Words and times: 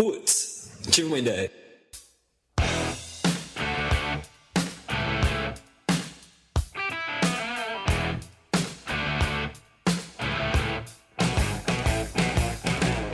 Putz, 0.00 0.70
tive 0.90 1.08
uma 1.08 1.18
ideia. 1.18 1.52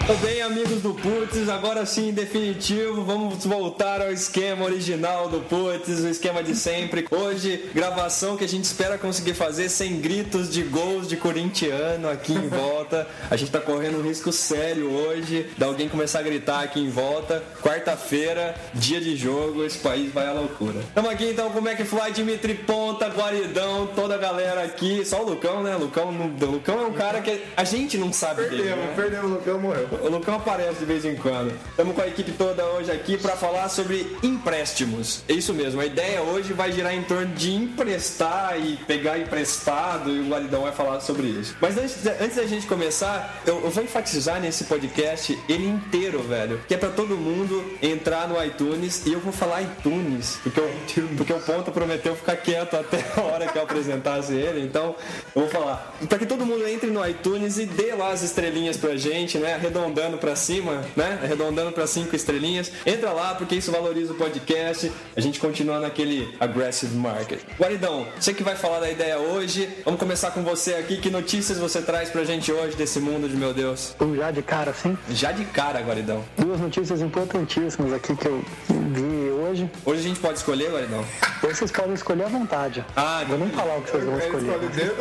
Tudo 0.07 0.21
bem, 0.21 0.41
amigos 0.41 0.83
do 0.83 0.95
Putz? 0.95 1.49
Agora 1.49 1.85
sim, 1.85 2.11
em 2.11 2.13
definitivo, 2.13 3.03
vamos 3.03 3.45
voltar 3.45 4.01
ao 4.01 4.13
esquema 4.13 4.65
original 4.65 5.29
do 5.29 5.41
Putz, 5.41 5.99
o 5.99 6.09
esquema 6.09 6.45
de 6.45 6.55
sempre. 6.55 7.05
Hoje, 7.11 7.69
gravação 7.75 8.37
que 8.37 8.45
a 8.45 8.49
gente 8.49 8.63
espera 8.63 8.97
conseguir 8.97 9.35
fazer 9.35 9.69
sem 9.69 10.01
gritos 10.01 10.49
de 10.49 10.63
gols 10.63 11.09
de 11.09 11.17
corintiano 11.17 12.09
aqui 12.09 12.33
em 12.33 12.47
volta. 12.47 13.05
A 13.29 13.37
gente 13.37 13.51
tá 13.51 13.59
correndo 13.59 13.99
um 13.99 14.03
risco 14.03 14.31
sério 14.31 14.93
hoje 14.93 15.51
de 15.59 15.65
alguém 15.65 15.89
começar 15.89 16.21
a 16.21 16.23
gritar 16.23 16.63
aqui 16.63 16.79
em 16.79 16.89
volta. 16.89 17.43
Quarta-feira, 17.61 18.55
dia 18.75 19.01
de 19.01 19.17
jogo, 19.17 19.65
esse 19.65 19.79
país 19.79 20.13
vai 20.13 20.29
à 20.29 20.33
loucura. 20.33 20.79
Estamos 20.83 21.11
aqui 21.11 21.31
então 21.31 21.51
com 21.51 21.59
o 21.59 21.69
McFly, 21.69 22.13
Dimitri 22.13 22.55
Ponta, 22.55 23.09
Guaridão, 23.09 23.89
toda 23.89 24.15
a 24.15 24.19
galera 24.19 24.63
aqui. 24.63 25.05
Só 25.05 25.25
o 25.25 25.31
Lucão, 25.31 25.65
né? 25.65 25.75
Lucão, 25.75 26.11
o 26.11 26.47
Lucão 26.47 26.81
é 26.81 26.87
um 26.87 26.93
cara 26.93 27.21
que 27.21 27.43
a 27.57 27.65
gente 27.65 27.99
não 27.99 28.13
sabe 28.13 28.43
dele. 28.43 28.63
Perdemos, 28.63 28.85
né? 28.85 28.93
perdemos, 28.95 29.31
o 29.33 29.35
Lucão 29.35 29.59
morreu. 29.59 29.96
O 30.03 30.09
Lucão 30.09 30.35
aparece 30.35 30.81
de 30.81 30.85
vez 30.85 31.05
em 31.05 31.17
quando. 31.17 31.53
Estamos 31.71 31.95
com 31.95 32.03
a 32.03 32.07
equipe 32.07 32.33
toda 32.33 32.65
hoje 32.65 32.91
aqui 32.91 33.17
para 33.17 33.37
falar 33.37 33.69
sobre 33.69 34.17
empréstimos. 34.23 35.23
É 35.29 35.33
isso 35.33 35.53
mesmo, 35.55 35.81
a 35.81 35.87
ideia 35.87 36.23
hoje 36.23 36.53
vai 36.53 36.73
girar 36.73 36.95
em 36.95 37.03
torno 37.03 37.35
de 37.35 37.55
emprestar 37.55 38.59
e 38.61 38.77
pegar 38.87 39.19
emprestado 39.19 40.11
e 40.11 40.21
o 40.21 40.29
Guaridão 40.29 40.63
vai 40.63 40.73
falar 40.73 41.01
sobre 41.01 41.27
isso. 41.27 41.57
Mas 41.61 41.77
antes, 41.79 42.07
antes 42.21 42.37
da 42.37 42.47
gente 42.47 42.67
começar, 42.67 43.43
eu, 43.47 43.63
eu 43.63 43.71
vou 43.71 43.85
enfatizar 43.85 44.41
nesse 44.41 44.65
podcast 44.65 45.39
ele 45.49 45.67
inteiro, 45.67 46.23
velho, 46.23 46.61
que 46.67 46.75
é 46.75 46.77
para 46.77 46.91
todo 46.91 47.17
mundo 47.17 47.65
entrar 47.83 48.29
no 48.29 48.43
iTunes 48.43 49.07
e 49.07 49.13
eu 49.13 49.21
vou 49.21 49.33
falar 49.33 49.63
iTunes, 49.63 50.39
porque, 50.43 50.61
eu, 50.61 50.71
porque 51.17 51.33
o 51.33 51.41
Ponta 51.41 51.71
prometeu 51.71 52.17
ficar 52.17 52.37
quieto 52.37 52.75
até 52.75 53.05
a 53.17 53.21
hora 53.21 53.47
que 53.47 53.59
eu 53.59 53.63
apresentasse 53.63 54.33
ele, 54.35 54.61
então 54.61 54.95
eu 55.35 55.43
vou 55.43 55.51
falar. 55.51 55.95
Para 56.09 56.19
que 56.19 56.27
todo 56.27 56.45
mundo 56.45 56.67
entre 56.67 56.91
no 56.91 57.07
iTunes 57.07 57.59
e 57.59 57.67
dê 57.67 57.95
lá 57.95 58.11
as 58.11 58.23
estrelinhas 58.23 58.77
pra 58.77 58.97
gente, 58.97 59.39
né? 59.39 59.59
Arredondando 59.87 60.19
pra 60.19 60.35
cima, 60.35 60.85
né? 60.97 61.21
Arredondando 61.23 61.71
pra 61.71 61.87
cinco 61.87 62.17
estrelinhas. 62.17 62.73
Entra 62.85 63.13
lá 63.13 63.35
porque 63.35 63.55
isso 63.55 63.71
valoriza 63.71 64.13
o 64.13 64.17
podcast. 64.17 64.91
A 65.15 65.21
gente 65.21 65.39
continua 65.39 65.79
naquele 65.79 66.29
aggressive 66.41 66.97
market. 66.97 67.41
Guaridão, 67.59 68.07
você 68.19 68.35
que 68.35 68.43
vai 68.43 68.57
falar 68.57 68.81
da 68.81 68.91
ideia 68.91 69.19
hoje. 69.19 69.69
Vamos 69.85 70.01
começar 70.01 70.33
com 70.33 70.43
você 70.43 70.75
aqui. 70.75 70.97
Que 70.97 71.09
notícias 71.09 71.59
você 71.59 71.81
traz 71.81 72.11
pra 72.11 72.25
gente 72.25 72.51
hoje 72.51 72.77
desse 72.77 72.99
mundo 72.99 73.29
de 73.29 73.37
meu 73.37 73.55
Deus? 73.55 73.95
Vamos 73.99 74.19
já 74.19 74.31
de 74.31 74.43
cara, 74.43 74.73
assim? 74.73 74.99
Já 75.11 75.31
de 75.31 75.45
cara, 75.45 75.81
Guaridão. 75.81 76.25
Duas 76.37 76.61
notícias 76.61 77.01
importantíssimas 77.01 77.93
aqui 77.93 78.17
que 78.17 78.27
eu 78.27 78.45
vi 78.69 79.16
hoje. 79.47 79.71
Hoje 79.85 80.01
a 80.01 80.03
gente 80.03 80.21
pode 80.21 80.39
escolher, 80.39 80.71
Guaridão? 80.73 81.05
Hoje 81.43 81.55
vocês 81.55 81.71
podem 81.71 81.95
escolher 81.95 82.25
à 82.25 82.29
vontade. 82.29 82.85
Ah, 82.97 83.25
Vou 83.29 83.39
nem 83.39 83.49
falar 83.51 83.77
o 83.77 83.83
que 83.83 83.91
vocês 83.91 84.05
vão 84.05 84.19
escolher. 84.19 84.93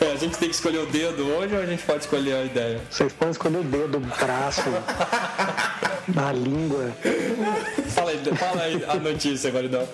É, 0.00 0.12
a 0.12 0.16
gente 0.16 0.38
tem 0.38 0.48
que 0.48 0.54
escolher 0.54 0.78
o 0.78 0.86
dedo 0.86 1.24
hoje 1.26 1.54
ou 1.56 1.62
a 1.62 1.66
gente 1.66 1.82
pode 1.82 2.00
escolher 2.00 2.34
a 2.34 2.44
ideia? 2.44 2.80
Vocês 2.88 3.12
podem 3.12 3.32
escolher 3.32 3.58
o 3.58 3.64
dedo, 3.64 3.98
o 3.98 4.00
braço, 4.00 4.62
a 6.16 6.32
língua. 6.32 6.92
Fala 7.88 8.07
fala 8.36 8.62
aí 8.62 8.84
a 8.86 8.94
notícia, 8.96 9.50
Guaridão. 9.50 9.86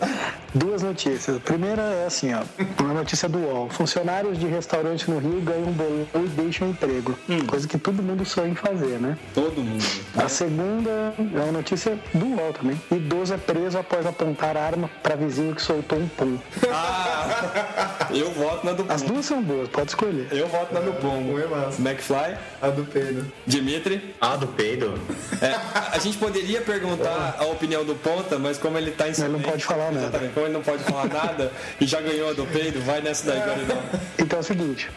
Duas 0.54 0.82
notícias. 0.82 1.36
A 1.36 1.40
primeira 1.40 1.82
é 1.82 2.06
assim, 2.06 2.32
ó. 2.34 2.42
Uma 2.82 2.94
notícia 2.94 3.28
do 3.28 3.38
UOL. 3.38 3.68
Funcionários 3.70 4.38
de 4.38 4.46
restaurante 4.46 5.10
no 5.10 5.18
Rio 5.18 5.40
ganham 5.40 5.68
um 5.68 5.72
bolão 5.72 6.06
e 6.14 6.28
deixam 6.28 6.68
emprego. 6.70 7.18
Coisa 7.46 7.66
que 7.66 7.78
todo 7.78 8.02
mundo 8.02 8.24
sonha 8.24 8.48
em 8.48 8.54
fazer, 8.54 8.98
né? 9.00 9.16
Todo 9.34 9.62
mundo. 9.62 9.84
A 10.16 10.28
segunda 10.28 11.14
é 11.18 11.40
uma 11.40 11.52
notícia 11.52 11.98
do 12.12 12.26
UOL 12.26 12.52
também. 12.52 12.80
Idoso 12.90 13.34
é 13.34 13.36
preso 13.36 13.78
após 13.78 14.06
apontar 14.06 14.56
arma 14.56 14.88
para 15.02 15.16
vizinho 15.16 15.54
que 15.54 15.62
soltou 15.62 15.98
um 15.98 16.08
pum. 16.08 16.38
Ah, 16.70 18.06
eu 18.10 18.30
voto 18.30 18.64
na 18.64 18.72
do 18.72 18.84
As 18.90 19.02
duas 19.02 19.24
são 19.26 19.42
boas, 19.42 19.68
pode 19.68 19.88
escolher. 19.90 20.28
Eu 20.30 20.46
voto 20.48 20.72
na 20.72 20.80
do 20.80 20.92
pombo. 20.94 21.32
Um 21.32 21.38
é 21.38 21.46
massa. 21.46 21.80
McFly, 21.80 22.36
A 22.62 22.68
do 22.68 22.84
Pedro. 22.84 23.26
Dimitri. 23.46 24.14
Ah, 24.20 24.36
do 24.36 24.46
peido? 24.46 24.98
É, 25.40 25.54
a 25.92 25.98
gente 25.98 26.16
poderia 26.18 26.60
perguntar 26.60 27.36
a 27.38 27.44
opinião 27.46 27.84
do 27.84 27.94
Ponta, 28.14 28.38
mas 28.38 28.58
como 28.58 28.78
ele 28.78 28.92
tá 28.92 29.08
em 29.08 29.12
Ele 29.12 29.28
não 29.28 29.40
pode 29.40 29.64
falar 29.64 29.90
nada. 29.90 30.30
Como 30.32 30.46
ele 30.46 30.52
não 30.54 30.62
pode 30.62 30.84
falar 30.84 31.06
nada 31.06 31.50
e 31.80 31.86
já 31.86 32.00
ganhou 32.00 32.30
a 32.30 32.32
do 32.32 32.46
peido, 32.46 32.80
vai 32.82 33.00
nessa 33.00 33.26
daí, 33.26 33.40
Guaridão. 33.40 33.82
Então 34.18 34.38
é 34.38 34.40
o 34.40 34.44
seguinte, 34.44 34.88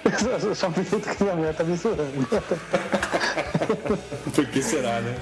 eu 0.43 0.53
só 0.55 0.69
pergunto 0.69 1.09
que 1.09 1.23
minha 1.23 1.35
mulher 1.35 1.53
tá 1.55 1.63
me. 1.63 1.77
Por 4.33 4.45
que 4.47 4.61
será, 4.61 5.01
né? 5.01 5.15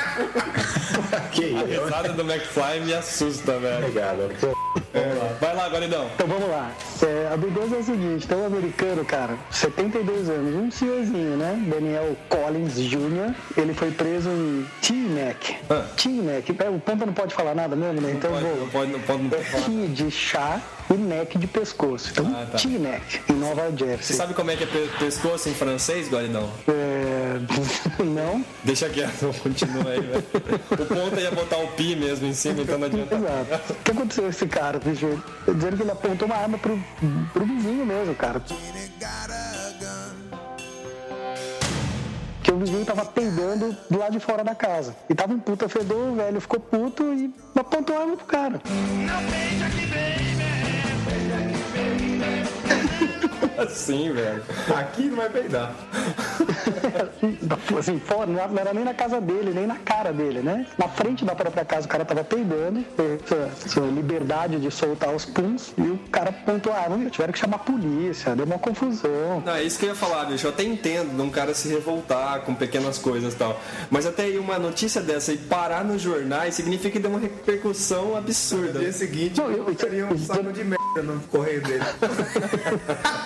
Que 1.32 1.54
A 1.56 1.64
risada 1.84 2.12
do 2.12 2.22
McFly 2.22 2.80
me 2.84 2.94
assusta, 2.94 3.58
velho. 3.58 3.78
Obrigado. 3.78 4.30
Vamos 4.92 5.18
lá. 5.18 5.28
Vai 5.40 5.54
lá, 5.54 5.68
Guaridão. 5.68 6.10
Então 6.14 6.26
vamos 6.26 6.48
lá. 6.48 6.70
É, 7.02 7.28
a 7.32 7.36
do 7.36 7.50
Deus 7.50 7.72
é 7.72 7.76
o 7.76 7.82
seguinte, 7.84 8.26
tem 8.26 8.36
um 8.38 8.46
americano, 8.46 9.04
cara, 9.04 9.34
72 9.50 10.30
anos, 10.30 10.54
um 10.54 10.70
senhorzinho, 10.70 11.36
né? 11.36 11.62
Daniel 11.68 12.16
Collins 12.30 12.76
Jr. 12.80 13.34
Ele 13.56 13.74
foi 13.74 13.90
preso 13.90 14.30
em 14.30 14.66
Teaneck. 14.80 15.56
Ah. 15.68 15.84
Teaneck. 15.96 16.56
É, 16.58 16.68
O 16.70 16.78
Ponta 16.80 17.04
não 17.06 17.12
pode 17.12 17.34
falar 17.34 17.54
nada 17.54 17.76
mesmo, 17.76 18.00
né? 18.00 18.12
Então 18.12 18.30
eu 18.30 18.40
Pode, 18.40 18.46
vou. 18.48 18.60
não 18.60 18.68
pode, 18.70 18.92
não 18.92 19.00
pode, 19.00 19.22
não 19.24 19.30
pode 19.30 19.44
falar. 19.44 19.64
T 19.64 19.70
de 19.88 20.10
chá 20.10 20.60
e 20.90 20.94
neck 20.94 21.38
de 21.38 21.46
pescoço. 21.46 22.10
Então, 22.12 22.34
Ah, 22.34 22.46
tá. 22.50 22.56
Teaneck, 22.58 23.20
em 23.30 23.34
Nova 23.34 23.68
Você 23.70 23.84
Jersey. 23.84 24.16
sabe 24.16 24.32
como 24.34 24.50
é 24.50 24.56
que 24.56 24.64
é 24.64 24.66
pe- 24.66 24.88
pescoço 24.98 25.48
em 25.50 25.54
francês, 25.54 26.08
Guaridão? 26.10 26.48
É... 26.68 27.36
não? 28.02 28.42
Deixa 28.64 28.88
quieto, 28.88 29.34
continua 29.42 29.90
aí, 29.90 30.00
velho. 30.06 30.24
O 30.70 30.86
Ponta 30.86 31.20
ia 31.20 31.30
botar 31.30 31.58
o 31.58 31.68
pi 31.68 31.96
mesmo 31.96 32.26
em 32.26 32.34
cima, 32.34 32.62
então 32.62 32.78
não 32.78 32.86
adianta. 32.86 33.14
Exato. 33.14 33.72
O 33.72 33.76
que 33.76 33.90
aconteceu 33.90 34.24
com 34.24 34.30
esse 34.30 34.46
cara, 34.46 34.78
bicho? 34.78 35.22
Dizendo 35.46 35.76
que 35.76 35.82
ele 35.82 35.90
apontou 35.90 36.26
uma 36.26 36.36
arma 36.36 36.58
pro, 36.58 36.78
pro 37.32 37.44
vizinho 37.44 37.84
mesmo, 37.84 38.14
cara. 38.14 38.40
Que 42.42 42.52
o 42.52 42.58
vizinho 42.58 42.84
tava 42.84 43.04
peidando 43.04 43.76
do 43.90 43.98
lado 43.98 44.12
de 44.12 44.20
fora 44.20 44.44
da 44.44 44.54
casa. 44.54 44.94
E 45.10 45.14
tava 45.14 45.34
um 45.34 45.38
puta 45.38 45.68
fedor, 45.68 46.12
o 46.12 46.14
velho 46.14 46.40
ficou 46.40 46.60
puto 46.60 47.02
e 47.12 47.34
apontou 47.56 47.96
a 47.96 48.00
arma 48.00 48.16
pro 48.16 48.26
cara. 48.26 48.60
Assim, 53.58 54.12
velho. 54.12 54.42
Aqui 54.76 55.04
não 55.04 55.16
vai 55.16 55.30
peidar. 55.30 55.72
assim, 57.78 57.98
fora, 58.00 58.26
não 58.26 58.40
era 58.58 58.72
nem 58.74 58.84
na 58.84 58.92
casa 58.94 59.20
dele, 59.20 59.52
nem 59.54 59.66
na 59.66 59.76
cara 59.76 60.12
dele, 60.12 60.40
né? 60.40 60.66
Na 60.78 60.88
frente 60.88 61.24
da 61.24 61.34
própria 61.34 61.64
casa 61.64 61.86
o 61.86 61.88
cara 61.88 62.04
tava 62.04 62.22
peidando, 62.24 62.84
essa, 63.24 63.50
essa 63.64 63.80
liberdade 63.80 64.58
de 64.60 64.70
soltar 64.70 65.14
os 65.14 65.24
puns, 65.24 65.72
e 65.78 65.82
o 65.82 65.98
cara 66.10 66.30
apontou 66.30 66.72
a 66.72 66.78
arma, 66.80 67.08
tiveram 67.10 67.32
que 67.32 67.38
chamar 67.38 67.56
a 67.56 67.60
polícia, 67.60 68.34
deu 68.36 68.44
uma 68.46 68.58
confusão. 68.58 69.42
Não, 69.44 69.54
é 69.54 69.62
isso 69.62 69.78
que 69.78 69.84
eu 69.86 69.90
ia 69.90 69.94
falar, 69.94 70.24
bicho. 70.26 70.46
Eu 70.46 70.50
até 70.50 70.62
entendo 70.64 71.14
de 71.16 71.22
um 71.22 71.30
cara 71.30 71.54
se 71.54 71.68
revoltar 71.68 72.40
com 72.42 72.54
pequenas 72.54 72.98
coisas 72.98 73.32
e 73.34 73.36
tal. 73.36 73.58
Mas 73.90 74.06
até 74.06 74.24
aí 74.24 74.38
uma 74.38 74.58
notícia 74.58 75.00
dessa 75.00 75.32
e 75.32 75.38
parar 75.38 75.84
nos 75.84 76.02
jornais 76.02 76.54
significa 76.54 76.90
que 76.90 76.98
deu 76.98 77.10
uma 77.10 77.20
repercussão 77.20 78.08
No 78.10 78.16
absurda. 78.16 78.78
dia 78.78 78.92
seguinte, 78.92 79.40
Não, 79.40 79.50
eu- 79.50 79.74
teria 79.74 80.06
um 80.06 80.18
saco 80.18 80.52
de 80.52 80.64
merda 80.64 81.02
no 81.02 81.20
correio 81.22 81.62
dele. 81.62 81.84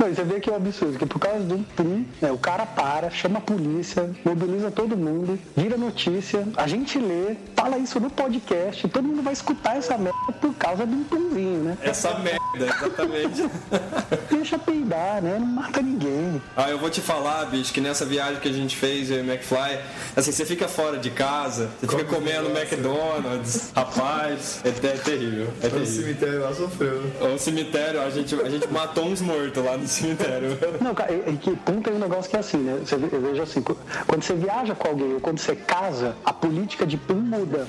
Não, 0.00 0.08
você 0.14 0.24
vê 0.24 0.40
que 0.40 0.48
é 0.48 0.52
um 0.54 0.56
absurdo, 0.56 0.98
que 0.98 1.04
por 1.04 1.18
causa 1.18 1.40
do 1.40 1.58
PRI, 1.76 2.08
né, 2.22 2.32
o 2.32 2.38
cara 2.38 2.64
para, 2.64 3.10
chama 3.10 3.36
a 3.38 3.42
polícia, 3.42 4.08
mobiliza 4.24 4.70
todo 4.70 4.96
mundo, 4.96 5.38
vira 5.54 5.76
notícia, 5.76 6.42
a 6.56 6.66
gente 6.66 6.98
lê, 6.98 7.36
fala 7.54 7.76
isso 7.76 8.00
no 8.00 8.08
podcast, 8.08 8.88
todo 8.88 9.04
mundo 9.04 9.22
vai 9.22 9.34
escutar 9.34 9.76
essa 9.76 9.98
merda 9.98 10.32
por 10.40 10.54
causa 10.54 10.86
de 10.86 10.94
um 10.94 11.04
pãozinho, 11.04 11.64
né? 11.64 11.76
Essa 11.82 12.14
merda, 12.18 12.40
exatamente. 12.58 13.44
Deixa 14.30 14.58
peidar, 14.58 15.20
né? 15.20 15.36
Não 15.38 15.46
mata 15.46 15.82
ninguém. 15.82 16.40
Ah, 16.56 16.70
eu 16.70 16.78
vou 16.78 16.88
te 16.88 17.02
falar, 17.02 17.44
bicho, 17.44 17.70
que 17.70 17.80
nessa 17.82 18.06
viagem 18.06 18.40
que 18.40 18.48
a 18.48 18.52
gente 18.52 18.76
fez, 18.76 19.10
eu 19.10 19.18
e 19.18 19.20
o 19.20 19.30
McFly, 19.30 19.80
assim, 20.16 20.32
você 20.32 20.46
fica 20.46 20.66
fora 20.66 20.96
de 20.96 21.10
casa, 21.10 21.68
você 21.78 21.86
fica 21.86 22.04
Como 22.04 22.20
comendo 22.20 22.44
você 22.48 22.52
gosta. 22.64 22.74
McDonald's, 22.74 23.70
rapaz, 23.76 24.62
é, 24.64 24.68
é 24.70 24.72
terrível, 24.72 25.48
é 25.62 25.66
O 25.66 25.70
terrível. 25.70 25.86
cemitério 25.86 26.40
lá 26.40 26.54
sofreu. 26.54 27.02
O 27.34 27.38
cemitério, 27.38 28.00
a 28.00 28.08
gente, 28.08 28.34
a 28.34 28.48
gente 28.48 28.66
matou 28.68 29.04
uns 29.04 29.20
mortos 29.20 29.62
lá 29.62 29.76
no 29.76 29.89
cemitério. 29.90 30.58
Não, 30.80 30.94
cara, 30.94 31.12
que 31.40 31.54
ponto 31.56 31.88
é 31.90 31.92
um 31.92 31.98
negócio 31.98 32.30
que 32.30 32.36
é 32.36 32.40
assim, 32.40 32.58
né? 32.58 32.80
Você, 32.84 32.94
eu 32.94 33.20
vejo 33.20 33.42
assim, 33.42 33.60
qu- 33.62 33.76
quando 34.06 34.22
você 34.22 34.34
viaja 34.34 34.74
com 34.74 34.88
alguém 34.88 35.14
ou 35.14 35.20
quando 35.20 35.38
você 35.38 35.54
casa, 35.56 36.14
a 36.24 36.32
política 36.32 36.86
de 36.86 36.96
pum 36.96 37.14
muda. 37.14 37.66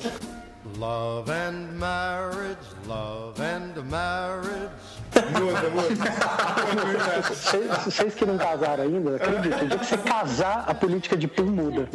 Love 0.86 1.30
and 1.30 1.78
marriage, 1.78 2.58
love 2.88 3.40
and 3.40 3.84
marriage. 3.88 4.72
Muda, 5.14 5.70
muda. 5.70 7.22
Vocês, 7.30 7.70
vocês 7.86 8.16
que 8.16 8.26
não 8.26 8.36
casaram 8.38 8.86
ainda, 8.86 9.16
acredita, 9.18 9.64
o 9.64 9.68
dia 9.68 9.78
que 9.78 9.86
você 9.86 9.98
casar, 9.98 10.64
a 10.68 10.74
política 10.74 11.16
de 11.16 11.28
pum 11.28 11.44
muda. 11.44 11.88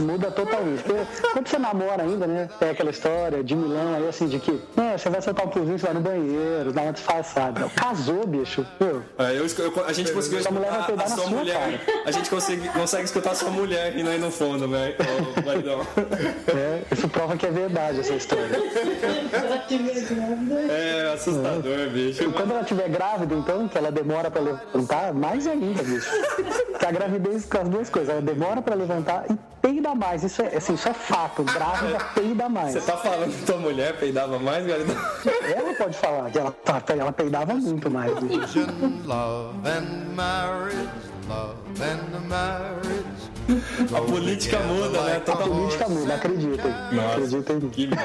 Muda 0.00 0.30
totalmente. 0.30 0.84
Porque 0.84 1.04
quando 1.32 1.48
você 1.48 1.58
namora 1.58 2.04
ainda, 2.04 2.26
né? 2.28 2.48
Tem 2.60 2.70
aquela 2.70 2.90
história 2.90 3.42
de 3.42 3.56
Milão 3.56 3.94
aí, 3.96 4.06
assim, 4.06 4.28
de 4.28 4.38
que 4.38 4.60
é, 4.76 4.96
você 4.96 5.10
vai 5.10 5.20
soltar 5.20 5.46
um 5.46 5.48
pulzinho, 5.48 5.76
você 5.78 5.86
vai 5.86 5.94
no 5.94 6.00
banheiro, 6.00 6.72
dá 6.72 6.82
uma 6.82 6.92
disfarçada. 6.92 7.68
Casou, 7.70 8.24
bicho. 8.24 8.64
Meu, 8.78 9.02
É, 9.18 9.32
eu 9.32 9.46
eu- 9.46 9.84
a 9.86 9.92
gente 9.92 10.12
conseguiu 10.12 10.38
Essa 10.38 10.50
mulher 10.52 10.70
vai 10.70 10.80
escutar 10.80 11.04
a 11.06 11.08
na 11.08 11.16
sua 11.16 11.24
sua 11.24 11.36
mulher. 11.38 11.80
A 12.06 12.10
gente 12.12 12.30
consegue, 12.30 12.68
consegue 12.68 13.04
escutar 13.04 13.30
a 13.32 13.34
sua 13.34 13.50
mulher 13.50 13.92
rindo 13.94 14.10
aí 14.10 14.18
no 14.20 14.30
fundo, 14.30 14.68
velho. 14.68 14.94
Ô, 15.00 15.46
Maridão. 15.46 15.80
é, 16.54 16.82
isso 16.92 17.08
prova 17.08 17.36
que 17.36 17.46
é 17.46 17.50
verdade 17.50 17.98
essa 18.00 18.11
história. 18.16 18.48
É 20.70 21.12
assustador, 21.14 21.88
bicho. 21.90 22.22
E 22.24 22.32
quando 22.32 22.50
ela 22.52 22.60
estiver 22.60 22.88
grávida, 22.88 23.34
então, 23.34 23.66
que 23.68 23.76
ela 23.78 23.90
demora 23.90 24.30
pra 24.30 24.40
levantar, 24.40 25.12
mais 25.14 25.46
ainda, 25.46 25.82
bicho. 25.82 26.08
Que 26.78 26.86
a 26.86 26.90
gravidez 26.90 27.44
com 27.46 27.58
as 27.58 27.68
duas 27.68 27.88
coisas, 27.90 28.10
ela 28.10 28.20
demora 28.22 28.60
pra 28.60 28.74
levantar 28.74 29.24
e 29.30 29.36
peida 29.60 29.94
mais. 29.94 30.22
Isso 30.24 30.42
é, 30.42 30.56
assim, 30.56 30.74
isso 30.74 30.88
é 30.88 30.92
fato. 30.94 31.42
Grávida 31.44 31.98
peida 32.14 32.48
mais. 32.48 32.72
Você 32.74 32.80
tá 32.80 32.96
falando 32.96 33.30
que 33.34 33.44
tua 33.46 33.56
mulher 33.58 33.96
peidava 33.98 34.38
mais, 34.38 34.66
Maridão? 34.66 34.96
Ela 35.56 35.74
pode 35.74 35.96
falar 35.96 36.30
que 36.30 36.38
ela, 36.38 36.50
tá- 36.64 36.82
ela 36.88 37.12
peidava 37.12 37.54
muito 37.54 37.90
mais. 37.90 38.12
bicho. 38.20 38.66
A 43.94 44.00
política 44.00 44.58
muda, 44.60 45.02
né? 45.02 45.22
A 45.26 45.36
política 45.36 45.88
muda, 45.88 46.14
acreditem. 46.14 46.72
Acreditem 47.10 47.56
em 47.56 47.86
mim. 47.86 47.96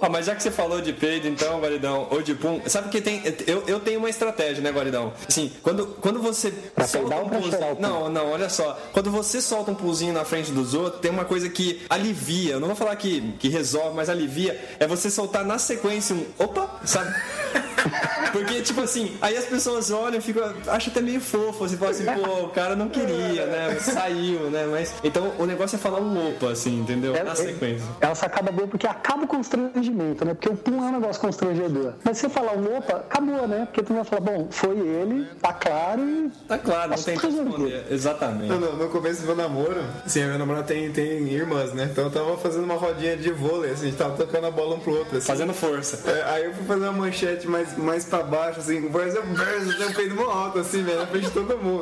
Ó, 0.00 0.08
mas 0.08 0.26
já 0.26 0.34
que 0.34 0.42
você 0.42 0.50
falou 0.50 0.80
de 0.80 0.92
peido, 0.92 1.26
então, 1.26 1.60
Guaridão, 1.60 2.08
ou 2.10 2.22
de 2.22 2.34
pum, 2.34 2.60
sabe 2.66 2.88
que 2.90 3.00
tem. 3.00 3.22
Eu, 3.46 3.64
eu 3.66 3.80
tenho 3.80 3.98
uma 3.98 4.08
estratégia, 4.08 4.62
né, 4.62 4.70
Guaridão? 4.70 5.12
Assim, 5.28 5.52
quando, 5.62 5.86
quando 6.00 6.20
você. 6.20 6.50
pra 6.50 6.86
cheirar 6.86 7.22
o 7.22 7.28
pum? 7.28 7.40
Não, 7.78 8.08
não, 8.08 8.30
olha 8.30 8.48
só. 8.48 8.78
Quando 8.92 9.10
você 9.10 9.40
solta 9.40 9.70
um 9.70 9.74
pulzinho 9.74 10.12
na 10.12 10.24
frente 10.24 10.52
dos 10.52 10.74
outros, 10.74 11.00
tem 11.00 11.10
uma 11.10 11.24
coisa 11.24 11.48
que 11.48 11.82
alivia. 11.88 12.54
Eu 12.54 12.60
não 12.60 12.68
vou 12.68 12.76
falar 12.76 12.94
que, 12.96 13.20
que 13.38 13.48
resolve, 13.48 13.96
mas 13.96 14.08
alivia. 14.08 14.58
É 14.78 14.86
você 14.86 15.10
soltar 15.10 15.44
na 15.44 15.58
sequência 15.58 16.14
um. 16.14 16.24
Opa! 16.38 16.80
Sabe? 16.84 17.14
Porque, 18.32 18.62
tipo 18.62 18.80
assim, 18.80 19.16
aí 19.20 19.36
as 19.36 19.44
pessoas 19.44 19.90
olham 19.90 20.18
e 20.18 20.20
ficam. 20.20 20.52
Acham 20.66 20.90
até 20.90 21.00
meio 21.00 21.20
fofo. 21.20 21.68
Você 21.68 21.76
fala 21.92 22.14
assim, 22.16 22.22
pô, 22.22 22.44
o 22.44 22.48
cara 22.50 22.76
não 22.76 22.88
queria, 22.88 23.46
né? 23.46 23.76
Saiu, 23.80 24.50
né? 24.50 24.66
Mas. 24.70 24.94
Então 25.02 25.32
o 25.38 25.46
negócio 25.46 25.76
é 25.76 25.78
falar 25.78 26.00
um 26.00 26.30
opa, 26.30 26.50
assim, 26.50 26.80
entendeu? 26.80 27.14
É- 27.14 27.22
Na 27.22 27.32
é- 27.32 27.34
sequência. 27.34 27.86
É 28.00 28.06
uma 28.06 28.14
sacada 28.14 28.50
boa 28.50 28.68
porque 28.68 28.86
acaba 28.86 29.24
o 29.24 29.26
constrangimento, 29.26 30.24
né? 30.24 30.34
Porque 30.34 30.48
o 30.48 30.56
pum 30.56 30.78
é 30.84 30.88
um 30.88 30.92
negócio 30.92 31.20
constrangedor. 31.20 31.94
Mas 32.04 32.18
se 32.18 32.22
você 32.22 32.28
falar 32.28 32.52
um 32.52 32.76
opa, 32.76 32.96
acabou, 32.96 33.46
né? 33.48 33.66
Porque 33.66 33.82
tu 33.82 33.94
vai 33.94 34.04
falar, 34.04 34.20
bom, 34.20 34.48
foi 34.50 34.76
ele, 34.78 35.26
tá 35.40 35.52
claro 35.52 36.02
e. 36.02 36.30
Tá 36.48 36.58
claro, 36.58 36.90
não 36.90 37.02
tem 37.02 37.16
que 37.16 37.26
responder. 37.26 37.84
Exatamente. 37.90 38.52
No, 38.52 38.76
no 38.76 38.88
começo 38.88 39.20
do 39.22 39.26
meu 39.26 39.36
namoro, 39.36 39.82
sim, 40.06 40.22
a 40.22 40.26
minha 40.26 40.38
namorada 40.38 40.66
tem, 40.66 40.90
tem 40.90 41.28
irmãs, 41.28 41.72
né? 41.72 41.88
Então 41.90 42.04
eu 42.04 42.10
tava 42.10 42.36
fazendo 42.36 42.64
uma 42.64 42.74
rodinha 42.74 43.16
de 43.16 43.30
vôlei, 43.30 43.72
assim, 43.72 43.86
a 43.86 43.88
gente 43.90 43.98
tava 43.98 44.16
tocando 44.16 44.46
a 44.46 44.50
bola 44.50 44.76
um 44.76 44.80
pro 44.80 44.92
outro, 44.96 45.18
assim. 45.18 45.26
Fazendo 45.26 45.52
força. 45.54 46.10
É, 46.10 46.22
aí 46.30 46.44
eu 46.44 46.54
fui 46.54 46.64
fazer 46.64 46.84
uma 46.84 46.92
manchete 46.92 47.46
mais, 47.46 47.76
mais 47.76 48.04
pra 48.04 48.22
baixo, 48.22 48.60
assim, 48.60 48.82
por 48.82 49.02
exemplo, 49.02 49.28
eu 49.30 49.76
tenho 49.78 49.90
um 49.90 49.92
peido 49.92 50.14
mó 50.14 50.30
alto, 50.30 50.58
assim, 50.58 50.82
velho, 50.82 50.98
na 50.98 51.06
frente 51.06 51.26
de 51.26 51.30
todo 51.30 51.58
mundo. 51.58 51.73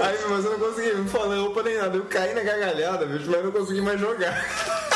Aí, 0.00 0.18
mas 0.28 0.44
eu 0.44 0.58
não 0.58 0.68
consegui, 0.68 0.92
não 0.94 1.06
falei 1.06 1.38
opa 1.40 1.62
nem 1.62 1.76
nada. 1.78 1.96
Eu 1.96 2.04
caí 2.04 2.34
na 2.34 2.42
gargalhada, 2.42 3.06
bicho, 3.06 3.26
mas 3.26 3.36
eu 3.36 3.44
não 3.44 3.52
consegui 3.52 3.80
mais 3.80 4.00
jogar. 4.00 4.44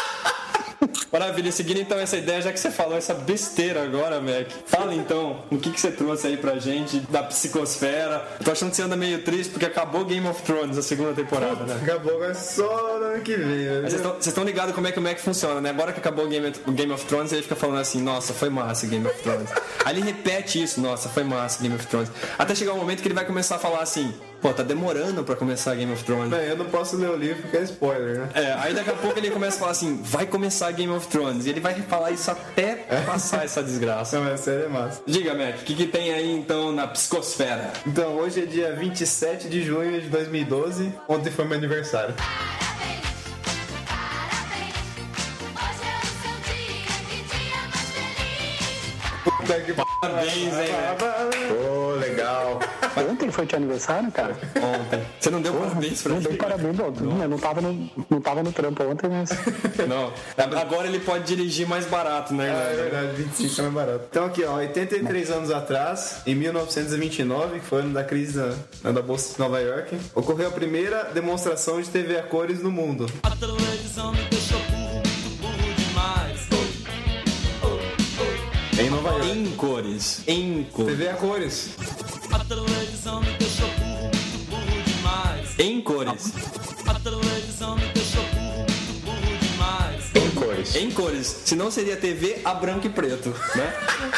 Maravilha, 1.13 1.53
seguindo 1.53 1.79
então 1.79 1.99
essa 1.99 2.17
ideia, 2.17 2.41
já 2.41 2.53
que 2.53 2.59
você 2.59 2.71
falou 2.71 2.97
essa 2.97 3.15
besteira 3.15 3.83
agora, 3.85 4.21
Mac, 4.21 4.49
fala 4.67 4.95
então 4.95 5.45
o 5.51 5.59
que, 5.59 5.71
que 5.71 5.81
você 5.81 5.93
trouxe 5.93 6.27
aí 6.27 6.37
pra 6.37 6.59
gente 6.59 6.99
da 7.11 7.23
psicosfera. 7.23 8.27
Eu 8.41 8.45
tô 8.45 8.51
achando 8.51 8.71
que 8.71 8.77
você 8.77 8.83
anda 8.83 8.97
meio 8.97 9.23
triste 9.23 9.51
porque 9.51 9.67
acabou 9.67 10.05
Game 10.05 10.27
of 10.27 10.43
Thrones, 10.43 10.77
a 10.79 10.83
segunda 10.83 11.13
temporada, 11.13 11.65
né? 11.65 11.79
Acabou, 11.83 12.19
mas 12.19 12.39
só 12.39 12.99
no 12.99 13.05
ano 13.05 13.23
que 13.23 13.37
vem, 13.37 13.47
né? 13.47 13.89
Vocês 13.89 14.27
estão- 14.27 14.43
ligados 14.43 14.75
como 14.75 14.89
é 14.89 14.93
que 14.93 14.99
o 14.99 15.03
Mac 15.03 15.19
funciona, 15.19 15.61
né? 15.61 15.71
Agora 15.71 15.93
que 15.93 16.01
acabou 16.01 16.25
o 16.25 16.29
Game, 16.29 16.53
o 16.67 16.73
Game 16.73 16.93
of 16.93 17.05
Thrones, 17.07 17.31
ele 17.33 17.43
fica 17.43 17.55
falando 17.55 17.79
assim, 17.79 18.03
nossa, 18.03 18.33
foi 18.35 18.49
massa 18.51 18.87
Game 18.87 19.07
of 19.07 19.17
Thrones. 19.23 19.51
Aí 19.85 19.95
ele 19.95 20.03
repete 20.03 20.61
isso, 20.63 20.81
nossa, 20.81 21.09
foi 21.09 21.23
massa 21.23 21.63
Game 21.63 21.75
of 21.77 21.87
Thrones. 21.87 22.11
Até 22.39 22.55
chegar 22.55 22.73
um 22.73 22.79
momento 22.79 23.03
que 23.03 23.07
ele 23.09 23.15
vai 23.15 23.25
começar 23.25 23.57
a 23.57 23.59
falar 23.59 23.83
assim, 23.83 24.13
pô, 24.43 24.53
tá 24.53 24.65
demorando 24.65 25.23
pra 25.23 25.37
começar 25.37 25.75
Game 25.77 25.93
of 25.93 26.03
Thrones. 26.03 26.29
Não, 26.29 26.39
eu 26.39 26.57
não 26.57 26.67
posso 26.67 26.97
ler 26.97 27.09
o 27.09 27.17
livro 27.17 27.43
porque 27.43 27.57
é 27.57 27.63
spoiler, 27.63 28.19
né? 28.19 28.29
É, 28.35 28.53
aí 28.55 28.75
daqui 28.75 28.91
a 28.91 28.95
pouco 28.95 29.17
ele 29.17 29.31
começa 29.31 29.57
a 29.57 29.61
falar 29.61 29.71
assim, 29.71 30.03
vai 30.03 30.27
começar 30.27 30.71
Game 30.73 30.93
of 30.93 31.07
Thrones. 31.07 31.47
E 31.47 31.51
ele 31.51 31.61
vai 31.61 31.75
falar 31.83 32.11
isso 32.11 32.29
até 32.29 32.75
passar 33.07 33.45
essa 33.45 33.63
desgraça. 33.63 34.19
Não, 34.19 34.25
mas 34.29 34.41
sério 34.41 34.65
é 34.65 34.69
massa. 34.69 35.01
Diga, 35.07 35.33
Mac, 35.35 35.61
o 35.61 35.65
que, 35.65 35.75
que 35.77 35.87
tem 35.87 36.13
aí 36.13 36.31
então 36.33 36.73
na 36.73 36.89
psicosfera? 36.89 37.73
Então, 37.87 38.17
hoje 38.17 38.43
é 38.43 38.47
dia 38.47 38.75
27 38.75 39.49
de 39.49 39.63
junho 39.63 40.01
de 40.01 40.09
2012. 40.09 40.93
Ontem 41.09 41.31
foi 41.31 41.45
meu 41.45 41.57
aniversário. 41.57 42.15
Parabéns, 42.15 43.01
parabéns. 43.87 44.75
Hoje 45.55 45.87
é 45.87 45.99
o 46.03 46.07
seu 46.21 46.35
dia, 46.49 46.99
que 47.09 47.17
dia 47.37 47.61
mais 47.71 47.89
feliz. 47.95 48.59
Puta 49.23 49.61
que. 49.61 49.73
Parabéns, 50.01 50.35
hein, 50.35 50.73
Mac? 50.73 51.01
Ô, 51.53 51.93
Ontem 53.11 53.31
foi 53.31 53.47
teu 53.47 53.57
aniversário, 53.59 54.11
cara? 54.13 54.37
Ontem. 54.57 55.03
Você 55.21 55.31
não 55.31 55.41
deu 55.41 55.53
parabéns 55.55 56.03
pra 56.03 56.13
Não 56.13 56.21
dei 56.21 56.33
ele? 56.33 56.39
parabéns, 56.39 56.77
ó. 56.81 56.87
Eu 57.23 57.29
não 57.29 57.39
tava 57.39 57.61
no, 57.61 57.91
não 58.11 58.21
tava 58.21 58.43
no 58.43 58.53
trampo 58.53 58.83
ontem, 58.85 59.09
mas. 59.09 59.31
Não. 59.89 60.13
Agora 60.61 60.87
ele 60.89 61.01
pode 61.01 61.25
dirigir 61.25 61.67
mais 61.67 61.87
barato, 61.87 62.33
né, 62.35 62.51
Ah, 62.51 62.73
é 62.73 62.77
verdade, 62.77 63.23
25 63.23 63.61
é 63.61 63.63
mais 63.65 63.75
barato. 63.75 64.05
Então 64.11 64.25
aqui, 64.27 64.45
ó, 64.45 64.55
83 64.57 65.31
anos 65.31 65.51
atrás, 65.51 66.23
em 66.27 66.35
1929, 66.35 67.61
que 67.61 67.67
foi 67.67 67.81
o 67.81 67.85
ano 67.85 67.95
da 67.95 68.05
crise 68.05 68.39
da, 68.83 68.91
da 68.93 69.03
Bolsa 69.03 69.35
de 69.35 69.39
Nova 69.39 69.61
York, 69.61 69.97
ocorreu 70.15 70.49
a 70.49 70.53
primeira 70.53 71.05
demonstração 71.13 71.81
de 71.81 71.89
TV 71.89 72.19
a 72.19 72.23
cores 72.23 72.63
no 72.63 72.71
mundo. 72.71 73.07
A 73.23 73.31
televisão 73.37 74.13
me 74.13 74.23
deixou 74.31 74.59
burro, 74.71 74.93
muito 74.95 75.41
burro 75.41 75.75
demais. 75.77 76.49
Em 78.79 78.91
Nova 78.91 79.11
York. 79.11 79.29
Em 79.31 79.47
cores. 79.57 80.23
Em 80.27 80.67
cores. 80.73 80.87
TV 80.97 81.09
a 81.09 81.15
cores. 81.15 81.71
A 82.33 82.45
televisão 82.45 83.21
me 83.21 83.33
deixou 83.39 83.69
burro, 83.69 84.11
muito 84.11 84.51
burro 84.51 84.83
demais. 84.85 85.59
Em 85.59 85.81
cores. 85.81 86.33
A 86.87 86.95
televisão 87.01 87.77
me 87.77 87.87
deixou 87.95 88.23
burro, 88.25 88.67
muito 88.67 89.05
burro 89.05 89.39
demais. 89.41 90.11
Em 90.15 90.31
cores. 90.31 90.75
Em 90.77 90.91
cores. 90.91 91.27
Senão 91.45 91.71
seria 91.71 91.97
TV 91.97 92.41
a 92.45 92.55
branco 92.55 92.87
e 92.87 92.91
preto, 92.91 93.31
né? 93.55 93.73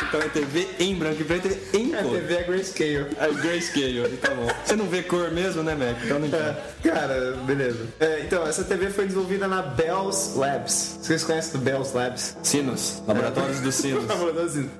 Então 0.08 0.20
é 0.20 0.28
TV 0.28 0.68
em 0.78 0.94
branco 0.94 1.20
e 1.20 1.24
preto 1.24 1.48
e 1.48 1.76
em 1.76 1.94
A 1.94 2.02
cores. 2.02 2.20
TV 2.20 2.38
a 2.38 2.42
grayscale. 2.42 3.06
É 3.18 3.32
grayscale, 3.32 4.18
tá 4.20 4.34
bom. 4.34 4.48
Você 4.64 4.76
não 4.76 4.86
vê 4.86 5.02
cor 5.02 5.30
mesmo, 5.30 5.62
né, 5.62 5.74
Mac? 5.74 5.96
Então 6.04 6.18
não 6.18 6.26
É, 6.26 6.28
importa. 6.28 6.62
cara, 6.82 7.36
beleza. 7.44 7.86
É, 8.00 8.20
então, 8.20 8.46
essa 8.46 8.64
TV 8.64 8.90
foi 8.90 9.06
desenvolvida 9.06 9.46
na 9.48 9.62
Bell's 9.62 10.34
Labs. 10.36 10.98
Vocês 11.02 11.22
conhecem 11.24 11.60
o 11.60 11.62
Bell's 11.62 11.92
Labs? 11.92 12.36
Sinos. 12.42 13.02
Laboratórios 13.06 13.60
dos 13.60 13.74
Sinos. 13.76 14.06
Laboratório 14.06 14.70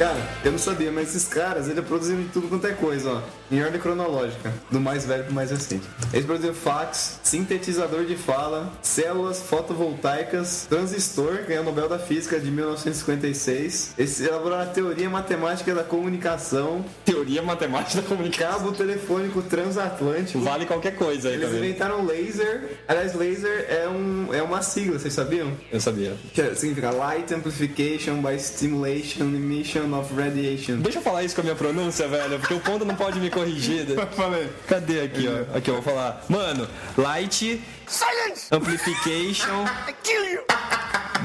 Cara, 0.00 0.18
eu 0.42 0.50
não 0.50 0.58
sabia, 0.58 0.90
mas 0.90 1.10
esses 1.10 1.28
caras, 1.28 1.68
eles 1.68 1.84
produziram 1.84 2.22
de 2.22 2.28
tudo 2.30 2.48
quanto 2.48 2.66
é 2.66 2.72
coisa, 2.72 3.10
ó. 3.10 3.22
Em 3.50 3.62
ordem 3.64 3.80
cronológica, 3.80 4.52
do 4.70 4.80
mais 4.80 5.04
velho 5.04 5.24
pro 5.24 5.34
mais 5.34 5.50
recente. 5.50 5.82
Eles 6.12 6.24
produziram 6.24 6.54
fax, 6.54 7.18
sintetizador 7.22 8.04
de 8.04 8.14
fala, 8.16 8.72
células 8.80 9.42
fotovoltaicas, 9.42 10.66
transistor, 10.68 11.40
ganhou 11.48 11.62
o 11.62 11.66
Nobel 11.66 11.88
da 11.88 11.98
Física 11.98 12.38
de 12.38 12.48
1956. 12.50 13.94
Eles 13.98 14.20
elaboraram 14.20 14.62
a 14.62 14.66
teoria 14.66 15.10
matemática 15.10 15.74
da 15.74 15.82
comunicação, 15.82 16.84
Teoria 17.04 17.42
matemática 17.42 18.00
da 18.00 18.06
comunicação. 18.08 18.52
cabo 18.58 18.72
telefônico 18.72 19.42
transatlântico. 19.42 20.38
Vale 20.40 20.64
qualquer 20.66 20.94
coisa 20.94 21.28
aí 21.28 21.34
Eles 21.34 21.46
também. 21.48 21.64
inventaram 21.64 22.04
laser. 22.04 22.78
Aliás, 22.86 23.14
laser 23.14 23.66
é, 23.68 23.88
um, 23.88 24.32
é 24.32 24.42
uma 24.42 24.62
sigla, 24.62 24.98
vocês 24.98 25.12
sabiam? 25.12 25.52
Eu 25.72 25.80
sabia. 25.80 26.14
Que 26.32 26.54
significa 26.54 26.90
Light 26.92 27.32
Amplification 27.34 28.22
by 28.22 28.38
Stimulation 28.38 29.24
Emission 29.24 29.92
of 29.98 30.14
Radiation. 30.14 30.76
Deixa 30.76 30.98
eu 30.98 31.02
falar 31.02 31.24
isso 31.24 31.34
com 31.34 31.40
a 31.40 31.44
minha 31.44 31.56
pronúncia, 31.56 32.06
velho, 32.06 32.38
porque 32.38 32.54
o 32.54 32.60
ponto 32.60 32.84
não 32.84 32.94
pode 32.94 33.18
me 33.18 33.28
corrigir. 33.40 33.86
Falei. 34.16 34.48
Cadê 34.66 35.02
aqui, 35.02 35.28
ó? 35.28 35.56
Aqui, 35.56 35.70
eu 35.70 35.74
vou 35.74 35.82
falar. 35.82 36.24
Mano, 36.28 36.68
light 36.96 37.60
Silence! 37.86 38.46
amplification 38.52 39.64
I 39.88 39.94
kill 40.02 40.24
you! 40.30 40.42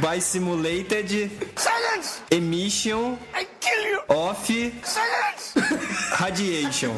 by 0.01 0.19
simulated 0.19 1.29
Silence! 1.55 2.21
emission 2.31 3.17
I 3.35 3.45
kill 3.59 3.91
you! 3.91 4.01
of 4.09 4.45
Silence! 4.45 5.53
radiation. 6.11 6.95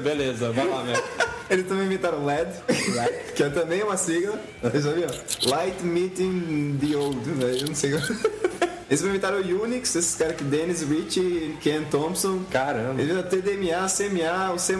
Beleza, 0.00 0.52
vai 0.52 0.66
lá, 0.66 0.84
meu. 0.84 1.02
Eles 1.50 1.66
também 1.66 1.86
inventaram 1.86 2.24
LED, 2.24 2.50
que 3.34 3.42
é 3.42 3.50
também 3.50 3.82
uma 3.82 3.96
sigla. 3.96 4.40
Vocês 4.62 4.84
sabiam? 4.84 5.10
Light 5.44 5.82
Meeting 5.82 6.78
Diode, 6.80 7.28
né? 7.30 7.56
Eu 7.60 7.66
não 7.66 7.74
sei. 7.74 7.92
Eles 8.92 9.02
inventaram 9.02 9.38
o 9.40 9.62
Unix, 9.62 9.96
esses 9.96 10.14
caras 10.14 10.36
que 10.36 10.44
Dennis 10.44 10.82
Rich 10.82 11.56
Ken 11.62 11.82
Thompson. 11.84 12.40
Caramba. 12.50 13.00
Eles 13.00 13.10
inventaram 13.10 13.30
TDMA, 13.40 13.86
CMA, 13.88 14.52
o 14.52 14.58
C++. 14.58 14.74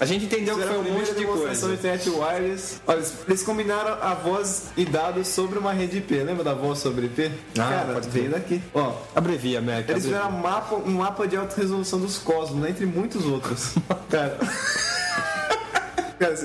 A 0.00 0.04
gente 0.06 0.26
entendeu 0.26 0.56
que 0.56 0.62
foi 0.64 0.78
um 0.78 0.82
monte 0.84 1.12
de 1.14 1.24
coisa. 1.24 1.66
de 1.68 1.74
internet 1.74 2.08
wireless. 2.10 2.80
Olha, 2.86 2.98
eles- 3.26 3.42
combinaram 3.42 3.98
a 4.00 4.14
voz 4.14 4.66
e 4.76 4.84
dados 4.84 5.26
sobre 5.26 5.58
uma 5.58 5.72
rede 5.72 5.98
IP. 5.98 6.14
Lembra 6.22 6.44
da 6.44 6.54
voz 6.54 6.78
sobre 6.78 7.06
IP? 7.06 7.32
Ah, 7.58 7.68
Cara, 7.86 8.00
veio 8.02 8.30
daqui. 8.30 8.62
Ó, 8.72 8.92
Abrevia, 9.16 9.60
Mac. 9.60 9.78
eles 9.78 9.82
abrevia. 9.90 10.00
fizeram 10.02 10.28
um 10.28 10.40
mapa, 10.40 10.76
um 10.76 10.92
mapa 10.92 11.26
de 11.26 11.36
alta 11.36 11.60
resolução 11.60 11.98
dos 11.98 12.18
cosmos, 12.18 12.62
né, 12.62 12.70
entre 12.70 12.86
muitos 12.86 13.24
outros. 13.26 13.74
Cara. 14.08 14.38
Cara, 16.18 16.36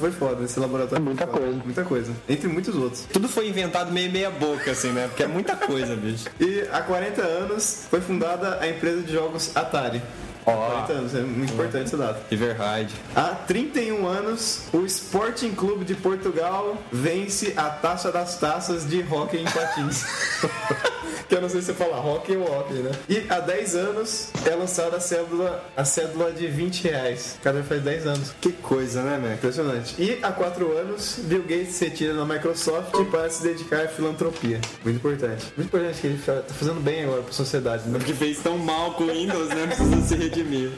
foi- 0.00 0.10
foda 0.10 0.44
esse 0.44 0.58
laboratório. 0.58 1.00
É 1.02 1.04
muita 1.04 1.26
coisa. 1.26 1.60
Muita 1.64 1.84
coisa. 1.84 2.12
Entre 2.28 2.48
muitos 2.48 2.74
outros. 2.74 3.06
Tudo 3.12 3.28
foi 3.28 3.48
inventado 3.48 3.92
meio 3.92 4.10
meia 4.10 4.30
boca, 4.30 4.70
assim, 4.72 4.90
né? 4.92 5.06
Porque 5.08 5.22
é 5.22 5.26
muita 5.26 5.54
coisa, 5.56 5.94
bicho. 5.94 6.24
E 6.40 6.66
há 6.72 6.80
40 6.80 7.22
anos 7.22 7.86
foi 7.90 8.00
fundada 8.00 8.58
a 8.60 8.68
empresa 8.68 9.02
de 9.02 9.12
jogos 9.12 9.56
Atari. 9.56 10.02
Ó. 10.46 10.52
40 10.84 10.92
anos, 10.92 11.14
é 11.14 11.20
muito 11.20 11.52
importante 11.54 11.84
essa 11.84 11.96
data. 11.96 12.20
Riverhide. 12.30 12.92
Há 13.16 13.28
31 13.46 14.06
anos, 14.06 14.64
o 14.74 14.84
Sporting 14.84 15.52
Clube 15.54 15.84
de 15.86 15.94
Portugal 15.94 16.76
vence 16.92 17.54
a 17.56 17.70
taça 17.70 18.12
das 18.12 18.36
taças 18.38 18.86
de 18.86 19.02
hockey 19.10 19.38
em 19.38 19.44
patins. 19.44 20.04
que 21.28 21.34
eu 21.34 21.40
não 21.40 21.48
sei 21.48 21.60
se 21.60 21.66
você 21.68 21.74
fala 21.74 21.98
hockey 21.98 22.36
ou 22.36 22.44
hockey, 22.50 22.74
né? 22.74 22.90
E 23.08 23.24
há 23.28 23.40
10 23.40 23.76
anos 23.76 24.28
é 24.46 24.54
lançada 24.54 24.96
a 24.96 25.00
cédula, 25.00 25.64
a 25.76 25.84
cédula 25.84 26.32
de 26.32 26.46
20 26.46 26.84
reais. 26.84 27.38
Cada 27.42 27.62
faz 27.62 27.82
10 27.82 28.06
anos. 28.06 28.32
Que 28.40 28.52
coisa, 28.52 29.02
né, 29.02 29.18
Mac? 29.18 29.34
Impressionante. 29.38 29.94
E 29.98 30.18
há 30.22 30.30
4 30.32 30.76
anos, 30.78 31.18
Bill 31.24 31.42
Gates 31.42 31.74
se 31.74 31.84
retira 31.86 32.14
da 32.14 32.24
Microsoft 32.24 32.92
para 33.10 33.28
se 33.30 33.42
dedicar 33.42 33.84
à 33.84 33.88
filantropia. 33.88 34.60
Muito 34.84 34.96
importante. 34.96 35.44
Muito 35.56 35.68
importante 35.68 36.00
que 36.00 36.06
ele 36.08 36.18
tá 36.24 36.42
fazendo 36.48 36.80
bem 36.80 37.04
agora 37.04 37.22
para 37.22 37.30
a 37.30 37.34
sociedade, 37.34 37.88
né? 37.88 37.98
Porque 37.98 38.14
fez 38.14 38.38
tão 38.40 38.58
mal 38.58 38.92
com 38.94 39.04
o 39.04 39.12
Windows, 39.12 39.48
né? 39.48 39.66
Precisa 39.66 40.00
se 40.02 40.14
redimir. 40.16 40.70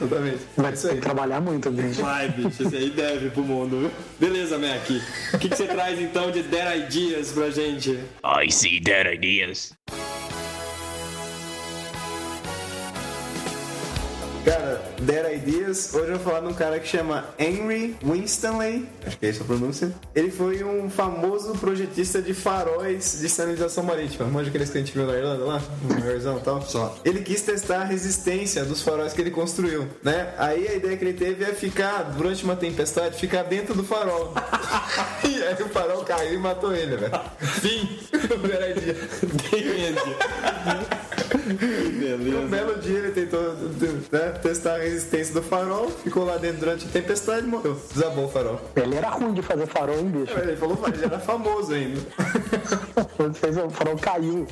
Exatamente. 0.00 0.38
Vai 0.56 0.70
É 0.70 0.74
isso 0.74 0.82
ter 0.86 0.88
aí. 0.90 0.96
que 0.96 1.02
trabalhar 1.02 1.40
muito, 1.40 1.70
bicho. 1.70 2.02
Vai, 2.02 2.28
bicho, 2.28 2.62
esse 2.62 2.76
aí 2.76 2.90
deve 2.90 3.30
pro 3.30 3.42
mundo, 3.42 3.80
viu? 3.80 3.90
Beleza, 4.18 4.58
Mac. 4.58 4.88
O 5.34 5.38
que, 5.38 5.48
que 5.48 5.56
você 5.56 5.66
traz 5.66 6.00
então 6.00 6.30
de 6.30 6.42
Dead 6.42 6.84
Ideas 6.90 7.32
pra 7.32 7.50
gente? 7.50 7.98
I 8.24 8.50
see 8.50 8.80
dead 8.80 9.06
ideas. 9.14 9.72
Thank 9.90 10.34
you 10.34 10.39
Cara, 14.44 14.80
Dead 15.00 15.36
Ideas, 15.36 15.92
hoje 15.92 16.12
eu 16.12 16.18
vou 16.18 16.32
falar 16.32 16.40
de 16.40 16.46
um 16.46 16.54
cara 16.54 16.80
que 16.80 16.88
chama 16.88 17.26
Henry 17.38 17.96
Winstanley, 18.02 18.88
acho 19.06 19.18
que 19.18 19.26
é 19.26 19.28
essa 19.28 19.42
a 19.42 19.46
pronúncia. 19.46 19.92
Ele 20.14 20.30
foi 20.30 20.64
um 20.64 20.88
famoso 20.88 21.52
projetista 21.58 22.22
de 22.22 22.32
faróis 22.32 23.18
de 23.20 23.28
sinalização 23.28 23.84
marítima. 23.84 24.26
Manja 24.26 24.48
aqueles 24.48 24.70
que 24.70 24.78
a 24.78 24.80
gente 24.80 24.92
viu 24.92 25.06
na 25.06 25.12
Irlanda 25.12 25.44
lá? 25.44 25.62
No 25.82 26.00
maiorzão 26.00 26.38
e 26.38 26.40
tal? 26.40 26.62
Só. 26.62 26.98
Ele 27.04 27.20
quis 27.20 27.42
testar 27.42 27.82
a 27.82 27.84
resistência 27.84 28.64
dos 28.64 28.82
faróis 28.82 29.12
que 29.12 29.20
ele 29.20 29.30
construiu, 29.30 29.86
né? 30.02 30.32
Aí 30.38 30.66
a 30.68 30.74
ideia 30.74 30.96
que 30.96 31.04
ele 31.04 31.18
teve 31.18 31.44
é 31.44 31.52
ficar, 31.52 32.02
durante 32.16 32.42
uma 32.42 32.56
tempestade, 32.56 33.18
ficar 33.18 33.42
dentro 33.42 33.74
do 33.74 33.84
farol. 33.84 34.32
e 35.28 35.42
aí 35.42 35.62
o 35.62 35.68
farol 35.68 36.02
caiu 36.02 36.34
e 36.34 36.38
matou 36.38 36.74
ele, 36.74 36.96
velho. 36.96 37.12
Fim. 37.40 37.98
Dead 39.50 39.80
Idea. 41.50 42.16
Um 42.40 42.48
belo 42.48 42.78
dia 42.80 42.98
ele 42.98 43.10
tentou 43.12 43.40
né, 44.12 44.30
testar 44.42 44.74
a 44.76 44.78
resistência 44.78 45.34
do 45.34 45.42
farol, 45.42 45.90
ficou 46.02 46.24
lá 46.24 46.36
dentro 46.36 46.58
durante 46.58 46.86
a 46.86 46.88
tempestade 46.88 47.46
e 47.46 47.48
morreu. 47.48 47.80
Desabou 47.92 48.26
o 48.26 48.28
farol. 48.28 48.60
Ele 48.76 48.94
era 48.96 49.08
ruim 49.10 49.32
de 49.34 49.42
fazer 49.42 49.66
farol, 49.66 49.98
hein, 49.98 50.06
bicho? 50.08 50.38
Ele 50.38 50.56
falou 50.56 50.76
que 50.76 50.90
ele 50.90 51.04
era 51.04 51.18
famoso 51.18 51.72
ainda. 51.72 52.00
Quando 53.16 53.34
fez 53.34 53.56
o 53.56 53.68
farol 53.70 53.96
caiu. 53.96 54.46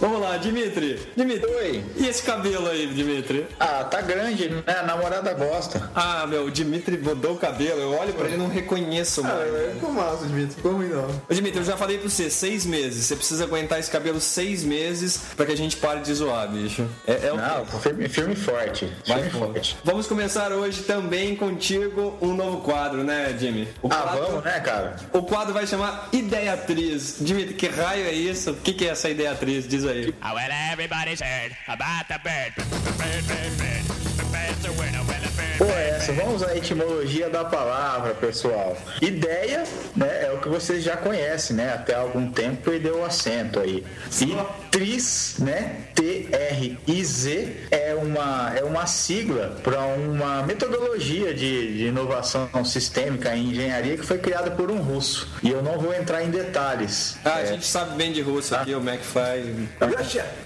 Vamos 0.00 0.20
lá, 0.20 0.36
Dimitri. 0.36 1.00
Dimitri. 1.16 1.46
Oi. 1.46 1.84
E 1.96 2.06
esse 2.08 2.22
cabelo 2.22 2.68
aí, 2.68 2.86
Dimitri? 2.88 3.46
Ah, 3.58 3.84
tá 3.84 4.00
grande, 4.00 4.48
né? 4.48 4.62
A 4.66 4.82
namorada 4.84 5.32
gosta. 5.34 5.90
Ah, 5.94 6.26
meu, 6.26 6.44
o 6.46 6.50
Dimitri 6.50 6.98
mudou 6.98 7.34
o 7.34 7.38
cabelo. 7.38 7.80
Eu 7.80 7.90
olho 7.98 8.12
pra 8.14 8.26
ele 8.26 8.34
e 8.34 8.38
não 8.38 8.48
reconheço 8.48 9.20
Ah, 9.24 9.28
mais. 9.28 9.54
ele 9.54 9.74
ficou 9.74 9.90
massa, 9.92 10.24
Dmitry. 10.26 10.54
Ficou 10.56 10.72
ruim 10.72 10.88
não. 10.88 11.06
Ô, 11.28 11.34
Dimitri, 11.34 11.58
eu 11.60 11.64
já 11.64 11.76
falei 11.76 11.98
pra 11.98 12.08
você, 12.08 12.30
seis 12.30 12.64
meses. 12.64 13.04
Você 13.06 13.16
precisa 13.16 13.44
aguentar 13.44 13.78
esse 13.78 13.90
cabelo 13.90 14.20
seis 14.20 14.62
meses 14.64 15.20
pra 15.36 15.44
que 15.46 15.52
a 15.52 15.56
gente 15.56 15.76
pare 15.76 16.00
de 16.00 16.12
zoar, 16.14 16.35
bicho. 16.46 16.88
É, 17.06 17.26
é 17.28 17.32
o 17.32 17.36
Não, 17.36 17.64
firme, 17.66 18.08
firme 18.08 18.32
e 18.34 18.36
forte. 18.36 18.92
E 19.06 19.12
fundo. 19.30 19.30
forte. 19.52 19.76
Vamos 19.84 20.06
começar 20.06 20.50
hoje 20.52 20.82
também 20.82 21.36
contigo 21.36 22.18
um 22.20 22.34
novo 22.34 22.60
quadro, 22.62 23.04
né, 23.04 23.34
Jimmy? 23.38 23.68
O 23.82 23.86
Ah, 23.88 23.96
quadro, 23.96 24.26
vamos, 24.26 24.44
né, 24.44 24.60
cara? 24.60 24.96
O 25.12 25.22
quadro 25.22 25.54
vai 25.54 25.66
chamar 25.66 26.08
Ideatriz. 26.12 27.16
Dimitri, 27.20 27.54
que 27.54 27.68
raio 27.68 28.04
é 28.06 28.12
isso? 28.12 28.50
O 28.50 28.56
que, 28.56 28.72
que 28.72 28.86
é 28.86 28.90
essa 28.90 29.08
Ideatriz? 29.08 29.66
Diz 29.68 29.84
aí. 29.84 30.12
Oh, 30.22 30.34
well, 30.34 30.50
everybody's 30.72 31.20
heard 31.20 31.54
about 31.68 32.06
the 32.08 32.18
bird. 32.18 32.52
Bird, 32.98 33.22
bird, 33.26 33.56
bird. 33.58 33.84
The 34.16 34.24
bird's 34.24 34.66
a 34.66 34.70
winner, 34.72 35.04
bird. 35.04 35.16
Pô, 35.58 35.64
é 35.64 35.95
vamos 36.14 36.42
à 36.42 36.56
etimologia 36.56 37.28
da 37.28 37.44
palavra, 37.44 38.14
pessoal. 38.14 38.76
Ideia, 39.00 39.64
né, 39.94 40.24
é 40.26 40.32
o 40.32 40.38
que 40.40 40.48
vocês 40.48 40.82
já 40.82 40.96
conhecem, 40.96 41.56
né? 41.56 41.72
Até 41.72 41.94
algum 41.94 42.30
tempo 42.30 42.72
e 42.72 42.78
deu 42.78 43.04
acento 43.04 43.60
aí. 43.60 43.84
E 44.20 44.36
TRIZ, 44.70 45.36
né? 45.38 45.76
T-R-I-Z 45.94 47.56
é 47.70 47.94
uma, 47.94 48.52
é 48.54 48.62
uma 48.62 48.86
sigla 48.86 49.56
para 49.62 49.80
uma 49.80 50.42
metodologia 50.42 51.32
de, 51.32 51.76
de 51.78 51.86
inovação 51.86 52.48
sistêmica 52.64 53.34
em 53.34 53.50
engenharia 53.50 53.96
que 53.96 54.04
foi 54.04 54.18
criada 54.18 54.50
por 54.50 54.70
um 54.70 54.78
russo. 54.78 55.28
E 55.42 55.50
eu 55.50 55.62
não 55.62 55.78
vou 55.78 55.94
entrar 55.94 56.22
em 56.22 56.30
detalhes. 56.30 57.16
Ah, 57.24 57.36
a 57.36 57.40
É, 57.42 57.46
gente 57.46 57.66
sabe 57.66 57.96
bem 57.96 58.12
de 58.12 58.20
russo 58.20 58.54
aqui, 58.54 58.74
o 58.74 58.80
Mac 58.80 59.00
faz. 59.00 59.46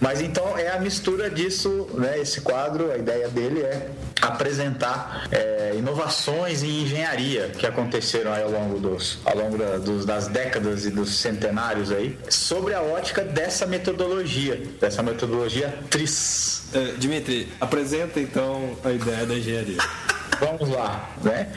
mas 0.01 0.21
então 0.21 0.57
é 0.57 0.69
a 0.71 0.79
mistura 0.79 1.29
disso, 1.31 1.89
né? 1.95 2.19
Esse 2.19 2.41
quadro, 2.41 2.91
a 2.93 2.97
ideia 2.97 3.29
dele 3.29 3.63
é 3.63 3.89
apresentar 4.21 5.27
é, 5.33 5.50
inovações 5.77 6.63
em 6.63 6.83
engenharia 6.83 7.49
que 7.57 7.67
aconteceram 7.67 8.33
aí 8.33 8.43
ao 8.43 8.51
longo 8.51 8.79
dos, 8.79 9.19
ao 9.25 9.37
longo 9.37 9.57
da- 9.59 9.79
dos- 9.79 10.05
das 10.05 10.29
décadas 10.29 10.85
e 10.87 10.91
dos 10.91 11.17
centenários 11.17 11.91
aí, 11.93 12.19
sobre 12.29 12.75
a 12.75 12.83
ótica 12.83 13.23
dessa 13.23 13.67
metodologia, 13.67 14.61
dessa 14.81 15.03
metodologia 15.03 15.73
TRIS. 15.89 16.63
Eh, 16.75 16.95
Dimitri, 16.99 17.49
apresenta 17.61 18.21
então 18.21 18.77
a 18.85 18.91
ideia 18.93 19.27
da 19.27 19.35
engenharia. 19.35 19.79
Vamos 20.41 20.69
lá, 20.71 21.11
né? 21.23 21.49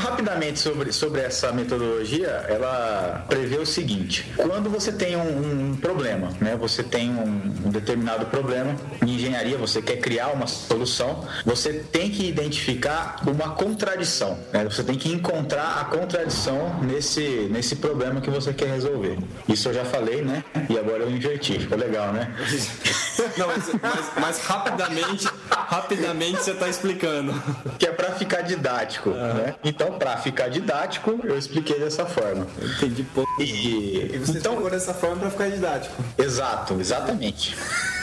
Rapidamente 0.00 0.58
sobre, 0.58 0.92
sobre 0.92 1.20
essa 1.20 1.52
metodologia, 1.52 2.28
ela 2.48 3.24
prevê 3.28 3.58
o 3.58 3.66
seguinte: 3.66 4.32
quando 4.36 4.70
você 4.70 4.90
tem 4.92 5.14
um, 5.16 5.70
um 5.72 5.76
problema, 5.76 6.30
né? 6.40 6.56
Você 6.56 6.82
tem 6.82 7.10
um, 7.10 7.52
um 7.66 7.70
determinado 7.70 8.26
problema 8.26 8.74
em 9.04 9.10
engenharia, 9.14 9.58
você 9.58 9.82
quer 9.82 9.96
criar 9.98 10.28
uma 10.28 10.46
solução, 10.46 11.26
você 11.44 11.72
tem 11.92 12.10
que 12.10 12.26
identificar 12.28 13.16
uma 13.26 13.50
contradição, 13.50 14.38
né? 14.52 14.64
Você 14.64 14.82
tem 14.82 14.96
que 14.96 15.10
encontrar 15.12 15.80
a 15.80 15.84
contradição 15.84 16.80
nesse 16.82 17.20
nesse 17.50 17.76
problema 17.76 18.20
que 18.20 18.30
você 18.30 18.52
quer 18.54 18.68
resolver. 18.68 19.18
Isso 19.48 19.68
eu 19.68 19.74
já 19.74 19.84
falei, 19.84 20.22
né? 20.22 20.42
E 20.70 20.78
agora 20.78 21.02
eu 21.02 21.10
inverti, 21.10 21.58
ficou 21.58 21.76
legal, 21.78 22.12
né? 22.12 22.32
Não, 23.36 23.46
mas, 23.46 23.64
mas- 23.82 24.12
mas 24.20 24.38
rapidamente, 24.46 25.28
rapidamente 25.50 26.42
você 26.42 26.54
tá 26.54 26.68
explicando. 26.68 27.32
que 27.78 27.86
é 27.86 27.92
para 27.92 28.12
ficar 28.14 28.42
didático, 28.42 29.10
né? 29.10 29.54
Então, 29.62 29.98
para 29.98 30.16
ficar 30.16 30.48
didático, 30.48 31.20
eu 31.24 31.36
expliquei 31.36 31.78
dessa 31.78 32.06
forma. 32.06 32.46
Entendi 32.62 33.02
pouco. 33.14 33.30
E, 33.42 34.10
E 34.14 34.18
você 34.18 34.38
então, 34.38 34.52
explicou 34.52 34.70
dessa 34.70 34.94
forma 34.94 35.16
pra 35.16 35.30
ficar 35.30 35.50
didático. 35.50 35.94
exato, 36.18 36.74
exatamente. 36.80 37.54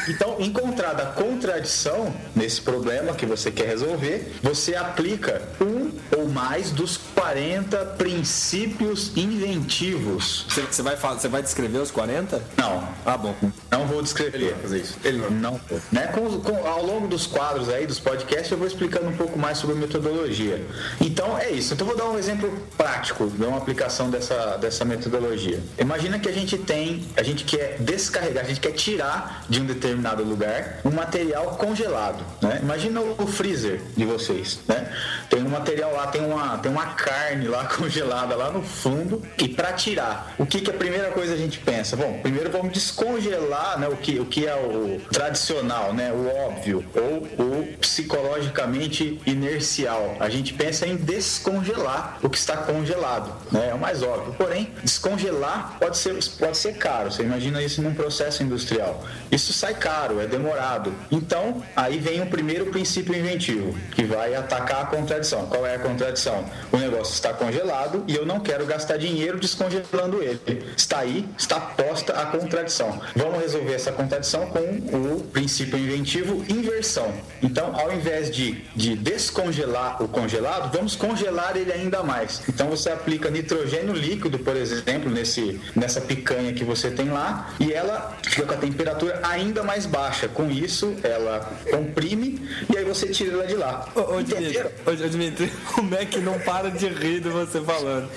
Então, 0.08 0.38
encontrada 0.40 1.04
a 1.04 1.06
contradição 1.08 2.14
nesse 2.36 2.62
problema 2.62 3.14
que 3.14 3.26
você 3.26 3.52
quer 3.52 3.68
resolver, 3.68 4.34
você 4.42 4.76
aplica 4.76 5.42
um 5.62 5.92
ou 6.18 6.28
mais 6.28 6.72
dos 6.72 6.98
40 7.16 7.78
princípios 7.98 9.12
inventivos. 9.16 10.46
Você, 10.50 10.62
você 10.62 10.82
vai, 10.82 10.98
falar- 10.98 11.20
você 11.20 11.28
vai 11.28 11.42
descrever 11.42 11.78
os 11.80 11.92
40? 11.92 12.42
Não, 12.58 12.88
Ah, 13.06 13.18
bom. 13.18 13.36
não 13.70 13.86
vou 13.88 14.02
descrever. 14.02 14.56
fazer 14.62 14.80
isso. 14.80 14.98
Ele 15.04 15.18
não. 15.20 15.30
Não, 15.52 15.62
né? 15.92 16.08
Com- 16.08 16.40
com- 16.42 16.68
ao 16.68 16.84
longo 16.86 17.08
dos 17.08 17.26
quadros 17.28 17.70
aí, 17.70 17.86
dos 17.86 18.00
podcasts, 18.00 18.52
eu 18.52 18.58
vou 18.58 18.68
explicando 18.68 19.08
um 19.08 19.16
pouco 19.18 19.38
mais 19.38 19.58
sobre 19.58 19.76
a 19.76 19.80
metodologia. 19.80 20.66
Então 21.00 21.38
é 21.38 21.50
isso. 21.52 21.74
Então 21.74 21.86
vou 21.86 21.96
dar 21.98 22.06
um 22.10 22.18
exemplo 22.18 22.52
prático 22.78 23.28
de 23.28 23.44
uma 23.44 23.58
aplicação 23.58 24.10
dessa, 24.10 24.58
dessa 24.58 24.84
metodologia. 24.86 25.60
Imagina 25.78 26.20
que 26.20 26.28
a 26.30 26.32
gente 26.34 26.58
tem, 26.58 27.04
a 27.18 27.24
gente 27.24 27.44
quer 27.44 27.78
descarregar, 27.80 28.44
a 28.44 28.48
gente 28.48 28.60
quer 28.60 28.72
tirar 28.72 29.46
de 29.50 29.60
um 29.62 29.66
determinado 29.66 29.91
determinado 29.92 30.24
lugar 30.24 30.80
um 30.86 30.92
material 30.92 31.58
congelado, 31.58 32.24
né? 32.42 32.60
Imagina 32.62 33.02
o 33.02 33.28
freezer 33.28 33.82
de 33.96 34.06
vocês, 34.06 34.60
né? 34.68 34.90
Tem 35.30 35.44
um 35.44 35.50
material 35.50 35.94
lá, 35.94 36.08
tem 36.08 36.24
uma, 36.24 36.58
tem 36.58 36.72
uma 36.72 36.86
carne 36.88 37.48
lá 37.48 37.66
congelada 37.76 38.36
lá 38.36 38.52
no 38.52 38.64
fundo 38.64 39.22
e 39.38 39.48
para 39.48 39.74
tirar, 39.74 40.34
o 40.38 40.46
que 40.46 40.62
que 40.62 40.70
a 40.70 40.74
primeira 40.74 41.12
coisa 41.12 41.34
a 41.34 41.38
gente 41.38 41.60
pensa? 41.60 41.96
Bom, 41.96 42.20
primeiro 42.22 42.52
vamos 42.52 42.74
descongelar, 42.74 43.80
né, 43.80 43.88
o 43.88 43.98
que 43.98 44.20
o 44.20 44.26
que 44.26 44.48
é 44.48 44.56
o 44.56 45.00
tradicional, 45.12 45.94
né, 45.94 46.12
o 46.12 46.28
óbvio 46.48 46.84
ou 46.96 47.46
o 47.46 47.78
psicologicamente 47.78 49.20
inercial. 49.26 50.16
A 50.20 50.30
gente 50.30 50.54
pensa 50.54 50.88
em 50.88 50.96
descongelar 50.96 52.18
o 52.22 52.30
que 52.30 52.38
está 52.38 52.58
congelado, 52.58 53.34
né? 53.52 53.70
É 53.70 53.74
o 53.74 53.80
mais 53.80 54.04
óbvio. 54.04 54.34
Porém, 54.34 54.72
descongelar 54.84 55.78
pode 55.80 55.98
ser 55.98 56.12
pode 56.38 56.58
ser 56.58 56.74
caro. 56.76 57.12
Você 57.12 57.24
imagina 57.24 57.62
isso 57.62 57.82
num 57.82 57.94
processo 57.94 58.44
industrial. 58.44 59.04
Isso 59.32 59.54
sai 59.54 59.74
caro, 59.82 60.22
é 60.22 60.28
demorado. 60.28 60.94
Então, 61.12 61.64
aí 61.76 61.98
vem 61.98 62.22
o 62.22 62.28
primeiro 62.28 62.68
princípio 62.68 63.16
inventivo, 63.16 63.76
que 63.96 64.04
vai 64.04 64.36
atacar 64.36 64.84
a 64.84 64.86
contradição. 64.86 65.48
Qual 65.48 65.66
é 65.66 65.76
a 65.76 65.80
contradição? 65.80 66.46
O 66.72 66.78
negócio 66.78 67.14
está 67.14 67.34
congelado 67.34 68.04
e 68.08 68.16
eu 68.16 68.26
não 68.26 68.40
quero 68.40 68.66
gastar 68.66 68.98
dinheiro 68.98 69.40
descongelando 69.40 70.22
ele. 70.22 70.40
Está 70.78 71.00
aí, 71.00 71.28
está 71.38 71.60
posta 71.60 72.14
a 72.14 72.28
contradição. 72.28 73.02
Vamos 73.16 73.42
resolver 73.42 73.74
essa 73.74 73.92
contradição 73.92 74.46
com 74.48 74.60
o 74.60 75.24
princípio 75.24 75.80
inventivo 75.80 76.46
inversão. 76.48 77.12
Então, 77.42 77.76
ao 77.76 77.92
invés 77.92 78.30
de, 78.30 78.64
de 78.76 78.96
descongelar 78.96 80.02
o 80.04 80.08
congelado, 80.08 80.72
vamos 80.72 80.96
congelar 80.96 81.58
ele 81.58 81.74
ainda 81.74 82.04
mais. 82.04 82.44
Então, 82.48 82.70
você 82.70 82.92
aplica 82.92 83.32
nitrogênio 83.32 83.94
líquido, 83.94 84.38
por 84.38 84.56
exemplo, 84.56 85.10
nesse, 85.10 85.60
nessa 85.76 86.00
picanha 86.00 86.54
que 86.54 86.64
você 86.64 86.92
tem 86.92 87.10
lá, 87.10 87.50
e 87.60 87.74
ela 87.74 88.16
fica 88.24 88.46
com 88.46 88.54
a 88.54 88.58
temperatura 88.58 89.20
ainda 89.24 89.64
mais 89.64 89.71
baixa. 89.86 90.28
Com 90.28 90.50
isso, 90.50 90.96
ela 91.04 91.40
comprime 91.70 92.48
e 92.72 92.78
aí 92.78 92.86
você 92.86 93.08
tira 93.08 93.34
ela 93.34 93.48
de 93.48 93.56
lá. 93.56 93.88
Ô, 93.96 94.16
ô, 94.18 94.22
Dimitri, 94.22 94.66
ô, 94.86 95.08
Dimitri, 95.10 95.52
o 95.78 95.82
Mac 95.84 96.16
não 96.18 96.40
para 96.40 96.70
de 96.70 96.88
rir 96.88 97.22
de 97.22 97.30
você 97.30 97.62
falando. 97.62 98.10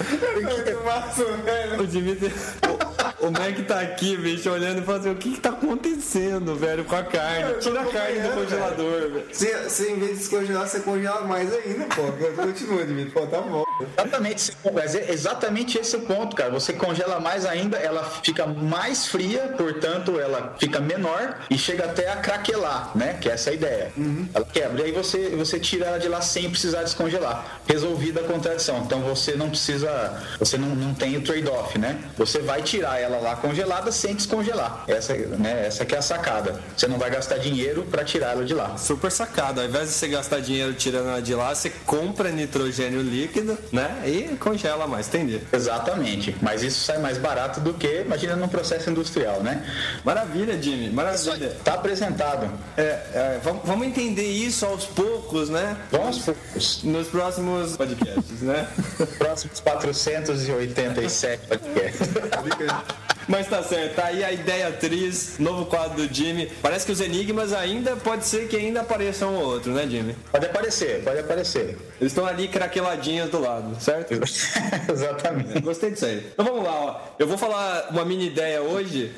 O 1.79 1.87
Dimitri. 1.87 2.33
O, 2.69 3.27
o 3.27 3.31
Mac 3.31 3.67
tá 3.67 3.81
aqui, 3.81 4.17
bicho, 4.17 4.51
olhando 4.51 4.83
e 4.83 4.85
falando 4.85 5.01
assim, 5.01 5.11
o 5.11 5.17
que 5.17 5.33
que 5.33 5.41
tá 5.41 5.51
acontecendo, 5.51 6.55
velho, 6.57 6.85
com 6.85 6.97
a 6.97 7.03
carne? 7.03 7.55
Tira 7.61 7.81
a 7.81 7.87
carne 7.87 8.21
do 8.21 8.29
congelador, 8.31 9.01
velho. 9.11 9.25
Se, 9.33 9.71
se 9.71 9.91
em 9.91 9.99
vez 9.99 10.11
de 10.11 10.17
descongelar, 10.19 10.69
você 10.69 10.81
congela 10.81 11.23
mais 11.23 11.53
ainda, 11.53 11.87
pô. 11.87 12.03
Continua, 12.43 12.85
Dimitri. 12.85 13.13
Pô, 13.13 13.27
tá 13.27 13.41
bom. 13.41 13.64
Exatamente, 13.81 14.53
mas 14.73 14.95
é 14.95 15.11
exatamente 15.11 15.79
esse 15.79 15.97
o 15.97 16.01
ponto, 16.03 16.37
cara. 16.37 16.51
Você 16.51 16.73
congela 16.73 17.19
mais 17.19 17.45
ainda, 17.45 17.77
ela 17.77 18.05
fica 18.23 18.47
mais 18.47 19.07
fria, 19.07 19.55
portanto, 19.57 20.19
ela 20.19 20.55
fica 20.59 20.81
menor 20.81 21.39
e 21.51 21.59
chega 21.59 21.85
até 21.85 22.11
a 22.11 22.17
craquelar, 22.17 22.91
né? 22.95 23.19
Que 23.21 23.29
é 23.29 23.33
essa 23.33 23.51
a 23.51 23.53
ideia. 23.53 23.93
Ela 24.33 24.45
quebra. 24.45 24.83
E 24.83 24.85
aí 24.87 24.93
você, 24.93 25.31
você 25.31 25.59
tira 25.59 25.87
ela 25.87 25.99
de 25.99 26.09
lá 26.09 26.21
sem 26.21 26.49
precisar 26.49 26.83
descongelar. 26.83 27.61
Resolvida 27.67 28.21
a 28.21 28.25
contradição. 28.25 28.83
Então 28.85 29.01
você 29.01 29.33
não 29.33 29.51
precisa, 29.51 30.23
você 30.39 30.57
não, 30.57 30.69
não 30.69 30.95
tem 30.95 31.17
o 31.17 31.23
trade-off, 31.23 31.79
né? 31.79 31.99
Você 32.17 32.41
vai 32.41 32.63
tirar 32.63 33.01
ela 33.01 33.19
lá 33.19 33.37
congelada 33.37 33.91
sem 33.91 34.15
descongelar. 34.15 34.85
Essa, 34.87 35.15
né? 35.15 35.67
essa 35.67 35.85
que 35.85 35.95
é 35.95 35.99
a 35.99 36.03
sacada. 36.03 36.61
Você 36.77 36.87
não 36.87 36.99
vai 36.99 37.11
gastar 37.11 37.39
dinheiro 37.39 37.87
para 37.91 38.05
tirar 38.05 38.33
ela 38.33 38.45
de 38.45 38.55
lá. 38.55 38.77
Super 38.77 39.11
sacado. 39.11 39.61
Ao 39.61 39.67
invés 39.67 39.89
de 39.89 39.95
você 39.95 40.09
gastar 40.09 40.41
dinheiro 40.41 40.75
tirando 40.75 41.09
ela 41.09 41.23
de 41.23 41.35
lá, 41.35 41.55
você 41.55 41.71
compra 41.85 42.31
nitrogênio 42.31 43.03
líquido, 43.03 43.59
né? 43.73 44.03
E 44.07 44.37
congela 44.37 44.87
mais, 44.87 45.09
entendi. 45.09 45.41
Exatamente. 45.53 46.37
Mas 46.41 46.63
isso 46.63 46.85
sai 46.85 46.99
mais 46.99 47.19
barato 47.19 47.61
do 47.61 47.75
que, 47.75 48.03
imagina, 48.03 48.37
num 48.37 48.49
processo 48.49 48.91
industrial, 48.91 49.43
né? 49.43 49.65
Maravilha, 50.05 50.61
Jimmy, 50.61 50.91
maravilha. 50.91 51.57
Tá 51.65 51.75
apresentado. 51.75 52.51
É, 52.77 52.83
é, 52.83 53.41
vamos, 53.43 53.87
entender 53.87 54.27
isso 54.27 54.65
aos 54.65 54.85
poucos, 54.85 55.51
né? 55.51 55.77
Vamos 55.91 56.19
poucos. 56.19 56.83
Nos 56.83 57.09
próximos 57.09 57.77
podcasts, 57.77 58.41
né? 58.41 58.67
Próximos 59.19 59.61
487 59.61 61.47
podcasts. 61.47 62.09
Mas 63.29 63.49
tá 63.49 63.63
certo, 63.63 63.97
tá 63.97 64.07
aí 64.07 64.23
a 64.23 64.33
ideia 64.33 64.69
atriz, 64.69 65.39
novo 65.39 65.67
quadro 65.67 66.07
do 66.07 66.15
Jimmy. 66.15 66.51
Parece 66.61 66.85
que 66.85 66.93
os 66.93 67.01
enigmas 67.01 67.53
ainda, 67.53 67.97
pode 67.97 68.27
ser 68.27 68.49
que 68.49 68.57
ainda 68.57 68.83
apareça 68.83 69.27
um 69.27 69.35
ou 69.37 69.45
outro, 69.45 69.73
né, 69.73 69.87
Jimmy? 69.89 70.15
Pode 70.31 70.47
aparecer, 70.47 71.03
pode 71.03 71.21
aparecer. 71.21 71.79
Eles 72.01 72.13
estão 72.13 72.27
ali 72.27 72.49
craqueladinhos 72.49 73.31
do 73.31 73.41
lado, 73.41 73.81
certo? 73.81 74.13
Exatamente. 74.91 75.61
Gostei 75.61 75.91
disso 75.91 76.07
aí. 76.07 76.27
Então 76.33 76.45
vamos 76.45 76.65
lá, 76.65 76.73
ó. 76.73 77.01
Eu 77.19 77.27
vou 77.27 77.39
falar 77.39 77.89
uma 77.91 78.05
mini 78.05 78.27
ideia 78.27 78.61
hoje. 78.63 79.13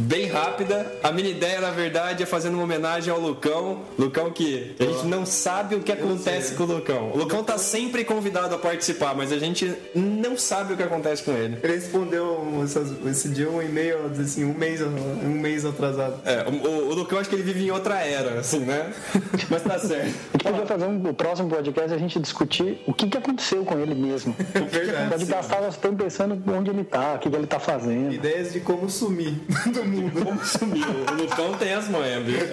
Bem 0.00 0.26
rápida. 0.28 0.86
A 1.02 1.10
mini 1.10 1.32
ideia, 1.32 1.60
na 1.60 1.70
verdade, 1.72 2.22
é 2.22 2.26
fazendo 2.26 2.54
uma 2.54 2.62
homenagem 2.62 3.12
ao 3.12 3.18
Lucão. 3.18 3.80
Lucão 3.98 4.30
que 4.30 4.76
a 4.78 4.84
gente 4.84 5.06
não 5.06 5.26
sabe 5.26 5.74
o 5.74 5.80
que 5.80 5.90
acontece 5.90 6.54
com 6.54 6.62
o 6.62 6.66
Lucão. 6.66 7.10
O 7.12 7.18
Lucão 7.18 7.42
tá 7.42 7.58
sempre 7.58 8.04
convidado 8.04 8.54
a 8.54 8.58
participar, 8.58 9.12
mas 9.16 9.32
a 9.32 9.38
gente 9.38 9.74
não 9.96 10.38
sabe 10.38 10.74
o 10.74 10.76
que 10.76 10.84
acontece 10.84 11.24
com 11.24 11.32
ele. 11.32 11.58
Ele 11.64 11.72
respondeu 11.74 12.60
essas- 12.62 12.92
esse 13.06 13.28
dia 13.30 13.50
um 13.50 13.60
e-mail, 13.60 13.98
assim, 14.20 14.44
um 14.44 14.54
mês, 14.54 14.80
um 14.82 15.30
mês 15.30 15.64
atrasado. 15.64 16.20
É, 16.24 16.44
o, 16.48 16.52
o- 16.68 16.88
o 16.90 16.94
Lucão 16.94 17.18
acho 17.18 17.28
que 17.28 17.34
ele 17.34 17.42
vive 17.42 17.64
em 17.66 17.70
outra 17.72 17.96
era, 18.00 18.38
assim, 18.38 18.60
né? 18.60 18.92
Mas 19.50 19.62
tá 19.64 19.80
certo. 19.80 20.14
A 20.32 20.38
gente 20.38 20.44
podia 20.44 20.66
fazer 20.66 20.84
um, 20.86 21.08
o 21.08 21.12
próximo 21.14 21.48
podcast 21.48 21.92
a 21.92 21.98
gente 21.98 22.20
discutir 22.20 22.80
o 22.86 22.94
que, 22.94 23.08
que 23.08 23.18
aconteceu 23.18 23.64
com 23.64 23.76
ele 23.80 23.96
mesmo. 23.96 24.36
Verdade. 24.70 25.08
Pode 25.10 25.24
gastar 25.24 25.58
pensando 25.96 26.40
onde 26.56 26.70
ele 26.70 26.84
tá, 26.84 27.14
o 27.14 27.18
que, 27.18 27.28
que 27.28 27.34
ele 27.36 27.48
tá 27.48 27.58
fazendo. 27.58 28.12
Ideias 28.14 28.52
de 28.52 28.60
como 28.60 28.88
sumir 28.88 29.34
do 29.72 29.87
mundo. 29.88 30.24
Como 30.24 30.44
sumiu? 30.44 30.86
O 30.86 31.22
Lucão 31.22 31.54
tem 31.54 31.72
as 31.74 31.88
manhas, 31.88 32.24
bicho. 32.24 32.46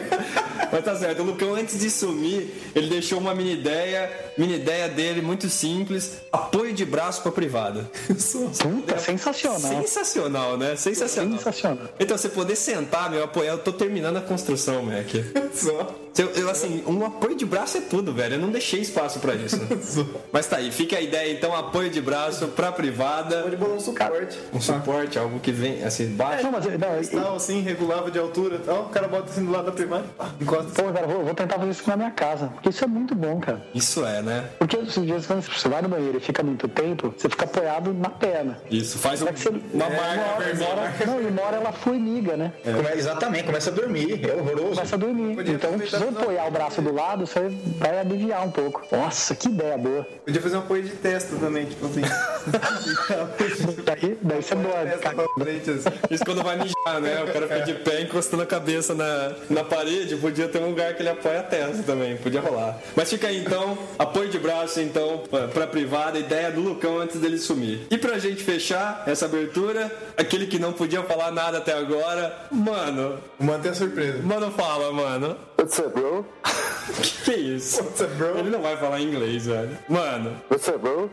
Mas 0.71 0.83
tá 0.83 0.95
certo, 0.95 1.21
o 1.21 1.25
Lucão 1.25 1.55
antes 1.55 1.79
de 1.79 1.89
sumir, 1.89 2.47
ele 2.73 2.89
deixou 2.89 3.19
uma 3.19 3.33
mini 3.35 3.53
ideia, 3.53 4.11
mini 4.37 4.55
ideia 4.55 4.89
dele 4.89 5.21
muito 5.21 5.49
simples, 5.49 6.17
apoio 6.31 6.73
de 6.73 6.85
braço 6.85 7.21
pra 7.21 7.31
privada. 7.31 7.89
Puta, 8.07 8.97
sensacional. 8.97 9.59
Sensacional, 9.59 10.57
né? 10.57 10.75
Sensacional. 10.75 11.37
Sensacional. 11.37 11.87
Então, 11.99 12.17
você 12.17 12.29
poder 12.29 12.55
sentar, 12.55 13.09
meu, 13.09 13.23
apoiar, 13.23 13.51
eu 13.51 13.59
tô 13.59 13.71
terminando 13.71 14.17
a 14.17 14.21
construção, 14.21 14.83
Mac. 14.83 15.07
Só. 15.53 16.04
Eu, 16.17 16.29
eu, 16.31 16.49
assim, 16.49 16.83
um 16.87 17.05
apoio 17.05 17.35
de 17.35 17.45
braço 17.45 17.77
é 17.77 17.81
tudo, 17.81 18.13
velho. 18.13 18.35
Eu 18.35 18.39
não 18.39 18.49
deixei 18.49 18.79
espaço 18.79 19.19
pra 19.19 19.35
isso. 19.35 19.59
Mas 20.31 20.47
tá 20.47 20.57
aí, 20.57 20.71
fica 20.71 20.97
a 20.97 21.01
ideia, 21.01 21.31
então, 21.33 21.53
apoio 21.55 21.89
de 21.89 22.01
braço 22.01 22.47
pra 22.49 22.71
privada. 22.71 23.41
Pode 23.43 23.55
bolar 23.57 23.75
um 23.75 23.79
suporte. 23.79 24.39
Um 24.53 24.61
suporte, 24.61 25.19
algo 25.19 25.39
que 25.39 25.51
vem, 25.51 25.83
assim, 25.83 26.07
baixo. 26.15 26.43
Não, 26.43 26.51
mas, 26.51 26.65
não, 26.65 27.01
e- 27.01 27.07
Tal, 27.07 27.35
assim, 27.35 27.61
regulável 27.61 28.09
de 28.11 28.19
altura 28.19 28.55
e 28.55 28.59
tal. 28.59 28.83
O 28.83 28.89
cara 28.89 29.07
bota 29.07 29.29
assim 29.29 29.43
do 29.45 29.51
lado 29.51 29.65
da 29.65 29.71
privada. 29.71 30.05
Encosta. 30.39 30.81
Pô, 30.83 30.91
cara, 30.91 31.05
vou, 31.07 31.23
vou 31.25 31.33
tentar 31.33 31.59
fazer 31.59 31.71
isso 31.71 31.83
na 31.89 31.97
minha 31.97 32.11
casa. 32.11 32.47
Porque 32.47 32.69
isso 32.69 32.83
é 32.83 32.87
muito 32.87 33.13
bom, 33.13 33.39
cara. 33.39 33.61
Isso 33.73 34.05
é, 34.05 34.21
né? 34.21 34.45
Porque 34.57 34.77
os 34.77 34.93
dias 34.95 35.25
quando 35.25 35.41
você 35.41 35.67
vai 35.67 35.81
no 35.81 35.89
banheiro 35.89 36.17
e 36.17 36.21
fica 36.21 36.41
muito 36.43 36.67
tempo, 36.67 37.13
você 37.17 37.27
fica 37.29 37.45
apoiado 37.45 37.93
na 37.93 38.09
perna. 38.09 38.57
Isso, 38.71 38.97
faz 38.97 39.21
um- 39.21 39.27
É 39.27 39.31
você, 39.33 39.49
uma 39.49 39.85
é, 39.85 39.89
marca 39.89 40.21
uma 40.21 40.37
vermelha. 40.39 40.93
Não, 41.07 41.21
e 41.21 41.25
uma 41.27 41.41
hora 41.41 41.57
ela 41.57 41.71
formiga, 41.73 42.37
né? 42.37 42.53
Come- 42.63 42.91
exatamente, 42.95 43.43
começa 43.43 43.69
a 43.69 43.73
dormir. 43.73 44.25
É 44.29 44.33
horroroso. 44.33 44.75
Começa 44.75 44.95
a 44.95 44.99
dormir. 44.99 45.35
Podia 45.35 45.53
Então, 45.55 45.71
você 46.11 46.19
apoiar 46.19 46.47
o 46.47 46.51
braço 46.51 46.81
do 46.81 46.93
lado, 46.93 47.25
você 47.25 47.51
vai 47.77 47.99
aliviar 47.99 48.45
um 48.45 48.51
pouco. 48.51 48.83
Nossa, 48.91 49.35
que 49.35 49.47
ideia 49.47 49.77
boa. 49.77 50.07
Podia 50.25 50.41
fazer 50.41 50.55
um 50.57 50.59
apoio 50.59 50.83
de 50.83 50.91
testa 50.91 51.35
também, 51.37 51.65
tipo 51.65 51.85
assim. 51.85 52.01
Daí, 53.85 54.17
daí 54.21 54.41
você 54.41 54.55
dorme. 54.55 54.91
Frente, 55.39 55.69
assim. 55.71 55.89
Isso 56.09 56.25
quando 56.25 56.43
vai 56.43 56.57
mijar, 56.57 57.01
né? 57.01 57.23
O 57.23 57.33
cara 57.33 57.47
fica 57.47 57.61
de 57.61 57.73
pé 57.75 58.01
encostando 58.01 58.43
a 58.43 58.45
cabeça 58.45 58.93
na, 58.93 59.33
na 59.49 59.63
parede. 59.63 60.15
Podia 60.15 60.47
ter 60.47 60.61
um 60.61 60.69
lugar 60.69 60.93
que 60.93 61.01
ele 61.01 61.09
apoia 61.09 61.39
a 61.39 61.43
testa 61.43 61.83
também. 61.83 62.17
Podia 62.17 62.41
rolar. 62.41 62.77
Mas 62.95 63.09
fica 63.09 63.27
aí 63.27 63.37
então, 63.39 63.77
apoio 63.97 64.29
de 64.29 64.39
braço 64.39 64.79
então 64.79 65.23
pra, 65.29 65.47
pra 65.47 65.67
privada, 65.67 66.19
ideia 66.19 66.51
do 66.51 66.61
Lucão 66.61 66.99
antes 66.99 67.19
dele 67.19 67.37
sumir. 67.37 67.87
E 67.89 67.97
pra 67.97 68.17
gente 68.19 68.43
fechar 68.43 69.03
essa 69.07 69.25
abertura, 69.25 69.91
aquele 70.17 70.47
que 70.47 70.59
não 70.59 70.73
podia 70.73 71.03
falar 71.03 71.31
nada 71.31 71.57
até 71.57 71.73
agora, 71.73 72.35
mano. 72.51 73.17
Mantém 73.39 73.71
a 73.71 73.75
surpresa. 73.75 74.19
Mano, 74.23 74.51
fala, 74.51 74.91
mano. 74.91 75.35
What's 75.57 75.79
up, 75.79 75.93
bro? 75.93 76.25
Que 77.01 77.23
que 77.23 77.31
é 77.31 77.37
isso? 77.37 77.81
What's 77.83 78.01
up, 78.01 78.13
bro? 78.15 78.37
Ele 78.37 78.49
não 78.51 78.61
vai 78.61 78.77
falar 78.77 79.01
inglês, 79.01 79.45
velho. 79.47 79.75
Mano, 79.89 80.39
What's 80.49 80.67
up, 80.67 80.77
bro? 80.77 81.09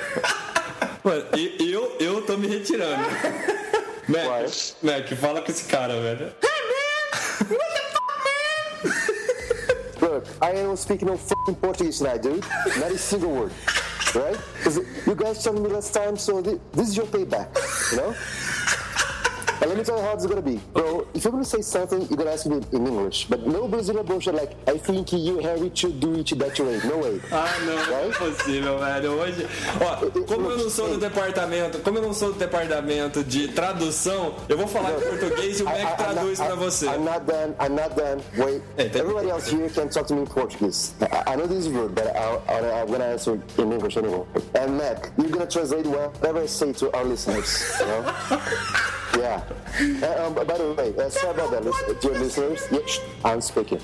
mano 1.04 1.24
eu, 1.60 1.96
eu 2.00 2.22
tô 2.22 2.36
me 2.38 2.46
retirando. 2.46 3.02
Mac, 4.08 4.50
Mac, 4.82 5.12
fala 5.20 5.42
com 5.42 5.50
esse 5.50 5.64
cara, 5.64 6.00
velho. 6.00 6.32
Look, 10.00 10.26
I 10.42 10.52
don't 10.54 10.76
speak 10.78 11.04
no 11.04 11.16
fucking 11.16 11.54
Portuguese 11.56 11.98
tonight, 11.98 12.22
dude. 12.22 12.44
Not 12.78 12.90
a 12.92 12.98
single 12.98 13.30
word. 13.32 13.52
Right? 14.14 14.38
You 15.06 15.14
guys 15.14 15.42
told 15.42 15.60
me 15.60 15.68
last 15.68 15.92
time, 15.92 16.16
so 16.16 16.40
thi- 16.42 16.60
this 16.72 16.88
is 16.88 16.96
your 16.96 17.06
payback. 17.06 17.48
You 17.92 17.98
know? 17.98 18.14
And 19.60 19.70
let 19.70 19.78
me 19.78 19.84
tell 19.84 19.96
you 19.96 20.02
how 20.02 20.12
it's 20.14 20.26
gonna 20.26 20.42
be. 20.42 20.60
Bro, 20.72 21.06
if 21.14 21.24
you're 21.24 21.32
gonna 21.32 21.44
say 21.44 21.62
something, 21.62 22.00
you're 22.08 22.16
gonna 22.18 22.32
ask 22.32 22.46
me 22.46 22.56
in 22.72 22.86
English. 22.86 23.26
But 23.28 23.46
no 23.46 23.68
Brazilian 23.68 24.04
bullshit 24.04 24.34
like, 24.34 24.56
I 24.68 24.78
think 24.78 25.12
you 25.12 25.38
Harry 25.38 25.70
should 25.74 26.00
do 26.00 26.14
it 26.18 26.26
that 26.38 26.58
way. 26.60 26.80
No 26.84 26.98
way. 26.98 27.20
Ah, 27.32 27.48
não, 27.64 27.74
não 27.86 27.98
é 27.98 28.08
possível, 28.18 28.78
velho. 28.78 29.12
Hoje, 29.12 29.46
ó, 29.80 29.96
como 30.26 30.50
eu 30.50 30.58
não 30.58 30.70
sou 30.70 30.88
do 30.88 30.98
departamento, 30.98 31.78
como 31.80 31.98
eu 31.98 32.02
não 32.02 32.12
sou 32.14 32.32
do 32.32 32.38
departamento 32.38 33.22
de 33.24 33.48
tradução, 33.48 34.34
eu 34.48 34.56
vou 34.58 34.66
falar 34.66 34.90
em 34.92 35.00
português 35.00 35.60
e 35.60 35.62
o 35.62 35.66
Mac 35.66 35.96
traduz 35.96 36.38
pra 36.40 36.54
você. 36.54 36.86
I'm 36.86 36.98
not 37.04 37.20
done. 37.26 37.54
I'm 37.60 37.74
not 37.74 37.94
done. 37.94 38.22
Wait. 38.36 38.62
Take- 38.76 38.98
Everybody 38.98 39.30
else 39.30 39.48
here 39.50 39.68
can 39.70 39.88
talk 39.88 40.06
to 40.08 40.14
me 40.14 40.22
in 40.22 40.26
Portuguese. 40.26 40.94
I, 41.00 41.32
I 41.32 41.36
know 41.36 41.46
this 41.46 41.66
is 41.66 41.68
rude, 41.68 41.94
but 41.94 42.06
I, 42.16 42.38
I, 42.48 42.80
I'm 42.82 42.88
gonna 42.88 43.04
answer 43.04 43.38
in 43.58 43.72
English 43.72 43.96
anyway. 43.96 44.24
And 44.54 44.76
Mac, 44.78 45.10
you're 45.16 45.30
gonna 45.30 45.46
translate 45.46 45.86
whatever 45.86 46.40
I 46.42 46.46
say 46.46 46.72
to 46.74 46.92
our 46.96 47.04
listeners. 47.04 47.72
You 47.80 47.86
know? 47.86 48.14
yeah. 49.18 49.43
Uh, 49.50 50.26
um, 50.26 50.34
by 50.34 50.44
the 50.44 50.74
way, 50.76 50.94
uh, 50.96 51.08
sorry 51.10 51.34
about 51.34 51.50
that, 51.50 51.64
lis- 51.64 52.00
dear 52.00 52.12
listeners. 52.18 52.62
Yeah, 52.70 52.78
shh, 52.86 53.00
I'm 53.24 53.40
speaking. 53.40 53.80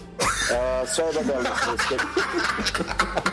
Uh, 0.51 0.85
sorry 0.87 1.17
about 1.17 1.43
that, 1.43 1.69
listeners. 1.71 2.03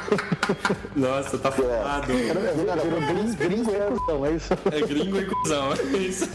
Nossa, 0.95 1.37
tá 1.37 1.51
falado. 1.51 2.07
Virou 2.07 3.35
gringo, 3.37 3.71
é 3.75 3.91
cuzão, 3.91 4.25
é 4.25 4.31
isso? 4.31 4.53
É 4.71 4.81
gringo 4.81 5.17
e 5.19 5.25
cuzão, 5.25 5.73
é 5.73 5.97
isso. 5.97 6.27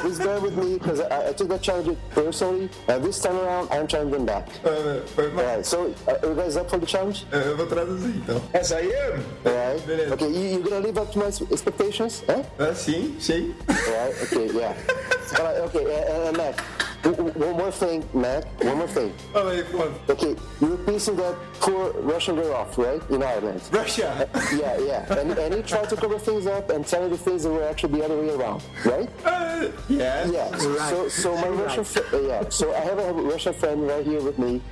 Please 0.00 0.18
bear 0.22 0.40
with 0.40 0.52
me 0.56 0.78
because 0.78 1.00
I, 1.00 1.30
I 1.30 1.32
took 1.32 1.48
that 1.48 1.64
challenge 1.64 1.96
personally. 2.14 2.70
And 2.88 3.02
this 3.02 3.20
time 3.20 3.36
around, 3.36 3.68
I'm 3.72 3.86
challenging 3.88 4.24
back. 4.24 4.48
Ah, 4.64 5.00
foi 5.14 5.28
mal. 5.32 5.44
Right. 5.44 5.66
So, 5.66 5.92
uh, 6.06 6.12
are 6.22 6.28
you 6.28 6.34
guys 6.34 6.56
up 6.56 6.70
for 6.70 6.78
the 6.78 6.86
challenge? 6.86 7.26
Eu 7.32 7.56
vou 7.56 7.66
traduzir 7.66 8.14
então. 8.16 8.40
Essa 8.52 8.76
aí 8.76 8.90
é. 8.90 9.18
All 9.44 9.52
right. 9.72 9.86
Beleza. 9.86 10.14
Okay, 10.14 10.28
you, 10.28 10.58
you 10.58 10.62
gonna 10.62 10.80
live 10.80 10.98
up 10.98 11.10
to 11.12 11.18
my 11.18 11.26
expectations? 11.50 12.22
Huh? 12.28 12.42
Ah, 12.58 12.74
sim, 12.74 13.16
sim. 13.18 13.54
All 13.68 13.74
right. 13.74 14.22
Okay. 14.22 14.50
Yeah. 14.54 14.74
All 15.38 15.44
right. 15.44 15.56
Okay. 15.68 15.84
Uh, 15.84 16.28
uh, 16.28 16.32
Mac. 16.32 16.56
w- 17.02 17.16
w- 17.16 17.46
One 17.46 17.56
more 17.56 17.70
thing, 17.70 18.02
Mac. 18.14 18.44
One 18.64 18.78
more 18.78 18.88
thing. 18.88 19.12
Fala 19.32 19.52
aí, 19.52 19.62
pô. 19.64 19.84
Okay, 20.08 20.34
you're 20.60 20.78
pissing 20.86 21.16
that 21.16 21.34
poor 21.60 21.92
Russian 22.00 22.36
girl 22.36 22.54
off, 22.54 22.78
right? 22.78 23.02
In 23.10 23.22
Ireland. 23.22 23.60
Russia. 23.72 24.26
Yeah, 24.56 24.78
yeah. 24.78 25.12
And, 25.20 25.32
and 25.36 25.54
he 25.54 25.62
tried 25.62 25.90
to 25.90 25.96
cover 25.96 26.18
things 26.18 26.46
up 26.46 26.70
and 26.70 26.86
tell 26.86 27.02
me 27.02 27.08
the 27.10 27.18
things 27.18 27.42
that 27.42 27.50
were 27.50 27.64
actually 27.68 27.98
the 28.00 28.04
other 28.06 28.16
way 28.16 28.30
around, 28.30 28.62
right? 28.86 29.08
Ah, 29.26 29.68
yes. 29.88 30.30
Yeah. 30.32 30.48
So, 30.88 31.08
so 31.08 31.36
my 31.36 31.48
Russian, 31.48 31.84
fr- 31.84 32.08
uh, 32.14 32.20
yeah. 32.20 32.48
So 32.48 32.72
I 32.74 32.80
have 32.80 32.98
a 32.98 33.12
Russian 33.12 33.52
friend 33.52 33.86
right 33.86 34.04
here 34.06 34.22
with 34.22 34.38
me, 34.38 34.62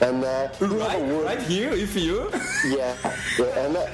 and 0.00 0.24
uh, 0.24 0.48
we 0.60 0.66
have 0.68 0.72
a 0.72 0.76
Right, 0.78 1.02
word. 1.12 1.24
right 1.26 1.42
here, 1.42 1.72
if 1.72 1.94
you. 1.96 2.30
Yeah, 2.64 2.94
yeah, 3.38 3.64
and 3.66 3.76
uh, 3.76 3.86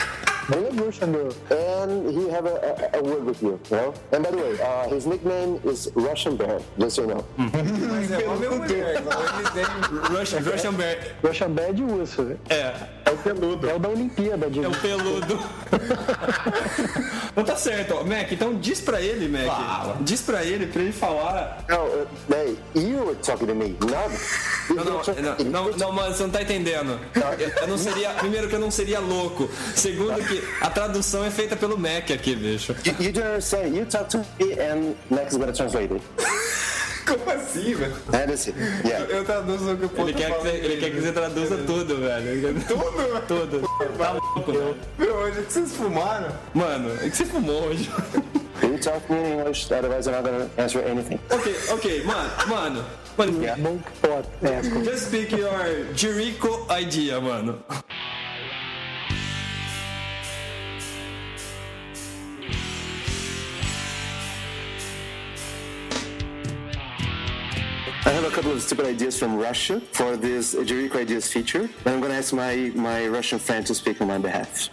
Bem 0.48 0.76
Russian 0.84 1.12
girl. 1.12 1.32
and 1.50 2.11
he 2.11 2.28
have 2.30 2.46
a, 2.46 2.56
a, 2.94 2.98
a 2.98 3.02
word 3.02 3.24
with 3.24 3.42
you, 3.42 3.61
you 3.70 3.76
know. 3.76 3.92
And 4.12 4.22
by 4.24 4.30
the 4.30 4.37
way, 4.38 4.58
uh, 4.61 4.88
his 4.88 5.06
nickname 5.06 5.61
is 5.64 5.90
Russian 5.94 6.37
Bear, 6.37 6.61
just 6.78 6.96
so 6.96 7.02
you 7.02 7.08
know. 7.08 7.24
Mas 7.37 8.11
é 8.11 8.26
homem 8.26 8.48
ou 8.48 8.58
mulher? 8.58 8.96
igual 8.98 9.22
eles 9.22 9.50
têm- 9.50 10.16
Russian, 10.16 10.42
Russian 10.42 10.72
Bear. 10.74 10.98
Russian 11.22 11.52
Bad 11.52 11.82
urso. 11.82 12.37
É, 12.48 12.72
É 13.09 13.11
o 13.11 13.16
peludo. 13.16 13.71
É 13.71 13.75
o 13.75 13.79
da 13.79 13.88
Olimpíada. 13.88 14.51
De... 14.51 14.62
é 14.62 14.68
o 14.68 14.77
peludo. 14.77 15.38
Então 17.38 17.55
tá 17.55 17.57
certo, 17.57 17.94
ó. 17.94 18.03
Mac, 18.03 18.33
então 18.33 18.59
diz 18.59 18.81
pra 18.81 19.01
ele, 19.01 19.29
Mac. 19.29 19.97
Diz 20.01 20.21
pra 20.23 20.44
ele, 20.44 20.66
pra 20.66 20.83
ele 20.83 20.92
falar. 20.92 21.64
Uh, 21.71 22.05
hey, 22.35 22.59
you 22.75 23.05
were 23.05 23.14
talking 23.16 23.47
to 23.47 23.55
me, 23.55 23.77
not. 23.81 24.11
Não, 24.71 24.85
não, 24.85 25.03
não, 25.05 25.44
não, 25.44 25.77
não, 25.77 25.92
mano, 25.92 26.12
você 26.12 26.25
não 26.25 26.31
tá 26.31 26.42
entendendo. 26.42 26.99
Eu, 27.14 27.49
eu 27.62 27.68
não 27.68 27.79
seria. 27.79 28.11
Primeiro 28.14 28.49
que 28.49 28.57
eu 28.57 28.59
não 28.59 28.73
seria 28.73 28.99
louco. 28.99 29.49
Segundo 29.77 30.21
que 30.27 30.42
a 30.61 30.68
tradução 30.68 31.25
é 31.25 31.31
feita 31.31 31.55
pelo 31.55 31.79
Mac 31.79 32.11
aqui, 32.11 32.35
bicho. 32.35 32.75
You, 32.85 32.94
you 32.99 33.12
don't 33.12 33.29
understand. 33.29 33.77
You 33.77 33.87
talk 33.87 34.09
to 34.11 34.18
me, 34.18 34.55
and 34.55 34.97
Max 35.09 35.33
is 35.33 35.38
gonna 35.38 35.53
translate 35.53 35.94
it. 35.94 36.03
Como 37.09 37.31
assim, 37.31 37.75
velho? 37.75 37.94
That's 38.11 38.49
it. 38.49 38.59
Yeah. 38.85 39.07
Eu 39.12 39.25
traduzo 39.25 39.73
o 39.73 39.77
que 39.77 39.85
o 39.87 39.88
Pô 39.88 40.03
Ele 40.03 40.12
quer, 40.12 40.31
que 40.31 40.40
você, 40.42 40.49
ele 40.49 40.77
quer 40.77 40.90
que 40.90 41.01
você 41.01 41.12
traduza 41.12 41.57
tudo, 41.66 41.97
velho. 41.97 42.55
Tudo? 42.66 43.27
Tudo. 43.27 43.68
Tá 43.97 44.12
louco, 44.12 44.53
velho. 44.53 44.77
Meu, 44.99 45.14
hoje 45.16 45.42
que 45.42 45.53
vocês 45.53 45.73
fumaram? 45.75 46.29
Mano, 46.55 46.94
o 46.94 46.99
que 46.99 47.16
você 47.16 47.25
fumou 47.25 47.68
hoje? 47.68 47.90
You 48.62 48.79
talk 48.79 49.07
to 49.07 49.12
me 49.12 49.21
in 49.21 49.38
English, 49.38 49.71
otherwise 49.73 50.07
I'm 50.09 50.12
not 50.12 50.25
gonna 50.25 50.51
answer 50.59 50.83
anything. 50.85 51.18
ok, 51.31 51.57
ok, 51.71 52.03
mano, 52.05 52.31
mano. 52.49 52.85
Mano, 53.16 53.33
Bom 53.59 53.79
pot. 54.03 54.29
É, 54.42 54.62
just 54.85 55.07
speak 55.07 55.33
your 55.33 55.51
Jericho 55.94 56.66
idea, 56.71 57.21
mano. 57.21 57.59
I 68.06 68.10
have 68.10 68.25
a 68.25 68.29
couple 68.29 68.51
of 68.51 68.62
stupid 68.62 68.86
ideas 68.86 69.17
from 69.17 69.38
Russia 69.38 69.79
for 69.91 70.17
this 70.17 70.56
Jericho 70.65 70.99
Ideas 70.99 71.32
feature, 71.32 71.69
and 71.86 71.88
I'm 71.88 72.01
gonna 72.01 72.15
ask 72.15 72.34
my, 72.34 72.71
my 72.75 73.08
Russian 73.08 73.39
friend 73.39 73.65
to 73.65 73.73
speak 73.73 74.01
on 74.01 74.08
my 74.08 74.17
behalf. 74.17 74.69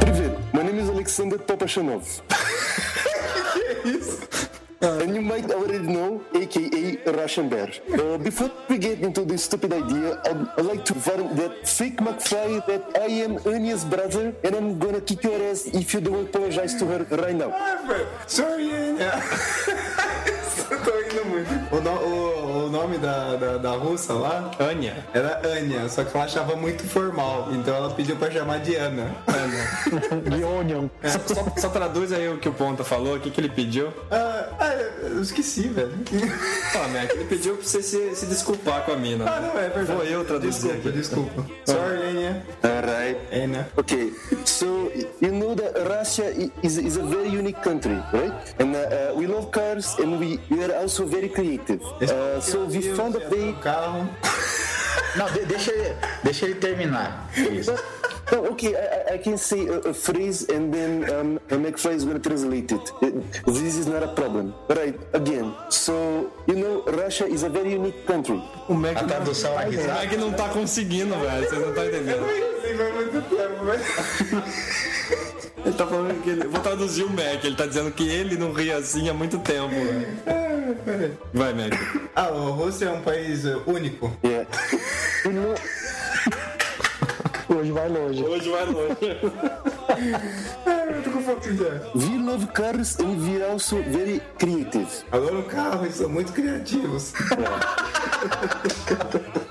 Привет, 0.00 0.54
my 0.54 0.62
name 0.62 0.78
is 0.78 0.88
Alexander 0.88 1.38
Popashanov. 1.38 2.22
And 4.81 5.13
you 5.13 5.21
might 5.21 5.51
already 5.51 5.79
know, 5.79 6.23
aka 6.33 6.97
Russian 7.05 7.49
Bear. 7.49 7.69
Uh, 7.91 8.17
before 8.17 8.49
we 8.69 8.77
get 8.77 9.01
into 9.01 9.25
this 9.25 9.43
stupid 9.43 9.73
idea, 9.73 10.21
I'd, 10.23 10.47
I'd 10.57 10.65
like 10.65 10.85
to 10.85 10.93
inform 10.93 11.35
that 11.35 11.67
fake 11.67 11.97
McFly 11.97 12.65
that 12.65 12.83
I 12.95 13.07
am 13.25 13.37
Anya's 13.45 13.83
brother, 13.83 14.33
and 14.41 14.55
I'm 14.55 14.79
gonna 14.79 15.01
kick 15.01 15.23
your 15.23 15.41
ass 15.51 15.65
if 15.65 15.93
you 15.93 15.99
don't 15.99 16.29
apologize 16.29 16.75
to 16.79 16.85
her 16.85 17.03
right 17.17 17.35
now. 17.35 17.51
Sorry, 18.25 18.71
Anya. 18.71 19.21
O, 22.69 22.71
no- 22.71 22.77
o- 22.77 22.79
o 22.79 22.81
nome 22.81 22.97
da, 22.97 23.35
da, 23.35 23.57
da 23.57 23.71
russa 23.71 24.13
lá 24.13 24.51
Anya. 24.59 25.05
era 25.13 25.41
Anya, 25.45 25.89
só 25.89 26.03
que 26.03 26.15
ela 26.15 26.25
achava 26.25 26.55
muito 26.55 26.83
formal. 26.87 27.49
Então 27.51 27.75
ela 27.75 27.89
pediu 27.91 28.15
pra 28.15 28.29
chamar 28.31 28.59
de 28.59 28.75
Ana. 28.75 29.15
de 30.29 30.43
Onion. 30.43 30.87
Só, 31.03 31.19
só- 31.35 31.53
só 31.57 31.69
traduz 31.69 32.11
aí 32.11 32.29
o 32.29 32.37
que 32.37 32.47
o 32.49 32.53
Ponta 32.53 32.83
falou, 32.83 33.15
o 33.15 33.19
que, 33.19 33.29
que 33.31 33.41
ele 33.41 33.49
pediu. 33.49 33.89
Ah, 34.11 34.47
ah, 34.59 34.73
eu 35.03 35.21
esqueci, 35.21 35.67
velho. 35.67 35.91
Ah, 36.75 36.87
Mac, 36.89 37.11
ele 37.11 37.25
pediu 37.25 37.55
pra 37.55 37.65
você 37.65 37.81
se, 37.81 38.15
se 38.15 38.25
desculpar 38.27 38.83
com 38.85 38.93
a 38.93 38.95
mina. 38.95 39.25
Ah, 39.27 39.41
não, 39.41 39.59
é 39.59 39.69
verdade. 39.69 39.91
Vou 39.91 40.03
eu 40.03 40.23
traduzir 40.23 40.67
Desculpa, 40.69 40.89
aqui. 40.89 40.97
desculpa. 40.97 41.45
Sorry, 41.65 42.09
Anya. 42.09 42.43
Alright. 42.63 43.17
Ana. 43.33 43.67
Okay, 43.77 44.13
so 44.45 44.89
you 45.19 45.31
know 45.31 45.55
that 45.55 45.73
Russia 45.89 46.31
is, 46.63 46.77
is 46.77 46.95
a 46.97 47.03
very 47.03 47.27
unique 47.29 47.61
country, 47.61 47.95
right? 48.13 48.31
And 48.59 48.75
uh, 48.75 48.79
uh, 48.79 49.15
we 49.17 49.27
love 49.27 49.51
cars 49.51 49.95
and 49.99 50.19
we, 50.19 50.39
we 50.49 50.63
are 50.63 50.73
also 50.79 51.05
very 51.05 51.27
creative. 51.29 51.81
Uh, 52.01 52.39
so 52.39 52.58
we 52.67 52.81
found 52.95 53.15
a 53.15 53.29
way. 53.29 53.53
carro. 53.61 54.07
Não, 55.15 55.25
de- 55.31 55.45
deixa, 55.45 55.71
ele, 55.71 55.95
deixa 56.23 56.45
ele 56.45 56.55
terminar. 56.55 57.29
Isso. 57.35 57.73
No, 58.31 58.51
okay, 58.51 58.75
I, 58.75 59.15
I- 59.15 59.17
can 59.17 59.37
say 59.37 59.67
a, 59.67 59.89
a 59.89 59.93
phrase 59.93 60.45
and 60.53 60.71
then 60.71 61.03
um, 61.09 61.39
a 61.49 61.57
is 61.91 62.03
going 62.05 62.13
to 62.13 62.29
translate 62.29 62.71
it. 62.71 62.91
Uh, 63.01 63.51
This 63.51 63.75
is 63.75 63.87
not 63.87 64.03
a 64.03 64.09
problem. 64.09 64.53
Right, 64.69 64.95
again. 65.13 65.51
So, 65.69 66.29
you 66.45 66.55
know, 66.55 66.83
Russia 66.85 67.25
is 67.25 67.41
a 67.43 67.49
very 67.49 67.73
unique 67.73 68.05
country. 68.05 68.39
O 68.67 68.73
Mac, 68.75 68.97
A 68.97 69.03
tradução 69.05 69.59
é 69.59 69.67
o. 69.69 69.87
Mac 69.87 70.11
não 70.17 70.31
tá 70.33 70.49
conseguindo, 70.49 71.15
velho. 71.15 71.49
Vocês 71.49 71.59
não 71.61 71.69
estão 71.69 71.85
entendendo. 71.85 72.25
Sim, 72.61 72.75
vai 72.75 72.91
muito 72.91 73.21
tempo, 73.29 73.65
velho. 73.65 73.83
Ele 75.65 75.73
tá 75.75 75.85
falando 75.85 76.21
que 76.23 76.29
ele. 76.29 76.47
Vou 76.47 76.61
traduzir 76.61 77.03
o 77.03 77.09
Mac. 77.09 77.43
Ele 77.43 77.55
tá 77.55 77.65
dizendo 77.65 77.91
que 77.91 78.07
ele 78.07 78.37
não 78.37 78.51
ri 78.51 78.71
assim 78.71 79.09
há 79.09 79.13
muito 79.13 79.37
tempo. 79.39 79.75
Vai, 81.33 81.53
Mac. 81.53 81.73
Ah, 82.15 82.27
a 82.27 82.31
Rússia 82.31 82.85
é 82.85 82.91
um 82.91 83.01
país 83.01 83.45
uh, 83.45 83.61
único. 83.65 84.11
Yeah. 84.23 84.47
Hoje 87.49 87.71
vai 87.71 87.89
longe. 87.89 88.23
Hoje 88.23 88.49
vai 88.49 88.65
longe. 88.65 88.97
Eu 90.95 91.03
tô 91.03 91.11
com 91.11 91.21
fome 91.21 91.39
de 91.55 91.65
ar. 91.67 91.81
we 91.95 92.17
love 92.17 92.47
cars 92.47 92.97
and 92.99 93.15
we 93.23 93.41
are 93.41 93.51
also 93.51 93.77
very 93.83 94.21
creative. 94.37 94.87
Adoro 95.11 95.43
carro 95.43 95.85
e 95.85 95.91
são 95.91 96.09
muito 96.09 96.31
criativos. 96.33 97.13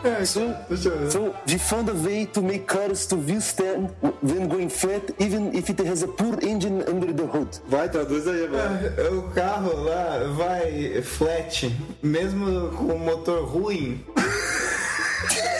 É, 0.04 0.24
So, 0.24 0.54
Deixa 0.68 0.88
eu 0.90 0.98
ver. 0.98 1.10
so 1.10 1.34
we 1.48 1.58
found 1.58 1.90
a 1.90 1.94
way 1.94 2.26
to 2.26 2.40
make 2.42 2.66
cars 2.66 3.06
to 3.06 3.16
withstand 3.16 3.90
when 4.22 4.46
going 4.48 4.68
flat, 4.68 5.02
even 5.18 5.50
if 5.56 5.68
it 5.70 5.80
has 5.88 6.02
a 6.02 6.08
poor 6.08 6.38
engine 6.42 6.82
under 6.88 7.12
the 7.12 7.24
hood. 7.24 7.48
Vai, 7.68 7.88
traduz 7.88 8.26
aí, 8.28 8.46
velho. 8.46 8.52
Ah, 8.56 9.10
O 9.14 9.22
carro 9.34 9.72
lá 9.84 10.24
vai 10.36 11.00
flat, 11.02 11.74
mesmo 12.02 12.68
com 12.76 12.92
o 12.94 12.98
motor 12.98 13.44
ruim. 13.44 14.04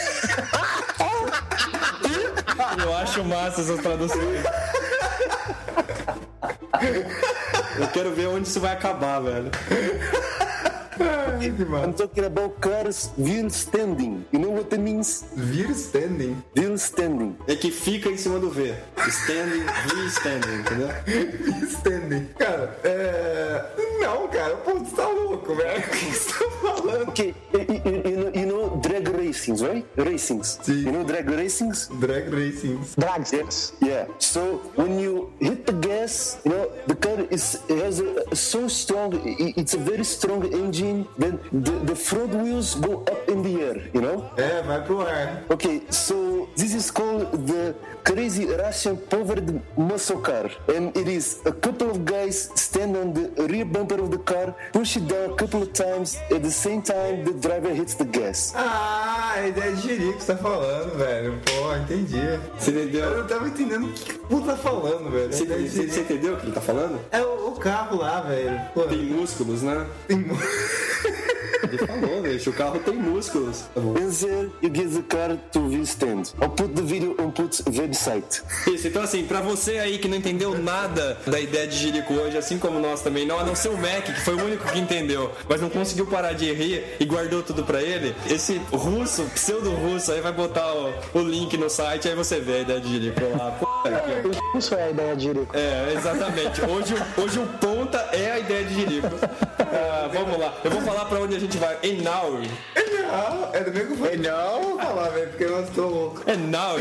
Eu 2.77 2.93
acho 2.95 3.23
massa 3.23 3.61
essas 3.61 3.79
traduções. 3.79 4.43
Eu 7.79 7.87
quero 7.87 8.11
ver 8.13 8.27
onde 8.27 8.47
isso 8.47 8.59
vai 8.59 8.73
acabar, 8.73 9.19
velho. 9.19 9.51
I'm 11.41 11.93
talking 11.93 12.25
about 12.25 12.59
cars 12.59 13.11
wheel 13.17 13.47
standing. 13.49 14.25
You 14.33 14.39
know 14.39 14.49
what 14.51 14.69
that 14.71 14.81
means? 14.81 15.23
Vir 15.37 15.69
standing. 15.71 16.43
Wheel 16.57 16.73
standing. 16.75 17.37
É 17.47 17.55
que 17.55 17.71
fica 17.71 18.09
em 18.09 18.17
cima 18.17 18.39
do 18.39 18.49
V. 18.49 18.73
Standing, 19.07 19.63
V 19.63 20.05
standing, 20.07 20.55
entendeu? 20.59 20.89
Standing. 21.69 22.25
Cara, 22.37 22.77
é. 22.83 23.63
Não, 24.01 24.27
cara, 24.27 24.55
pô, 24.57 24.73
você 24.79 24.95
tá 24.95 25.07
louco, 25.07 25.55
velho. 25.55 25.79
O 25.79 25.89
que 25.89 26.05
você 26.05 26.29
tá 26.33 26.51
falando? 26.61 27.09
Okay, 27.09 27.33
you, 27.53 27.61
you- 28.11 28.31
you 28.41 28.47
racings, 29.29 29.61
right? 29.61 29.85
Racings. 29.95 30.47
Sim. 30.63 30.85
You 30.85 30.91
know 30.91 31.03
drag 31.03 31.25
racings? 31.27 31.87
Drag 31.99 32.33
racing. 32.33 32.79
Dragsters. 32.97 33.73
Yeah. 33.81 34.05
So 34.17 34.41
when 34.75 34.99
you 34.99 35.31
hit 35.39 35.65
the 35.65 35.73
gas, 35.73 36.39
you 36.43 36.51
know 36.51 36.65
the 36.87 36.95
car 36.95 37.19
is 37.29 37.61
it 37.69 37.77
has 37.83 37.99
a, 38.01 38.35
so 38.35 38.67
strong. 38.67 39.09
It's 39.61 39.73
a 39.73 39.81
very 39.91 40.03
strong 40.03 40.41
engine. 40.53 41.07
Then 41.17 41.39
the, 41.51 41.71
the 41.91 41.95
front 41.95 42.33
wheels 42.41 42.75
go 42.75 43.03
up 43.05 43.29
in 43.29 43.43
the 43.43 43.53
air. 43.61 43.77
You 43.93 44.01
know. 44.01 44.17
É, 44.37 44.61
vai 44.65 44.81
pro 44.81 45.01
ar. 45.01 45.43
Okay, 45.49 45.81
so 45.89 46.49
this 46.55 46.73
is 46.73 46.89
called 46.91 47.31
the 47.47 47.75
crazy 48.03 48.45
Russian 48.45 48.97
powered 48.97 49.61
muscle 49.77 50.19
car, 50.19 50.49
and 50.73 50.95
it 50.97 51.07
is 51.07 51.41
a 51.45 51.51
couple 51.51 51.89
of 51.91 52.05
guys 52.05 52.49
stand 52.55 52.95
on 52.97 53.13
the 53.13 53.29
rear 53.47 53.65
bumper 53.65 53.99
of 54.01 54.09
the 54.09 54.17
car, 54.17 54.55
push 54.73 54.97
it 54.97 55.07
down 55.07 55.31
a 55.31 55.35
couple 55.35 55.61
of 55.61 55.73
times. 55.73 56.17
At 56.31 56.41
the 56.41 56.51
same 56.51 56.81
time, 56.81 57.23
the 57.25 57.33
driver 57.33 57.73
hits 57.73 57.93
the 57.95 58.05
gas. 58.05 58.53
Ah, 58.55 59.18
a 59.19 59.47
ideia 59.47 59.71
de 59.73 59.81
jirico 59.81 60.13
que 60.17 60.23
você 60.23 60.33
tá 60.33 60.37
falando, 60.37 60.97
velho. 60.97 61.39
Pô, 61.45 61.75
entendi. 61.75 62.17
Você 62.57 62.71
Eu 62.71 62.83
entendeu? 62.83 63.17
não 63.17 63.27
tava 63.27 63.47
entendendo 63.47 63.85
o 63.87 63.93
que 63.93 64.19
o 64.33 64.41
tá 64.41 64.55
falando, 64.55 65.09
velho. 65.11 65.31
Você, 65.33 65.45
você- 65.45 65.67
jirico. 65.67 65.93
você 65.93 65.99
entendeu 66.01 66.33
o 66.33 66.37
que 66.37 66.45
ele 66.45 66.53
tá 66.53 66.61
falando? 66.61 66.99
É 67.11 67.21
o, 67.21 67.47
o 67.49 67.51
carro 67.53 67.97
lá, 67.97 68.21
velho. 68.21 68.59
Pô, 68.73 68.83
Tem 68.83 68.97
músculos, 69.03 69.61
né? 69.63 69.85
tem 70.07 70.17
mu- 70.17 70.37
Ele 71.61 71.77
falou, 71.85 72.21
bicho. 72.21 72.49
O 72.49 72.53
carro 72.53 72.79
tem 72.79 72.95
músculos. 72.95 73.65
Tá 73.75 73.81
bom. 73.81 73.93
There 73.93 74.49
you 74.61 74.71
get 74.73 74.89
the 74.91 75.01
car 75.07 75.37
to 75.51 75.59
wheel 75.67 75.83
stand. 75.83 76.23
I'll 76.41 76.49
put 76.49 76.69
the 76.73 76.81
video 76.81 77.15
on 77.19 77.29
Put's 77.31 77.61
website. 77.67 78.41
Isso, 78.65 78.87
então 78.87 79.03
assim, 79.03 79.23
pra 79.25 79.39
você 79.41 79.77
aí 79.77 79.99
que 79.99 80.07
não 80.07 80.17
entendeu 80.17 80.57
nada 80.57 81.17
da 81.27 81.39
ideia 81.39 81.67
de 81.67 81.75
Jerico 81.75 82.13
hoje, 82.13 82.37
assim 82.37 82.57
como 82.57 82.79
nós 82.79 83.01
também 83.01 83.25
não, 83.27 83.37
a 83.39 83.43
não 83.43 83.53
ser 83.55 83.69
o 83.69 83.77
Mac, 83.77 84.03
que 84.05 84.21
foi 84.21 84.33
o 84.35 84.43
único 84.45 84.65
que 84.71 84.79
entendeu, 84.79 85.31
mas 85.47 85.61
não 85.61 85.69
conseguiu 85.69 86.07
parar 86.07 86.33
de 86.33 86.51
rir 86.51 86.83
e 86.99 87.05
guardou 87.05 87.43
tudo 87.43 87.63
pra 87.63 87.81
ele, 87.83 88.15
esse 88.29 88.59
russo, 88.71 89.08
pseudo-russo, 89.33 90.11
aí 90.11 90.21
vai 90.21 90.31
botar 90.31 90.73
o, 90.73 90.93
o 91.13 91.19
link 91.19 91.57
no 91.57 91.69
site, 91.69 92.07
aí 92.07 92.15
você 92.15 92.39
vê 92.39 92.53
a 92.53 92.59
ideia 92.59 92.79
de 92.79 92.91
Jerico 92.91 93.21
lá. 93.37 93.57
Isso 94.55 94.75
é 94.75 94.83
a 94.83 94.89
ideia 94.89 95.15
de 95.15 95.23
Jerico. 95.25 95.55
É, 95.57 95.93
exatamente. 95.95 96.61
Hoje, 96.65 96.93
o- 96.95 97.21
hoje 97.21 97.39
o 97.39 97.45
ponta 97.47 97.97
é 98.11 98.31
a 98.31 98.39
ideia 98.39 98.63
de 98.65 98.73
Jerico. 98.75 99.07
Ah, 99.59 100.09
vamos 100.13 100.37
lá, 100.39 100.53
eu 100.63 100.71
vou 100.71 100.81
falar 100.81 101.05
pra 101.05 101.19
onde 101.19 101.35
a 101.35 101.39
gente 101.39 101.57
vai. 101.57 101.77
Now, 102.03 102.39
Não, 102.39 103.49
é 103.53 103.63
do 103.63 103.71
mesmo 103.71 103.95
que. 104.07 104.17
Não, 104.17 104.61
vou 104.63 104.79
falar, 104.79 105.09
velho, 105.09 105.29
porque 105.29 105.43
eu 105.43 105.65
tô 105.73 105.87
louco. 105.87 106.21
now, 106.49 106.77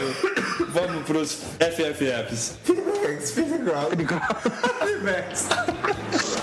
vamos 0.68 1.04
pros 1.04 1.38
FFFs. 1.58 2.56
Ground. 3.64 4.00
Max. 5.02 5.48
Então 5.48 6.37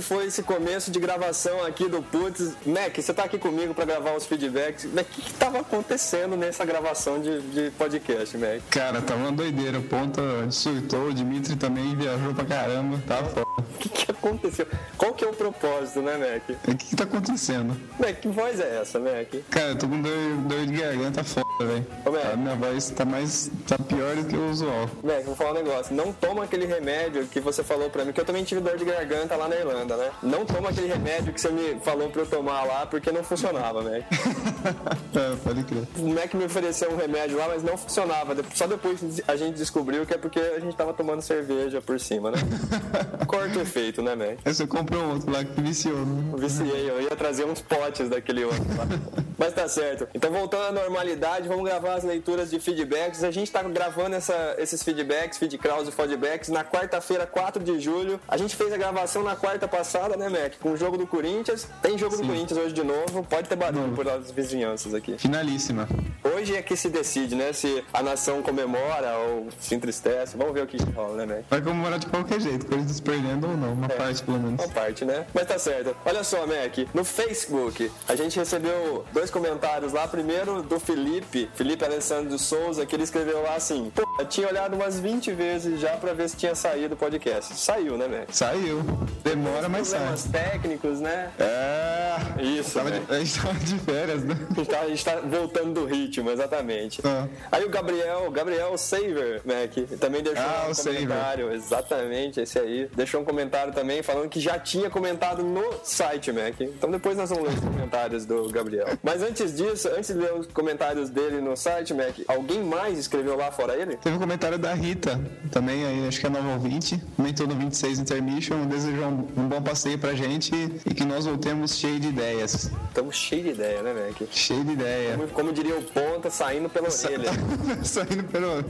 que 0.00 0.06
foi 0.06 0.26
esse 0.26 0.42
começo 0.42 0.90
de 0.90 0.98
gravação 0.98 1.62
aqui 1.62 1.86
do 1.86 2.02
Putz. 2.02 2.54
Mac, 2.64 2.96
você 2.96 3.12
tá 3.12 3.24
aqui 3.24 3.38
comigo 3.38 3.74
pra 3.74 3.84
gravar 3.84 4.16
os 4.16 4.24
feedbacks. 4.24 4.86
Mac, 4.86 5.06
o 5.06 5.10
que, 5.10 5.20
que 5.20 5.34
tava 5.34 5.60
acontecendo 5.60 6.38
nessa 6.38 6.64
gravação 6.64 7.20
de, 7.20 7.40
de 7.42 7.70
podcast, 7.72 8.36
Mac? 8.38 8.62
Cara, 8.70 9.02
tava 9.02 9.20
uma 9.20 9.32
doideira. 9.32 9.78
O 9.78 9.82
Ponta 9.82 10.22
surtou, 10.50 11.08
o 11.08 11.12
Dimitri 11.12 11.54
também 11.54 11.94
viajou 11.94 12.32
pra 12.34 12.46
caramba. 12.46 12.98
Tá 13.06 13.22
foda. 13.24 13.46
O 13.58 13.78
que, 13.78 13.88
que 13.90 14.10
aconteceu? 14.10 14.66
Qual 14.96 15.12
que 15.12 15.24
é 15.24 15.28
o 15.28 15.34
propósito, 15.34 16.00
né, 16.00 16.16
Mac? 16.16 16.48
O 16.48 16.76
que 16.76 16.86
que 16.86 16.96
tá 16.96 17.04
acontecendo? 17.04 17.76
Mac, 17.98 18.20
que 18.20 18.28
voz 18.28 18.58
é 18.58 18.80
essa, 18.80 18.98
Mac? 18.98 19.28
Cara, 19.50 19.68
eu 19.68 19.76
tô 19.78 19.86
com 19.86 20.00
dor, 20.00 20.36
dor 20.48 20.66
de 20.66 20.72
garganta 20.72 21.22
foda, 21.22 21.46
velho. 21.60 21.86
A 22.32 22.36
minha 22.36 22.56
voz 22.56 22.90
tá 22.90 23.04
mais. 23.04 23.50
tá 23.68 23.76
pior 23.78 24.16
do 24.16 24.24
que 24.24 24.36
o 24.36 24.50
usual. 24.50 24.88
Mac, 25.02 25.24
vou 25.24 25.36
falar 25.36 25.50
um 25.50 25.62
negócio. 25.62 25.94
Não 25.94 26.10
toma 26.10 26.44
aquele 26.44 26.64
remédio 26.64 27.26
que 27.26 27.40
você 27.40 27.62
falou 27.62 27.90
pra 27.90 28.04
mim, 28.04 28.12
que 28.12 28.20
eu 28.20 28.24
também 28.24 28.44
tive 28.44 28.62
dor 28.62 28.78
de 28.78 28.84
garganta 28.84 29.36
lá 29.36 29.46
na 29.46 29.56
Irlanda, 29.56 29.89
né? 29.96 30.10
Não 30.22 30.44
toma 30.44 30.70
aquele 30.70 30.86
remédio 30.88 31.32
que 31.32 31.40
você 31.40 31.48
me 31.50 31.80
falou 31.80 32.08
pra 32.10 32.22
eu 32.22 32.26
tomar 32.26 32.64
lá, 32.64 32.86
porque 32.86 33.10
não 33.12 33.22
funcionava, 33.22 33.82
Mac. 33.82 34.02
é, 35.14 35.36
pode 35.44 35.64
crer. 35.64 35.82
O 35.98 36.08
Mac 36.08 36.34
me 36.34 36.44
ofereceu 36.44 36.90
um 36.92 36.96
remédio 36.96 37.36
lá, 37.38 37.48
mas 37.48 37.62
não 37.62 37.76
funcionava. 37.76 38.36
Só 38.54 38.66
depois 38.66 39.00
a 39.26 39.36
gente 39.36 39.56
descobriu 39.56 40.04
que 40.06 40.14
é 40.14 40.18
porque 40.18 40.38
a 40.40 40.60
gente 40.60 40.76
tava 40.76 40.92
tomando 40.92 41.22
cerveja 41.22 41.80
por 41.80 41.98
cima, 42.00 42.30
né? 42.30 42.38
Corta 43.26 43.58
o 43.58 43.62
efeito, 43.62 44.02
né, 44.02 44.14
Mac? 44.14 44.38
Você 44.44 44.66
comprou 44.66 45.02
outro 45.14 45.30
lá 45.30 45.44
que 45.44 45.60
viciou, 45.60 45.96
né? 45.98 46.34
Viciei, 46.36 46.90
eu 46.90 47.00
ia 47.00 47.16
trazer 47.16 47.44
uns 47.44 47.60
potes 47.60 48.08
daquele 48.08 48.44
outro 48.44 48.64
lá. 48.76 48.86
Mas 49.38 49.54
tá 49.54 49.66
certo. 49.66 50.06
Então, 50.14 50.30
voltando 50.30 50.66
à 50.66 50.72
normalidade, 50.82 51.48
vamos 51.48 51.64
gravar 51.64 51.94
as 51.94 52.04
leituras 52.04 52.50
de 52.50 52.60
feedbacks. 52.60 53.24
A 53.24 53.30
gente 53.30 53.50
tá 53.50 53.62
gravando 53.62 54.14
essa- 54.14 54.54
esses 54.58 54.82
feedbacks, 54.82 55.38
feedcraws 55.38 55.88
e 55.88 55.90
feedbacks, 55.92 56.50
na 56.50 56.62
quarta-feira, 56.62 57.26
4 57.26 57.64
de 57.64 57.80
julho. 57.80 58.20
A 58.28 58.36
gente 58.36 58.54
fez 58.54 58.70
a 58.70 58.76
gravação 58.76 59.22
na 59.22 59.34
quarta 59.34 59.66
passada, 59.66 59.79
né, 60.16 60.28
Mac? 60.28 60.54
Com 60.60 60.72
o 60.72 60.76
jogo 60.76 60.96
do 60.96 61.06
Corinthians. 61.06 61.66
Tem 61.82 61.96
jogo 61.96 62.16
do 62.16 62.26
Corinthians 62.26 62.58
hoje 62.58 62.74
de 62.74 62.82
novo. 62.82 63.22
Pode 63.24 63.48
ter 63.48 63.56
barulho 63.56 63.92
por 63.94 64.08
as 64.08 64.30
vizinhanças 64.30 64.94
aqui. 64.94 65.16
Finalíssima. 65.18 65.88
Hoje 66.22 66.56
é 66.56 66.62
que 66.62 66.76
se 66.76 66.88
decide, 66.88 67.34
né? 67.34 67.52
Se 67.52 67.82
a 67.92 68.02
nação 68.02 68.42
comemora 68.42 69.16
ou 69.18 69.48
se 69.58 69.74
entristece. 69.74 70.36
Vamos 70.36 70.52
ver 70.52 70.62
o 70.62 70.66
que 70.66 70.76
rola, 70.92 71.24
né, 71.24 71.36
Mac? 71.36 71.44
Vai 71.48 71.60
comemorar 71.60 71.98
de 71.98 72.06
qualquer 72.06 72.40
jeito, 72.40 72.66
Corinthians 72.66 73.00
perdendo 73.00 73.48
ou 73.48 73.56
não, 73.56 73.72
uma 73.72 73.88
parte 73.88 74.22
pelo 74.22 74.38
menos. 74.38 74.64
Uma 74.64 74.72
parte, 74.72 75.04
né? 75.04 75.26
Mas 75.34 75.46
tá 75.46 75.58
certo. 75.58 75.96
Olha 76.04 76.22
só, 76.24 76.46
Mac, 76.46 76.76
no 76.94 77.04
Facebook, 77.04 77.90
a 78.08 78.14
gente 78.16 78.38
recebeu 78.38 79.04
dois 79.12 79.30
comentários 79.30 79.92
lá. 79.92 80.06
Primeiro 80.06 80.62
do 80.62 80.78
Felipe, 80.80 81.48
Felipe 81.54 81.84
Alessandro 81.84 82.30
de 82.30 82.38
Souza, 82.38 82.84
que 82.84 82.94
ele 82.94 83.04
escreveu 83.04 83.42
lá 83.42 83.54
assim: 83.54 83.90
Pô, 83.94 84.02
eu 84.20 84.26
tinha 84.26 84.48
olhado 84.48 84.74
umas 84.76 84.98
20 85.00 85.32
vezes 85.32 85.80
já 85.80 85.96
pra 85.96 86.12
ver 86.12 86.28
se 86.28 86.36
tinha 86.36 86.54
saído 86.54 86.94
o 86.94 86.96
podcast. 86.96 87.54
Saiu, 87.56 87.96
né, 87.96 88.06
Mac? 88.08 88.28
Saiu. 88.30 88.82
Demora, 89.24 89.68
mas 89.68 89.88
sai. 89.88 89.98
Problemas 90.00 90.24
técnicos, 90.24 91.00
né? 91.00 91.30
É. 91.38 92.42
Isso, 92.42 92.74
Tava 92.78 92.90
de- 92.90 93.12
a 93.12 93.18
gente 93.18 93.40
tava 93.40 93.54
de 93.58 93.78
férias, 93.78 94.24
né? 94.24 94.36
A 94.50 94.54
gente 94.54 94.68
tá, 94.68 94.80
a 94.80 94.88
gente 94.88 95.04
tá 95.04 95.16
voltando 95.16 95.72
do 95.74 95.84
ritmo, 95.86 96.30
exatamente. 96.30 97.00
Ah. 97.04 97.26
Aí 97.52 97.64
o 97.64 97.68
Gabriel, 97.68 98.30
Gabriel 98.30 98.76
Saver, 98.78 99.42
Mac, 99.44 99.74
também 99.98 100.22
deixou 100.22 100.44
Ah, 100.44 100.64
um 100.68 100.70
o 100.70 100.74
Saver. 100.74 101.00
comentário. 101.02 101.52
Exatamente, 101.52 102.40
esse 102.40 102.58
aí. 102.58 102.88
Deixou 102.94 103.20
um 103.20 103.24
comentário 103.24 103.72
também 103.72 104.02
falando 104.02 104.28
que 104.28 104.40
já 104.40 104.58
tinha 104.58 104.90
comentado 104.90 105.42
no 105.42 105.64
site, 105.84 106.32
Mac. 106.32 106.60
Então 106.60 106.90
depois 106.90 107.16
nós 107.16 107.30
vamos 107.30 107.44
ler 107.48 107.54
os 107.54 107.60
comentários 107.60 108.24
do 108.26 108.48
Gabriel. 108.50 108.86
Mas 109.02 109.22
antes 109.22 109.54
disso, 109.56 109.88
antes 109.96 110.08
de 110.14 110.20
ler 110.20 110.32
os 110.34 110.46
comentários 110.48 111.08
dele 111.10 111.40
no 111.40 111.56
site, 111.56 111.92
Mac, 111.94 112.14
alguém 112.28 112.62
mais 112.62 112.98
escreveu 112.98 113.36
lá 113.36 113.50
fora 113.50 113.74
ele? 113.76 113.98
Teve 114.10 114.18
um 114.18 114.22
comentário 114.22 114.58
da 114.58 114.74
Rita, 114.74 115.20
também 115.52 115.86
aí, 115.86 116.08
acho 116.08 116.18
que 116.18 116.26
é 116.26 116.28
nova 116.28 116.48
ouvinte, 116.48 117.00
comentou 117.16 117.46
no 117.46 117.54
26 117.54 118.00
Intermission, 118.00 118.66
desejou 118.66 119.04
um, 119.04 119.28
um 119.36 119.48
bom 119.48 119.62
passeio 119.62 119.96
pra 120.00 120.14
gente 120.14 120.52
e 120.84 120.92
que 120.92 121.04
nós 121.04 121.26
voltemos 121.26 121.76
cheio 121.76 122.00
de 122.00 122.08
ideias. 122.08 122.72
Estamos 122.88 123.14
cheios 123.14 123.44
de 123.44 123.50
ideia, 123.52 123.82
né, 123.82 123.94
Mac? 123.94 124.28
Cheio 124.32 124.64
de 124.64 124.72
ideia. 124.72 125.16
Como, 125.16 125.28
como 125.28 125.52
diria 125.52 125.78
o 125.78 125.82
Ponta, 125.82 126.28
saindo 126.28 126.68
pela 126.68 126.88
orelha. 126.88 127.30
Saindo 127.84 128.24
pelo, 128.24 128.64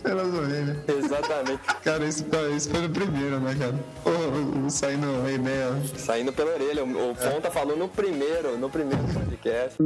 pelas 0.00 0.32
orelhas. 0.32 0.76
Exatamente. 0.86 1.60
Cara, 1.82 2.04
isso, 2.04 2.24
isso 2.56 2.70
foi 2.70 2.80
no 2.80 2.90
primeiro, 2.90 3.40
né, 3.40 3.56
cara? 3.58 3.74
Ô, 4.04 4.66
ô, 4.66 4.70
saindo 4.70 5.06
a 5.26 5.32
ideia. 5.32 5.72
Saindo 5.96 6.32
pela 6.32 6.52
orelha. 6.52 6.84
O, 6.84 7.10
o 7.10 7.14
Ponta 7.16 7.50
falou 7.50 7.76
no 7.76 7.88
primeiro, 7.88 8.56
no 8.56 8.70
primeiro 8.70 9.02
podcast. 9.12 9.76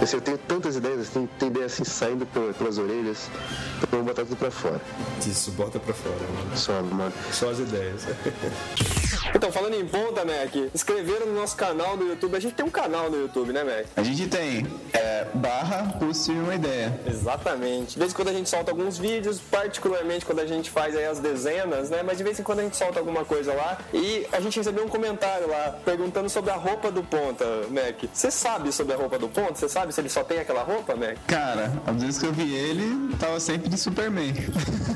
Assim, 0.00 0.16
eu 0.16 0.20
tenho 0.20 0.36
tantas 0.38 0.74
ideias, 0.76 1.08
tem, 1.08 1.26
tem 1.38 1.48
ideias 1.48 1.72
assim 1.72 1.84
saindo 1.84 2.26
pel- 2.26 2.52
pelas 2.54 2.78
orelhas, 2.78 3.30
então 3.78 4.00
eu 4.00 4.04
vou 4.04 4.14
botar 4.14 4.24
tudo 4.24 4.36
pra 4.36 4.50
fora. 4.50 4.80
Isso, 5.24 5.52
bota 5.52 5.78
pra 5.78 5.94
fora, 5.94 6.16
mano. 6.34 6.56
Só, 6.56 6.82
mano. 6.82 7.12
Só 7.32 7.50
as 7.50 7.58
ideias. 7.60 8.02
Então, 9.34 9.50
falando 9.50 9.74
em 9.74 9.84
ponta, 9.86 10.24
Mac, 10.24 10.54
inscreveram 10.72 11.26
no 11.26 11.34
nosso 11.34 11.56
canal 11.56 11.96
do 11.96 12.04
YouTube. 12.06 12.36
A 12.36 12.40
gente 12.40 12.54
tem 12.54 12.64
um 12.64 12.70
canal 12.70 13.10
no 13.10 13.16
YouTube, 13.20 13.52
né, 13.52 13.64
Mac? 13.64 13.86
A 13.96 14.02
gente 14.02 14.28
tem 14.28 14.64
é, 14.92 15.26
barra 15.34 15.98
de 15.98 16.30
uma 16.32 16.54
ideia. 16.54 17.00
Exatamente. 17.04 17.94
De 17.94 17.98
vez 17.98 18.12
em 18.12 18.14
quando 18.14 18.28
a 18.28 18.32
gente 18.32 18.48
solta 18.48 18.70
alguns 18.70 18.96
vídeos, 18.96 19.40
particularmente 19.40 20.24
quando 20.24 20.38
a 20.40 20.46
gente 20.46 20.70
faz 20.70 20.94
aí 20.94 21.06
as 21.06 21.18
dezenas, 21.18 21.90
né? 21.90 22.02
Mas 22.04 22.18
de 22.18 22.22
vez 22.22 22.38
em 22.38 22.44
quando 22.44 22.60
a 22.60 22.62
gente 22.62 22.76
solta 22.76 23.00
alguma 23.00 23.24
coisa 23.24 23.52
lá. 23.54 23.78
E 23.92 24.24
a 24.30 24.38
gente 24.40 24.56
recebeu 24.58 24.84
um 24.84 24.88
comentário 24.88 25.48
lá 25.48 25.78
perguntando 25.84 26.28
sobre 26.28 26.50
a 26.52 26.56
roupa 26.56 26.92
do 26.92 27.02
ponta, 27.02 27.44
Mac. 27.70 28.04
Você 28.12 28.30
sabe 28.30 28.70
sobre 28.72 28.94
a 28.94 28.96
roupa 28.96 29.18
do 29.18 29.28
ponta? 29.28 29.54
Você 29.56 29.68
sabe 29.68 29.83
sabe 29.84 29.92
se 29.92 30.00
ele 30.00 30.08
só 30.08 30.24
tem 30.24 30.38
aquela 30.38 30.62
roupa, 30.62 30.94
Mac? 30.96 31.16
Cara, 31.26 31.70
às 31.86 32.02
vezes 32.02 32.18
que 32.18 32.26
eu 32.26 32.32
vi 32.32 32.54
ele, 32.54 33.14
tava 33.16 33.38
sempre 33.38 33.68
de 33.68 33.76
Superman. 33.76 34.32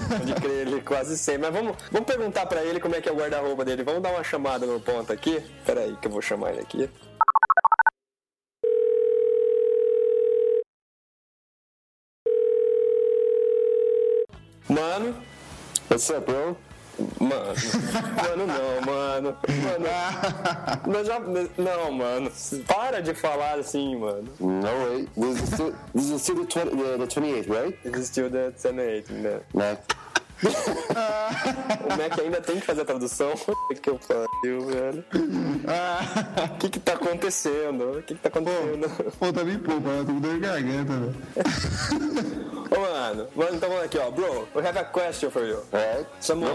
Pode 0.09 0.35
crer, 0.41 0.67
ele 0.67 0.81
quase 0.81 1.19
sempre. 1.19 1.43
Mas 1.43 1.53
vamos, 1.53 1.77
vamos 1.91 2.07
perguntar 2.07 2.47
para 2.47 2.65
ele 2.65 2.81
como 2.81 2.95
é 2.95 3.01
que 3.01 3.09
é 3.09 3.13
o 3.13 3.17
guarda-roupa 3.17 3.65
dele. 3.65 3.83
Vamos 3.83 4.03
dar 4.03 4.11
uma 4.11 4.25
chamada 4.25 4.65
no 4.65 4.81
ponto 4.81 5.13
aqui. 5.13 5.43
Pera 5.67 5.83
aí 5.83 5.95
que 6.01 6.09
eu 6.09 6.13
vou 6.13 6.23
chamar 6.23 6.53
ele 6.53 6.61
aqui. 6.61 6.89
Mano, 14.69 15.17
what's 15.91 16.09
up, 16.11 16.25
bro? 16.25 16.57
Mano, 17.21 17.55
mano, 18.17 18.47
não, 18.47 18.81
mano. 18.85 19.37
Mano, 19.63 20.93
nós 20.93 21.07
já, 21.07 21.21
não, 21.21 21.93
mano. 21.93 22.31
Para 22.67 23.01
de 23.01 23.15
falar 23.15 23.59
assim, 23.59 23.97
mano. 23.97 24.29
No 24.41 24.63
way. 24.63 25.09
This 25.17 25.43
is 25.43 25.51
still, 25.51 25.75
this 25.95 26.11
is 26.11 26.23
still 26.23 26.37
the, 26.37 26.47
20, 26.47 26.71
the, 26.77 26.99
the 26.99 27.07
28, 27.07 27.49
right? 27.49 27.83
This 27.85 27.97
is 27.97 28.07
still 28.09 28.31
the 28.31 28.51
28, 28.51 29.13
né? 29.13 29.41
Nah. 29.55 29.77
O 30.41 31.97
Mac 31.97 32.19
ainda 32.21 32.41
tem 32.41 32.61
que 32.61 32.67
fazer 32.67 32.83
a 32.83 32.85
tradução. 32.85 33.33
Que 33.83 33.91
eu 33.91 33.99
pariu, 33.99 34.67
velho. 34.67 35.05
O 36.55 36.59
que 36.59 36.69
que 36.69 36.81
tá 36.81 36.95
acontecendo? 36.95 37.99
O 37.99 38.03
que 38.03 38.15
que 38.15 38.21
tá 38.21 38.29
acontecendo? 38.29 39.13
Pô, 39.19 39.33
tá 39.33 39.45
bem 39.45 39.59
pouco, 39.59 39.89
eu 39.89 40.05
tô 40.05 40.13
com 40.13 40.21
dor 40.21 40.35
de 40.35 40.41
garganta, 40.41 40.93
velho. 40.93 41.15
Ô, 42.71 42.81
mano. 42.81 43.27
Mano, 43.35 43.55
então 43.57 43.69
vamos 43.69 43.85
aqui, 43.85 43.99
ó. 43.99 44.11
Bro, 44.11 44.49
we 44.55 44.63
have 44.63 44.77
a 44.79 44.85
question 44.85 45.31
for 45.31 45.45
you. 45.45 45.63
Alright. 45.73 46.07
Someone 46.21 46.53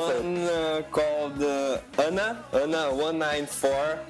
uh, 0.48 0.82
called 0.92 1.42
uh, 1.42 1.80
Anna, 2.02 2.44
Anna194, 2.54 3.66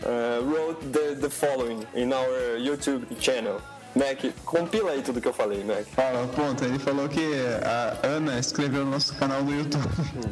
uh, 0.06 0.44
wrote 0.44 0.82
the, 0.92 1.16
the 1.20 1.30
following 1.30 1.86
in 1.94 2.12
our 2.14 2.58
YouTube 2.60 3.06
channel. 3.20 3.62
Mac, 3.96 4.20
compila 4.46 4.92
aí 4.92 5.02
tudo 5.02 5.22
que 5.22 5.28
eu 5.28 5.34
falei, 5.34 5.64
Mac. 5.64 5.84
Fala, 5.96 6.28
ponto. 6.28 6.64
Ele 6.64 6.80
falou 6.80 7.08
que 7.08 7.22
a 7.64 8.08
Ana 8.08 8.40
escreveu 8.40 8.86
no 8.86 8.92
nosso 8.92 9.16
canal 9.16 9.44
do 9.44 9.54
YouTube. 9.54 9.88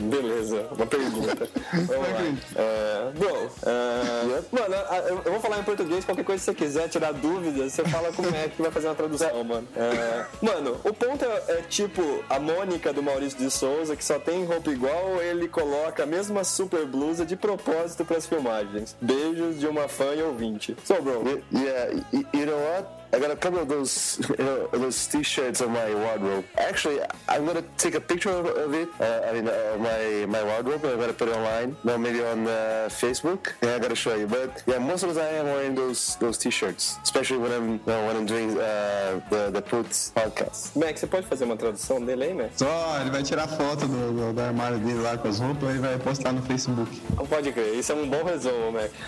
Beleza, 0.09 0.67
uma 0.71 0.85
pergunta. 0.85 1.47
Vamos 1.71 2.09
lá. 2.09 2.21
É, 2.55 3.11
bro, 3.17 3.51
é, 3.63 4.41
mano, 4.51 5.21
eu 5.25 5.31
vou 5.31 5.39
falar 5.39 5.59
em 5.59 5.63
português, 5.63 6.03
qualquer 6.05 6.23
coisa 6.23 6.39
que 6.39 6.45
você 6.45 6.53
quiser 6.53 6.89
tirar 6.89 7.13
dúvidas, 7.13 7.73
você 7.73 7.83
fala 7.85 8.11
com 8.11 8.23
o 8.23 8.25
Mac 8.25 8.51
que 8.55 8.61
vai 8.61 8.71
fazer 8.71 8.87
uma 8.87 8.95
tradução, 8.95 9.43
mano. 9.43 9.67
É, 9.75 10.25
mano, 10.41 10.79
o 10.83 10.93
ponto 10.93 11.23
é, 11.23 11.43
é 11.47 11.61
tipo 11.69 12.01
a 12.29 12.39
Mônica 12.39 12.91
do 12.91 13.03
Maurício 13.03 13.37
de 13.37 13.49
Souza, 13.51 13.95
que 13.95 14.03
só 14.03 14.19
tem 14.19 14.45
roupa 14.45 14.71
igual, 14.71 15.21
ele 15.21 15.47
coloca 15.47 16.03
a 16.03 16.05
mesma 16.05 16.43
super 16.43 16.85
blusa 16.85 17.25
de 17.25 17.35
propósito 17.35 18.03
pras 18.05 18.25
filmagens. 18.25 18.95
Beijos 19.01 19.59
de 19.59 19.67
uma 19.67 19.87
fã 19.87 20.13
e 20.15 20.23
ouvinte. 20.23 20.75
So, 20.83 21.01
bro, 21.01 21.21
Yeah, 21.51 21.91
you 22.11 22.45
know 22.45 22.57
what? 22.57 23.00
I 23.13 23.19
got 23.19 23.31
a 23.31 23.35
couple 23.35 23.59
of 23.59 23.67
those, 23.67 24.21
you 24.39 24.45
know, 24.45 24.67
those 24.67 25.05
T-shirts 25.07 25.61
on 25.61 25.71
my 25.71 25.93
wardrobe. 25.93 26.45
Actually, 26.57 26.99
I'm 27.27 27.45
gonna 27.45 27.63
take 27.77 27.95
a 27.95 28.01
picture 28.01 28.29
of, 28.29 28.45
of 28.45 28.73
it. 28.73 28.89
Uh, 28.99 29.27
I 29.27 29.33
mean, 29.33 29.47
uh, 29.47 29.77
my 29.79 30.25
my 30.27 30.43
wardrobe. 30.43 30.83
and 30.85 30.93
I'm 30.93 30.99
gonna 30.99 31.13
put 31.13 31.27
it 31.27 31.35
online. 31.35 31.75
No, 31.83 31.97
maybe 31.97 32.23
on 32.23 32.47
uh, 32.47 32.87
Facebook. 32.89 33.53
Yeah, 33.61 33.75
I 33.75 33.79
gotta 33.79 33.95
show 33.95 34.15
you. 34.15 34.27
But 34.27 34.63
yeah, 34.65 34.79
most 34.79 35.03
of 35.03 35.13
the 35.13 35.19
time 35.21 35.41
I'm 35.41 35.45
wearing 35.45 35.75
those 35.75 36.15
those 36.17 36.37
T-shirts, 36.37 36.97
especially 37.03 37.39
when 37.39 37.51
I'm 37.51 37.69
you 37.73 37.81
know, 37.85 38.05
when 38.07 38.15
I'm 38.15 38.25
doing 38.25 38.51
uh, 38.57 39.19
the 39.29 39.51
the 39.51 39.61
Putz 39.61 40.11
podcast. 40.15 40.77
Mac, 40.77 40.97
você 40.97 41.07
pode 41.07 41.27
fazer 41.27 41.43
uma 41.43 41.57
tradução 41.57 42.03
dele 42.03 42.23
aí, 42.23 42.33
Mac? 42.33 42.51
Só, 42.55 42.99
ele 43.01 43.09
vai 43.09 43.23
tirar 43.23 43.47
foto 43.47 43.87
do, 43.87 44.13
do, 44.13 44.33
do 44.33 44.41
armário 44.41 44.77
dele 44.79 45.01
lá 45.01 45.17
com 45.17 45.27
as 45.27 45.39
roupas 45.39 45.75
e 45.75 45.79
vai 45.79 45.97
postar 45.99 46.31
no 46.31 46.41
Facebook. 46.43 47.01
Não 47.17 47.25
pode 47.25 47.51
crer, 47.51 47.75
isso 47.75 47.91
é 47.91 47.95
um 47.95 48.07
bom 48.09 48.23
resumo, 48.23 48.71
Mac. 48.71 48.91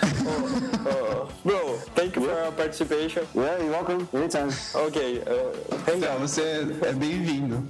Oh, 0.86 1.28
oh. 1.28 1.28
Bro, 1.44 1.80
thank 1.96 2.16
you 2.16 2.24
for 2.24 2.32
your 2.32 2.52
participation. 2.52 3.24
Yeah, 3.36 3.58
you're 3.60 3.72
welcome. 3.72 3.92
Anytime. 4.13 4.53
Ok, 4.73 5.17
uh, 5.19 5.91
Então, 5.95 6.19
você 6.19 6.65
é 6.82 6.93
bem-vindo. 6.93 7.63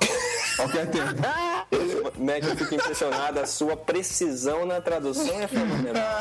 Qualquer 0.58 0.86
tempo. 0.90 1.22
Mac, 2.18 2.42
eu 2.42 2.56
fico 2.56 2.74
impressionado, 2.74 3.38
a 3.38 3.46
sua 3.46 3.76
precisão 3.76 4.66
na 4.66 4.80
tradução 4.80 5.40
é 5.40 5.46
fenomenal. 5.46 6.18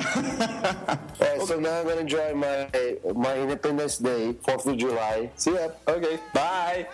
Alright, 1.19 1.41
so 1.47 1.59
now 1.59 1.81
I'm 1.81 1.87
gonna 1.87 2.01
enjoy 2.01 2.35
my 2.35 2.67
my 3.15 3.41
Independence 3.41 4.01
Day, 4.01 4.37
Fourth 4.45 4.67
of 4.67 4.77
July. 4.79 5.31
See 5.35 5.53
ya. 5.53 5.71
Ok, 5.87 6.19
bye! 6.33 6.87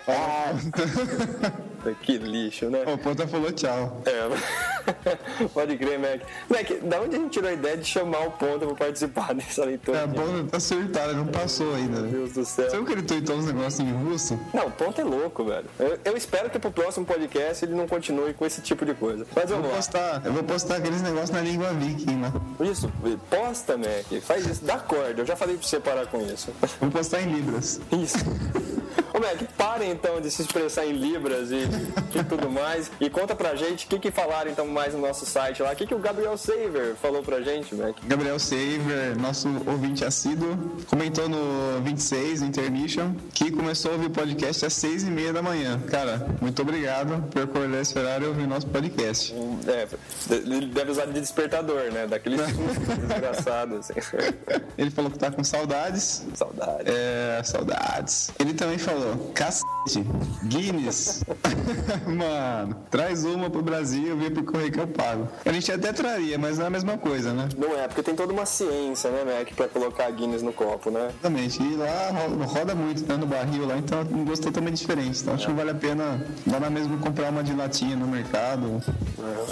que 2.00 2.16
lixo, 2.16 2.70
né? 2.70 2.82
O 2.86 2.96
Ponta 2.96 3.26
falou 3.26 3.52
tchau. 3.52 4.02
É. 4.06 5.44
Pode 5.52 5.76
crer, 5.76 5.98
Mac. 5.98 6.20
Mac, 6.48 6.70
da 6.82 7.02
onde 7.02 7.16
a 7.16 7.18
gente 7.18 7.30
tirou 7.30 7.50
a 7.50 7.52
ideia 7.52 7.76
de 7.76 7.84
chamar 7.84 8.26
o 8.26 8.30
ponto 8.30 8.66
pra 8.68 8.74
participar 8.86 9.34
dessa 9.34 9.64
leitura? 9.66 9.98
É, 9.98 10.04
a 10.04 10.08
Ponta 10.08 10.44
tá 10.50 10.60
surtada, 10.60 11.12
não 11.12 11.26
passou 11.26 11.74
ainda. 11.74 12.00
Meu? 12.00 12.10
Deus 12.10 12.32
do 12.32 12.44
céu. 12.44 12.70
Você 12.70 12.76
viu 12.76 12.86
que 12.86 12.92
ele 12.92 13.02
tweetou 13.02 13.36
uns 13.36 13.46
negócios 13.46 13.80
em 13.80 13.92
russo? 13.92 14.38
Não, 14.54 14.66
o 14.66 14.70
ponto 14.70 14.98
é 14.98 15.04
louco, 15.04 15.44
velho. 15.44 15.66
Eu, 15.78 15.98
eu 16.04 16.16
espero 16.16 16.48
que 16.48 16.58
pro 16.58 16.70
próximo 16.70 17.04
podcast 17.04 17.33
ele 17.38 17.74
não 17.74 17.86
continue 17.86 18.32
com 18.34 18.44
esse 18.46 18.60
tipo 18.60 18.84
de 18.84 18.94
coisa. 18.94 19.26
Mas 19.34 19.50
Eu 19.50 19.60
vou 19.60 19.70
lá. 19.70 19.76
postar, 19.76 20.22
eu 20.24 20.32
vou 20.32 20.42
postar 20.44 20.76
aqueles 20.76 21.02
negócios 21.02 21.30
na 21.30 21.40
língua 21.40 21.72
viking, 21.72 22.16
né? 22.16 22.32
Isso, 22.60 22.90
posta, 23.30 23.76
Mac. 23.76 24.20
Faz 24.22 24.46
isso, 24.46 24.64
dá 24.64 24.78
corda. 24.78 25.22
Eu 25.22 25.26
já 25.26 25.36
falei 25.36 25.56
pra 25.56 25.66
você 25.66 25.80
parar 25.80 26.06
com 26.06 26.20
isso. 26.26 26.52
Vou 26.80 26.90
postar 26.90 27.20
em 27.22 27.32
libras. 27.32 27.80
Isso. 27.92 28.16
Ô 29.14 29.20
Mac, 29.20 29.40
parem 29.56 29.92
então 29.92 30.20
de 30.20 30.28
se 30.28 30.42
expressar 30.42 30.84
em 30.84 30.92
libras 30.92 31.52
e, 31.52 31.60
e 32.18 32.24
tudo 32.24 32.50
mais. 32.50 32.90
E 33.00 33.08
conta 33.08 33.32
pra 33.36 33.54
gente 33.54 33.86
o 33.86 33.88
que, 33.88 34.00
que 34.00 34.10
falaram 34.10 34.50
então 34.50 34.66
mais 34.66 34.92
no 34.92 35.00
nosso 35.00 35.24
site 35.24 35.62
lá. 35.62 35.72
O 35.72 35.76
que, 35.76 35.86
que 35.86 35.94
o 35.94 36.00
Gabriel 36.00 36.36
Saver 36.36 36.96
falou 37.00 37.22
pra 37.22 37.40
gente, 37.40 37.76
Mac? 37.76 37.96
Gabriel 38.02 38.40
Saver, 38.40 39.16
nosso 39.16 39.48
ouvinte 39.66 40.04
assíduo, 40.04 40.76
comentou 40.88 41.28
no 41.28 41.80
26, 41.84 42.42
Intermission, 42.42 43.14
que 43.32 43.52
começou 43.52 43.92
a 43.92 43.94
ouvir 43.94 44.06
o 44.06 44.10
podcast 44.10 44.66
às 44.66 44.72
6 44.72 45.04
e 45.04 45.10
meia 45.12 45.32
da 45.32 45.40
manhã. 45.40 45.80
Cara, 45.88 46.26
muito 46.40 46.60
obrigado 46.62 47.22
por 47.30 47.42
acordar 47.42 47.82
esse 47.82 47.96
horário 47.96 48.24
e 48.24 48.28
ouvir 48.30 48.48
nosso 48.48 48.66
podcast. 48.66 49.32
É, 49.68 49.86
ele 50.34 50.66
deve 50.66 50.90
usar 50.90 51.06
de 51.06 51.20
despertador, 51.20 51.92
né? 51.92 52.08
Daquele 52.08 52.36
desgraçado, 53.06 53.76
assim. 53.76 53.94
Ele 54.76 54.90
falou 54.90 55.08
que 55.08 55.18
tá 55.20 55.30
com 55.30 55.44
saudades. 55.44 56.24
Saudade. 56.34 56.90
É, 56.90 57.40
saudades. 57.44 58.32
Ele 58.40 58.54
também 58.54 58.76
falou, 58.76 59.03
cacete, 59.34 60.04
Guinness. 60.44 61.24
Mano, 62.06 62.76
traz 62.90 63.24
uma 63.24 63.50
pro 63.50 63.62
Brasil, 63.62 64.16
vem 64.16 64.30
pro 64.30 64.44
correio 64.44 64.72
que 64.72 64.80
eu 64.80 64.86
pago. 64.86 65.28
A 65.44 65.52
gente 65.52 65.70
até 65.70 65.92
traria, 65.92 66.38
mas 66.38 66.58
não 66.58 66.64
é 66.64 66.66
a 66.68 66.70
mesma 66.70 66.98
coisa, 66.98 67.32
né? 67.32 67.48
Não 67.56 67.78
é, 67.78 67.86
porque 67.86 68.02
tem 68.02 68.14
toda 68.14 68.32
uma 68.32 68.46
ciência, 68.46 69.10
né, 69.10 69.24
Mac, 69.24 69.52
pra 69.54 69.68
colocar 69.68 70.06
a 70.06 70.10
Guinness 70.10 70.42
no 70.42 70.52
copo, 70.52 70.90
né? 70.90 71.08
Exatamente. 71.10 71.62
E 71.62 71.76
lá 71.76 72.10
roda, 72.46 72.74
muito, 72.74 73.06
né, 73.06 73.16
no 73.16 73.26
barril 73.26 73.66
lá, 73.66 73.76
então 73.76 74.00
é 74.00 74.02
um 74.02 74.24
gosto 74.24 74.42
totalmente 74.44 74.78
diferente. 74.78 75.20
Então 75.20 75.34
acho 75.34 75.46
que 75.46 75.52
vale 75.52 75.70
a 75.70 75.74
pena 75.74 76.26
lá 76.46 76.60
na 76.60 76.70
mesmo 76.70 76.98
comprar 76.98 77.30
uma 77.30 77.42
de 77.42 77.54
latinha 77.54 77.96
no 77.96 78.06
mercado. 78.06 78.82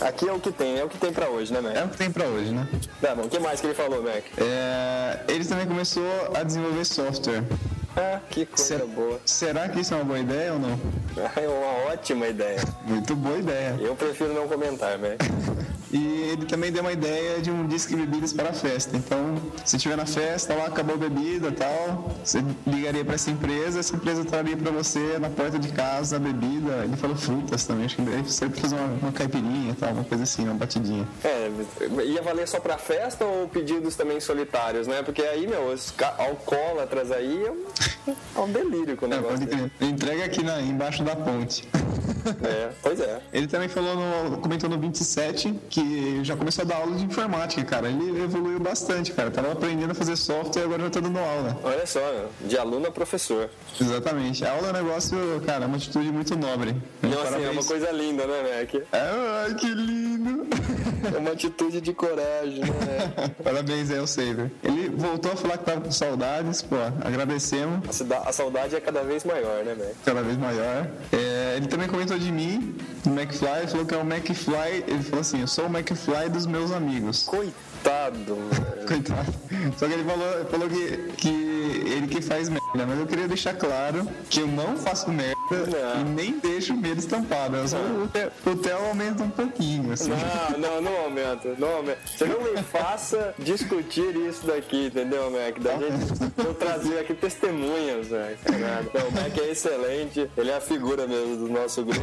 Aqui 0.00 0.28
é 0.28 0.32
o 0.32 0.40
que 0.40 0.52
tem, 0.52 0.78
é 0.78 0.84
o 0.84 0.88
que 0.88 0.98
tem 0.98 1.12
pra 1.12 1.28
hoje, 1.28 1.52
né, 1.52 1.60
Mac? 1.60 1.76
É 1.76 1.84
o 1.84 1.88
que 1.88 1.96
tem 1.96 2.10
pra 2.10 2.26
hoje, 2.26 2.52
né? 2.52 2.66
Tá 3.00 3.14
bom, 3.14 3.22
o 3.22 3.28
que 3.28 3.38
mais 3.38 3.60
que 3.60 3.66
ele 3.66 3.74
falou, 3.74 4.02
Mac? 4.02 4.24
É, 4.38 5.20
ele 5.28 5.44
também 5.44 5.66
começou 5.66 6.04
a 6.34 6.42
desenvolver 6.42 6.84
software. 6.84 7.42
Ah, 7.96 8.20
que 8.30 8.46
coisa 8.46 8.86
boa. 8.86 9.20
Será 9.24 9.68
que 9.68 9.80
isso 9.80 9.92
é 9.92 9.96
uma 9.98 10.04
boa 10.04 10.18
ideia 10.18 10.54
ou 10.54 10.58
não? 10.58 10.78
É 11.36 11.46
uma 11.46 11.92
ótima 11.92 12.26
ideia. 12.26 12.60
Muito 12.86 13.14
boa 13.14 13.36
ideia. 13.36 13.76
Eu 13.78 13.94
prefiro 13.94 14.32
não 14.32 14.48
comentar, 14.48 14.98
Mac. 14.98 15.20
E 15.92 16.30
ele 16.32 16.46
também 16.46 16.72
deu 16.72 16.82
uma 16.82 16.92
ideia 16.92 17.40
de 17.40 17.50
um 17.50 17.66
disque 17.66 17.94
bebidas 17.94 18.32
para 18.32 18.48
a 18.48 18.52
festa. 18.52 18.96
Então, 18.96 19.36
se 19.64 19.76
tiver 19.76 19.96
na 19.96 20.06
festa, 20.06 20.54
lá 20.54 20.66
acabou 20.66 20.94
a 20.94 20.98
bebida 20.98 21.48
e 21.48 21.52
tal, 21.52 22.10
você 22.24 22.42
ligaria 22.66 23.04
para 23.04 23.14
essa 23.14 23.30
empresa, 23.30 23.80
essa 23.80 23.94
empresa 23.94 24.24
traria 24.24 24.56
para 24.56 24.70
você 24.70 25.18
na 25.20 25.28
porta 25.28 25.58
de 25.58 25.68
casa 25.68 26.16
a 26.16 26.18
bebida. 26.18 26.84
Ele 26.84 26.96
falou 26.96 27.14
frutas 27.16 27.66
também, 27.66 27.84
acho 27.84 27.96
que 27.96 28.02
daí 28.02 28.22
você 28.22 28.48
fazer 28.48 28.74
uma, 28.76 28.86
uma 29.02 29.12
caipirinha 29.12 29.72
e 29.72 29.74
tal, 29.74 29.92
uma 29.92 30.04
coisa 30.04 30.22
assim, 30.24 30.44
uma 30.44 30.54
batidinha. 30.54 31.06
É, 31.22 31.50
ia 32.04 32.22
valer 32.22 32.48
só 32.48 32.58
pra 32.58 32.78
festa 32.78 33.24
ou 33.24 33.46
pedidos 33.48 33.94
também 33.94 34.18
solitários, 34.18 34.86
né? 34.86 35.02
Porque 35.02 35.20
aí, 35.22 35.46
meu, 35.46 35.66
os 35.72 35.92
alcoólatras 36.18 37.10
aí 37.12 37.44
é 37.46 37.50
um, 37.50 38.14
é 38.36 38.40
um 38.40 38.50
delírio 38.50 38.96
com 38.96 39.06
o 39.06 39.12
É, 39.12 39.16
negócio. 39.16 39.38
pode 39.38 39.46
crer. 39.46 39.70
Entrega 39.80 40.24
aqui 40.24 40.42
na, 40.42 40.60
embaixo 40.62 41.02
da 41.04 41.14
ponte. 41.14 41.68
É, 42.44 42.70
pois 42.80 43.00
é. 43.00 43.20
Ele 43.32 43.46
também 43.48 43.68
falou 43.68 43.96
no, 43.96 44.38
comentou 44.38 44.70
no 44.70 44.78
27 44.78 45.54
que 45.68 45.81
já 46.22 46.36
começou 46.36 46.62
a 46.62 46.66
dar 46.66 46.76
aula 46.76 46.96
de 46.96 47.04
informática, 47.04 47.62
cara. 47.64 47.88
Ele 47.88 48.22
evoluiu 48.22 48.58
bastante, 48.60 49.12
cara. 49.12 49.30
Tava 49.30 49.52
aprendendo 49.52 49.90
a 49.90 49.94
fazer 49.94 50.16
software 50.16 50.62
e 50.62 50.64
agora 50.64 50.82
já 50.84 50.90
tá 50.90 51.00
dando 51.00 51.18
aula. 51.18 51.58
Olha 51.62 51.86
só, 51.86 52.00
de 52.40 52.56
aluno 52.56 52.86
a 52.86 52.90
professor. 52.90 53.48
Exatamente. 53.80 54.44
A 54.44 54.52
aula 54.52 54.68
é 54.68 54.70
um 54.70 54.74
negócio, 54.74 55.18
cara, 55.46 55.64
é 55.64 55.66
uma 55.66 55.76
atitude 55.76 56.10
muito 56.10 56.36
nobre. 56.36 56.76
Não, 57.02 57.10
assim, 57.10 57.20
é 57.20 57.24
Parabéns. 57.24 57.52
uma 57.52 57.64
coisa 57.64 57.90
linda, 57.90 58.26
né, 58.26 58.60
Mac? 58.60 58.74
É, 58.92 59.44
ai, 59.46 59.54
que 59.54 59.66
lindo! 59.66 60.46
É 61.14 61.18
uma 61.18 61.30
atitude 61.32 61.80
de 61.80 61.92
coragem, 61.92 62.60
né? 62.60 63.30
Parabéns 63.42 63.90
aí 63.90 63.98
ao 63.98 64.06
Saver. 64.06 64.50
Ele 64.62 64.88
voltou 64.90 65.32
a 65.32 65.36
falar 65.36 65.58
que 65.58 65.64
tava 65.64 65.80
com 65.80 65.90
saudades, 65.90 66.62
pô, 66.62 66.76
agradecemos, 67.04 67.80
a 68.24 68.32
saudade 68.32 68.76
é 68.76 68.80
cada 68.80 69.02
vez 69.02 69.24
maior, 69.24 69.64
né, 69.64 69.74
Mac? 69.74 69.94
cada 70.04 70.22
vez 70.22 70.36
maior. 70.38 70.86
É, 71.12 71.54
ele 71.56 71.66
também 71.66 71.88
comentou 71.88 72.18
de 72.18 72.30
mim, 72.30 72.76
do 73.04 73.10
McFly, 73.10 73.66
falou 73.68 73.84
que 73.86 73.94
é 73.94 73.98
o 73.98 74.00
McFly, 74.02 74.84
ele 74.86 75.02
falou 75.02 75.20
assim, 75.20 75.40
eu 75.40 75.48
sou 75.48 75.66
o 75.66 75.70
McFly 75.72 76.28
dos 76.30 76.46
meus 76.46 76.70
amigos. 76.72 77.24
Coitado. 77.24 78.36
Coitado. 78.86 79.32
Só 79.76 79.86
que 79.86 79.94
ele 79.94 80.04
falou, 80.04 80.46
falou 80.50 80.68
que, 80.68 81.12
que 81.16 81.28
ele 81.28 82.06
que 82.08 82.20
faz 82.20 82.48
merda. 82.48 82.61
Mas 82.74 82.98
eu 82.98 83.06
queria 83.06 83.28
deixar 83.28 83.54
claro 83.54 84.06
que 84.30 84.40
eu 84.40 84.46
não 84.46 84.76
faço 84.76 85.10
merda 85.10 85.34
e 86.00 86.04
nem 86.04 86.38
deixo 86.38 86.72
o 86.72 86.76
medo 86.76 86.98
estampado. 86.98 87.56
Eu 87.56 87.68
só, 87.68 87.76
o, 87.76 88.56
Theo, 88.56 88.76
aumenta 88.86 89.22
um 89.22 89.30
pouquinho, 89.30 89.92
assim. 89.92 90.10
Não, 90.10 90.58
não, 90.58 90.80
não 90.80 90.96
aumenta, 91.02 91.54
não 91.58 91.68
aumenta. 91.76 91.98
Você 92.06 92.24
não 92.24 92.40
me 92.42 92.62
faça 92.62 93.34
discutir 93.38 94.16
isso 94.16 94.46
daqui, 94.46 94.86
entendeu, 94.86 95.30
Mac? 95.30 95.58
Da 95.60 95.72
gente 95.72 96.32
eu 96.46 96.54
trazer 96.54 96.98
aqui 97.00 97.14
testemunhas, 97.14 98.08
Mac. 98.08 98.38
Não, 98.94 99.08
o 99.08 99.12
Mac 99.12 99.38
é 99.38 99.50
excelente, 99.50 100.30
ele 100.36 100.50
é 100.50 100.56
a 100.56 100.60
figura 100.60 101.06
mesmo 101.06 101.36
do 101.36 101.48
nosso 101.52 101.84
grupo, 101.84 102.00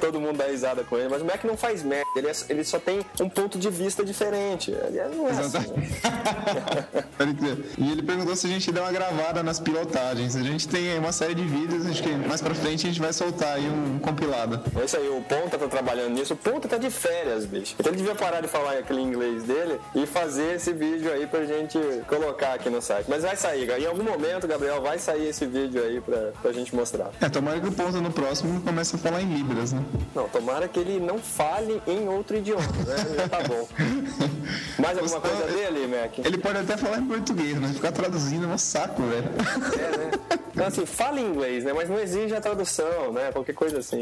todo 0.00 0.20
mundo 0.20 0.36
dá 0.36 0.46
risada 0.46 0.84
com 0.84 0.96
ele, 0.98 1.08
mas 1.08 1.22
o 1.22 1.24
Mac 1.24 1.42
não 1.44 1.56
faz 1.56 1.82
merda, 1.82 2.04
ele, 2.16 2.28
é- 2.28 2.32
ele 2.48 2.64
só 2.64 2.78
tem 2.78 3.00
um 3.20 3.28
ponto 3.28 3.58
de 3.58 3.70
vista 3.70 4.04
diferente. 4.04 4.70
Ele 4.70 4.98
é- 4.98 5.08
não 5.08 5.28
é 5.28 5.30
assim. 5.32 5.58
Crer. 7.40 7.56
E 7.78 7.90
ele 7.92 8.02
perguntou 8.02 8.34
se 8.36 8.46
a 8.46 8.50
gente 8.50 8.70
deu 8.72 8.82
uma 8.82 8.92
gravada 8.92 9.42
nas 9.42 9.58
pilotagens. 9.60 10.09
A 10.10 10.42
gente 10.42 10.66
tem 10.66 10.90
aí 10.90 10.98
uma 10.98 11.12
série 11.12 11.36
de 11.36 11.44
vídeos, 11.44 11.86
acho 11.86 12.02
que 12.02 12.10
mais 12.10 12.40
pra 12.40 12.52
frente 12.52 12.84
a 12.84 12.88
gente 12.90 13.00
vai 13.00 13.12
soltar 13.12 13.54
aí 13.54 13.68
um 13.68 14.00
compilado. 14.00 14.60
É 14.80 14.84
isso 14.84 14.96
aí, 14.96 15.08
o 15.08 15.22
Ponta 15.22 15.56
tá 15.56 15.68
trabalhando 15.68 16.14
nisso. 16.14 16.34
O 16.34 16.36
Ponta 16.36 16.66
tá 16.66 16.76
de 16.78 16.90
férias, 16.90 17.46
bicho. 17.46 17.76
Então 17.78 17.92
ele 17.92 17.98
devia 17.98 18.16
parar 18.16 18.40
de 18.40 18.48
falar 18.48 18.72
aquele 18.72 19.00
inglês 19.00 19.44
dele 19.44 19.78
e 19.94 20.06
fazer 20.06 20.56
esse 20.56 20.72
vídeo 20.72 21.12
aí 21.12 21.28
pra 21.28 21.44
gente 21.44 21.78
colocar 22.08 22.54
aqui 22.54 22.68
no 22.68 22.82
site. 22.82 23.06
Mas 23.08 23.22
vai 23.22 23.36
sair, 23.36 23.70
em 23.70 23.86
algum 23.86 24.02
momento, 24.02 24.48
Gabriel, 24.48 24.82
vai 24.82 24.98
sair 24.98 25.28
esse 25.28 25.46
vídeo 25.46 25.80
aí 25.80 26.00
pra, 26.00 26.32
pra 26.42 26.52
gente 26.52 26.74
mostrar. 26.74 27.10
É, 27.20 27.28
tomara 27.28 27.60
que 27.60 27.68
o 27.68 27.72
Ponta 27.72 28.00
no 28.00 28.10
próximo 28.10 28.60
comece 28.62 28.96
a 28.96 28.98
falar 28.98 29.22
em 29.22 29.32
Libras, 29.32 29.72
né? 29.72 29.84
Não, 30.12 30.28
tomara 30.28 30.66
que 30.66 30.80
ele 30.80 30.98
não 30.98 31.18
fale 31.18 31.80
em 31.86 32.08
outro 32.08 32.36
idioma, 32.36 32.66
né? 32.84 32.96
Já 33.16 33.28
tá 33.30 33.42
bom. 33.46 33.68
Mais 34.94 35.12
alguma 35.14 35.20
coisa 35.20 35.52
dele, 35.52 35.86
Mac? 35.86 36.18
Ele 36.18 36.38
pode 36.38 36.58
até 36.58 36.76
falar 36.76 36.98
em 36.98 37.06
português, 37.06 37.58
mas 37.58 37.72
ficar 37.72 37.92
traduzindo 37.92 38.44
é 38.44 38.48
um 38.48 38.58
saco, 38.58 39.02
velho. 39.02 39.28
É, 39.78 39.96
né? 39.96 40.10
Então, 40.52 40.66
assim, 40.66 40.84
fala 40.84 41.20
em 41.20 41.26
inglês, 41.26 41.64
né? 41.64 41.72
Mas 41.72 41.88
não 41.88 41.98
exige 41.98 42.34
a 42.34 42.40
tradução, 42.40 43.12
né? 43.12 43.30
Qualquer 43.32 43.54
coisa 43.54 43.78
assim. 43.78 44.00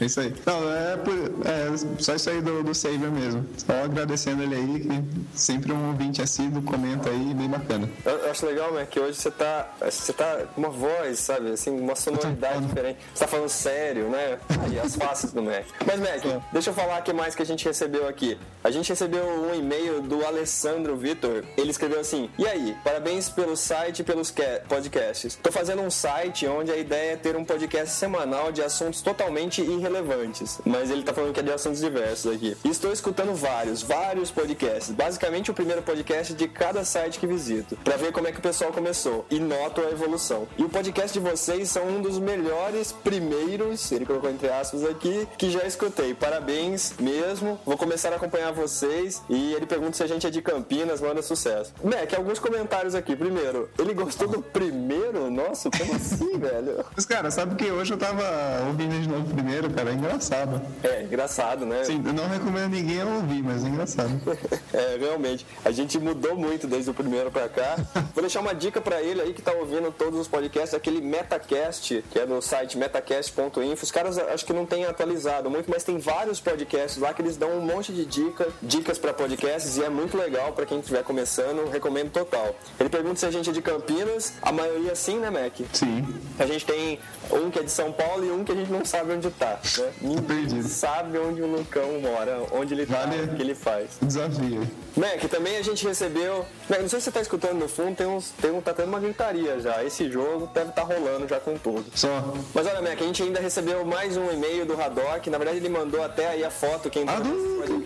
É 0.00 0.04
isso 0.04 0.20
aí. 0.20 0.32
Não, 0.44 0.70
é, 0.72 0.96
por- 0.98 1.46
é 1.48 2.02
só 2.02 2.14
isso 2.14 2.28
aí 2.30 2.40
do, 2.42 2.62
do 2.62 2.74
Saver 2.74 3.10
mesmo. 3.10 3.44
Só 3.56 3.72
agradecendo 3.84 4.42
ele 4.42 4.54
aí, 4.54 4.80
que 4.80 5.38
sempre 5.38 5.72
um 5.72 5.88
ouvinte 5.88 6.20
assíduo, 6.20 6.62
comenta 6.62 7.08
aí, 7.08 7.32
bem 7.34 7.48
bacana. 7.48 7.88
Eu, 8.04 8.12
eu 8.18 8.30
acho 8.30 8.44
legal, 8.46 8.72
Mac, 8.72 8.86
que 8.88 9.00
hoje 9.00 9.16
você 9.18 9.30
tá, 9.30 9.68
você 9.80 10.12
tá 10.12 10.42
com 10.54 10.60
uma 10.60 10.70
voz, 10.70 11.18
sabe? 11.20 11.50
Assim, 11.52 11.70
uma 11.70 11.96
sonoridade 11.96 12.66
diferente. 12.66 12.98
Você 13.14 13.24
tá 13.24 13.28
falando 13.28 13.48
sério, 13.48 14.08
né? 14.10 14.38
Aí, 14.62 14.78
as 14.78 14.94
faces 14.94 15.32
do 15.32 15.42
Mac. 15.42 15.64
Mas, 15.86 15.98
Mac, 15.98 16.42
deixa 16.52 16.70
eu 16.70 16.74
falar 16.74 17.00
o 17.00 17.02
que 17.02 17.12
mais 17.12 17.34
que 17.34 17.42
a 17.42 17.46
gente 17.46 17.64
recebeu 17.64 18.06
aqui. 18.06 18.38
A 18.62 18.70
gente 18.70 18.88
recebeu 18.88 19.24
um 19.24 19.54
e-mail 19.54 19.85
do 20.02 20.24
Alessandro 20.26 20.96
Vitor. 20.96 21.44
Ele 21.56 21.70
escreveu 21.70 22.00
assim: 22.00 22.30
E 22.38 22.46
aí, 22.46 22.76
parabéns 22.84 23.28
pelo 23.28 23.56
site 23.56 24.00
e 24.00 24.04
pelos 24.04 24.30
ca- 24.30 24.60
podcasts. 24.68 25.38
Tô 25.42 25.50
fazendo 25.52 25.82
um 25.82 25.90
site 25.90 26.46
onde 26.46 26.70
a 26.70 26.76
ideia 26.76 27.12
é 27.12 27.16
ter 27.16 27.36
um 27.36 27.44
podcast 27.44 27.94
semanal 27.94 28.52
de 28.52 28.62
assuntos 28.62 29.00
totalmente 29.00 29.60
irrelevantes. 29.62 30.58
Mas 30.64 30.90
ele 30.90 31.02
tá 31.02 31.12
falando 31.14 31.32
que 31.32 31.40
é 31.40 31.42
de 31.42 31.52
assuntos 31.52 31.80
diversos 31.80 32.32
aqui. 32.34 32.56
Estou 32.64 32.92
escutando 32.92 33.34
vários, 33.34 33.82
vários 33.82 34.30
podcasts. 34.30 34.90
Basicamente 34.94 35.50
o 35.50 35.54
primeiro 35.54 35.82
podcast 35.82 36.34
de 36.34 36.48
cada 36.48 36.84
site 36.84 37.18
que 37.18 37.26
visito. 37.26 37.76
Pra 37.84 37.96
ver 37.96 38.12
como 38.12 38.26
é 38.28 38.32
que 38.32 38.38
o 38.38 38.42
pessoal 38.42 38.72
começou. 38.72 39.24
E 39.30 39.38
noto 39.38 39.80
a 39.80 39.90
evolução. 39.90 40.46
E 40.58 40.62
o 40.64 40.68
podcast 40.68 41.12
de 41.12 41.20
vocês 41.20 41.68
são 41.70 41.86
um 41.86 42.00
dos 42.02 42.18
melhores 42.18 42.92
primeiros, 42.92 43.90
ele 43.92 44.04
colocou 44.06 44.30
entre 44.30 44.48
aspas 44.48 44.84
aqui, 44.84 45.26
que 45.38 45.50
já 45.50 45.64
escutei. 45.66 46.14
Parabéns 46.14 46.94
mesmo. 46.98 47.58
Vou 47.64 47.76
começar 47.76 48.12
a 48.12 48.16
acompanhar 48.16 48.52
vocês. 48.52 49.22
E 49.28 49.52
ele 49.54 49.66
pergunta 49.76 49.94
se 49.94 50.02
a 50.02 50.06
gente 50.06 50.26
é 50.26 50.30
de 50.30 50.40
Campinas, 50.40 51.02
manda 51.02 51.20
sucesso. 51.20 51.74
Mac, 51.84 52.12
alguns 52.16 52.38
comentários 52.38 52.94
aqui. 52.94 53.14
Primeiro, 53.14 53.68
ele 53.78 53.92
gostou 53.92 54.26
do 54.26 54.40
primeiro? 54.40 55.30
Nossa, 55.30 55.70
como 55.70 55.94
assim, 55.94 56.36
velho? 56.40 56.82
Mas, 56.94 57.04
cara, 57.04 57.30
sabe 57.30 57.56
que 57.56 57.70
hoje 57.70 57.92
eu 57.92 57.98
tava 57.98 58.22
ouvindo 58.66 58.98
de 58.98 59.06
novo 59.06 59.34
primeiro, 59.34 59.68
cara, 59.70 59.90
é 59.90 59.92
engraçado. 59.92 60.62
É, 60.82 61.02
engraçado, 61.02 61.66
né? 61.66 61.84
Sim, 61.84 62.02
eu 62.06 62.12
não 62.14 62.26
recomendo 62.26 62.70
ninguém 62.70 63.02
a 63.02 63.04
ouvir, 63.04 63.42
mas 63.42 63.64
é 63.64 63.68
engraçado. 63.68 64.10
É, 64.72 64.96
realmente. 64.98 65.46
A 65.64 65.70
gente 65.70 65.98
mudou 65.98 66.36
muito 66.36 66.66
desde 66.66 66.90
o 66.90 66.94
primeiro 66.94 67.30
pra 67.30 67.48
cá. 67.48 67.76
Vou 68.14 68.20
deixar 68.20 68.40
uma 68.40 68.54
dica 68.54 68.80
pra 68.80 69.00
ele 69.00 69.20
aí 69.22 69.32
que 69.32 69.40
tá 69.40 69.52
ouvindo 69.52 69.90
todos 69.90 70.18
os 70.20 70.28
podcasts, 70.28 70.74
aquele 70.74 71.00
Metacast, 71.00 72.04
que 72.10 72.18
é 72.18 72.26
no 72.26 72.42
site 72.42 72.76
metacast.info. 72.76 73.82
Os 73.82 73.90
caras 73.90 74.18
acho 74.18 74.44
que 74.44 74.52
não 74.52 74.66
têm 74.66 74.84
atualizado 74.84 75.50
muito, 75.50 75.70
mas 75.70 75.82
tem 75.82 75.98
vários 75.98 76.40
podcasts 76.40 77.00
lá 77.00 77.14
que 77.14 77.22
eles 77.22 77.36
dão 77.36 77.50
um 77.58 77.60
monte 77.60 77.92
de 77.92 78.04
dica, 78.04 78.48
dicas 78.62 78.98
pra 78.98 79.14
podcasts 79.14 79.65
e 79.76 79.82
é 79.82 79.88
muito 79.88 80.16
legal 80.16 80.52
pra 80.52 80.64
quem 80.64 80.78
estiver 80.78 81.02
começando, 81.02 81.68
recomendo 81.70 82.10
total. 82.10 82.54
Ele 82.78 82.88
pergunta 82.88 83.18
se 83.18 83.26
a 83.26 83.30
gente 83.30 83.50
é 83.50 83.52
de 83.52 83.60
Campinas, 83.60 84.34
a 84.40 84.52
maioria 84.52 84.94
sim, 84.94 85.18
né, 85.18 85.30
Mac? 85.30 85.54
Sim. 85.72 86.06
A 86.38 86.46
gente 86.46 86.64
tem 86.64 86.98
um 87.30 87.50
que 87.50 87.58
é 87.58 87.62
de 87.62 87.70
São 87.70 87.90
Paulo 87.90 88.24
e 88.24 88.30
um 88.30 88.44
que 88.44 88.52
a 88.52 88.54
gente 88.54 88.70
não 88.70 88.84
sabe 88.84 89.12
onde 89.12 89.30
tá, 89.30 89.58
né? 89.78 89.92
Ninguém 90.00 90.62
sabe 90.62 91.18
onde 91.18 91.42
o 91.42 91.46
Lucão 91.46 92.00
mora, 92.00 92.42
onde 92.52 92.74
ele 92.74 92.86
tá, 92.86 93.06
Vale. 93.06 93.22
o 93.22 93.28
que 93.34 93.42
ele 93.42 93.54
faz. 93.54 93.90
Desafio. 94.00 94.68
Mac, 94.96 95.20
também 95.28 95.56
a 95.56 95.62
gente 95.62 95.86
recebeu. 95.86 96.46
Mac, 96.70 96.80
não 96.80 96.88
sei 96.88 97.00
se 97.00 97.04
você 97.04 97.12
tá 97.12 97.20
escutando 97.20 97.58
no 97.58 97.68
fundo, 97.68 97.96
tem 97.96 98.06
uns. 98.06 98.30
Tem 98.40 98.50
um, 98.50 98.60
tá 98.60 98.72
tendo 98.72 98.88
uma 98.88 99.00
gritaria 99.00 99.60
já. 99.60 99.82
Esse 99.84 100.10
jogo 100.10 100.48
deve 100.54 100.70
estar 100.70 100.82
rolando 100.82 101.28
já 101.28 101.38
com 101.38 101.56
tudo. 101.58 101.84
Só. 101.94 102.34
Mas 102.54 102.66
olha, 102.66 102.80
Mac, 102.80 103.00
a 103.00 103.04
gente 103.04 103.22
ainda 103.22 103.40
recebeu 103.40 103.84
mais 103.84 104.16
um 104.16 104.30
e-mail 104.30 104.64
do 104.64 104.80
Haddock. 104.80 105.28
Na 105.28 105.38
verdade, 105.38 105.58
ele 105.58 105.68
mandou 105.68 106.02
até 106.02 106.28
aí 106.28 106.44
a 106.44 106.50
foto 106.50 106.88
que 106.88 107.00
entrou. 107.00 107.16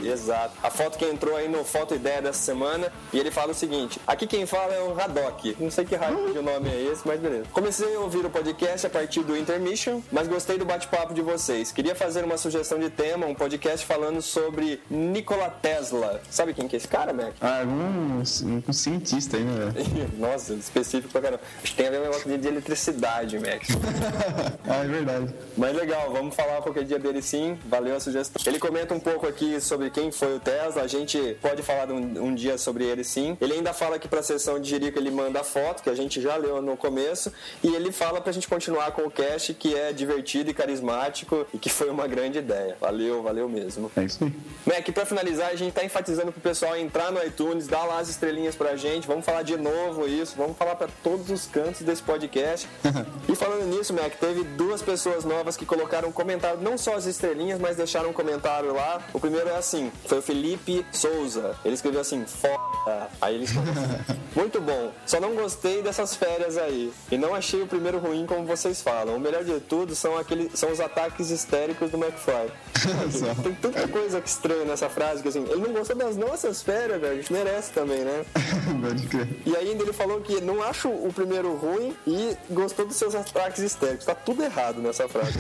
Exato. 0.05 0.53
A 0.63 0.71
foto 0.71 0.99
que 0.99 1.05
entrou 1.05 1.37
aí 1.37 1.49
no 1.49 1.60
Foto 1.65 1.95
Ideia 1.95 2.21
dessa 2.23 2.41
semana. 2.41 2.93
E 3.13 3.19
ele 3.19 3.31
fala 3.31 3.53
o 3.53 3.55
seguinte: 3.55 4.01
aqui 4.07 4.27
quem 4.27 4.47
fala 4.47 4.73
é 4.75 4.81
o 4.83 4.99
Haddock. 5.01 5.57
Não 5.59 5.71
sei 5.71 5.85
que 5.85 5.95
raio 5.95 6.33
de 6.33 6.41
nome 6.41 6.69
é 6.69 6.91
esse, 6.93 7.07
mas 7.07 7.21
beleza. 7.21 7.45
Comecei 7.53 7.95
a 7.95 8.01
ouvir 8.01 8.25
o 8.25 8.31
podcast 8.31 8.87
a 8.87 8.91
partir 8.91 9.23
do 9.23 9.37
Intermission, 9.37 10.01
mas 10.13 10.29
gostei 10.29 10.59
do 10.59 10.65
bate-papo 10.65 11.15
de 11.15 11.23
vocês. 11.23 11.73
Queria 11.73 11.95
fazer 11.95 12.25
uma 12.25 12.37
sugestão 12.37 12.79
de 12.79 12.91
tema, 12.91 13.27
um 13.27 13.35
podcast 13.35 13.85
falando 13.87 14.21
sobre 14.23 14.81
Nikola 14.91 15.51
Tesla. 15.51 16.21
Sabe 16.31 16.55
quem 16.55 16.69
que 16.69 16.77
é 16.77 16.79
esse 16.79 16.89
cara, 16.89 17.13
Mac? 17.13 17.33
Ah, 17.41 17.63
um, 17.67 18.23
um 18.69 18.73
cientista 18.73 19.37
aí, 19.37 19.43
né? 19.45 19.73
Nossa, 20.19 20.55
específico 20.55 21.11
pra 21.13 21.21
caramba. 21.21 21.43
Acho 21.63 21.73
que 21.73 21.77
tem 21.77 21.89
a 21.89 21.91
ver 21.91 21.97
com 21.99 22.03
um 22.03 22.07
negócio 22.09 22.31
de- 22.31 22.39
de 22.39 22.49
eletricidade, 22.49 23.39
Max. 23.39 23.69
ah, 24.69 24.85
é 24.85 24.87
verdade. 24.87 25.35
Mas 25.57 25.75
legal, 25.77 26.13
vamos 26.13 26.35
falar 26.35 26.61
qualquer 26.63 26.85
dia 26.85 26.99
dele 26.99 27.21
sim. 27.23 27.59
Valeu 27.67 27.97
a 27.97 28.01
sugestão. 28.01 28.41
Ele 28.47 28.59
comenta 28.59 28.95
um 28.95 29.01
pouco 29.01 29.27
aqui 29.27 29.61
sobre 29.61 29.91
quem 29.91 30.11
foi 30.13 30.37
o 30.37 30.41
Tesla. 30.41 30.83
A 30.83 30.87
gente 30.87 31.37
pode 31.43 31.50
falar 31.63 31.91
um, 31.91 32.25
um 32.25 32.35
dia 32.35 32.57
sobre 32.59 32.85
ele 32.85 33.05
sim. 33.05 33.37
Ele 33.41 33.55
ainda 33.55 33.73
fala 33.73 33.99
que 33.99 34.09
pra 34.09 34.23
sessão 34.23 34.61
de 34.61 34.69
Jerico 34.69 34.99
ele 34.99 35.11
manda 35.11 35.41
a 35.41 35.45
foto, 35.45 35.83
que 35.83 35.91
a 35.91 35.95
gente 35.95 36.21
já 36.21 36.37
leu 36.37 36.61
no 36.63 36.77
começo. 36.77 37.33
E 37.63 37.75
ele 37.75 37.93
fala 37.93 38.21
pra 38.21 38.33
gente 38.33 38.49
continuar 38.49 38.93
com 38.93 39.03
o 39.03 39.11
cast, 39.11 39.55
que 39.55 39.75
é 39.75 39.93
divertido 39.93 40.51
e 40.51 40.55
carismático 40.55 41.47
e 41.53 41.59
que 41.59 41.69
foi 41.69 41.91
uma 41.91 42.07
grande 42.07 42.39
ideia. 42.39 42.77
Valeu, 42.81 43.23
valeu 43.23 43.49
mesmo. 43.49 43.91
É 43.97 44.05
isso 44.05 44.25
aí. 44.25 44.33
Mac, 44.67 44.89
pra 44.93 45.07
finalizar, 45.07 45.51
a 45.51 45.57
gente 45.57 45.73
tá 45.73 45.85
enfatizando 45.85 46.33
pro 46.33 46.41
pessoal 46.41 46.77
entrar 46.77 47.11
no 47.11 47.23
iTunes, 47.25 47.67
dar 47.67 47.85
lá 47.85 47.99
as 47.99 48.09
estrelinhas 48.09 48.55
pra 48.55 48.77
gente. 48.77 49.07
Vamos 49.07 49.25
falar 49.25 49.43
de 49.43 49.57
novo 49.57 50.07
isso, 50.07 50.35
vamos 50.37 50.57
falar 50.57 50.77
pra 50.77 50.89
todos 51.03 51.31
os 51.31 51.47
cantos 51.47 51.83
desse 51.83 52.03
podcast. 52.03 52.69
e 53.29 53.35
falando 53.35 53.65
nisso, 53.67 53.93
Mac, 53.95 54.13
teve 54.15 54.45
duas 54.45 54.83
pessoas 54.83 55.25
novas 55.25 55.57
que 55.57 55.65
colocaram 55.65 56.09
um 56.09 56.13
comentário, 56.13 56.61
não 56.61 56.77
só 56.77 56.95
as 56.95 57.07
estrelinhas, 57.07 57.59
mas 57.59 57.77
deixaram 57.77 58.11
um 58.11 58.13
comentário 58.13 58.75
lá. 58.75 59.01
O 59.13 59.21
primeiro 59.21 59.49
é 59.49 59.57
assim, 59.57 59.91
foi 60.07 60.19
o 60.19 60.23
Felipe 60.23 60.85
Souza. 60.93 61.40
Ele 61.65 61.75
escreveu 61.75 62.01
assim, 62.01 62.25
foda. 62.27 63.09
Aí 63.21 63.35
ele 63.35 63.45
escreveu 63.45 63.73
assim, 63.73 64.21
muito 64.35 64.61
bom. 64.61 64.93
Só 65.07 65.21
não 65.21 65.35
gostei 65.35 65.83
dessas 65.83 66.15
férias 66.15 66.57
aí. 66.57 66.93
E 67.11 67.19
não 67.19 67.35
achei 67.35 67.63
o 67.63 67.67
primeiro 67.67 67.99
ruim 67.99 68.27
como 68.27 68.45
vocês 68.45 68.83
falam. 68.83 69.17
O 69.17 69.21
melhor 69.21 69.45
de 69.45 69.61
tudo 69.61 69.95
são 69.95 70.17
aqueles, 70.17 70.59
são 70.59 70.71
os 70.71 70.81
ataques 70.81 71.31
histéricos 71.31 71.91
do 71.91 71.97
McFly. 71.97 72.51
Tem 73.43 73.55
tanta 73.55 73.89
coisa 73.89 74.21
que 74.21 74.29
estranha 74.29 74.65
nessa 74.65 74.89
frase 74.89 75.23
que 75.23 75.29
assim, 75.29 75.45
ele 75.45 75.61
não 75.61 75.73
gostou 75.73 75.97
das 75.97 76.17
nossas 76.17 76.63
férias, 76.63 77.01
velho. 77.01 77.13
A 77.13 77.17
gente 77.17 77.33
merece 77.33 77.73
também, 77.73 78.01
né? 78.01 78.25
Pode 78.81 79.07
crer. 79.07 79.29
E 79.45 79.57
ainda 79.57 79.83
ele 79.83 79.93
falou 79.93 80.21
que 80.21 80.41
não 80.41 80.63
acho 80.63 80.89
o 80.89 81.13
primeiro 81.13 81.55
ruim 81.57 81.95
e 82.07 82.37
gostou 82.51 82.87
dos 82.87 82.97
seus 82.97 83.15
ataques 83.15 83.61
histéricos. 83.61 84.05
Tá 84.05 84.15
tudo 84.15 84.43
errado 84.43 84.81
nessa 84.81 85.09
frase. 85.09 85.39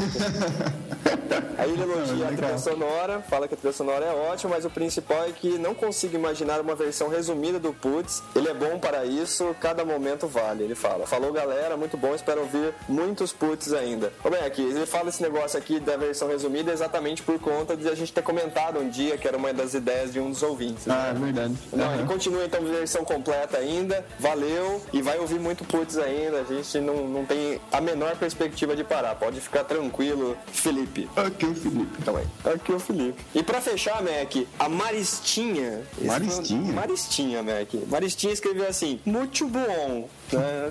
Aí 1.59 1.70
ele 1.70 1.82
elogia 1.82 2.28
a 2.28 2.32
trilha 2.32 2.59
sonora, 2.59 3.20
fala 3.20 3.46
que 3.46 3.55
a 3.55 3.57
trilha 3.57 3.72
sonora 3.72 4.05
é 4.05 4.12
ótima, 4.12 4.55
mas 4.55 4.64
o 4.64 4.70
principal 4.70 5.24
é 5.24 5.32
que 5.32 5.59
não 5.59 5.74
consigo 5.91 6.14
imaginar 6.14 6.61
uma 6.61 6.76
versão 6.76 7.09
resumida 7.09 7.59
do 7.59 7.72
Putz. 7.72 8.22
Ele 8.36 8.49
é 8.49 8.55
bom 8.55 8.78
para 8.78 9.05
isso, 9.05 9.55
cada 9.61 9.84
momento 9.84 10.28
vale, 10.28 10.62
ele 10.62 10.76
fala. 10.76 11.05
Falou 11.05 11.32
galera, 11.32 11.76
muito 11.76 11.97
bom, 11.97 12.14
espero 12.14 12.43
ouvir 12.43 12.72
muitos 12.88 13.32
Putz 13.32 13.72
ainda. 13.72 14.12
Ô 14.22 14.30
bem, 14.30 14.41
aqui, 14.41 14.62
ele 14.62 14.86
fala 14.86 15.09
esse 15.09 15.20
negócio 15.20 15.59
aqui 15.59 15.80
da 15.80 15.97
versão 15.97 16.28
resumida 16.28 16.72
exatamente 16.72 17.22
por 17.24 17.41
conta 17.41 17.76
de 17.76 17.88
a 17.88 17.95
gente 17.97 18.12
ter 18.12 18.22
comentado 18.22 18.78
um 18.78 18.88
dia 18.88 19.18
que 19.18 19.26
era 19.26 19.36
uma 19.36 19.53
das 19.53 19.74
ideias 19.74 20.12
de 20.12 20.20
um 20.20 20.30
dos 20.30 20.45
ouvintes. 20.45 20.86
né? 20.86 20.95
Ah, 20.97 21.09
é 21.09 21.12
verdade. 21.12 21.55
Não, 21.72 21.95
ele 21.95 22.05
continua 22.05 22.45
então 22.45 22.62
versão 22.64 23.05
completa 23.05 23.59
ainda. 23.59 24.07
Valeu 24.20 24.80
e 24.93 25.03
vai 25.03 25.18
ouvir 25.18 25.41
muito 25.41 25.64
putz 25.64 25.99
ainda. 25.99 26.41
A 26.41 26.45
gente 26.45 26.78
não, 26.78 27.09
não 27.09 27.26
tem 27.26 27.61
a 27.72 27.80
menor 27.80 28.14
perspectiva 28.16 28.76
de 28.76 28.84
parar. 28.84 29.16
Pode 29.16 29.41
ficar 29.41 29.64
tranquilo, 29.64 30.36
Felipe. 30.53 31.11
Aqui 31.16 31.47
o 31.47 31.55
Felipe. 31.55 32.03
Calma 32.05 32.20
aí. 32.20 32.53
Aqui 32.55 32.70
é 32.70 32.76
o 32.76 32.78
Felipe. 32.78 33.20
E 33.34 33.43
pra 33.43 33.61
fechar, 33.61 34.01
Mac, 34.03 34.47
a 34.57 34.68
Maristinha. 34.68 35.79
Esse 35.96 36.06
Maristinha? 36.06 36.72
Maristinha, 36.72 37.42
Mac. 37.42 37.74
Maristinha 37.88 38.32
escreveu 38.32 38.68
assim: 38.68 39.00
Muito 39.04 39.46
bom. 39.46 40.08
É. 40.32 40.70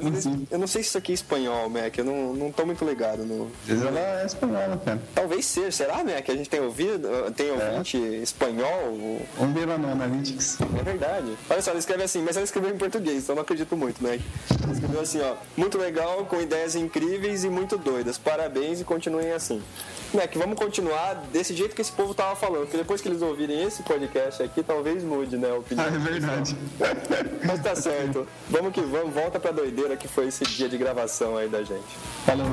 Eu 0.51 0.57
não 0.57 0.67
sei 0.67 0.81
se 0.81 0.87
isso 0.87 0.97
aqui 0.97 1.11
é 1.11 1.15
espanhol, 1.15 1.69
Mac. 1.69 1.97
Eu 1.97 2.05
não, 2.05 2.33
não 2.33 2.49
tô 2.49 2.65
muito 2.65 2.85
ligado 2.85 3.25
no. 3.25 3.51
Ela 3.67 4.21
é 4.21 4.25
espanhola, 4.25 4.81
cara. 4.85 5.01
Talvez 5.13 5.45
seja. 5.45 5.69
Será, 5.71 6.01
Mac? 6.01 6.29
A 6.29 6.33
gente 6.33 6.49
tem 6.49 6.61
ouvido, 6.61 7.09
tem 7.35 7.51
ouvinte 7.51 7.97
espanhol? 7.97 9.19
Um 9.37 9.47
Belanão 9.51 9.91
Analytics. 9.91 10.59
É 10.61 10.83
verdade. 10.83 11.37
Olha 11.49 11.61
só, 11.61 11.71
ela 11.71 11.79
escreve 11.79 12.03
assim, 12.03 12.21
mas 12.21 12.37
ela 12.37 12.45
escreveu 12.45 12.73
em 12.73 12.77
português, 12.77 13.23
então 13.23 13.33
eu 13.33 13.35
não 13.35 13.43
acredito 13.43 13.75
muito, 13.75 14.01
Mac. 14.01 14.19
Ela 14.63 14.71
escreveu 14.71 15.01
assim, 15.01 15.19
ó. 15.21 15.35
Muito 15.57 15.77
legal, 15.77 16.25
com 16.25 16.41
ideias 16.41 16.75
incríveis 16.75 17.43
e 17.43 17.49
muito 17.49 17.77
doidas. 17.77 18.17
Parabéns 18.17 18.79
e 18.79 18.85
continuem 18.85 19.33
assim. 19.33 19.61
Mac, 20.13 20.33
vamos 20.35 20.57
continuar 20.57 21.15
desse 21.31 21.55
jeito 21.55 21.75
que 21.75 21.81
esse 21.81 21.91
povo 21.91 22.13
tava 22.13 22.35
falando, 22.35 22.61
porque 22.61 22.77
depois 22.77 22.99
que 22.99 23.07
eles 23.07 23.21
ouvirem 23.21 23.63
esse 23.63 23.83
podcast 23.83 24.41
aqui, 24.41 24.63
talvez 24.63 25.03
mude, 25.03 25.37
né, 25.37 25.51
a 25.51 25.55
opinião. 25.55 25.85
Ah, 25.85 25.95
é 25.95 25.99
verdade. 25.99 26.57
Mas 27.45 27.61
tá 27.61 27.75
certo. 27.75 28.27
Vamos 28.49 28.73
que 28.73 28.81
vamos, 28.81 29.13
volta 29.13 29.39
pra 29.39 29.51
doideira 29.51 29.95
que 29.95 30.07
foi 30.07 30.27
esse 30.27 30.43
dia 30.45 30.67
de 30.67 30.77
gravação 30.77 31.37
aí 31.37 31.47
da 31.47 31.63
gente. 31.63 31.95
Falou. 32.25 32.45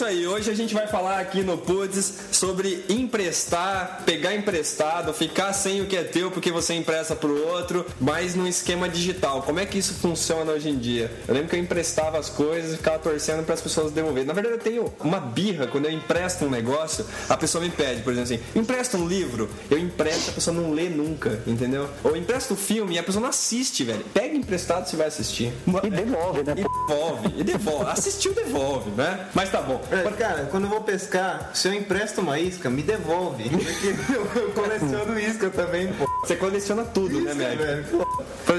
Isso 0.00 0.04
aí. 0.06 0.26
Hoje 0.26 0.50
a 0.50 0.54
gente 0.54 0.72
vai 0.72 0.86
falar 0.86 1.20
aqui 1.20 1.42
no 1.42 1.58
Puds 1.58 2.14
sobre 2.32 2.86
emprestar, 2.88 4.02
pegar 4.06 4.34
emprestado, 4.34 5.12
ficar 5.12 5.52
sem 5.52 5.82
o 5.82 5.86
que 5.86 5.94
é 5.94 6.02
teu 6.02 6.30
porque 6.30 6.50
você 6.50 6.72
empresta 6.72 7.14
pro 7.14 7.46
outro, 7.48 7.84
mas 8.00 8.34
num 8.34 8.46
esquema 8.46 8.88
digital. 8.88 9.42
Como 9.42 9.60
é 9.60 9.66
que 9.66 9.76
isso 9.76 9.92
funciona 9.92 10.52
hoje 10.52 10.70
em 10.70 10.78
dia? 10.78 11.12
Eu 11.28 11.34
lembro 11.34 11.50
que 11.50 11.56
eu 11.56 11.60
emprestava 11.60 12.18
as 12.18 12.30
coisas 12.30 12.72
e 12.72 12.76
ficava 12.78 12.98
torcendo 12.98 13.44
para 13.44 13.52
as 13.52 13.60
pessoas 13.60 13.92
devolverem. 13.92 14.26
Na 14.26 14.32
verdade, 14.32 14.54
eu 14.54 14.60
tenho 14.60 14.94
uma 15.00 15.20
birra 15.20 15.66
quando 15.66 15.84
eu 15.84 15.90
empresto 15.90 16.46
um 16.46 16.50
negócio, 16.50 17.04
a 17.28 17.36
pessoa 17.36 17.62
me 17.62 17.70
pede, 17.70 18.00
por 18.00 18.14
exemplo 18.14 18.34
assim, 18.34 18.40
empresta 18.58 18.96
um 18.96 19.06
livro, 19.06 19.50
eu 19.70 19.78
empresto, 19.78 20.30
a 20.30 20.32
pessoa 20.32 20.56
não 20.56 20.72
lê 20.72 20.88
nunca, 20.88 21.42
entendeu? 21.46 21.90
Ou 22.02 22.16
empresta 22.16 22.54
um 22.54 22.56
filme 22.56 22.94
e 22.94 22.98
a 22.98 23.02
pessoa 23.02 23.20
não 23.20 23.28
assiste, 23.28 23.84
velho. 23.84 24.04
Pega 24.14 24.34
emprestado, 24.34 24.88
você 24.88 24.96
vai 24.96 25.08
assistir. 25.08 25.52
E 25.82 25.90
devolve, 25.90 26.42
né? 26.42 26.54
E 26.56 26.62
devolve, 26.62 27.34
e 27.36 27.44
devolve. 27.44 27.90
Assistiu, 27.90 28.32
devolve, 28.32 28.90
né? 28.92 29.28
Mas 29.34 29.50
tá 29.50 29.60
bom. 29.60 29.89
É, 30.00 30.10
cara, 30.12 30.48
quando 30.50 30.64
eu 30.64 30.70
vou 30.70 30.80
pescar, 30.82 31.50
se 31.52 31.66
eu 31.68 31.74
empresto 31.74 32.20
uma 32.20 32.38
isca, 32.38 32.70
me 32.70 32.82
devolve. 32.82 33.44
Porque 33.50 34.12
eu, 34.12 34.42
eu 34.42 34.50
coleciono 34.52 35.18
isca 35.18 35.50
também, 35.50 35.92
pô. 35.92 36.08
Você 36.24 36.36
coleciona 36.36 36.84
tudo, 36.84 37.20
né, 37.20 37.34
Meg? 37.34 37.56
velho, 37.56 37.84
pô. 37.84 38.06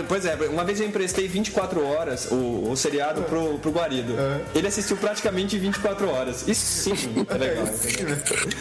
Pois- 0.08 0.26
é, 0.26 0.36
uma 0.50 0.64
vez 0.64 0.80
eu 0.80 0.88
emprestei 0.88 1.28
24 1.28 1.86
horas 1.86 2.28
o, 2.32 2.70
o 2.72 2.76
seriado 2.78 3.22
pro, 3.24 3.60
pro 3.60 3.72
Guarido. 3.72 4.14
Ele 4.54 4.68
assistiu 4.68 4.98
praticamente 4.98 5.58
24 5.58 6.10
horas. 6.10 6.48
Isso 6.48 6.66
sim 6.66 7.26
é 7.30 7.38
legal. 7.38 7.66
entendeu? 7.84 8.18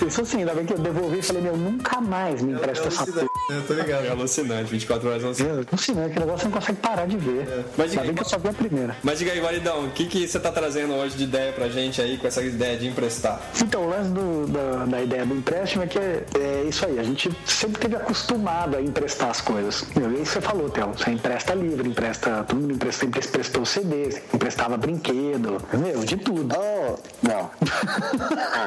Isso 0.07 0.25
sim, 0.27 0.39
ainda 0.39 0.55
bem 0.55 0.65
que 0.67 0.73
eu 0.73 0.79
devolvi 0.79 1.19
e 1.19 1.23
falei, 1.23 1.43
meu, 1.43 1.57
nunca 1.57 2.01
mais 2.01 2.43
me 2.43 2.53
empresta 2.53 2.89
essa 2.89 3.07
porra. 3.07 3.30
Eu 3.49 3.67
tô 3.67 3.75
ligado. 3.75 4.05
É 4.05 4.11
alucinante, 4.11 4.71
24 4.71 5.09
horas 5.09 5.23
é 5.23 5.27
alucinante. 5.27 5.69
Não 5.73 5.79
sei, 5.79 5.95
né? 5.95 6.09
Que 6.09 6.21
negócio 6.21 6.39
você 6.39 6.45
não 6.45 6.53
consegue 6.53 6.79
parar 6.79 7.07
de 7.07 7.17
ver. 7.17 7.65
Mas 7.77 7.91
diga 7.91 8.03
aí, 8.03 8.15
que 8.15 8.21
eu 8.21 8.25
só 8.25 8.39
vi 8.39 8.49
a 8.49 8.53
primeira. 8.53 8.97
Mas 9.03 9.19
diga 9.19 9.33
aí, 9.33 9.41
Guaridão, 9.41 9.87
o 9.87 9.91
que, 9.91 10.07
que 10.07 10.29
você 10.29 10.39
tá 10.39 10.53
trazendo 10.53 10.95
hoje 10.95 11.17
de 11.17 11.25
ideia 11.25 11.53
pra 11.53 11.69
gente 11.69 12.01
aí 12.01 12.17
com 12.17 12.27
essa 12.29 12.43
ideia 12.43 12.77
de 12.79 12.87
emprestar? 12.87 13.41
Então, 13.61 13.83
o 13.87 13.89
lance 13.91 14.11
do- 14.11 14.47
da, 14.47 14.85
da 14.87 15.03
ideia 15.03 15.27
do 15.27 15.35
empréstimo 15.35 15.83
é 15.83 15.87
que 15.87 15.99
é, 15.99 16.25
é 16.39 16.65
isso 16.69 16.85
aí. 16.87 16.99
A 16.99 17.03
gente 17.03 17.31
sempre 17.45 17.81
teve 17.81 17.97
acostumado 17.97 18.77
a 18.77 18.81
emprestar 18.83 19.31
as 19.31 19.41
coisas. 19.41 19.85
E 19.97 20.05
aí 20.05 20.25
você 20.25 20.41
falou, 20.41 20.71
Theo. 20.71 20.89
Você 20.97 21.11
empresta 21.11 21.55
livro, 21.55 21.87
empresta. 21.87 22.45
Todo 22.47 22.61
mundo 22.61 22.75
empresta, 22.75 23.01
sempre 23.07 23.21
emprestou 23.27 23.65
CD, 23.67 24.21
emprestava 24.33 24.77
brinquedo. 24.77 25.61
Meu, 25.73 26.05
de 26.05 26.17
tudo. 26.17 26.55
Oh, 26.57 26.97
no. 27.23 27.51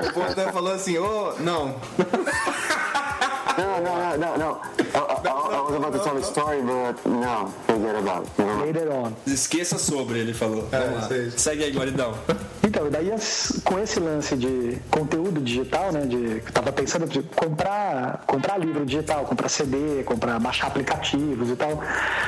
O 0.10 0.14
povo 0.14 0.52
falou 0.52 0.74
assim, 0.74 0.98
ô, 0.98 1.34
não. 1.40 1.76
No, 3.58 3.82
no, 3.82 4.18
no, 4.18 4.18
no, 4.18 4.38
no. 4.38 4.62
I, 4.80 4.98
I, 4.98 5.56
I 5.56 5.62
was 5.62 5.76
about 5.76 5.94
to 5.94 6.00
tell 6.00 6.18
a 6.18 6.24
story, 6.24 6.62
but 6.62 7.06
no, 7.06 7.48
forget 7.68 7.96
about 7.96 8.24
it. 8.26 8.40
Never 8.40 8.54
mind. 8.56 8.66
Later 8.66 8.92
on. 8.92 9.14
Esqueça 9.28 9.78
sobre, 9.78 10.20
ele 10.20 10.34
falou. 10.34 10.68
Vamos 10.72 10.96
lá. 10.96 11.08
sei. 11.08 11.32
Segue 11.32 11.64
aí, 11.66 11.72
Guaridão. 11.72 12.14
Então, 12.64 12.88
e 12.88 12.90
daí 12.90 13.12
com 13.64 13.78
esse 13.80 14.00
lance 14.00 14.36
de 14.36 14.78
conteúdo 14.90 15.42
digital, 15.42 15.92
né? 15.92 16.02
De, 16.06 16.42
eu 16.46 16.52
tava 16.54 16.72
pensando 16.72 17.06
de 17.08 17.22
comprar, 17.22 18.24
comprar 18.26 18.58
livro 18.58 18.86
digital, 18.86 19.26
comprar 19.26 19.50
CD, 19.50 20.04
comprar, 20.04 20.40
baixar 20.40 20.68
aplicativos 20.68 21.50
e 21.50 21.56
tal. 21.56 21.80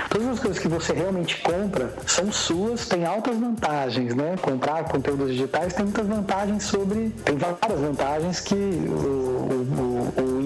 Todas 0.09 0.27
as 0.27 0.39
coisas 0.39 0.59
que 0.59 0.67
você 0.67 0.93
realmente 0.93 1.41
compra 1.41 1.93
são 2.05 2.31
suas, 2.31 2.87
tem 2.87 3.05
altas 3.05 3.37
vantagens, 3.37 4.13
né? 4.13 4.35
Comprar 4.41 4.83
conteúdos 4.85 5.29
digitais 5.31 5.73
tem 5.73 5.85
muitas 5.85 6.05
vantagens 6.07 6.63
sobre. 6.63 7.09
Tem 7.23 7.37
várias 7.37 7.79
vantagens 7.79 8.39
que 8.41 8.53
o, 8.55 8.91
o- 8.91 9.94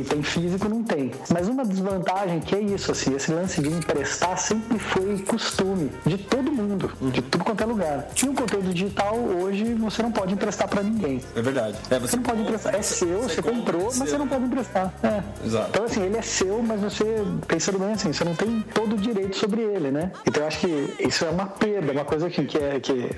item 0.02 0.22
físico 0.24 0.68
não 0.70 0.84
tem. 0.84 1.12
Mas 1.32 1.48
uma 1.48 1.66
desvantagem 1.66 2.40
que 2.40 2.56
é 2.56 2.62
isso, 2.62 2.92
assim, 2.92 3.16
esse 3.16 3.32
lance 3.32 3.62
de 3.62 3.70
emprestar 3.70 4.38
sempre 4.38 4.78
foi 4.80 5.20
costume 5.20 5.92
de 6.06 6.18
todo 6.18 6.52
mundo, 6.52 6.92
de 7.12 7.22
tudo 7.22 7.44
quanto 7.44 7.64
é 7.64 7.66
lugar. 7.66 8.08
E 8.22 8.28
o 8.28 8.34
conteúdo 8.34 8.74
digital 8.74 9.16
hoje 9.16 9.74
você 9.76 10.02
não 10.04 10.12
pode 10.12 10.34
emprestar 10.34 10.68
pra 10.68 10.82
ninguém. 10.84 11.22
É 11.36 11.42
verdade. 11.42 11.78
É, 11.90 12.00
Você 12.00 12.16
não 12.16 12.24
pode 12.24 12.42
emprestar. 12.42 12.76
É 12.76 12.82
seu, 12.82 13.22
você, 13.22 13.42
comprou, 13.42 13.56
compra, 13.56 13.74
é 13.78 13.84
mas 13.86 13.96
seu. 13.96 14.08
você 14.08 14.18
não 14.18 14.28
pode 14.28 14.44
emprestar. 14.46 14.94
É. 15.04 15.24
Exato. 15.46 15.70
Então, 15.70 15.86
assim, 15.86 16.02
ele 16.04 16.18
é 16.18 16.22
seu, 16.22 16.62
mas 16.62 16.80
você, 16.82 17.06
pensando 17.48 17.80
bem 17.80 17.92
assim, 17.92 18.12
você 18.14 18.24
não 18.24 18.36
tem 18.36 18.64
todo 18.74 18.94
o 18.94 18.98
direito 18.98 19.36
sobre 19.38 19.62
ele, 19.62 19.92
né? 19.92 20.12
Então, 20.28 20.44
eu 20.44 20.48
acho 20.48 20.60
que 20.60 20.96
isso 21.00 21.26
é 21.26 21.30
uma 21.30 21.46
perda, 21.46 21.92
uma 21.92 22.06
coisa 22.06 22.30
que, 22.30 22.44
que, 22.46 22.58
é, 22.58 22.80
que 22.80 23.10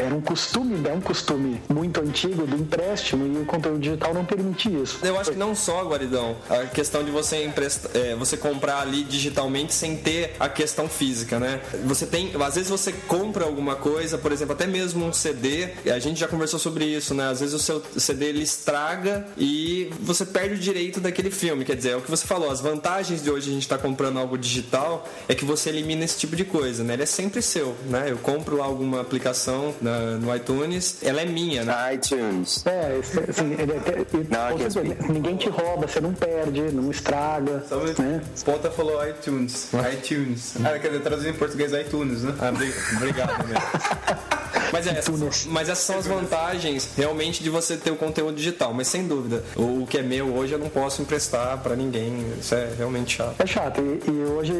era 0.00 0.14
um 0.14 0.20
costume, 0.20 0.80
é 0.88 0.92
um 0.92 1.00
costume 1.00 1.60
muito 1.68 2.00
antigo 2.00 2.46
do 2.46 2.56
empréstimo 2.56 3.26
e 3.26 3.42
o 3.42 3.46
conteúdo 3.46 3.78
digital 3.78 4.12
não 4.14 4.24
permite 4.24 4.68
isso. 4.82 4.98
Eu 5.04 5.18
acho 5.18 5.32
que 5.32 5.38
não 5.38 5.54
só, 5.54 5.84
Guaridão, 5.84 6.25
a 6.48 6.64
questão 6.66 7.04
de 7.04 7.10
você 7.10 7.44
emprestar, 7.44 7.90
é, 7.94 8.14
você 8.14 8.36
comprar 8.36 8.80
ali 8.80 9.04
digitalmente 9.04 9.74
sem 9.74 9.96
ter 9.96 10.34
a 10.40 10.48
questão 10.48 10.88
física, 10.88 11.38
né? 11.38 11.60
Você 11.84 12.06
tem, 12.06 12.32
às 12.42 12.54
vezes 12.54 12.70
você 12.70 12.92
compra 12.92 13.44
alguma 13.44 13.76
coisa, 13.76 14.16
por 14.18 14.32
exemplo, 14.32 14.54
até 14.54 14.66
mesmo 14.66 15.04
um 15.04 15.12
CD, 15.12 15.68
e 15.84 15.90
a 15.90 15.98
gente 15.98 16.18
já 16.18 16.28
conversou 16.28 16.58
sobre 16.58 16.84
isso, 16.86 17.14
né? 17.14 17.28
Às 17.28 17.40
vezes 17.40 17.54
o 17.54 17.58
seu 17.58 17.82
CD 17.96 18.26
ele 18.26 18.42
estraga 18.42 19.26
e 19.36 19.90
você 20.00 20.24
perde 20.24 20.54
o 20.54 20.58
direito 20.58 21.00
daquele 21.00 21.30
filme, 21.30 21.64
quer 21.64 21.76
dizer, 21.76 21.90
é 21.90 21.96
o 21.96 22.00
que 22.00 22.10
você 22.10 22.26
falou, 22.26 22.50
as 22.50 22.60
vantagens 22.60 23.22
de 23.22 23.30
hoje 23.30 23.50
a 23.50 23.52
gente 23.52 23.62
estar 23.62 23.78
comprando 23.78 24.18
algo 24.18 24.36
digital 24.38 25.06
é 25.28 25.34
que 25.34 25.44
você 25.44 25.68
elimina 25.68 26.04
esse 26.04 26.18
tipo 26.18 26.34
de 26.34 26.44
coisa, 26.44 26.82
né? 26.82 26.94
Ele 26.94 27.02
é 27.02 27.06
sempre 27.06 27.42
seu, 27.42 27.76
né? 27.88 28.06
Eu 28.08 28.16
compro 28.18 28.56
lá 28.56 28.64
alguma 28.64 29.00
aplicação 29.00 29.74
na- 29.80 30.16
no 30.16 30.34
iTunes, 30.34 30.98
ela 31.02 31.20
é 31.20 31.26
minha, 31.26 31.64
né? 31.64 31.94
iTunes. 31.94 32.64
É, 32.66 32.98
assim, 33.28 33.52
ele 33.52 33.72
é 33.72 34.00
e- 34.00 34.56
que 34.56 34.62
seja, 34.70 34.82
ninguém 35.12 35.36
te 35.36 35.48
rouba, 35.48 35.86
você 35.86 36.00
não 36.00 36.12
perde, 36.16 36.62
não 36.72 36.90
estraga. 36.90 37.62
Né? 37.98 38.20
Ponta 38.44 38.70
falou 38.70 39.06
iTunes. 39.08 39.70
iTunes. 39.92 40.54
Ah, 40.64 40.78
quer 40.78 40.88
dizer, 40.88 41.00
traduzindo 41.02 41.34
em 41.34 41.38
português 41.38 41.72
iTunes, 41.72 42.22
né? 42.22 42.34
Ah, 42.40 42.50
bri- 42.52 42.72
Obrigado, 42.96 43.46
meu. 43.46 43.56
Mas, 44.72 44.86
é, 44.86 44.90
essas, 44.98 45.46
mas 45.46 45.68
essas 45.68 45.84
são 45.84 45.98
as 45.98 46.06
vantagens 46.06 46.90
realmente 46.96 47.42
de 47.42 47.50
você 47.50 47.76
ter 47.76 47.90
o 47.90 47.96
conteúdo 47.96 48.36
digital. 48.36 48.72
Mas 48.72 48.88
sem 48.88 49.06
dúvida, 49.06 49.42
o, 49.54 49.86
que 49.88 49.98
é 49.98 50.02
meu 50.02 50.34
hoje 50.34 50.52
eu 50.52 50.58
não 50.58 50.68
posso 50.68 51.02
emprestar 51.02 51.58
pra 51.62 51.76
ninguém. 51.76 52.24
Isso 52.40 52.54
é 52.54 52.68
realmente 52.76 53.16
chato. 53.16 53.34
É 53.40 53.46
chato. 53.46 53.80
E, 53.80 54.10
e 54.10 54.24
hoje, 54.24 54.52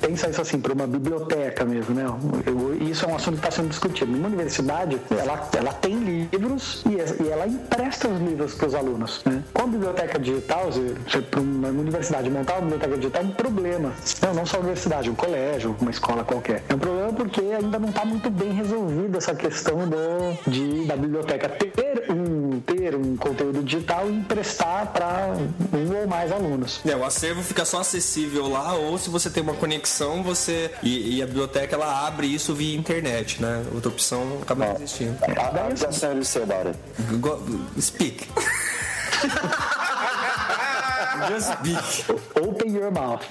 pensa 0.00 0.28
isso 0.28 0.40
assim, 0.40 0.58
para 0.60 0.72
uma 0.72 0.86
biblioteca 0.86 1.64
mesmo, 1.64 1.94
né? 1.94 2.04
Isso 2.80 3.04
é 3.04 3.08
um 3.08 3.16
assunto 3.16 3.34
que 3.34 3.46
está 3.46 3.50
sendo 3.50 3.68
discutido. 3.68 4.10
Numa 4.12 4.28
universidade, 4.28 5.00
ela, 5.10 5.48
ela 5.56 5.72
tem 5.72 5.96
livros 6.32 6.82
e, 6.88 7.00
é- 7.00 7.16
e 7.24 7.28
ela 7.30 7.46
empresta 7.46 8.08
os 8.08 8.20
livros 8.20 8.54
para 8.54 8.66
os 8.68 8.74
alunos. 8.74 9.20
Né? 9.24 9.42
Com 9.52 9.62
a 9.62 9.66
biblioteca 9.66 10.18
digital, 10.18 10.70
para 11.30 11.40
uma 11.40 11.68
universidade 11.68 12.28
montar 12.30 12.54
uma 12.54 12.62
biblioteca 12.62 12.96
digital 12.96 13.22
é 13.22 13.24
um 13.24 13.30
problema. 13.30 13.92
Não, 14.22 14.34
não 14.34 14.46
só 14.46 14.56
a 14.56 14.60
universidade, 14.60 15.10
um 15.10 15.14
colégio, 15.14 15.76
uma 15.80 15.90
escola 15.90 16.24
qualquer. 16.24 16.62
É 16.68 16.74
um 16.74 16.78
problema 16.78 17.12
porque 17.12 17.40
ainda 17.40 17.78
não 17.78 17.88
está 17.88 18.04
muito 18.04 18.30
bem 18.30 18.52
resolvida 18.52 19.20
essa 19.26 19.34
questão 19.34 19.88
do, 19.88 20.50
de, 20.50 20.84
da 20.86 20.96
biblioteca 20.96 21.48
ter 21.48 22.06
um, 22.10 22.60
ter 22.60 22.94
um 22.94 23.16
conteúdo 23.16 23.60
digital 23.64 24.08
e 24.08 24.14
emprestar 24.14 24.86
para 24.92 25.32
um 25.76 26.00
ou 26.00 26.06
mais 26.06 26.30
alunos. 26.30 26.80
É, 26.86 26.94
o 26.94 27.04
acervo 27.04 27.42
fica 27.42 27.64
só 27.64 27.80
acessível 27.80 28.48
lá, 28.48 28.74
ou 28.74 28.96
se 28.96 29.10
você 29.10 29.28
tem 29.28 29.42
uma 29.42 29.54
conexão, 29.54 30.22
você. 30.22 30.70
E, 30.80 31.16
e 31.16 31.22
a 31.22 31.26
biblioteca 31.26 31.74
ela 31.74 32.06
abre 32.06 32.28
isso 32.28 32.54
via 32.54 32.76
internet, 32.76 33.42
né? 33.42 33.64
Outra 33.74 33.88
opção 33.90 34.38
acaba 34.42 34.66
não 34.66 34.76
existindo. 34.76 35.16
I, 35.26 35.32
I've 35.32 35.80
got 35.80 35.92
something 35.92 36.20
to 36.20 36.24
say 36.24 36.42
about 36.44 36.68
it. 36.68 36.78
Go- 37.18 37.42
Speak. 37.80 38.28
Just 41.28 41.50
speak. 41.52 41.78
Open 42.36 42.74
your 42.74 42.90
mouth. 42.92 43.24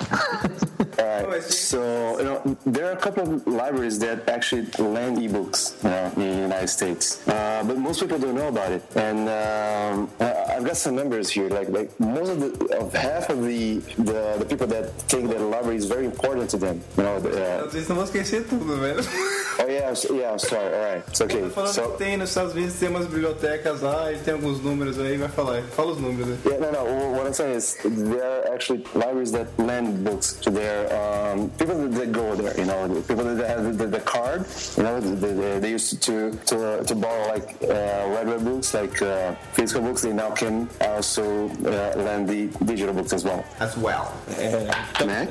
All 0.99 1.27
right. 1.27 1.43
So 1.43 2.17
you 2.19 2.25
know, 2.25 2.57
there 2.65 2.87
are 2.89 2.93
a 2.93 2.97
couple 2.97 3.23
of 3.23 3.47
libraries 3.47 3.99
that 3.99 4.27
actually 4.29 4.63
lend 4.77 5.17
ebooks 5.17 5.81
you 5.83 5.89
know, 5.89 6.11
in 6.15 6.35
the 6.35 6.41
United 6.41 6.67
States, 6.69 7.27
uh, 7.27 7.63
but 7.65 7.77
most 7.77 7.99
people 7.99 8.17
don't 8.19 8.35
know 8.35 8.47
about 8.47 8.71
it. 8.71 8.83
And 8.95 9.27
um, 9.29 10.09
I've 10.19 10.63
got 10.63 10.77
some 10.77 10.95
numbers 10.95 11.29
here. 11.29 11.49
Like 11.49 11.69
like 11.69 11.89
most 11.99 12.29
of 12.29 12.39
the 12.39 12.77
of 12.77 12.93
half 12.93 13.29
of 13.29 13.43
the 13.43 13.79
the, 13.97 14.35
the 14.39 14.45
people 14.45 14.67
that 14.67 14.91
think 15.09 15.29
that 15.29 15.41
a 15.41 15.45
library 15.45 15.77
is 15.77 15.85
very 15.85 16.05
important 16.05 16.49
to 16.51 16.57
them. 16.57 16.81
You 16.97 17.03
know. 17.03 17.15
Uh, 17.17 17.67
Vocês 17.67 17.87
não 17.87 17.95
vão 17.97 18.05
esquecer 18.05 18.43
tudo, 18.47 18.77
velho. 18.77 19.01
oh 19.59 19.67
yeah, 19.67 19.89
I'm, 19.89 20.15
yeah. 20.15 20.31
I'm 20.31 20.39
sorry. 20.39 20.73
All 20.73 20.93
right. 20.93 21.03
It's 21.07 21.21
okay. 21.21 21.41
Falando 21.49 21.73
So. 21.73 21.89
que 21.91 21.97
tem 21.97 22.17
nos 22.17 22.29
Estados 22.29 22.53
Unidos, 22.53 22.79
tem 22.79 22.89
umas 22.89 23.05
bibliotecas 23.05 23.81
lá 23.81 24.11
e 24.11 24.17
tem 24.19 24.33
alguns 24.33 24.61
números 24.61 24.99
aí, 24.99 25.17
vai 25.17 25.29
falar. 25.29 25.61
Fala 25.75 25.91
os 25.91 25.99
números 25.99 26.29
aí. 26.29 26.37
Yeah, 26.45 26.71
no, 26.71 26.71
no. 26.71 27.11
What 27.15 27.27
I'm 27.27 27.33
saying 27.33 27.55
is 27.55 27.77
there 27.83 28.23
are 28.23 28.53
actually 28.53 28.83
libraries 28.93 29.31
that 29.31 29.47
lend 29.57 30.03
books 30.03 30.33
to 30.41 30.51
their 30.51 30.84
um, 30.91 31.49
people 31.51 31.75
that, 31.77 31.91
that 31.93 32.11
go 32.11 32.35
there. 32.35 32.57
You 32.57 32.65
know, 32.65 32.87
people 33.07 33.23
that 33.23 33.47
have 33.47 33.77
the, 33.77 33.87
the 33.87 33.99
card. 34.01 34.45
You 34.77 34.83
know, 34.83 34.99
they, 34.99 35.31
they, 35.33 35.59
they 35.59 35.69
used 35.71 36.01
to 36.03 36.31
to 36.45 36.83
to 36.83 36.95
borrow 36.95 37.27
like 37.27 37.55
uh, 37.63 38.07
regular 38.15 38.39
books, 38.39 38.73
like 38.73 39.01
uh, 39.01 39.35
physical 39.53 39.81
books. 39.81 40.01
They 40.01 40.13
now 40.13 40.31
can 40.31 40.69
also 40.81 41.49
uh, 41.49 41.93
lend 41.97 42.27
the 42.29 42.47
digital 42.65 42.93
books 42.93 43.13
as 43.13 43.23
well. 43.23 43.43
As 43.59 43.75
well. 43.77 44.13
Mac? 45.05 45.29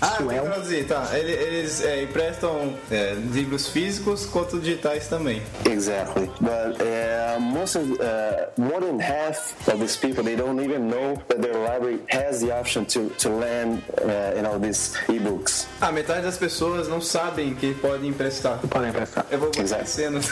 Ah, 0.00 0.16
tem 0.18 0.28
que 0.28 0.40
traduzir, 0.40 0.86
tá. 0.86 1.08
Ele- 1.12 1.32
Eles 1.48 1.82
é, 1.84 2.02
emprestam 2.02 2.74
é, 2.90 3.14
livros 3.32 3.68
físicos 3.68 4.26
quanto 4.26 4.58
digitais 4.60 5.08
também. 5.08 5.42
Exactly, 5.64 6.30
but 6.40 6.80
uh, 6.80 7.40
most 7.40 7.76
of 7.76 7.90
uh, 8.00 8.46
more 8.56 8.80
than 8.80 8.98
half 9.00 9.54
of 9.68 9.80
these 9.80 9.96
people 9.96 10.22
they 10.22 10.36
don't 10.36 10.60
even 10.60 10.88
know 10.88 11.16
that 11.28 11.40
their 11.40 11.54
library 11.54 12.00
has 12.08 12.40
the 12.40 12.50
option 12.52 12.84
to 12.86 13.08
to 13.18 13.28
lend 13.28 13.82
uh, 14.02 14.32
you 14.36 14.42
know 14.42 14.58
ebooks. 15.08 15.66
A 15.80 15.92
metade 15.92 16.22
das 16.22 16.36
pessoas 16.36 16.88
não 16.88 17.00
sabem 17.00 17.54
que 17.54 17.74
podem 17.74 18.10
emprestar. 18.10 18.58
Podem 18.68 18.90
emprestar. 18.90 19.26
Eu 19.30 19.38
vou 19.38 19.50
esquecendo. 19.50 20.20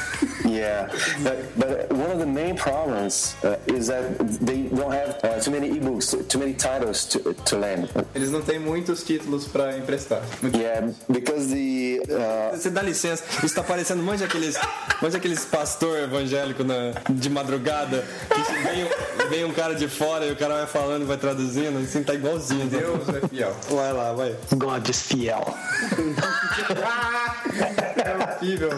Yeah, 0.47 0.89
but, 1.23 1.59
but 1.59 1.93
one 1.93 2.11
of 2.13 2.19
the 2.19 2.27
main 2.27 2.55
problems 2.57 3.35
uh, 3.43 3.57
is 3.67 3.89
that 3.89 4.17
they 4.41 4.63
don't 4.69 4.93
have 4.93 5.19
uh, 5.25 5.41
too 5.41 5.51
many 5.51 5.71
ebooks, 5.71 6.15
too 6.29 6.39
many 6.39 6.55
titles 6.55 7.05
to, 7.07 7.35
to 7.45 7.57
lend. 7.59 7.89
Eles 8.15 8.31
não 8.31 8.41
têm 8.41 8.59
muitos 8.59 9.03
títulos 9.03 9.47
pra 9.49 9.77
emprestar. 9.77 10.23
Yeah, 10.55 10.93
because 11.11 11.49
the 11.53 12.01
uh, 12.09 12.57
Você 12.57 12.71
dá 12.71 12.81
licença, 12.81 13.25
isso 13.45 13.55
tá 13.57 13.63
parecendo 13.63 14.03
um 14.03 14.05
monte 14.05 14.21
daqueles, 14.21 14.57
um 14.57 15.03
monte 15.03 15.13
daqueles 15.15 15.45
pastor 15.45 15.99
evangélico 15.99 16.63
na, 16.63 16.93
de 17.11 17.29
madrugada, 17.29 18.05
que 18.29 18.53
vem, 18.63 19.29
vem 19.29 19.45
um 19.45 19.53
cara 19.53 19.75
de 19.75 19.89
fora 19.89 20.27
e 20.27 20.33
o 20.33 20.37
cara 20.37 20.55
vai 20.59 20.67
falando 20.67 21.07
vai 21.07 21.17
traduzindo, 21.17 21.77
assim, 21.83 22.03
tá 22.05 22.15
igualzinho. 22.15 22.67
né? 22.67 22.79
Deus 22.79 23.09
é 23.09 23.29
fiel. 23.29 23.57
Vai 23.69 23.93
lá, 23.93 24.13
vai. 24.13 24.35
God 24.55 24.89
is 24.89 25.03
fiel. 25.03 25.55
É 27.97 28.15
horrível. 28.15 28.71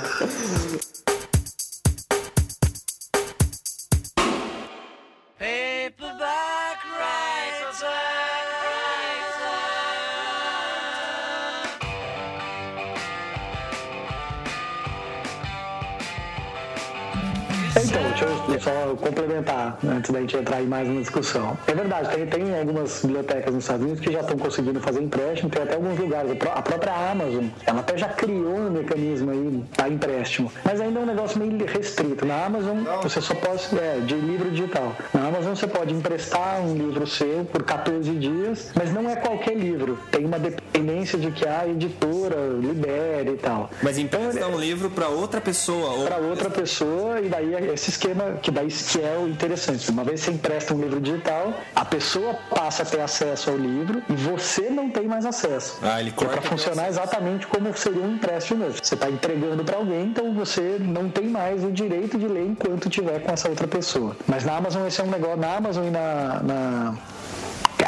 Deixa 18.58 18.70
só 18.70 18.94
complementar 18.96 19.78
né, 19.82 19.94
antes 19.98 20.10
da 20.10 20.20
gente 20.20 20.36
entrar 20.36 20.62
em 20.62 20.66
mais 20.66 20.88
uma 20.88 21.00
discussão. 21.00 21.56
É 21.66 21.72
verdade, 21.74 22.08
tem, 22.14 22.26
tem 22.26 22.58
algumas 22.58 23.00
bibliotecas 23.02 23.54
nos 23.54 23.64
Estados 23.64 23.84
Unidos 23.84 24.00
que 24.04 24.12
já 24.12 24.20
estão 24.20 24.36
conseguindo 24.38 24.80
fazer 24.80 25.02
empréstimo, 25.02 25.50
tem 25.50 25.62
até 25.62 25.74
alguns 25.74 25.98
lugares. 25.98 26.32
A 26.32 26.34
pró- 26.34 26.52
A 26.54 26.62
própria 26.62 26.92
Amazon, 27.10 27.44
ela 27.66 27.80
até 27.80 27.96
já 27.96 28.08
criou 28.08 28.54
um 28.56 28.70
mecanismo 28.70 29.30
aí 29.30 29.64
para 29.76 29.88
empréstimo, 29.88 30.52
mas 30.64 30.80
ainda 30.80 31.00
é 31.00 31.02
um 31.02 31.06
negócio 31.06 31.38
meio 31.38 31.64
restrito. 31.66 32.24
Na 32.26 32.44
Amazon, 32.46 32.78
você 33.02 33.20
só 33.20 33.34
pode, 33.34 33.62
é, 33.78 34.00
de 34.04 34.14
livro 34.14 34.50
digital. 34.50 34.92
Na 35.14 35.28
Amazon, 35.28 35.54
você 35.54 35.66
pode 35.66 35.92
emprestar 35.94 36.60
um 36.60 36.74
livro 36.74 37.06
seu 37.06 37.44
por 37.52 37.62
14 37.62 38.10
dias, 38.12 38.70
mas 38.74 38.92
não 38.92 39.08
é 39.08 39.16
qualquer 39.16 39.54
livro. 39.56 39.98
Tem 40.10 40.24
uma 40.24 40.38
dependência 40.38 41.18
de 41.18 41.30
que 41.30 41.46
a 41.46 41.66
editora 41.68 42.36
libere 42.60 43.32
e 43.32 43.36
tal. 43.36 43.70
Mas 43.82 43.98
empresta 43.98 44.46
um 44.46 44.58
livro 44.58 44.90
pra 44.90 45.08
outra 45.08 45.40
pessoa. 45.40 45.90
Ou... 45.90 46.06
para 46.06 46.16
outra 46.18 46.50
pessoa 46.50 47.20
e 47.20 47.28
daí 47.28 47.54
esse 47.72 47.90
esquema 47.90 48.34
que 48.48 48.50
daí 48.50 48.68
que 48.68 49.00
é 49.02 49.18
o 49.18 49.28
interessante. 49.28 49.90
Uma 49.90 50.02
vez 50.02 50.20
você 50.20 50.30
empresta 50.30 50.72
um 50.72 50.80
livro 50.80 50.98
digital, 51.00 51.52
a 51.76 51.84
pessoa 51.84 52.34
passa 52.48 52.82
a 52.82 52.86
ter 52.86 53.00
acesso 53.00 53.50
ao 53.50 53.56
livro 53.58 54.02
e 54.08 54.14
você 54.14 54.70
não 54.70 54.88
tem 54.88 55.06
mais 55.06 55.26
acesso. 55.26 55.78
Ah, 55.82 56.00
ele 56.00 56.08
é 56.08 56.12
corta 56.12 56.40
para 56.40 56.50
funcionar 56.50 56.88
exatamente 56.88 57.46
como 57.46 57.76
seria 57.76 58.00
um 58.00 58.14
empréstimo 58.14 58.60
mesmo. 58.64 58.78
Você 58.82 58.94
está 58.94 59.10
entregando 59.10 59.62
para 59.64 59.76
alguém, 59.76 60.06
então 60.06 60.32
você 60.32 60.78
não 60.80 61.10
tem 61.10 61.28
mais 61.28 61.62
o 61.62 61.70
direito 61.70 62.18
de 62.18 62.26
ler 62.26 62.46
enquanto 62.46 62.88
tiver 62.88 63.20
com 63.20 63.30
essa 63.30 63.50
outra 63.50 63.68
pessoa. 63.68 64.16
Mas 64.26 64.44
na 64.44 64.56
Amazon 64.56 64.86
esse 64.86 65.00
é 65.00 65.04
um 65.04 65.10
negócio. 65.10 65.36
Na 65.36 65.56
Amazon 65.56 65.84
e 65.86 65.90
na. 65.90 66.42
na... 66.42 66.94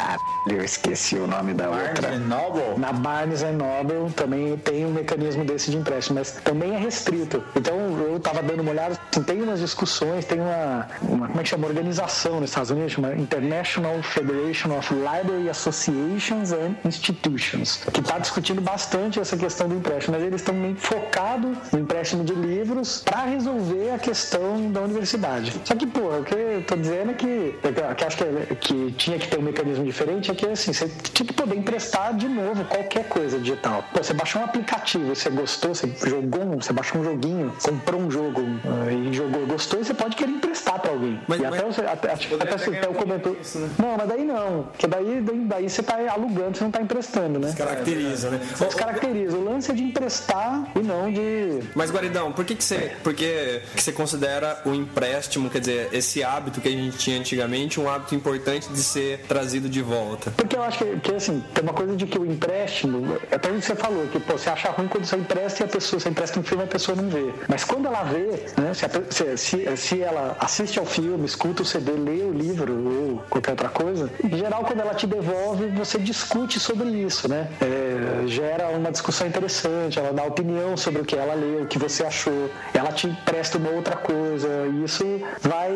Caralho, 0.01 0.21
eu 0.47 0.63
esqueci 0.63 1.15
o 1.15 1.27
nome 1.27 1.53
da 1.53 1.69
outra. 1.69 2.17
Noble? 2.17 2.77
Na 2.77 2.91
Barnes 2.91 3.43
Noble 3.43 4.11
também 4.15 4.57
tem 4.57 4.85
um 4.85 4.91
mecanismo 4.91 5.45
desse 5.45 5.69
de 5.69 5.77
empréstimo, 5.77 6.17
mas 6.17 6.31
também 6.43 6.73
é 6.73 6.77
restrito. 6.77 7.43
Então 7.55 7.75
eu 7.99 8.17
estava 8.17 8.41
dando 8.41 8.61
uma 8.61 8.71
olhada, 8.71 8.97
assim, 9.11 9.23
tem 9.23 9.41
umas 9.41 9.59
discussões, 9.59 10.25
tem 10.25 10.39
uma, 10.39 10.87
uma 11.03 11.27
como 11.27 11.39
é 11.39 11.43
que 11.43 11.49
chama, 11.49 11.67
organização 11.67 12.39
nos 12.39 12.49
Estados 12.49 12.71
Unidos, 12.71 12.93
chama 12.93 13.13
International 13.13 14.01
Federation 14.01 14.75
of 14.75 14.91
Library 14.93 15.49
Associations 15.49 16.51
and 16.51 16.75
Institutions, 16.83 17.83
que 17.93 17.99
está 17.99 18.17
discutindo 18.17 18.61
bastante 18.61 19.19
essa 19.19 19.37
questão 19.37 19.69
do 19.69 19.75
empréstimo, 19.75 20.15
mas 20.17 20.25
eles 20.25 20.41
estão 20.41 20.55
meio 20.55 20.75
focados 20.77 21.57
no 21.71 21.79
empréstimo 21.79 22.23
de 22.23 22.33
livros 22.33 23.03
para 23.05 23.25
resolver 23.25 23.91
a 23.91 23.99
questão 23.99 24.71
da 24.71 24.81
universidade. 24.81 25.53
Só 25.63 25.75
que, 25.75 25.85
pô, 25.85 26.17
o 26.17 26.23
que 26.23 26.33
eu 26.33 26.63
tô 26.63 26.75
dizendo 26.75 27.11
é 27.11 27.13
que, 27.13 27.55
é 27.63 27.93
que 27.93 28.05
acho 28.05 28.17
que, 28.17 28.55
que 28.55 28.91
tinha 28.93 29.19
que 29.19 29.27
ter 29.27 29.37
um 29.37 29.43
mecanismo 29.43 29.90
diferente 29.91 30.31
é 30.31 30.35
que 30.35 30.45
assim, 30.47 30.73
você 30.73 30.89
tinha 31.13 31.27
que 31.27 31.33
poder 31.33 31.55
emprestar 31.55 32.15
de 32.15 32.27
novo 32.27 32.63
qualquer 32.65 33.05
coisa 33.07 33.37
digital. 33.39 33.83
Pô, 33.93 34.03
você 34.03 34.13
baixou 34.13 34.41
um 34.41 34.45
aplicativo, 34.45 35.13
você 35.15 35.29
gostou, 35.29 35.73
você 35.75 35.91
jogou, 36.05 36.41
um- 36.43 36.61
você 36.61 36.73
baixou 36.73 37.01
um 37.01 37.03
joguinho, 37.03 37.53
comprou 37.61 38.01
um 38.01 38.09
jogo 38.11 38.41
ah, 38.65 38.91
e 38.91 39.13
jogou, 39.13 39.45
gostou, 39.45 39.79
e 39.79 39.85
você 39.85 39.93
pode 39.93 40.15
querer 40.15 40.31
emprestar 40.31 40.79
pra 40.79 40.91
alguém. 40.91 41.19
Mas- 41.27 41.39
e 41.41 41.45
até 41.45 41.63
mas- 41.63 41.75
você, 41.75 41.81
até, 41.81 41.91
até 42.13 42.13
até 42.13 42.65
ganhar 42.65 42.79
até 42.81 42.89
um 42.89 42.93
comentou. 42.93 43.37
isso, 43.41 43.59
né? 43.59 43.69
Não, 43.77 43.97
mas 43.97 44.07
daí 44.07 44.23
não, 44.23 44.63
porque 44.71 44.87
daí, 44.87 45.21
daí, 45.21 45.39
daí 45.45 45.69
você 45.69 45.83
tá 45.83 45.97
alugando, 46.11 46.57
você 46.57 46.63
não 46.63 46.71
tá 46.71 46.81
emprestando, 46.81 47.39
né? 47.39 47.53
Caracteriza, 47.57 48.29
né? 48.29 48.39
Você 48.55 48.65
descaracteriza. 48.65 49.37
O 49.37 49.43
lance 49.43 49.71
é 49.71 49.73
de 49.73 49.83
emprestar 49.83 50.71
e 50.75 50.79
não 50.79 51.11
de. 51.11 51.59
Mas 51.75 51.91
Guaridão, 51.91 52.31
por 52.31 52.45
que, 52.45 52.55
que 52.55 52.63
você, 52.63 52.91
por 53.03 53.13
que, 53.13 53.61
que 53.75 53.81
você 53.81 53.91
considera 53.91 54.61
o 54.65 54.73
empréstimo, 54.73 55.49
quer 55.49 55.59
dizer, 55.59 55.89
esse 55.91 56.23
hábito 56.23 56.61
que 56.61 56.67
a 56.67 56.71
gente 56.71 56.97
tinha 56.97 57.17
antigamente, 57.19 57.79
um 57.79 57.89
hábito 57.89 58.15
importante 58.15 58.69
de 58.69 58.81
ser 58.83 59.19
trazido 59.27 59.69
de 59.69 59.80
volta? 59.81 60.31
Porque 60.31 60.55
eu 60.55 60.63
acho 60.63 60.77
que, 60.79 60.99
que, 60.99 61.15
assim, 61.15 61.43
tem 61.53 61.63
uma 61.63 61.73
coisa 61.73 61.95
de 61.95 62.05
que 62.05 62.17
o 62.17 62.25
empréstimo, 62.25 63.17
até 63.31 63.49
o 63.49 63.55
que 63.55 63.61
você 63.61 63.75
falou, 63.75 64.07
que 64.07 64.19
pô, 64.19 64.37
você 64.37 64.49
acha 64.49 64.69
ruim 64.71 64.87
quando 64.87 65.05
você 65.05 65.17
empresta 65.17 65.63
e 65.63 65.65
a 65.65 65.67
pessoa, 65.67 65.99
você 65.99 66.09
empresta 66.09 66.39
um 66.39 66.43
filme 66.43 66.63
e 66.63 66.65
a 66.65 66.69
pessoa 66.69 66.95
não 66.95 67.09
vê. 67.09 67.33
Mas 67.47 67.63
quando 67.63 67.87
ela 67.87 68.03
vê, 68.03 68.45
né, 68.57 68.73
se, 68.73 68.85
a 68.85 69.37
se, 69.37 69.77
se, 69.77 70.01
ela 70.01 70.35
assiste 70.39 70.79
ao 70.79 70.85
filme, 70.85 71.25
escuta 71.25 71.63
o 71.63 71.65
CD, 71.65 71.91
lê 71.91 72.23
o 72.23 72.31
livro 72.31 72.73
ou 72.73 73.23
qualquer 73.29 73.51
outra 73.51 73.69
coisa, 73.69 74.11
em 74.23 74.37
geral, 74.37 74.63
quando 74.63 74.79
ela 74.79 74.93
te 74.93 75.07
devolve, 75.07 75.67
você 75.67 75.97
discute 75.97 76.59
sobre 76.59 76.89
isso, 76.89 77.27
né? 77.27 77.49
É, 77.61 78.27
gera 78.27 78.69
uma 78.69 78.91
discussão 78.91 79.27
interessante, 79.27 79.99
ela 79.99 80.13
dá 80.13 80.23
opinião 80.23 80.77
sobre 80.77 81.01
o 81.01 81.05
que 81.05 81.15
ela 81.15 81.33
leu, 81.33 81.63
o 81.63 81.67
que 81.67 81.77
você 81.77 82.03
achou, 82.03 82.49
ela 82.73 82.91
te 82.91 83.07
empresta 83.07 83.57
uma 83.57 83.69
outra 83.71 83.95
coisa, 83.95 84.47
e 84.73 84.83
isso 84.83 85.03
vai, 85.41 85.71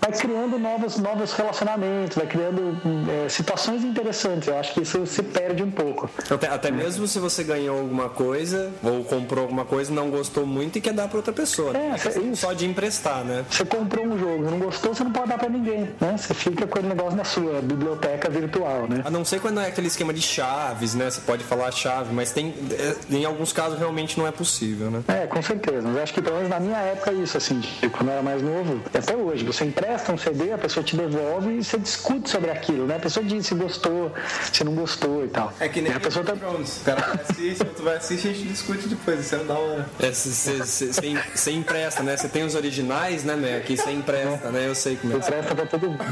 vai 0.00 0.12
criando 0.12 0.58
novos, 0.58 0.98
novos 0.98 1.32
relacionamentos, 1.32 2.16
vai 2.16 2.26
criando 2.26 2.76
é, 3.24 3.28
situações 3.28 3.47
interessantes. 3.84 4.48
Eu 4.48 4.58
acho 4.58 4.74
que 4.74 4.82
isso 4.82 5.06
se 5.06 5.22
perde 5.22 5.62
um 5.62 5.70
pouco. 5.70 6.08
Até, 6.30 6.48
até 6.48 6.70
mesmo 6.70 7.06
se 7.06 7.18
você 7.18 7.42
ganhou 7.42 7.78
alguma 7.78 8.08
coisa 8.08 8.70
ou 8.82 9.04
comprou 9.04 9.42
alguma 9.42 9.64
coisa, 9.64 9.92
não 9.92 10.10
gostou 10.10 10.46
muito 10.46 10.78
e 10.78 10.80
quer 10.80 10.92
dar 10.92 11.08
pra 11.08 11.18
outra 11.18 11.32
pessoa. 11.32 11.76
É, 11.76 11.90
É 11.90 11.98
questão 11.98 12.34
só 12.34 12.52
de 12.52 12.66
emprestar, 12.66 13.24
né? 13.24 13.44
Você 13.50 13.64
comprou 13.64 14.06
um 14.06 14.18
jogo, 14.18 14.50
não 14.50 14.58
gostou, 14.58 14.94
você 14.94 15.04
não 15.04 15.12
pode 15.12 15.28
dar 15.28 15.38
pra 15.38 15.48
ninguém, 15.48 15.90
né? 16.00 16.16
Você 16.16 16.34
fica 16.34 16.66
com 16.66 16.78
aquele 16.78 16.88
negócio 16.94 17.16
na 17.16 17.24
sua 17.24 17.60
biblioteca 17.60 18.28
virtual, 18.28 18.86
né? 18.88 19.02
A 19.04 19.10
não 19.10 19.24
ser 19.24 19.40
quando 19.40 19.60
é 19.60 19.66
aquele 19.66 19.86
esquema 19.86 20.12
de 20.12 20.22
chaves, 20.22 20.94
né? 20.94 21.10
Você 21.10 21.20
pode 21.20 21.44
falar 21.44 21.70
chave, 21.72 22.12
mas 22.12 22.32
tem, 22.32 22.54
é, 22.72 23.14
em 23.14 23.24
alguns 23.24 23.52
casos 23.52 23.78
realmente 23.78 24.18
não 24.18 24.26
é 24.26 24.30
possível, 24.30 24.90
né? 24.90 25.02
É, 25.08 25.26
com 25.26 25.42
certeza. 25.42 25.82
Mas 25.82 25.96
eu 25.96 26.02
acho 26.02 26.14
que 26.14 26.22
pelo 26.22 26.36
menos 26.36 26.50
na 26.50 26.60
minha 26.60 26.78
época 26.78 27.12
isso, 27.12 27.36
assim, 27.36 27.58
de 27.60 27.88
quando 27.88 28.08
eu 28.08 28.12
era 28.14 28.22
mais 28.22 28.42
novo, 28.42 28.80
até 28.94 29.16
hoje, 29.16 29.44
você 29.44 29.64
empresta 29.64 30.12
um 30.12 30.18
CD, 30.18 30.52
a 30.52 30.58
pessoa 30.58 30.84
te 30.84 30.96
devolve 30.96 31.58
e 31.58 31.64
você 31.64 31.78
discute 31.78 32.30
sobre 32.30 32.50
aquilo, 32.50 32.86
né? 32.86 32.96
A 32.96 33.00
pessoa 33.00 33.24
diz 33.24 33.37
se 33.42 33.54
gostou, 33.54 34.12
se 34.52 34.64
não 34.64 34.74
gostou 34.74 35.24
e 35.24 35.28
tal. 35.28 35.52
É 35.60 35.68
que 35.68 35.80
nem 35.80 35.92
a 35.92 36.00
pessoa 36.00 36.24
tá... 36.24 36.32
Thrones. 36.34 36.80
O 36.82 36.84
cara 36.84 37.00
vai 37.00 37.14
assistir, 37.16 37.56
outro 37.66 37.84
vai 37.84 37.96
assistir 37.96 38.28
e 38.28 38.30
a 38.30 38.34
gente 38.34 38.48
discute 38.48 38.88
depois. 38.88 39.20
Isso 39.20 39.34
é 39.34 39.38
da 39.38 39.54
hora. 39.54 39.86
É, 40.00 40.10
Você 40.10 41.50
empresta, 41.50 42.02
né? 42.02 42.16
Você 42.16 42.28
tem 42.28 42.44
os 42.44 42.54
originais, 42.54 43.24
né, 43.24 43.34
Mac? 43.36 43.68
E 43.68 43.76
você 43.76 43.90
empresta, 43.90 44.50
né? 44.50 44.66
Eu 44.68 44.74
sei 44.74 44.96
como 44.96 45.14
é. 45.14 45.16
Empresta 45.16 45.54
pra 45.54 45.66
todo 45.66 45.88
mundo. 45.88 46.04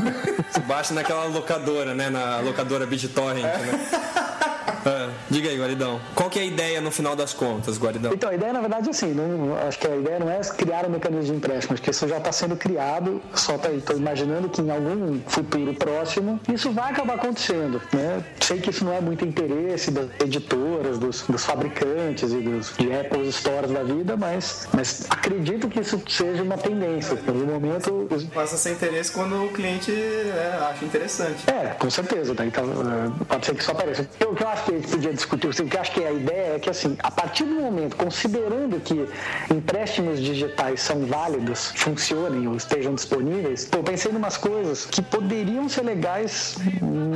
Você 0.51 0.61
baixa 0.61 0.95
naquela 0.95 1.25
locadora, 1.27 1.95
né? 1.95 2.11
Na 2.11 2.41
locadora 2.41 2.87
BitTorrent, 2.87 3.45
né? 3.45 3.89
Ah, 4.87 5.11
diga 5.29 5.49
aí, 5.49 5.59
Guaridão. 5.59 6.01
Qual 6.15 6.31
que 6.31 6.39
é 6.39 6.43
a 6.43 6.45
ideia 6.45 6.81
no 6.81 6.91
final 6.93 7.17
das 7.17 7.35
contas, 7.35 7.77
Guaridão? 7.79 8.13
Então, 8.13 8.31
a 8.31 8.35
ideia, 8.35 8.53
na 8.53 8.61
verdade, 8.61 8.89
assim, 8.89 9.13
não, 9.13 9.57
acho 9.67 9.79
que 9.81 9.87
a 9.87 9.97
ideia 9.97 10.19
não 10.21 10.31
é 10.31 10.41
criar 10.57 10.87
um 10.87 10.91
mecanismo 10.91 11.25
de 11.33 11.33
empréstimo, 11.39 11.75
acho 11.75 11.83
que 11.83 11.91
isso 11.91 12.07
já 12.07 12.19
está 12.19 12.31
sendo 12.31 12.57
criado, 12.57 13.21
só 13.35 13.57
estou 13.57 13.97
imaginando 13.97 14.49
que 14.49 14.63
em 14.63 14.71
algum 14.71 15.19
futuro 15.27 15.75
próximo 15.75 16.39
isso 16.53 16.71
vai 16.71 16.93
acabar 16.93 17.15
acontecendo. 17.15 17.83
Né? 17.93 18.23
Sei 18.41 18.59
que 18.61 18.71
isso 18.71 18.85
não 18.85 18.93
é 18.93 19.01
muito 19.01 19.25
interesse 19.25 19.91
das 19.91 20.07
editoras, 20.21 20.99
dos, 20.99 21.23
dos 21.23 21.45
fabricantes 21.45 22.33
e 22.33 22.37
dos 22.37 22.73
de 22.79 22.93
Apple 22.95 23.33
Stores 23.33 23.73
da 23.73 23.83
vida, 23.83 24.17
mas, 24.17 24.69
mas 24.73 25.05
acredito 25.11 25.69
que 25.69 25.81
isso 25.81 26.01
seja 26.09 26.43
uma 26.45 26.57
tendência. 26.57 27.17
No 27.27 27.47
momento, 27.47 28.07
Passa 28.33 28.55
a 28.55 28.59
ser 28.59 28.73
interesse 28.73 29.11
quando 29.11 29.45
o 29.45 29.49
cliente 29.53 29.91
é, 29.91 30.59
acha 30.71 30.85
interessante. 30.85 31.45
é, 31.51 31.69
com 31.75 31.91
certeza, 31.91 32.35
tá? 32.35 32.45
Então, 32.47 32.65
é, 32.65 33.25
pode 33.25 33.47
ser 33.47 33.55
que 33.55 33.63
isso 33.63 33.71
apareça. 33.73 34.09
Eu- 34.21 34.31
O 34.31 34.35
que 34.37 34.43
eu 34.45 34.49
acho 34.49 34.65
que 34.67 34.76
gente 34.77 34.89
podia 34.89 35.13
discutir, 35.13 35.49
assim, 35.49 35.67
que 35.67 35.77
acho 35.77 35.93
que 35.93 36.05
a 36.05 36.13
ideia 36.13 36.57
é 36.57 36.59
que, 36.59 36.71
assim, 36.71 36.97
a 37.03 37.11
partir 37.11 37.45
do 37.45 37.55
momento, 37.55 37.97
considerando 37.97 38.81
que 38.81 39.07
empréstimos 39.53 40.21
digitais 40.21 40.81
são 40.81 41.07
válidos, 41.07 41.73
funcionem 41.77 42.47
ou 42.49 42.57
estejam 42.57 42.95
disponíveis, 42.95 43.69
eu 43.73 43.83
pensei 43.83 44.11
em 44.13 44.17
umas 44.17 44.37
coisas 44.37 44.87
que 44.87 45.03
poderiam 45.03 45.69
ser 45.69 45.83
legais 45.83 46.57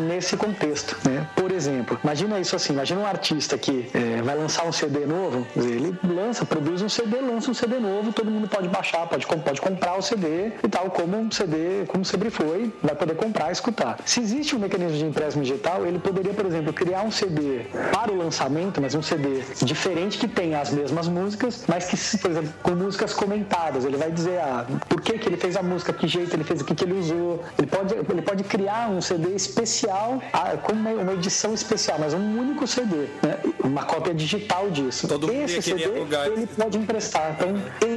nesse 0.09 0.37
contexto, 0.37 0.97
né? 1.09 1.27
Por 1.37 1.51
exemplo, 1.51 1.99
imagina 2.03 2.39
isso 2.39 2.57
assim, 2.57 2.73
imagina 2.73 3.01
um 3.01 3.07
artista 3.07 3.57
que 3.59 3.91
é, 3.95 4.23
vai 4.23 4.37
lançar 4.37 4.67
um 4.67 4.73
CD 4.73 5.07
novo, 5.07 5.47
ele 5.57 5.97
lança, 6.05 6.45
produz 6.45 6.83
um 6.83 6.89
CD, 6.89 7.21
lança 7.21 7.51
um 7.51 7.55
CD 7.55 7.79
novo, 7.79 8.13
todo 8.13 8.31
mundo 8.31 8.49
pode 8.49 8.69
baixar, 8.69 9.07
pode, 9.07 9.27
pode 9.27 9.61
comprar 9.61 9.99
o 9.99 10.03
CD 10.03 10.53
e 10.63 10.69
tal, 10.69 10.91
como 10.91 11.17
um 11.17 11.31
CD, 11.31 11.85
como 11.87 12.05
sempre 12.05 12.31
foi, 12.31 12.73
vai 12.83 12.95
poder 12.95 13.15
comprar 13.15 13.49
e 13.51 13.53
escutar. 13.53 13.99
Se 14.05 14.21
existe 14.21 14.57
um 14.57 14.59
mecanismo 14.59 14.97
de 14.97 15.05
empréstimo 15.05 15.45
digital, 15.45 15.87
ele 15.87 15.99
poderia, 15.99 16.33
por 16.33 16.47
exemplo, 16.47 16.73
criar 16.73 17.03
um 17.03 17.11
CD 17.11 17.50
para 17.93 18.13
o 18.13 18.17
lançamento, 18.17 18.81
mas 18.81 18.95
um 18.95 19.03
CD 19.03 19.43
diferente 19.63 20.19
que 20.19 20.29
tenha 20.29 20.61
as 20.61 20.71
mesmas 20.71 21.09
músicas, 21.09 21.65
mas 21.67 21.87
que, 21.87 22.19
por 22.19 22.31
exemplo, 22.31 22.53
com 22.63 22.73
músicas 22.73 23.13
comentadas. 23.13 23.85
Ele 23.85 23.97
vai 23.97 24.11
dizer 24.11 24.39
ah, 24.41 24.67
por 24.89 25.01
que, 25.01 25.19
que 25.19 25.29
ele 25.29 25.37
fez 25.37 25.57
a 25.57 25.63
música, 25.63 25.93
que 25.93 26.07
jeito 26.07 26.35
ele 26.35 26.45
fez, 26.45 26.61
o 26.61 26.65
que, 26.65 26.75
que 26.75 26.85
ele 26.85 26.95
usou. 26.95 27.43
Ele 27.59 27.67
pode, 27.67 27.95
ele 27.95 28.23
pode 28.23 28.45
criar 28.45 28.91
um 28.91 29.01
CD 29.01 29.35
especial, 29.35 30.23
ah, 30.33 30.57
com 30.57 30.73
uma, 30.73 30.91
uma 30.91 31.13
edição 31.15 31.55
especial, 31.55 31.99
mas 31.99 32.15
um 32.15 32.39
único 32.39 32.67
CD, 32.67 33.07
né? 33.23 33.39
uma 33.63 33.85
cópia 33.85 34.15
digital 34.15 34.71
disso. 34.71 35.07
Todo 35.07 35.33
Esse 35.33 35.63
CD 35.63 35.85
ele 35.85 36.47
pode 36.47 36.79
emprestar. 36.79 37.37
Então, 37.37 37.55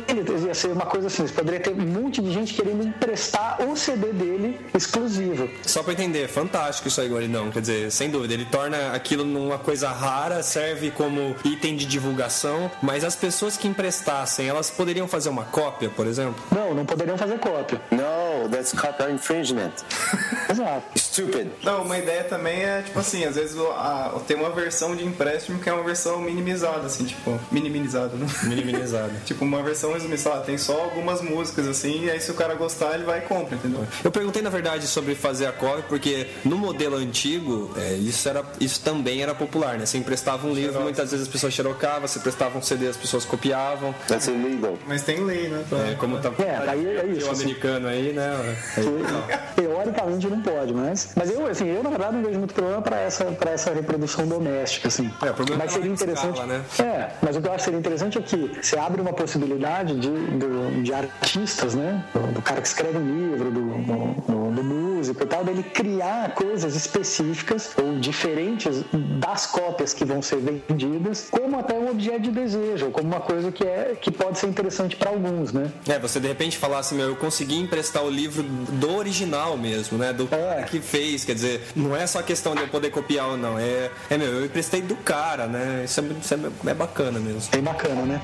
ele 0.07 0.45
ia 0.47 0.53
ser 0.53 0.67
uma 0.67 0.85
coisa 0.85 1.07
assim, 1.07 1.25
você 1.27 1.33
poderia 1.33 1.59
ter 1.59 1.71
um 1.71 1.85
monte 1.85 2.21
de 2.21 2.31
gente 2.31 2.53
querendo 2.53 2.83
emprestar 2.83 3.61
o 3.61 3.75
CD 3.75 4.13
dele 4.13 4.59
exclusivo. 4.73 5.49
Só 5.63 5.83
pra 5.83 5.93
entender, 5.93 6.23
é 6.23 6.27
fantástico 6.27 6.87
isso 6.87 7.01
aí, 7.01 7.09
Guaridão. 7.09 7.51
Quer 7.51 7.61
dizer, 7.61 7.91
sem 7.91 8.09
dúvida, 8.09 8.33
ele 8.33 8.45
torna 8.45 8.93
aquilo 8.93 9.23
numa 9.43 9.57
coisa 9.59 9.89
rara, 9.89 10.41
serve 10.43 10.91
como 10.91 11.35
item 11.43 11.75
de 11.75 11.85
divulgação, 11.85 12.69
mas 12.81 13.03
as 13.03 13.15
pessoas 13.15 13.57
que 13.57 13.67
emprestassem, 13.67 14.47
elas 14.47 14.69
poderiam 14.69 15.07
fazer 15.07 15.29
uma 15.29 15.43
cópia, 15.45 15.89
por 15.89 16.07
exemplo? 16.07 16.35
Não, 16.51 16.73
não 16.73 16.85
poderiam 16.85 17.17
fazer 17.17 17.39
cópia. 17.39 17.81
No, 17.91 18.49
that's 18.49 18.71
copyright 18.71 19.13
infringement. 19.13 19.71
Exato. 20.49 20.83
Stupid. 20.97 21.49
Não, 21.63 21.83
uma 21.83 21.97
ideia 21.97 22.23
também 22.23 22.63
é, 22.63 22.81
tipo 22.81 22.99
assim, 22.99 23.23
às 23.25 23.35
vezes 23.35 23.55
a- 23.59 24.19
tem 24.27 24.35
uma 24.37 24.49
versão 24.49 24.95
de 24.95 25.03
empréstimo 25.05 25.59
que 25.59 25.69
é 25.69 25.73
uma 25.73 25.83
versão 25.83 26.19
minimizada, 26.21 26.85
assim, 26.87 27.05
tipo, 27.05 27.39
minimizada, 27.51 28.15
né? 28.15 28.25
Minimizada. 28.43 29.13
tipo, 29.25 29.43
uma 29.45 29.61
versão 29.61 29.93
resumida, 29.93 30.17
sei 30.17 30.31
lá, 30.31 30.39
tem 30.41 30.57
só 30.57 30.73
algumas 30.83 31.21
músicas, 31.21 31.67
assim, 31.67 32.05
e 32.05 32.11
aí 32.11 32.19
se 32.19 32.31
o 32.31 32.33
cara 32.33 32.55
gostar, 32.55 32.95
ele 32.95 33.03
vai 33.03 33.19
e 33.19 33.21
compra, 33.21 33.55
entendeu? 33.55 33.85
Eu 34.03 34.11
perguntei 34.11 34.41
na 34.41 34.49
verdade 34.49 34.87
sobre 34.87 35.15
fazer 35.15 35.45
a 35.47 35.51
cópia 35.51 35.83
porque 35.89 36.27
no 36.45 36.57
modelo 36.57 36.95
antigo 36.97 37.71
é, 37.77 37.93
isso 37.93 38.27
era 38.29 38.43
isso 38.59 38.81
também 38.81 39.21
era 39.23 39.33
popular, 39.35 39.77
né? 39.77 39.85
Você 39.85 39.97
emprestava 39.97 40.47
um 40.47 40.53
livro, 40.53 40.81
muitas 40.81 41.11
vezes 41.11 41.27
as 41.27 41.31
pessoas 41.31 41.53
xerocavam, 41.53 42.07
você 42.07 42.19
prestava 42.19 42.57
um 42.57 42.61
CD, 42.61 42.87
as 42.87 42.97
pessoas 42.97 43.25
copiavam. 43.25 43.93
Illegal. 44.27 44.77
Mas 44.87 45.01
tem 45.03 45.23
lei, 45.23 45.47
né? 45.49 45.63
pra- 45.69 45.79
É, 45.79 45.95
como 45.95 46.17
tá 46.19 46.31
É, 46.39 46.69
aí 46.69 46.85
é 46.97 47.05
isso, 47.05 47.27
o 47.27 47.31
assim. 47.31 47.43
americano 47.43 47.87
aí, 47.87 48.13
né? 48.13 48.55
Que, 48.75 49.61
teoricamente 49.61 50.27
não 50.27 50.41
pode, 50.41 50.73
mas, 50.73 51.11
mas 51.15 51.29
eu, 51.29 51.45
assim, 51.47 51.67
eu 51.67 51.83
na 51.83 51.89
verdade 51.89 52.15
não 52.15 52.23
vejo 52.23 52.37
muito 52.39 52.53
problema 52.53 52.81
para 52.81 52.99
essa, 52.99 53.25
pra 53.25 53.51
essa 53.51 53.73
reprodução 53.73 54.27
doméstica, 54.27 54.87
assim. 54.87 55.11
É, 55.21 55.29
o 55.31 55.33
problema 55.33 55.63
mas 55.63 55.71
é 55.71 55.75
seria 55.75 55.91
interessante. 55.91 56.29
escala, 56.39 56.45
né? 56.53 56.61
É, 56.79 57.09
mas 57.21 57.35
o 57.35 57.41
que 57.41 57.47
eu 57.47 57.51
acho 57.51 57.59
que 57.59 57.63
seria 57.65 57.79
interessante 57.79 58.17
é 58.17 58.21
que 58.21 58.51
você 58.61 58.77
abre 58.77 59.01
uma 59.01 59.13
possibilidade 59.13 59.95
de, 59.99 60.09
do- 60.09 60.81
de 60.83 60.93
artistas, 60.93 61.75
né? 61.75 62.03
Do, 62.13 62.33
do 62.33 62.41
cara 62.41 62.61
que 62.61 62.67
escreve 62.67 62.97
um 62.97 63.31
livro, 63.31 63.51
do, 63.51 63.61
do- 63.61 64.21
do- 64.31 64.51
do 64.53 64.63
músico 64.63 65.23
e 65.23 65.25
tal, 65.25 65.43
dele 65.43 65.63
criar 65.63 66.33
coisas 66.35 66.75
específicas 66.75 67.71
ou 67.81 67.97
diferentes 67.99 68.83
das 69.13 69.45
cópias 69.45 69.93
que 69.93 70.03
vão 70.05 70.21
ser 70.21 70.37
vendidas, 70.37 71.27
como 71.29 71.59
até 71.59 71.73
um 71.73 71.89
objeto 71.89 72.21
de 72.21 72.31
desejo, 72.31 72.87
ou 72.87 72.91
como 72.91 73.07
uma 73.07 73.19
coisa 73.19 73.51
que, 73.51 73.63
é, 73.63 73.95
que 73.99 74.11
pode 74.11 74.39
ser 74.39 74.47
interessante 74.47 74.95
para 74.95 75.09
alguns, 75.09 75.51
né? 75.51 75.71
É, 75.87 75.99
você 75.99 76.19
de 76.19 76.27
repente 76.27 76.57
falar 76.57 76.79
assim, 76.79 76.95
meu, 76.95 77.09
eu 77.09 77.15
consegui 77.15 77.57
emprestar 77.57 78.03
o 78.03 78.09
livro 78.09 78.43
do 78.43 78.95
original 78.95 79.57
mesmo, 79.57 79.97
né? 79.97 80.13
Do 80.13 80.27
cara 80.27 80.63
que 80.63 80.79
fez, 80.79 81.23
quer 81.23 81.35
dizer, 81.35 81.61
não 81.75 81.95
é 81.95 82.05
só 82.07 82.21
questão 82.21 82.55
de 82.55 82.61
eu 82.61 82.67
poder 82.67 82.89
copiar 82.89 83.27
ou 83.29 83.37
não, 83.37 83.57
é, 83.57 83.89
é 84.09 84.17
meu, 84.17 84.27
eu 84.27 84.45
emprestei 84.45 84.81
do 84.81 84.95
cara, 84.95 85.47
né? 85.47 85.83
Isso 85.85 85.99
é, 85.99 86.03
isso 86.21 86.33
é, 86.33 86.71
é 86.71 86.73
bacana 86.73 87.19
mesmo. 87.19 87.51
Bem 87.51 87.61
bacana, 87.61 88.01
né? 88.03 88.21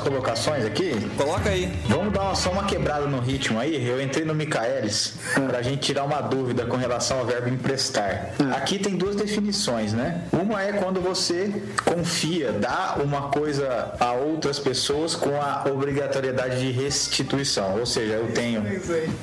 Colocações 0.00 0.64
aqui? 0.64 0.94
Coloca 1.16 1.48
aí. 1.50 1.72
Vamos 1.88 2.12
dar 2.12 2.22
uma- 2.22 2.34
só 2.34 2.50
uma 2.50 2.64
quebrada 2.64 3.06
no 3.06 3.20
ritmo 3.20 3.58
aí. 3.58 3.86
Eu 3.88 4.00
entrei 4.00 4.24
no 4.24 4.34
Micaelis 4.34 5.14
pra 5.48 5.62
gente 5.62 5.78
tirar 5.80 6.04
uma 6.04 6.20
dúvida 6.20 6.64
com 6.66 6.76
relação 6.76 7.18
ao 7.20 7.26
verbo 7.26 7.48
emprestar. 7.48 8.30
Aqui 8.56 8.78
tem 8.78 8.96
duas 8.96 9.16
definições, 9.16 9.92
né? 9.92 10.22
Uma 10.32 10.62
é 10.62 10.72
quando 10.72 11.00
você 11.00 11.52
confia, 11.84 12.52
dá 12.52 12.96
uma 13.02 13.28
coisa 13.28 13.92
a 13.98 14.12
outras 14.12 14.58
pessoas 14.58 15.14
com 15.14 15.40
a 15.40 15.64
obrigatoriedade 15.70 16.60
de 16.60 16.70
restituição. 16.72 17.78
Ou 17.78 17.86
seja, 17.86 18.14
eu 18.14 18.28
tenho. 18.32 18.62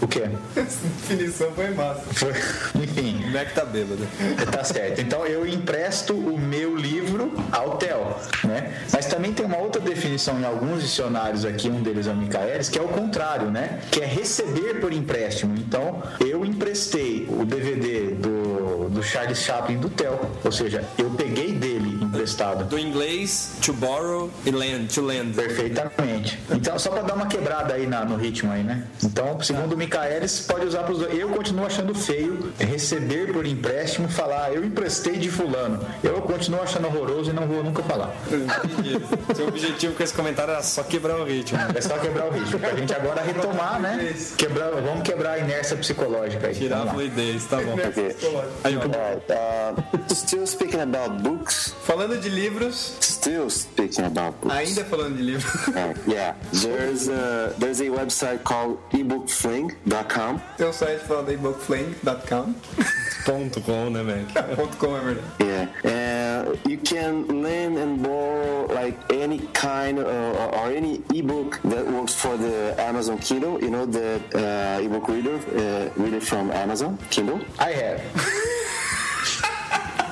O 0.02 0.08
quê? 0.08 0.24
Essa 0.56 0.88
definição 0.88 1.52
foi 1.54 1.70
massa. 1.72 2.02
Foi- 2.14 2.34
Enfim. 2.84 3.24
O 3.28 3.32
Mac 3.32 3.52
tá 3.54 3.66
bêbado. 3.66 4.08
Tá 4.52 4.64
certo. 4.64 5.02
Então 5.02 5.26
eu 5.26 5.46
empresto 5.46 6.14
o 6.14 6.38
meu 6.40 6.76
livro 6.76 7.34
ao 7.52 7.78
Theo, 7.78 8.16
né? 8.44 8.74
Mas 8.92 9.06
também 9.08 9.34
tem 9.34 9.46
uma 9.46 9.58
outra 9.58 9.82
definição 9.82 10.40
em 10.40 10.46
alguns 10.46 10.67
dicionários 10.76 11.46
aqui, 11.46 11.70
um 11.70 11.82
deles 11.82 12.08
é 12.08 12.12
o 12.12 12.16
Micaelis, 12.16 12.70
que 12.70 12.80
é 12.80 12.82
o 12.82 12.88
contrário, 12.88 13.50
né? 13.50 13.80
Que 13.92 14.02
é 14.02 14.06
receber 14.06 14.80
por 14.80 14.92
empréstimo. 14.92 15.56
Então 15.58 16.02
eu 16.20 16.44
emprestei 16.46 17.28
o 17.30 17.46
DVD 17.46 18.12
do, 18.16 18.90
do 18.90 19.04
Charles 19.04 19.40
Chaplin 19.40 19.78
do 19.78 19.90
Theo, 19.90 20.20
ou 20.44 20.52
seja, 20.52 20.84
eu 20.98 21.10
peguei 21.12 21.54
dele 21.54 21.77
emprestado. 22.28 22.66
Do 22.66 22.78
inglês, 22.78 23.52
to 23.62 23.72
borrow 23.74 24.30
e 24.46 24.52
lend, 24.52 24.94
to 24.94 25.02
lend. 25.02 25.34
Perfeitamente. 25.34 26.38
Então, 26.52 26.78
só 26.78 26.90
para 26.90 27.02
dar 27.04 27.14
uma 27.16 27.28
quebrada 27.28 27.74
aí 27.74 27.88
na- 27.88 28.04
no 28.04 28.18
ritmo 28.18 28.52
aí, 28.52 28.64
né? 28.64 28.84
Então, 29.04 29.40
segundo 29.42 29.74
o 29.74 29.78
Micaelis, 29.78 30.42
pode 30.42 30.66
usar 30.66 30.84
para 30.84 30.92
os 30.92 31.00
dois. 31.00 31.18
Eu 31.18 31.30
continuo 31.30 31.66
achando 31.66 31.96
feio 31.96 32.52
receber 32.60 33.32
por 33.32 33.46
empréstimo, 33.46 34.10
falar 34.10 34.54
eu 34.54 34.64
emprestei 34.64 35.18
de 35.18 35.30
fulano. 35.32 35.80
Eu 36.04 36.22
continuo 36.22 36.62
achando 36.62 36.88
horroroso 36.88 37.30
e 37.30 37.34
não 37.34 37.48
vou 37.48 37.64
nunca 37.64 37.82
falar. 37.84 38.14
Entendi. 38.28 38.98
Seu 39.36 39.48
objetivo 39.48 39.94
com 39.96 40.04
esse 40.04 40.14
comentário 40.14 40.52
era 40.54 40.62
só 40.64 40.84
quebrar 40.84 41.18
o 41.20 41.24
ritmo. 41.24 41.58
É 41.74 41.82
só 41.82 41.98
quebrar 41.98 42.28
o 42.28 42.32
ritmo. 42.32 42.60
Pra 42.60 42.76
gente 42.76 42.94
agora 42.94 43.22
retomar, 43.22 43.80
né? 43.80 44.14
Quebrar, 44.38 44.72
vamos 44.72 45.04
quebrar 45.04 45.32
a 45.34 45.40
inércia 45.40 45.78
psicológica 45.78 46.48
aí. 46.48 46.56
Tirar 46.56 46.84
a 46.84 46.88
fluidez, 46.88 47.46
tá 47.46 47.58
bom. 47.62 47.74
Okay. 47.74 48.16
Aí, 48.64 48.76
Alright. 48.76 49.22
Uh, 49.30 50.14
still 50.16 50.46
speaking 50.48 50.80
about 50.82 51.22
books. 51.22 51.74
Falando 51.84 52.17
de 52.18 52.30
livros, 52.30 52.96
Still 53.02 53.50
speaking 53.50 54.06
about 54.06 54.40
books. 54.42 54.56
ainda 54.56 54.86
falando 54.86 55.18
de 55.18 55.24
livros, 55.24 55.68
Uh, 55.70 55.94
yeah, 56.08 56.36
there's 56.54 57.08
a 57.10 57.54
there's 57.60 57.82
a 57.82 57.86
website 57.90 58.44
called 58.44 58.78
ebookfling.com. 58.94 60.40
tem 60.58 60.68
um 60.68 60.74
site 60.74 61.00
falando 61.06 61.32
ebookflame.com. 61.32 62.54
ponto 63.26 63.62
com, 63.62 63.90
né, 63.90 64.04
Mac? 64.04 64.34
Ponto 64.56 64.78
.com 64.78 64.96
é 64.96 65.00
verdade. 65.02 65.28
Yeah, 65.42 65.70
and 65.84 66.58
you 66.70 66.78
can 66.78 67.28
lend 67.42 67.78
and 67.78 67.98
borrow 68.02 68.68
like 68.74 68.98
any 69.12 69.40
kind 69.54 70.00
of, 70.00 70.08
or 70.08 70.72
any 70.72 71.02
ebook 71.14 71.60
that 71.64 71.86
works 71.92 72.14
for 72.14 72.38
the 72.38 72.74
Amazon 72.80 73.18
Kindle. 73.18 73.60
You 73.62 73.70
know 73.72 73.86
the 73.86 74.22
uh, 74.34 74.80
ebook 74.82 75.08
reader, 75.10 75.36
uh, 75.36 75.90
reader 76.02 76.22
from 76.22 76.52
Amazon 76.52 76.98
Kindle. 77.10 77.42
I 77.60 77.72
have. 77.74 78.02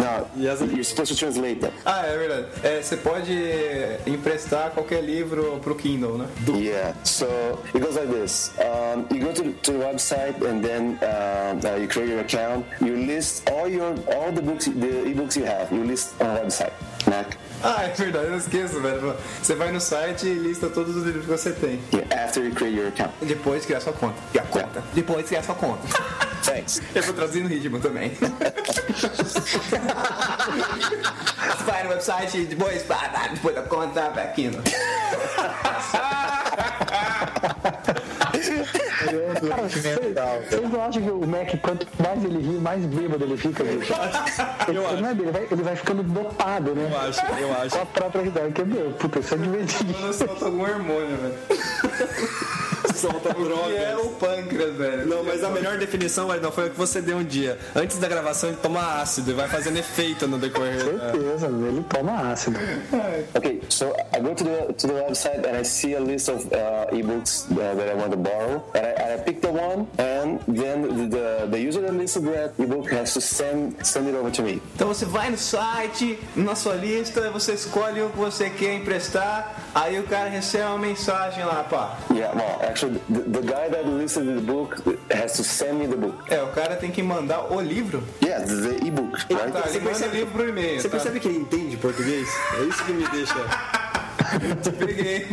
Uh, 0.06 0.24
you're 0.38 0.84
supposed 0.84 1.12
to 1.12 1.18
translate 1.18 1.62
them. 1.62 1.72
Ah, 1.86 2.06
é 2.06 2.18
verdade. 2.18 2.48
É, 2.64 2.82
você 2.82 2.96
pode 2.98 3.34
emprestar 4.06 4.72
qualquer 4.72 5.02
livro 5.04 5.60
pro 5.64 5.76
Kindle, 5.76 6.18
né? 6.18 6.28
Yeah. 6.48 6.94
So 7.04 7.26
it 7.74 7.80
goes 7.80 7.96
like 7.96 8.08
this: 8.08 8.52
um, 8.60 9.06
you 9.12 9.24
go 9.26 9.34
to, 9.34 9.52
to 9.52 9.72
the 9.72 9.80
website 9.80 10.36
and 10.46 10.62
then 10.62 11.00
uh, 11.02 11.60
uh, 11.68 11.76
you 11.80 11.88
create 11.88 12.10
your 12.10 12.22
account. 12.22 12.66
You 12.82 12.96
list 12.96 13.50
all 13.50 13.68
your 13.68 13.96
all 14.14 14.32
the 14.32 14.42
books, 14.42 14.66
the 14.66 15.06
ebooks 15.06 15.36
you 15.36 15.46
have. 15.46 15.72
You 15.72 15.84
list 15.84 16.14
on 16.22 16.36
the 16.36 16.42
website. 16.42 16.74
Mac. 17.08 17.38
Ah, 17.78 17.84
é 17.84 17.88
verdade, 17.90 18.28
eu 18.28 18.38
esqueço, 18.38 18.80
velho. 18.80 19.16
Você 19.42 19.56
vai 19.56 19.72
no 19.72 19.80
site 19.82 20.28
e 20.28 20.34
lista 20.36 20.70
todos 20.70 20.96
os 20.96 21.04
livros 21.04 21.24
que 21.26 21.32
você 21.32 21.52
tem. 21.52 21.80
After 22.12 22.44
you 22.46 22.54
create 22.54 22.78
your 22.78 22.90
account. 22.90 23.12
Depois 23.24 23.66
criar 23.66 23.82
sua 23.82 23.92
conta. 23.94 24.16
E 24.34 24.40
a 24.40 24.44
conta. 24.44 24.84
Depois 24.94 25.26
criar 25.26 25.42
sua 25.42 25.56
conta. 25.56 25.82
Thanks. 26.44 26.80
Eu 26.94 27.02
vou 27.02 27.14
traduzir 27.16 27.42
no 27.42 27.50
ritmo 27.50 27.80
também. 27.80 28.12
Vai 31.66 31.84
no 31.84 31.90
website 31.90 32.38
e 32.38 32.46
depois, 32.46 32.84
depois 33.34 33.56
da 33.56 33.62
conta, 33.64 34.10
vai 34.12 34.26
aqui. 34.26 34.48
no- 34.50 34.62
vocês 39.06 40.50
vocês 40.50 40.70
não 40.72 40.84
acham 40.84 41.02
que 41.04 41.10
o 41.12 41.28
Mac, 41.28 41.50
quanto 41.62 41.88
mais 42.02 42.24
ele 42.24 42.40
ri, 42.40 42.58
mais 42.60 42.86
bêbado 42.86 43.24
ele 43.24 43.38
fica, 43.38 43.64
bicho? 43.64 43.94
Ele, 44.68 44.78
Eu 44.78 44.88
acho. 44.88 45.02
não 45.02 45.10
é 45.10 45.14
dele, 45.14 45.30
ele 45.30 45.32
vai, 45.32 45.48
ele 45.52 45.64
vai 45.64 45.76
ficando 45.76 46.04
dopado, 46.04 46.76
né? 46.76 46.90
Eu 46.92 47.00
acho, 47.00 47.22
eu 47.40 47.54
acho. 47.62 47.76
Com 47.76 47.82
a 47.82 47.86
própria 47.86 48.22
risada, 48.24 48.52
que 48.52 48.64
meu, 48.64 48.92
puta, 48.92 49.20
isso 49.20 49.34
é 49.34 49.38
divertido. 49.38 49.94
Quando 49.94 50.14
solta 50.14 50.46
algum 50.46 50.62
hormônio, 50.62 51.18
velho. 51.18 51.36
Solta 52.96 53.34
drogas. 53.34 53.66
Que 53.66 53.78
é 53.78 53.98
o 53.98 54.10
pâncreas, 54.10 54.76
velho. 54.76 55.06
Não, 55.08 55.24
mas 55.24 55.44
a 55.44 55.50
melhor 55.50 55.78
definição, 55.78 56.28
Guaridão, 56.28 56.52
foi 56.52 56.68
a 56.68 56.70
que 56.70 56.78
você 56.78 57.02
deu 57.02 57.18
um 57.18 57.24
dia. 57.24 57.58
Antes 57.76 57.98
da 57.98 58.08
gravação, 58.08 58.50
ele 58.50 58.58
toma 58.62 59.02
ácido 59.02 59.32
e 59.32 59.34
vai 59.34 59.48
fazendo 59.48 59.78
efeito 59.78 60.28
no 60.28 60.38
decorrer. 60.38 60.80
Certeza, 60.82 61.48
ele 61.48 61.84
toma 61.90 62.32
ácido. 62.32 62.60
Okay, 63.36 63.62
so 63.70 63.94
I 64.14 64.20
go 64.20 64.34
to 64.34 64.44
the 64.44 64.74
to 64.74 64.88
the 64.88 64.94
website 64.94 65.46
and 65.46 65.58
I 65.58 65.64
see 65.64 65.96
a 65.96 66.00
list 66.00 66.30
of 66.30 66.46
uh, 66.48 66.88
ebooks 66.92 67.46
uh, 67.52 67.76
that 67.76 67.90
I 67.90 67.96
want 67.96 68.12
to 68.12 68.18
borrow, 68.18 68.64
and 68.74 68.86
I, 68.86 68.92
and 69.02 69.14
I 69.14 69.24
pick 69.24 69.42
the 69.42 69.52
one, 69.52 69.88
and 69.98 70.40
then 70.48 71.10
the, 71.10 71.18
the 71.18 71.48
the 71.52 71.60
user 71.60 71.82
that 71.82 71.94
listed 71.94 72.24
that 72.26 72.54
ebook 72.58 72.90
has 72.92 73.14
to 73.14 73.22
send 73.22 73.76
send 73.86 74.08
it 74.08 74.16
over 74.16 74.32
to 74.32 74.42
me. 74.42 74.62
Então 74.76 74.88
você 74.88 75.06
vai 75.06 75.30
no 75.30 75.38
site, 75.38 76.18
na 76.36 76.56
sua 76.56 76.76
lista, 76.76 77.30
você 77.32 77.54
escolhe 77.54 78.02
o 78.02 78.10
que 78.10 78.18
você 78.18 78.50
quer 78.50 78.76
emprestar, 78.76 79.56
aí 79.74 80.00
o 80.00 80.04
cara 80.04 80.30
recebe 80.30 80.66
uma 80.66 80.78
mensagem 80.78 81.44
lá, 81.44 81.64
pá. 81.64 81.98
Yeah, 82.12 82.34
well, 82.36 82.70
actually, 82.70 82.85
the, 82.90 83.20
the 83.20 83.42
guy 83.42 83.70
that 83.70 83.88
listed 83.88 84.28
the 84.28 84.42
book 84.42 84.82
has 85.12 85.34
to 85.34 85.44
send 85.44 85.80
me 85.80 85.88
the 85.88 85.96
book. 85.96 86.32
É, 86.32 86.42
o 86.42 86.48
cara 86.48 86.76
tem 86.76 86.92
que 86.92 87.02
mandar 87.04 87.52
o 87.52 87.62
livro. 87.62 88.04
Yeah, 88.24 88.46
the, 88.46 88.86
ebook, 88.86 89.18
right? 89.30 89.52
Tá, 89.52 89.64
ele 89.70 89.80
manda 89.80 90.08
o 90.08 90.12
livro 90.12 90.32
pro 90.32 90.50
e-mail. 90.50 90.82
Você 90.82 90.90
tá? 90.90 90.98
percebe 90.98 91.20
que 91.20 91.28
ele 91.28 91.40
entende 91.40 91.78
português? 91.78 92.28
É 92.60 92.64
isso 92.64 92.84
que 92.86 92.94
me 92.94 93.08
deixa. 93.10 93.36
Te 94.62 94.72
peguei. 94.72 95.28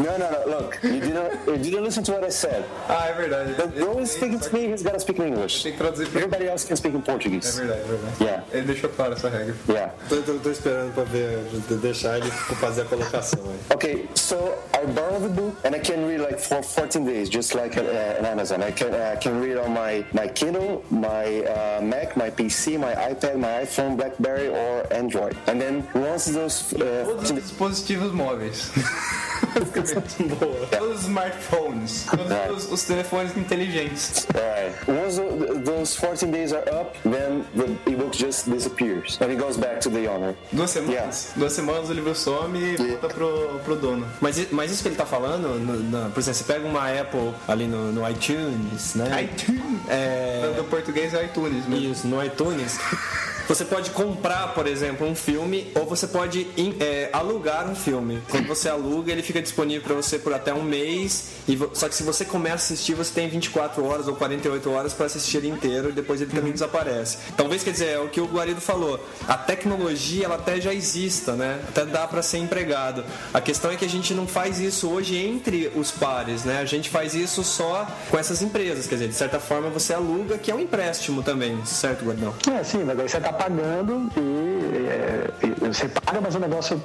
No, 0.00 0.16
no, 0.18 0.30
no. 0.30 0.44
Look, 0.58 0.78
you 0.82 1.00
didn't 1.00 1.46
you 1.46 1.56
didn't 1.70 1.84
listen 1.84 2.02
to 2.04 2.12
what 2.12 2.24
I 2.24 2.30
said. 2.30 2.64
ah, 2.88 3.06
é 3.08 3.14
verdade. 3.14 3.54
The 3.56 3.66
bro 3.68 3.98
is 4.00 4.10
speaking 4.12 4.38
to 4.40 4.52
me. 4.54 4.68
He's 4.70 4.82
got 4.82 4.94
to 4.94 5.00
speak 5.00 5.18
in 5.18 5.26
English. 5.28 5.62
Tem 5.62 5.72
que 5.72 5.78
traduzir 5.78 6.06
pra 6.08 6.20
Everybody 6.20 6.48
else 6.48 6.64
can 6.66 6.76
speak 6.76 6.94
in 6.94 7.00
É 7.00 7.02
Portuguese. 7.02 7.56
verdade, 7.56 7.80
é 7.80 7.84
verdade. 7.84 8.24
Yeah, 8.24 8.42
Ele 8.52 8.62
deixou 8.66 8.90
claro 8.90 9.12
essa 9.14 9.28
regra. 9.28 9.54
yeah. 9.68 9.92
Tô, 10.08 10.16
tô- 10.22 10.38
tô 10.38 10.50
esperando 10.50 10.94
pra 10.94 11.04
ver, 11.04 11.38
de- 11.68 11.76
deixar 11.76 12.18
ele 12.18 12.30
fazer 12.30 12.82
a 12.82 12.84
colocação 12.86 13.40
aí. 13.44 13.74
Okay, 13.74 14.08
so 14.14 14.36
I 14.74 14.86
borrow 14.86 15.20
the 15.20 15.28
book 15.28 15.56
and 15.64 15.74
I 15.74 15.78
can 15.80 16.06
read 16.06 16.20
like 16.20 16.38
for 16.38 16.62
14 16.62 17.04
days, 17.04 17.28
just 17.28 17.54
like 17.54 17.76
uh, 17.78 18.18
on 18.20 18.24
Amazon. 18.26 18.62
I 18.62 18.70
can 18.72 18.92
uh, 18.94 19.16
can 19.20 19.40
read 19.40 19.56
on 19.58 19.72
my 19.72 20.04
my 20.12 20.28
Kindle, 20.28 20.82
my 20.90 21.44
uh, 21.44 21.80
Mac, 21.82 22.16
my 22.16 22.30
PC, 22.30 22.78
my 22.78 22.94
iPad, 22.94 23.36
my 23.38 23.64
iPhone, 23.64 23.96
BlackBerry, 23.96 24.48
or 24.48 24.86
Android. 24.92 25.36
And 25.46 25.60
then 25.60 25.86
once 25.94 26.26
those 26.26 26.72
uh, 26.74 27.04
Todos 27.04 27.30
os 27.30 27.32
dispositivos 27.32 28.12
móveis. 28.12 28.70
Todos 29.82 30.96
os 30.96 31.02
smartphones. 31.02 32.06
Todos 32.10 32.64
os, 32.64 32.72
os 32.72 32.82
telefones 32.84 33.36
inteligentes. 33.36 34.26
Alright. 34.34 34.74
Once 34.90 35.16
tho- 35.20 35.60
those 35.64 35.96
14 35.96 36.26
days 36.30 36.52
are 36.52 36.64
up, 36.70 36.96
then 37.02 37.44
the 37.56 37.90
ebook 37.90 38.16
just 38.16 38.48
disappears 38.50 39.18
and 39.20 39.30
it 39.32 39.36
goes 39.40 39.56
back 39.56 39.80
to 39.80 39.90
the 39.90 40.06
owner. 40.08 40.34
Duas 40.52 40.70
semanas. 40.70 41.32
Duas 41.36 41.52
semanas 41.52 41.90
o 41.90 41.92
livro 41.92 42.14
some 42.14 42.58
e 42.58 42.76
volta 42.76 43.08
pro, 43.08 43.60
pro 43.64 43.76
dono. 43.76 44.06
Mas, 44.20 44.50
mas 44.50 44.70
isso 44.70 44.82
que 44.82 44.88
ele 44.88 44.96
tá 44.96 45.06
falando, 45.06 45.48
no- 45.58 45.80
na- 45.90 46.08
por 46.10 46.20
exemplo, 46.20 46.38
você 46.38 46.44
pega 46.44 46.66
uma 46.66 46.88
Apple 47.00 47.32
ali 47.48 47.66
no, 47.66 47.92
no 47.92 48.08
iTunes, 48.08 48.94
né? 48.94 49.24
iTunes. 49.24 49.62
É, 49.88 50.52
Do 50.56 50.64
português 50.64 51.12
é 51.14 51.24
iTunes 51.24 51.66
mesmo. 51.66 51.92
Isso, 51.92 52.06
no 52.06 52.22
iTunes. 52.24 52.78
Você 53.48 53.64
pode 53.64 53.90
comprar, 53.90 54.54
por 54.54 54.66
exemplo, 54.66 55.06
um 55.06 55.14
filme 55.14 55.70
ou 55.74 55.84
você 55.84 56.06
pode 56.06 56.46
é, 56.80 57.10
alugar 57.12 57.68
um 57.68 57.74
filme. 57.74 58.22
Quando 58.30 58.46
você 58.46 58.68
aluga, 58.68 59.12
ele 59.12 59.22
fica 59.22 59.42
disponível 59.42 59.82
para 59.82 59.94
você 59.94 60.18
por 60.18 60.32
até 60.32 60.52
um 60.54 60.62
mês. 60.62 61.28
E 61.46 61.58
só 61.74 61.88
que 61.88 61.94
se 61.94 62.02
você 62.02 62.24
começa 62.24 62.54
a 62.54 62.74
assistir, 62.74 62.94
você 62.94 63.12
tem 63.12 63.28
24 63.28 63.84
horas 63.84 64.08
ou 64.08 64.16
48 64.16 64.70
horas 64.70 64.94
para 64.94 65.06
assistir 65.06 65.38
ele 65.38 65.48
inteiro 65.48 65.90
e 65.90 65.92
depois 65.92 66.22
ele 66.22 66.30
também 66.32 66.52
desaparece. 66.52 67.18
Talvez, 67.36 67.62
quer 67.62 67.72
dizer, 67.72 67.88
é 67.88 67.98
o 67.98 68.08
que 68.08 68.20
o 68.20 68.26
Guarido 68.26 68.62
falou. 68.62 68.98
A 69.28 69.36
tecnologia, 69.36 70.24
ela 70.24 70.36
até 70.36 70.58
já 70.58 70.72
exista, 70.72 71.32
né? 71.32 71.60
Até 71.68 71.84
dá 71.84 72.06
para 72.06 72.22
ser 72.22 72.38
empregado. 72.38 73.04
A 73.32 73.40
questão 73.40 73.70
é 73.70 73.76
que 73.76 73.84
a 73.84 73.88
gente 73.88 74.14
não 74.14 74.26
faz 74.26 74.58
isso 74.58 74.88
hoje 74.88 75.18
entre 75.18 75.70
os 75.74 75.90
pares, 75.90 76.44
né? 76.44 76.60
A 76.60 76.64
gente 76.64 76.88
faz 76.88 77.14
isso 77.14 77.44
só 77.44 77.86
com 78.10 78.18
essas 78.18 78.40
empresas. 78.40 78.86
Quer 78.86 78.94
dizer, 78.94 79.08
de 79.08 79.14
certa 79.14 79.38
forma 79.38 79.68
você 79.68 79.92
aluga, 79.92 80.38
que 80.38 80.50
é 80.50 80.54
um 80.54 80.60
empréstimo 80.60 81.22
também, 81.22 81.62
certo, 81.66 82.06
Guardão? 82.06 82.34
É, 82.50 82.64
sim, 82.64 82.82
mas 82.84 82.98
aí 82.98 83.08
você 83.08 83.20
tá 83.20 83.33
pagando 83.34 84.10
e, 84.16 84.86
é, 84.86 85.30
você 85.68 85.88
paga, 85.88 86.20
mas 86.20 86.34
o 86.34 86.38
negócio 86.38 86.80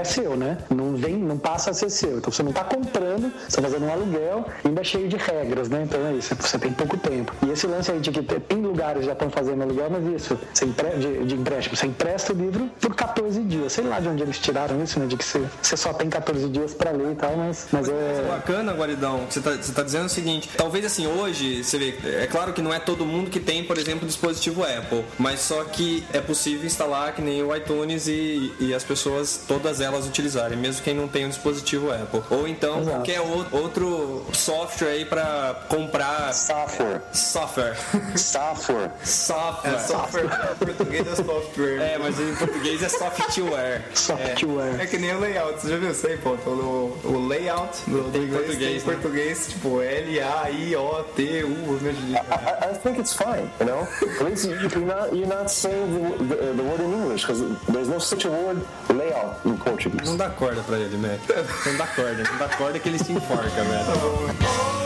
é 0.00 0.04
seu, 0.04 0.36
né? 0.36 0.58
Não 0.70 0.96
vem, 0.96 1.16
não 1.16 1.38
passa 1.38 1.70
a 1.70 1.74
ser 1.74 1.90
seu. 1.90 2.18
Então 2.18 2.32
você 2.32 2.42
não 2.42 2.52
tá 2.52 2.64
comprando, 2.64 3.32
você 3.48 3.56
tá 3.56 3.62
fazendo 3.62 3.86
um 3.86 3.92
aluguel, 3.92 4.46
ainda 4.64 4.82
cheio 4.84 5.08
de 5.08 5.16
regras, 5.16 5.68
né? 5.68 5.82
Então 5.84 6.06
é 6.06 6.14
isso, 6.14 6.34
você 6.34 6.58
tem 6.58 6.72
pouco 6.72 6.96
tempo. 6.96 7.32
E 7.46 7.50
esse 7.50 7.66
lance 7.66 7.90
aí 7.90 8.00
de 8.00 8.10
que 8.10 8.22
tem 8.22 8.60
lugares 8.60 9.00
que 9.00 9.06
já 9.06 9.12
estão 9.12 9.30
fazendo 9.30 9.62
aluguel, 9.62 9.88
mas 9.90 10.22
isso, 10.22 10.38
você 10.52 10.64
empre, 10.64 10.90
de, 10.98 11.24
de 11.24 11.34
empréstimo, 11.34 11.76
você 11.76 11.86
empresta 11.86 12.32
o 12.32 12.36
livro 12.36 12.70
por 12.80 12.94
14 12.94 13.40
dias. 13.42 13.72
Sei 13.72 13.84
lá 13.84 14.00
de 14.00 14.08
onde 14.08 14.22
eles 14.22 14.38
tiraram 14.38 14.82
isso, 14.82 14.98
né? 14.98 15.06
De 15.06 15.16
que 15.16 15.24
você, 15.24 15.42
você 15.62 15.76
só 15.76 15.92
tem 15.92 16.08
14 16.08 16.48
dias 16.48 16.74
pra 16.74 16.90
ler 16.90 17.12
e 17.12 17.16
tal, 17.16 17.36
mas, 17.36 17.68
mas 17.72 17.88
É 17.88 17.92
é. 17.92 18.28
bacana, 18.28 18.72
Guaridão. 18.72 19.26
Você 19.28 19.40
tá, 19.40 19.52
você 19.52 19.72
tá 19.72 19.82
dizendo 19.82 20.06
o 20.06 20.08
seguinte: 20.08 20.50
talvez 20.56 20.84
assim, 20.84 21.06
hoje, 21.06 21.62
você 21.62 21.78
vê, 21.78 21.94
é 22.22 22.26
claro 22.26 22.52
que 22.52 22.62
não 22.62 22.72
é 22.72 22.78
todo 22.78 23.04
mundo 23.04 23.30
que 23.30 23.40
tem, 23.40 23.64
por 23.64 23.78
exemplo, 23.78 24.06
dispositivo 24.06 24.62
Apple, 24.62 25.04
mas 25.18 25.40
só 25.40 25.64
que 25.64 26.04
é 26.12 26.20
possível 26.20 26.66
instalar 26.66 27.14
que 27.14 27.22
nem 27.22 27.42
o 27.42 27.54
iTunes 27.54 28.06
e, 28.06 28.52
e 28.60 28.74
as 28.74 28.84
pessoas, 28.84 29.44
todas 29.46 29.80
elas 29.80 29.89
utilizarem, 30.06 30.56
mesmo 30.58 30.82
quem 30.82 30.94
não 30.94 31.08
tem 31.08 31.26
um 31.26 31.28
dispositivo 31.28 31.90
Apple. 31.92 32.22
Ou 32.30 32.46
então 32.48 32.80
Exato. 32.80 32.96
qualquer 32.96 33.20
ou- 33.20 33.46
outro 33.52 34.24
software 34.32 34.88
aí 34.90 35.04
pra 35.04 35.54
comprar 35.68 36.32
Software. 36.34 37.00
software. 37.12 37.76
Software. 38.16 38.90
software. 39.04 39.74
É 39.74 39.78
software. 39.78 40.24
Em 40.60 40.66
português 40.66 41.06
é 41.08 41.14
software. 41.16 41.76
É, 41.80 41.98
mas 41.98 42.18
em 42.20 42.34
português 42.36 42.82
é 42.82 42.88
software. 42.88 43.82
Software. 43.94 44.80
É 44.80 44.86
que 44.86 44.98
nem 44.98 45.14
o 45.14 45.20
layout, 45.20 45.60
você 45.60 45.68
já 45.70 45.76
viu 45.76 45.90
isso 45.90 46.06
aí, 46.06 46.16
pô? 46.18 46.30
O, 46.46 46.98
o 47.04 47.26
layout 47.28 47.78
do, 47.88 48.02
do 48.04 48.10
Tem 48.10 48.22
inglês 48.22 48.44
português, 48.46 48.82
tem 48.82 48.92
né? 48.94 49.00
português, 49.00 49.46
tipo 49.48 49.80
L-A-I-O-T-U, 49.80 51.48
meu 51.48 51.78
Deus. 51.78 51.96
I, 51.98 52.74
I 52.74 52.78
think 52.82 52.98
it's 53.00 53.14
fine, 53.14 53.50
you 53.60 53.66
know. 53.66 53.82
At 54.18 54.24
least 54.24 54.46
you- 54.46 54.56
you're 54.56 54.80
not 54.86 55.12
you're 55.14 55.26
not 55.26 55.50
saying 55.50 55.86
the, 56.18 56.24
the, 56.24 56.36
the 56.56 56.62
word 56.62 56.80
in 56.80 56.92
English 56.92 57.22
because 57.26 57.42
there's 57.68 57.88
no 57.88 57.98
such 57.98 58.24
a 58.26 58.30
word 58.30 58.60
layout 58.90 59.40
in 59.44 59.56
Não 60.04 60.16
dá 60.16 60.28
corda 60.30 60.62
pra 60.62 60.78
ele, 60.78 60.96
Mac. 60.96 61.20
Não 61.66 61.76
dá 61.76 61.86
corda. 61.86 62.22
Não 62.30 62.38
dá 62.38 62.48
corda 62.48 62.78
que 62.78 62.88
ele 62.88 62.98
se 62.98 63.12
enforca, 63.12 63.48
velho. 63.64 64.79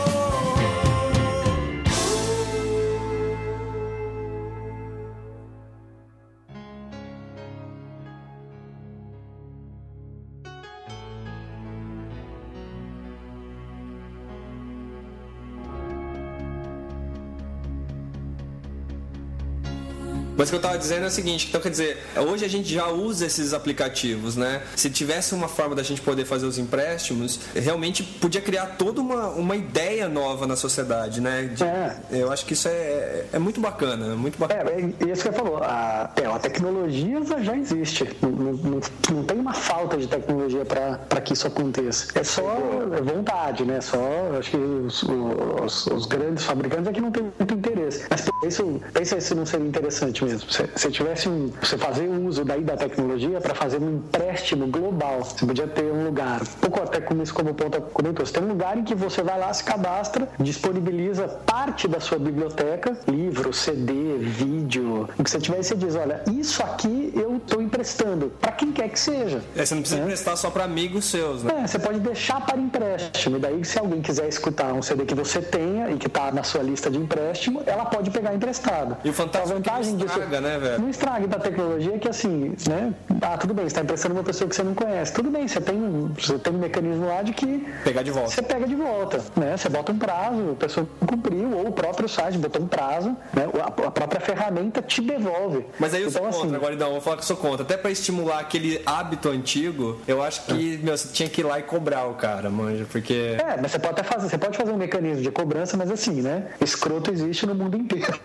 Mas 20.37 20.47
o 20.49 20.51
que 20.51 20.55
eu 20.57 20.61
tava 20.61 20.77
dizendo 20.77 21.03
é 21.05 21.07
o 21.07 21.11
seguinte, 21.11 21.47
então 21.49 21.61
quer 21.61 21.69
dizer, 21.69 21.97
hoje 22.15 22.43
a 22.43 22.47
gente 22.47 22.71
já 22.73 22.87
usa 22.89 23.25
esses 23.25 23.53
aplicativos, 23.53 24.35
né? 24.35 24.61
Se 24.75 24.89
tivesse 24.89 25.33
uma 25.33 25.47
forma 25.47 25.75
da 25.75 25.83
gente 25.83 26.01
poder 26.01 26.25
fazer 26.25 26.45
os 26.45 26.57
empréstimos, 26.57 27.39
realmente 27.55 28.03
podia 28.03 28.41
criar 28.41 28.75
toda 28.77 28.99
uma, 29.01 29.29
uma 29.29 29.55
ideia 29.55 30.07
nova 30.09 30.45
na 30.45 30.55
sociedade, 30.55 31.21
né? 31.21 31.43
De- 31.53 31.63
É. 31.63 31.95
Eu 32.11 32.31
acho 32.31 32.45
que 32.45 32.53
isso 32.53 32.67
é, 32.67 33.25
é 33.33 33.39
muito 33.39 33.59
bacana, 33.61 34.15
muito 34.15 34.37
bacana. 34.37 34.69
É, 34.71 34.81
é 34.81 35.11
isso 35.11 35.23
que 35.23 35.29
você 35.29 35.31
falou. 35.31 35.57
A, 35.63 36.09
é, 36.15 36.25
a 36.25 36.39
tecnologia 36.39 37.19
já- 37.41 37.55
existe. 37.55 38.07
Não, 38.21 38.29
não- 38.31 38.81
não 39.11 39.23
tem 39.23 39.39
uma 39.39 39.53
falta 39.53 39.97
de 39.97 40.07
tecnologia 40.07 40.65
para 40.65 41.21
que 41.21 41.33
isso 41.33 41.47
aconteça. 41.47 42.07
É 42.15 42.23
só 42.23 42.43
vontade, 43.03 43.63
né? 43.65 43.79
Só 43.81 43.97
acho 44.39 44.51
que 44.51 44.57
os, 44.57 45.03
os- 45.03 45.87
os 45.87 46.05
grandes 46.05 46.43
fabricantes 46.43 46.87
é 46.87 46.91
que 46.91 47.01
não 47.01 47.11
tem 47.11 47.23
muito 47.23 47.53
interesse. 47.53 48.05
Mas 48.09 48.25
pensa, 48.41 48.63
pensa 48.93 49.21
se 49.21 49.33
não 49.35 49.45
seria 49.45 49.67
interessante 49.67 50.24
mesmo. 50.25 50.51
Se 50.51 50.67
você 50.75 50.91
tivesse 50.91 51.29
um, 51.29 51.51
você 51.61 51.77
fazer 51.77 52.07
uso 52.07 52.43
daí 52.43 52.61
da 52.61 52.75
tecnologia 52.75 53.39
para 53.39 53.53
fazer 53.53 53.81
um 53.81 53.95
empréstimo 53.95 54.67
global, 54.67 55.23
você 55.23 55.45
podia 55.45 55.67
ter 55.67 55.85
um 55.91 56.05
lugar, 56.05 56.41
um 56.41 56.59
pouco 56.61 56.81
até 56.81 56.99
como 56.99 57.21
isso 57.21 57.33
como 57.33 57.51
o 57.51 57.53
ponto 57.53 57.79
comentou, 57.93 58.25
você 58.25 58.33
tem 58.33 58.43
um 58.43 58.47
lugar 58.47 58.77
em 58.77 58.83
que 58.83 58.95
você 58.95 59.21
vai 59.21 59.39
lá, 59.39 59.53
se 59.53 59.63
cadastra, 59.63 60.27
disponibiliza 60.39 61.27
parte 61.45 61.87
da 61.87 61.99
sua 61.99 62.17
biblioteca, 62.17 62.97
livro, 63.07 63.53
CD, 63.53 64.17
vídeo, 64.17 65.09
o 65.17 65.23
que 65.23 65.29
você 65.29 65.39
tiver, 65.39 65.59
e 65.59 65.63
você 65.63 65.75
diz, 65.75 65.95
olha, 65.95 66.23
isso 66.31 66.63
aqui 66.63 67.11
eu 67.15 67.37
estou 67.37 67.61
emprestando 67.61 68.31
para 68.41 68.51
quem 68.51 68.71
quer 68.71 68.89
que 68.89 68.99
seja. 68.99 69.41
É, 69.55 69.65
você 69.65 69.75
não 69.75 69.81
precisa 69.81 70.01
emprestar 70.01 70.37
só 70.37 70.49
pra 70.49 70.63
amigos 70.63 71.05
seus, 71.05 71.43
né? 71.43 71.61
É, 71.63 71.67
você 71.67 71.79
pode 71.79 71.99
deixar 71.99 72.45
para 72.45 72.57
empréstimo. 72.57 73.37
E 73.37 73.39
daí, 73.39 73.65
se 73.65 73.77
alguém 73.77 74.01
quiser 74.01 74.27
escutar 74.27 74.73
um 74.73 74.81
CD 74.81 75.05
que 75.05 75.15
você 75.15 75.41
tenha 75.41 75.91
e 75.91 75.97
que 75.97 76.07
está 76.07 76.31
na 76.31 76.43
sua 76.43 76.63
lista 76.63 76.89
de 76.89 76.97
empréstimo, 76.97 77.61
ela 77.65 77.85
pode 77.85 78.09
pegar 78.09 78.33
emprestado. 78.33 78.97
E 79.03 79.09
o 79.09 79.13
fantástico 79.13 79.35
a 79.35 79.41
é 79.41 79.53
vantagem 79.53 79.95
disso 79.95 80.14
estraga, 80.23 80.41
né, 80.41 80.57
velho? 80.59 80.81
não 80.81 80.89
estraga 80.89 81.27
da 81.27 81.39
tecnologia 81.39 81.95
é 81.95 81.97
que 81.99 82.07
assim, 82.09 82.53
né? 82.67 82.93
Ah, 83.21 83.37
tudo 83.37 83.53
bem, 83.53 83.63
você 83.65 83.67
está 83.67 83.81
emprestando 83.81 84.15
uma 84.15 84.23
pessoa 84.23 84.49
que 84.49 84.55
você 84.55 84.63
não 84.63 84.73
conhece. 84.73 85.13
Tudo 85.13 85.29
bem, 85.29 85.47
você 85.47 85.61
tem, 85.61 85.75
um- 85.75 86.11
você 86.17 86.37
tem 86.39 86.53
um 86.53 86.57
mecanismo 86.57 87.07
lá 87.07 87.21
de 87.21 87.33
que 87.33 87.65
Pegar 87.83 88.03
de 88.03 88.11
volta. 88.11 88.31
você 88.31 88.41
pega 88.41 88.67
de 88.67 88.75
volta, 88.75 89.21
né? 89.35 89.55
Você 89.57 89.69
bota 89.69 89.91
um 89.91 89.97
prazo, 89.97 90.51
a 90.51 90.55
pessoa 90.55 90.87
cumpriu, 91.05 91.51
ou 91.57 91.67
o 91.67 91.71
próprio 91.71 92.07
site 92.09 92.37
botou 92.37 92.61
um 92.61 92.67
prazo, 92.67 93.09
né? 93.33 93.47
A, 93.63 93.71
própria 93.91 94.19
ferramenta 94.21 94.81
te 94.81 95.01
devolve. 95.01 95.65
Mas 95.79 95.93
aí 95.93 96.03
eu 96.03 96.11
sou 96.11 96.21
então, 96.21 96.31
contra, 96.31 96.47
assim, 96.47 96.55
agora 96.55 96.75
não, 96.75 96.91
vou 96.91 97.01
falar 97.01 97.17
que 97.17 97.23
eu 97.23 97.27
sou 97.27 97.37
contra. 97.37 97.63
Até 97.63 97.77
pra 97.77 97.91
estimular 97.91 98.39
aquele 98.39 98.81
hábito 98.85 99.29
antigo, 99.29 99.99
eu 100.07 100.21
acho 100.21 100.45
que, 100.45 100.77
meu, 100.83 100.97
você 100.97 101.07
tinha 101.09 101.29
que 101.29 101.41
ir 101.41 101.43
lá 101.43 101.59
e 101.59 101.63
cobrar 101.63 102.05
o 102.05 102.15
cara, 102.15 102.49
manja, 102.49 102.85
porque. 102.91 103.37
É, 103.39 103.59
mas 103.61 103.71
você 103.71 103.79
pode 103.79 103.93
até 103.99 104.03
fazer, 104.03 104.29
você 104.29 104.37
pode 104.37 104.57
fazer 104.57 104.71
um 104.71 104.77
mecanismo 104.77 105.21
de 105.23 105.31
cobrança, 105.31 105.75
mas 105.77 105.89
assim, 105.91 106.21
né? 106.21 106.47
Escroto 106.61 107.11
existe 107.11 107.45
no 107.45 107.55
mundo 107.55 107.77
inteiro. 107.77 108.19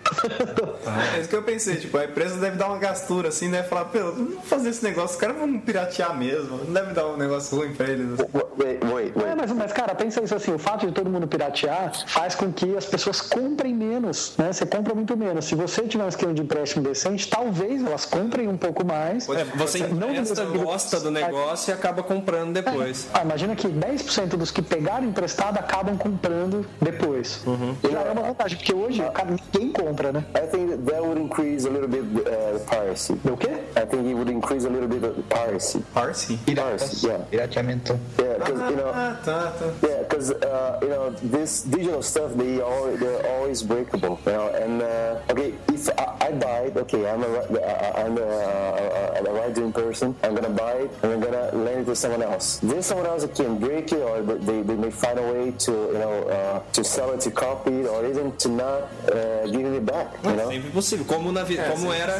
É 1.17 1.21
isso 1.21 1.29
que 1.29 1.37
eu 1.37 1.43
pensei, 1.43 1.77
tipo, 1.81 1.97
a 1.99 2.05
empresa 2.05 2.37
deve 2.37 2.57
dar 2.57 2.67
uma 2.69 2.79
gastura 2.79 3.29
assim, 3.29 3.49
né? 3.49 3.63
Falar, 3.63 3.87
pô, 3.87 3.99
vamos 3.99 4.45
fazer 4.45 4.71
esse 4.71 4.83
negócio, 4.85 5.11
os 5.11 5.17
caras 5.17 5.37
vão 5.37 5.59
piratear 5.59 6.17
mesmo, 6.17 6.59
não 6.59 6.73
deve 6.73 6.93
dar 6.93 7.07
um 7.09 7.17
negócio 7.17 7.57
ruim 7.59 7.73
pra 7.75 7.87
eles. 7.89 8.07
assim. 8.21 8.31
Wait, 8.59 8.85
wait, 8.85 9.17
É, 9.17 9.21
wait. 9.25 9.37
mas, 9.37 9.53
mas, 9.53 9.73
cara, 9.73 9.95
pensa 9.95 10.23
isso 10.23 10.35
assim, 10.35 10.53
o 10.53 10.59
fato 10.59 10.87
de 10.87 10.93
todo 10.93 11.09
mundo 11.11 11.27
piratear 11.27 11.93
faz 12.07 12.35
com 12.35 12.53
que 12.53 12.77
as 12.77 12.87
pessoas 12.87 13.21
comprem 13.21 13.75
menos, 13.75 14.35
né? 14.39 14.53
Você 14.53 14.67
compra 14.67 14.95
muito 14.95 15.17
menos. 15.17 15.45
Se 15.47 15.55
você 15.55 15.83
tiver 15.83 16.05
um 16.05 16.09
esquema 16.09 16.35
de 16.35 16.43
empréstimo 16.43 16.85
decente, 16.85 17.29
talvez 17.29 17.85
elas 17.85 18.05
comprem 18.05 18.49
um 18.49 18.57
pouco 18.57 18.85
mais. 18.85 19.29
É, 19.29 19.45
você 19.45 19.79
Não 19.87 20.11
empresta, 20.11 20.45
gosta 20.45 21.01
do 21.01 21.11
negócio 21.11 21.71
e 21.71 21.75
acaba 21.75 22.03
comprando 22.03 22.53
depois. 22.53 23.09
Ah, 23.15 23.23
imagina 23.23 23.55
que 23.57 23.69
10% 23.69 24.37
dos 24.37 24.51
que 24.51 24.63
pegaram 24.63 25.07
emprestado 25.07 25.59
acabam 25.59 25.97
comprando 25.97 26.67
depois. 26.81 27.43
Uhum. 27.47 27.75
Já 27.91 28.01
é 28.03 28.11
uma 28.11 28.23
vantagem, 28.23 28.57
porque 28.59 28.75
hoje 28.75 29.03
cara, 29.15 29.29
ninguém 29.31 29.73
compra, 29.73 30.13
né? 30.13 30.25
I 30.37 30.47
think 30.47 30.77
that 30.85 31.01
would 31.01 31.21
increase 31.21 31.67
a 31.71 31.73
little 31.73 31.89
bit 31.89 32.05
uh, 32.27 32.53
the 32.59 32.65
piracy. 32.67 33.15
O 33.25 33.37
quê? 33.37 33.61
I 33.77 33.85
think 33.87 34.07
it 34.07 34.15
would 34.15 34.29
increase 34.29 34.65
a 34.65 34.71
little 34.71 34.89
bit 34.89 35.05
of 35.05 35.29
piracy. 35.29 35.83
Parse? 35.95 36.27
Piracy, 36.47 37.07
yeah. 37.07 37.25
Pirateamento. 37.31 37.99
Yeah, 38.19 38.35
because, 38.39 38.71
you 38.71 38.77
know, 38.77 38.91
Ah, 38.93 39.17
tá, 39.25 39.53
tá. 39.59 39.73
Yeah, 39.87 40.03
because 40.03 40.33
uh, 40.33 40.79
you 40.83 40.89
know 40.89 41.11
this 41.23 41.63
digital 41.63 42.03
stuff 42.03 42.35
they 42.35 42.61
all 42.61 42.91
they're 42.97 43.25
always 43.35 43.63
breakable. 43.63 44.19
You 44.27 44.33
know, 44.33 44.49
and 44.51 44.83
uh, 44.83 45.21
okay, 45.31 45.55
if 45.69 45.89
I, 45.97 46.29
I 46.29 46.31
buy 46.33 46.59
it, 46.69 46.77
okay, 46.77 47.09
I'm 47.09 47.23
a 47.23 47.29
uh, 47.29 48.03
I'm 48.03 48.19
a, 48.19 48.23
a, 48.23 49.25
a 49.25 49.33
right 49.33 49.55
doing 49.55 49.73
person. 49.73 50.15
I'm 50.25 50.35
gonna 50.35 50.51
buy 50.51 50.73
it 50.85 50.91
and 51.03 51.13
I'm 51.13 51.21
gonna 51.21 51.51
lend 51.55 51.83
it 51.83 51.85
to 51.87 51.97
someone 51.97 52.23
else. 52.23 52.59
Then 52.59 52.83
someone 52.83 53.07
else 53.07 53.25
can 53.35 53.59
break 53.59 53.93
it, 53.93 54.03
or 54.03 54.23
they, 54.23 54.63
they 54.63 54.75
may 54.77 54.91
find 54.91 55.19
a 55.19 55.23
way 55.33 55.53
to 55.67 55.73
you 55.73 55.99
know 56.03 56.15
uh, 56.29 56.61
to 56.73 56.83
sell 56.85 57.13
it, 57.13 57.21
to 57.23 57.31
copy 57.31 57.71
it, 57.81 57.87
or 57.87 58.05
even 58.07 58.35
to 58.39 58.49
not 58.49 58.91
uh, 59.13 59.47
give 59.47 59.65
it 59.73 59.87
back. 59.87 60.09
You 60.25 60.35
know. 60.37 60.51
Sempre 60.51 60.71
possível. 60.71 61.07
Como, 61.07 61.31
na, 61.31 61.45
como 61.71 61.93
era. 61.93 62.19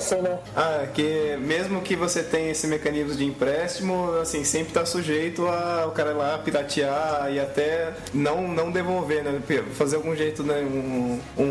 Say 0.00 0.20
now? 0.22 0.42
Ah, 0.56 0.86
que 0.94 1.36
mesmo 1.40 1.80
que 1.82 1.94
você 1.96 2.22
tenha 2.22 2.50
esse 2.50 2.66
mecanismo 2.66 3.14
de 3.14 3.24
empréstimo, 3.24 4.12
assim, 4.20 4.44
sempre 4.44 4.72
tá 4.72 4.84
sujeito 4.86 5.46
a 5.46 5.86
o 5.86 5.90
cara 5.90 6.10
ir 6.10 6.14
lá 6.14 6.38
piratear 6.38 7.28
e 7.32 7.38
até 7.40 7.92
não, 8.14 8.42
não 8.48 8.70
devolver, 8.70 9.22
né? 9.22 9.40
Fazer 9.74 9.96
algum 9.96 10.14
jeito, 10.14 10.42
né? 10.42 10.60
Um, 10.60 11.20
um, 11.36 11.44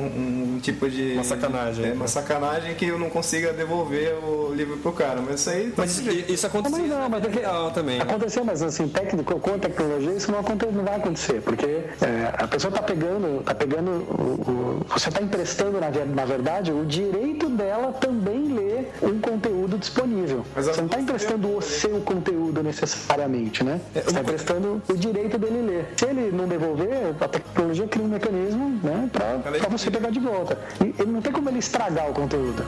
um 0.56 0.60
tipo 0.62 0.90
de. 0.90 1.14
Uma 1.14 1.24
sacanagem. 1.24 1.90
É, 1.90 1.94
uma 1.94 2.08
sacanagem 2.08 2.74
que 2.76 2.86
eu 2.88 2.98
não 2.98 3.10
consiga 3.10 3.54
devolver 3.54 4.14
o 4.24 4.54
livro 4.54 4.78
pro 4.78 4.92
cara. 4.92 5.22
Mas 5.22 5.42
isso 5.42 5.50
aí 5.50 5.68
tá 5.72 5.74
Mas 5.78 5.98
isso 6.00 6.48
acontecia 6.48 6.78
Mas 6.80 6.90
não, 6.90 7.10
mas 7.10 7.24
é 7.24 7.28
que- 7.28 7.40
real 7.40 7.72
também. 7.72 7.98
né? 7.98 8.04
Aconteceu, 8.04 8.44
mas 8.44 8.62
assim, 8.62 8.88
técnico, 8.88 9.40
com 9.40 9.58
tecnologia 9.60 10.12
isso 10.12 10.32
não, 10.32 10.40
aconte, 10.40 10.66
não 10.68 10.84
vai 10.84 10.96
acontecer, 10.96 11.42
porque 11.42 11.66
é, 11.66 12.32
a 12.38 12.48
pessoa 12.48 12.70
está 12.70 12.82
pegando, 12.84 13.44
tá 13.44 13.54
pegando 13.56 13.92
o, 13.92 14.82
o- 14.82 14.86
você 14.90 15.10
está 15.10 15.22
emprestando, 15.22 15.80
na, 15.80 15.90
na 15.90 16.26
verdade, 16.26 16.72
o 16.72 16.86
direito 17.06 17.50
dela 17.50 17.92
também 17.94 18.54
ler 18.54 18.92
um 19.02 19.20
conteúdo 19.20 19.78
disponível. 19.78 20.46
Você 20.56 20.78
não 20.78 20.86
está 20.86 21.00
emprestando 21.00 21.58
o 21.58 21.62
seu 21.62 22.02
conteúdo 22.02 22.62
necessariamente, 22.62 23.64
né? 23.64 23.80
Você 23.94 24.00
está 24.00 24.22
emprestando 24.22 24.82
o 24.88 24.94
direito 24.94 25.38
dele 25.38 25.62
ler. 25.62 25.94
Se 25.98 26.06
ele 26.06 26.32
não 26.32 26.48
devolver, 26.48 27.16
a 27.20 27.28
tecnologia 27.28 27.88
cria 27.88 28.06
um 28.06 28.10
mecanismo 28.10 28.80
né, 28.84 29.10
para 29.12 29.70
você 29.70 29.90
pegar 29.90 30.12
de 30.12 30.20
volta. 30.20 30.58
E 30.80 31.02
ele 31.02 31.12
não 31.12 31.22
tem 31.22 31.32
como 31.32 31.50
ele 31.50 31.60
estragar 31.60 32.10
o 32.10 32.14
conteúdo. 32.14 32.64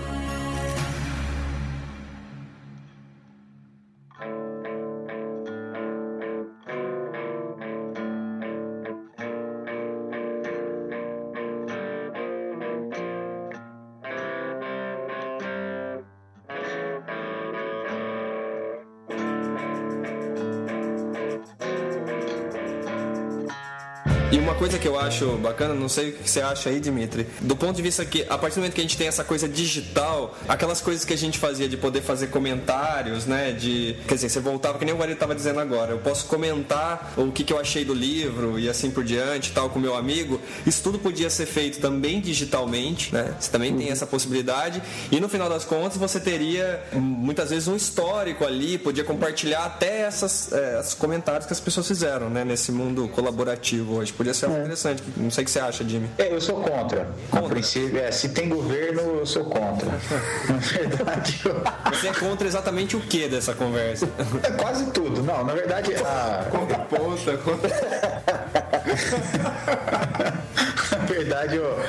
Coisa 24.73 24.79
que 24.79 24.87
eu 24.87 24.99
acho 24.99 25.37
bacana, 25.37 25.73
não 25.73 25.89
sei 25.89 26.09
o 26.09 26.13
que 26.13 26.29
você 26.29 26.41
acha 26.41 26.69
aí, 26.69 26.79
Dimitri, 26.79 27.27
do 27.41 27.55
ponto 27.55 27.75
de 27.75 27.81
vista 27.81 28.03
que, 28.05 28.25
a 28.29 28.37
partir 28.37 28.55
do 28.55 28.61
momento 28.61 28.73
que 28.73 28.81
a 28.81 28.83
gente 28.83 28.97
tem 28.97 29.07
essa 29.07 29.23
coisa 29.23 29.47
digital, 29.47 30.35
aquelas 30.47 30.81
coisas 30.81 31.05
que 31.05 31.13
a 31.13 31.17
gente 31.17 31.37
fazia 31.37 31.67
de 31.67 31.77
poder 31.77 32.01
fazer 32.01 32.27
comentários, 32.27 32.92
né? 33.25 33.51
De. 33.51 33.95
Quer 34.07 34.15
dizer, 34.15 34.29
você 34.29 34.39
voltava, 34.39 34.77
que 34.77 34.85
nem 34.85 34.93
o 34.93 34.97
Guarani 34.97 35.13
estava 35.15 35.33
dizendo 35.35 35.59
agora, 35.59 35.91
eu 35.91 35.99
posso 35.99 36.25
comentar 36.27 37.13
o 37.17 37.31
que, 37.31 37.43
que 37.43 37.51
eu 37.53 37.59
achei 37.59 37.83
do 37.85 37.93
livro 37.93 38.59
e 38.59 38.69
assim 38.69 38.91
por 38.91 39.03
diante, 39.03 39.51
tal, 39.51 39.69
com 39.69 39.79
meu 39.79 39.95
amigo. 39.95 40.39
Isso 40.65 40.83
tudo 40.83 40.99
podia 40.99 41.29
ser 41.29 41.45
feito 41.45 41.79
também 41.79 42.19
digitalmente, 42.21 43.13
né? 43.13 43.33
Você 43.39 43.51
também 43.51 43.75
tem 43.75 43.89
essa 43.89 44.05
possibilidade. 44.05 44.81
E 45.11 45.19
no 45.19 45.27
final 45.29 45.49
das 45.49 45.65
contas, 45.65 45.97
você 45.97 46.19
teria 46.19 46.81
hum, 46.93 46.99
muitas 46.99 47.49
vezes 47.49 47.67
um 47.67 47.75
histórico 47.75 48.45
ali, 48.45 48.77
podia 48.77 49.03
compartilhar 49.03 49.65
até 49.65 50.01
essas, 50.01 50.51
é, 50.51 50.79
esses 50.79 50.93
comentários 50.93 51.45
que 51.45 51.53
as 51.53 51.59
pessoas 51.59 51.87
fizeram, 51.87 52.29
né? 52.29 52.43
Nesse 52.43 52.71
mundo 52.71 53.07
colaborativo 53.09 53.95
hoje. 53.95 54.11
Podia 54.13 54.33
ser 54.33 54.45
algo 54.45 54.57
interessante. 54.59 55.03
Não 55.17 55.31
sei 55.31 55.43
o 55.43 55.45
que 55.45 55.51
você 55.51 55.59
acha, 55.59 55.83
Jimmy. 55.83 56.09
É, 56.17 56.33
eu 56.33 56.41
sou 56.41 56.55
contra. 56.61 57.07
A 57.31 57.41
princípio, 57.43 57.97
é, 57.97 58.11
se 58.11 58.29
tem 58.29 58.49
governo, 58.49 59.01
eu 59.19 59.25
sou 59.25 59.45
contra. 59.45 59.89
Na 60.49 60.57
verdade, 60.57 61.41
eu- 61.45 61.63
Você 61.91 62.07
é 62.07 62.13
contra 62.13 62.47
exatamente 62.47 62.82
o 62.95 62.99
que 62.99 63.27
dessa 63.27 63.53
conversa? 63.53 64.07
é 64.43 64.51
quase 64.51 64.91
tudo. 64.91 65.23
Não, 65.23 65.43
na 65.43 65.53
verdade, 65.53 65.93
a, 65.95 66.45
Conta 66.49 66.79
ponta, 66.79 67.37
conta. 67.37 67.67
Na 70.91 70.97
verdade, 71.05 71.55
eu, 71.55 71.79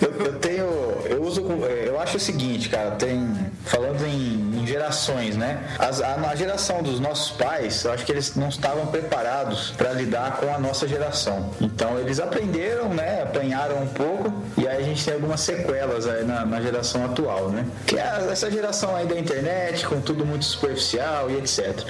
eu, 0.00 0.26
eu 0.26 0.38
tenho. 0.38 0.64
Eu 1.04 1.22
uso. 1.22 1.40
Eu 1.42 2.00
acho 2.00 2.16
o 2.16 2.20
seguinte, 2.20 2.68
cara, 2.68 2.92
tem. 2.92 3.34
Falando 3.64 4.04
em 4.06 4.45
gerações, 4.66 5.36
né? 5.36 5.60
As- 5.78 6.00
a, 6.00 6.14
a 6.30 6.34
geração 6.34 6.82
dos 6.82 6.98
nossos 7.00 7.30
pais, 7.32 7.84
eu 7.84 7.92
acho 7.92 8.04
que 8.04 8.12
eles 8.12 8.34
não 8.34 8.48
estavam 8.48 8.86
preparados 8.86 9.70
para 9.76 9.92
lidar 9.92 10.36
com 10.36 10.52
a 10.54 10.58
nossa 10.58 10.86
geração. 10.88 11.50
Então 11.60 11.98
eles 11.98 12.18
aprenderam, 12.20 12.88
né? 12.88 13.22
Apanharam 13.22 13.82
um 13.82 13.86
pouco 13.88 14.32
e 14.56 14.66
aí 14.66 14.78
a 14.82 14.82
gente 14.82 15.04
tem 15.04 15.14
algumas 15.14 15.40
sequelas 15.40 16.06
aí 16.06 16.24
na, 16.24 16.44
na 16.44 16.60
geração 16.60 17.04
atual, 17.04 17.48
né? 17.50 17.64
Que 17.86 17.98
é 17.98 18.26
essa 18.30 18.50
geração 18.50 18.94
aí 18.96 19.06
da 19.06 19.18
internet, 19.18 19.86
com 19.86 20.00
tudo 20.00 20.24
muito 20.26 20.44
superficial 20.44 21.30
e 21.30 21.36
etc. 21.38 21.80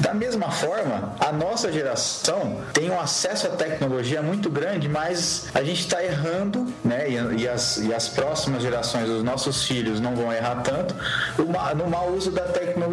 Da 0.00 0.14
mesma 0.14 0.50
forma, 0.50 1.14
a 1.20 1.32
nossa 1.32 1.72
geração 1.72 2.58
tem 2.72 2.90
um 2.90 3.00
acesso 3.00 3.46
à 3.46 3.50
tecnologia 3.50 4.22
muito 4.22 4.48
grande, 4.50 4.88
mas 4.88 5.46
a 5.54 5.62
gente 5.62 5.80
está 5.80 6.02
errando, 6.02 6.72
né? 6.84 7.08
E, 7.08 7.42
e 7.42 7.48
as, 7.48 7.78
e 7.78 7.92
as 7.94 8.08
próximas 8.08 8.62
gerações, 8.62 9.08
os 9.08 9.22
nossos 9.22 9.64
filhos, 9.64 10.00
não 10.00 10.14
vão 10.14 10.32
errar 10.32 10.56
tanto 10.62 10.94
no 11.76 11.88
mau 11.88 12.10
uso 12.20 12.30
da 12.30 12.42
tecnologia. 12.42 12.89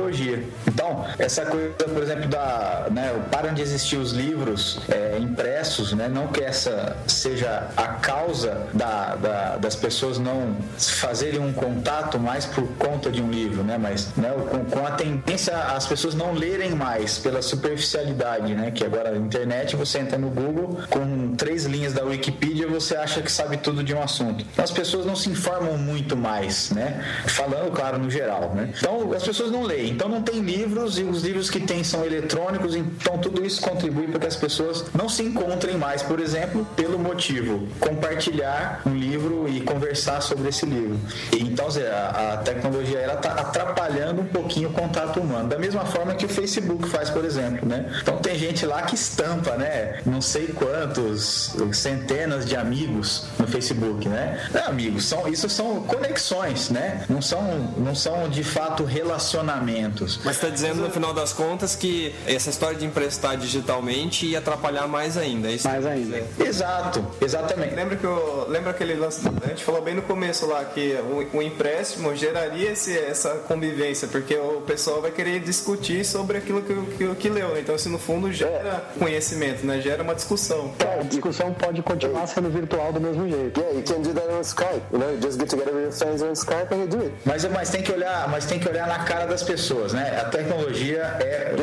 Então, 0.67 1.05
essa 1.19 1.45
coisa, 1.45 1.69
por 1.73 2.01
exemplo, 2.03 2.27
da, 2.27 2.87
né, 2.91 3.13
param 3.31 3.53
de 3.53 3.61
existir 3.61 3.97
os 3.97 4.11
livros 4.11 4.79
é, 4.89 5.17
impressos, 5.19 5.93
né, 5.93 6.07
não 6.07 6.27
que 6.27 6.41
essa 6.41 6.95
seja 7.07 7.67
a 7.75 7.87
causa 7.87 8.67
da, 8.73 9.15
da- 9.15 9.57
das 9.57 9.75
pessoas 9.75 10.17
não 10.19 10.55
fazerem 10.77 11.39
um 11.39 11.53
contato 11.53 12.19
mais 12.19 12.45
por 12.45 12.67
conta 12.77 13.09
de 13.11 13.21
um 13.21 13.29
livro, 13.29 13.63
né, 13.63 13.77
mas 13.77 14.09
né, 14.15 14.31
com, 14.49 14.65
com 14.65 14.85
a 14.85 14.91
tendência 14.91 15.55
as 15.57 15.85
pessoas 15.85 16.13
não 16.15 16.33
lerem 16.33 16.71
mais 16.71 17.17
pela 17.17 17.41
superficialidade, 17.41 18.53
né, 18.55 18.71
que 18.71 18.83
agora 18.83 19.11
na 19.11 19.17
internet 19.17 19.75
você 19.75 19.99
entra 19.99 20.17
no 20.17 20.29
Google 20.29 20.79
com 20.89 21.35
três 21.35 21.65
linhas 21.65 21.93
da 21.93 22.03
Wikipedia 22.03 22.67
você 22.67 22.95
acha 22.95 23.21
que 23.21 23.31
sabe 23.31 23.57
tudo 23.57 23.83
de 23.83 23.93
um 23.93 24.01
assunto. 24.01 24.45
Então, 24.51 24.63
as 24.63 24.71
pessoas 24.71 25.05
não 25.05 25.15
se 25.15 25.29
informam 25.29 25.77
muito 25.77 26.15
mais, 26.15 26.71
né, 26.71 27.01
falando 27.27 27.71
claro 27.71 27.97
no 27.97 28.09
geral, 28.09 28.53
né. 28.55 28.69
Então 28.77 29.11
as 29.13 29.23
pessoas 29.23 29.51
não 29.51 29.63
leem, 29.63 29.93
então 29.97 30.07
não 30.07 30.21
tem 30.21 30.41
livros 30.41 30.99
e 30.99 31.03
os 31.03 31.23
livros 31.23 31.49
que 31.49 31.59
tem 31.59 31.83
são 31.83 32.05
eletrônicos, 32.05 32.75
então 32.75 33.17
tudo 33.17 33.43
isso 33.43 33.59
contribui 33.59 34.07
para 34.07 34.19
que 34.19 34.27
as 34.27 34.35
pessoas 34.35 34.85
não 34.93 35.09
se 35.09 35.23
encontrem 35.23 35.75
mais, 35.75 36.03
por 36.03 36.19
exemplo, 36.19 36.63
pelo 36.75 36.99
motivo 36.99 37.67
compartilhar 37.79 38.83
um 38.85 38.95
livro 38.95 39.49
e 39.49 39.59
conversar 39.61 40.21
sobre 40.21 40.49
esse 40.49 40.67
livro. 40.67 40.99
Então 41.33 41.65
a, 41.65 42.33
a 42.33 42.37
tecnologia 42.37 42.99
ela 42.99 43.15
está 43.15 43.31
atrapalhando 43.31 44.21
um 44.21 44.27
pouquinho 44.27 44.69
o 44.69 44.71
contato 44.71 45.19
humano, 45.19 45.49
da 45.49 45.57
mesma 45.57 45.83
forma 45.83 46.13
que 46.13 46.27
o 46.27 46.29
Facebook 46.29 46.87
faz, 46.89 47.09
por 47.09 47.25
exemplo, 47.25 47.67
né? 47.67 47.91
Então 47.99 48.17
tem 48.17 48.37
gente 48.37 48.67
lá 48.67 48.83
que 48.83 48.93
estampa, 48.93 49.57
né? 49.57 49.99
Não 50.05 50.21
sei 50.21 50.49
quantos 50.49 51.55
centenas 51.73 52.45
de 52.45 52.55
amigos 52.55 53.25
no 53.39 53.47
Facebook, 53.47 54.07
né? 54.07 54.47
Não, 54.53 54.67
amigos, 54.67 55.05
são 55.05 55.27
isso 55.27 55.49
são 55.49 55.81
conexões, 55.81 56.69
né? 56.69 57.03
Não 57.09 57.19
são 57.19 57.41
não 57.79 57.95
são 57.95 58.29
de 58.29 58.43
fato 58.43 58.83
relacionamentos. 58.83 59.86
Mas 60.23 60.39
tá 60.39 60.49
dizendo 60.49 60.81
no 60.81 60.89
final 60.89 61.13
das 61.13 61.33
contas 61.33 61.75
que 61.75 62.13
essa 62.25 62.49
história 62.49 62.77
de 62.77 62.85
emprestar 62.85 63.37
digitalmente 63.37 64.25
ia 64.25 64.39
atrapalhar 64.39 64.87
mais 64.87 65.17
ainda. 65.17 65.49
é 65.49 65.53
Isso 65.53 65.67
Mais 65.67 65.85
ainda. 65.85 66.23
Exato, 66.39 67.05
exatamente. 67.21 67.75
Lembra 67.75 67.95
que 67.95 68.03
eu, 68.03 68.45
lembra 68.49 68.71
aquele 68.71 68.95
lance, 68.95 69.21
a 69.43 69.47
gente 69.47 69.63
falou 69.63 69.81
bem 69.81 69.95
no 69.95 70.01
começo 70.01 70.45
lá 70.45 70.63
que 70.65 70.95
o, 71.33 71.37
o 71.37 71.41
empréstimo 71.41 72.15
geraria 72.15 72.71
esse, 72.71 72.97
essa 72.97 73.29
convivência, 73.47 74.07
porque 74.07 74.35
o 74.35 74.61
pessoal 74.61 75.01
vai 75.01 75.11
querer 75.11 75.39
discutir 75.39 76.05
sobre 76.05 76.37
aquilo 76.37 76.61
que, 76.61 76.73
que, 76.97 77.15
que 77.15 77.29
leu, 77.29 77.49
né? 77.49 77.59
Então 77.61 77.75
isso 77.75 77.89
no 77.89 77.99
fundo 77.99 78.31
gera 78.31 78.83
conhecimento, 78.97 79.65
né? 79.65 79.79
Gera 79.81 80.03
uma 80.03 80.15
discussão. 80.15 80.73
A 80.99 81.03
discussão 81.03 81.53
pode 81.53 81.81
continuar 81.81 82.27
sendo 82.27 82.49
virtual 82.49 82.91
do 82.93 82.99
mesmo 83.01 83.27
jeito. 83.27 83.59
Yeah, 83.59 83.77
you 83.77 83.83
can 83.83 84.01
do 84.01 84.13
that 84.13 84.27
on 84.29 84.41
Skype. 84.41 84.81
You 84.91 84.99
know, 84.99 85.11
you 85.13 85.21
just 85.21 85.39
get 85.39 85.49
together 85.49 85.73
with 85.73 85.83
your 85.83 85.91
friends 85.91 86.21
on 86.21 86.31
Skype 86.35 86.71
and 86.71 86.81
you 86.81 86.87
do 86.87 87.01
it. 87.01 87.13
Mas, 87.25 87.43
mas 87.45 87.69
tem 87.69 87.81
que 87.81 87.91
olhar, 87.91 88.27
mas 88.29 88.45
tem 88.45 88.59
que 88.59 88.67
olhar 88.67 88.87
na 88.87 88.99
cara 88.99 89.25
das 89.25 89.43
pessoas, 89.43 89.76
né? 89.93 90.19
A 90.21 90.25
tecnologia 90.25 91.03
é. 91.19 91.55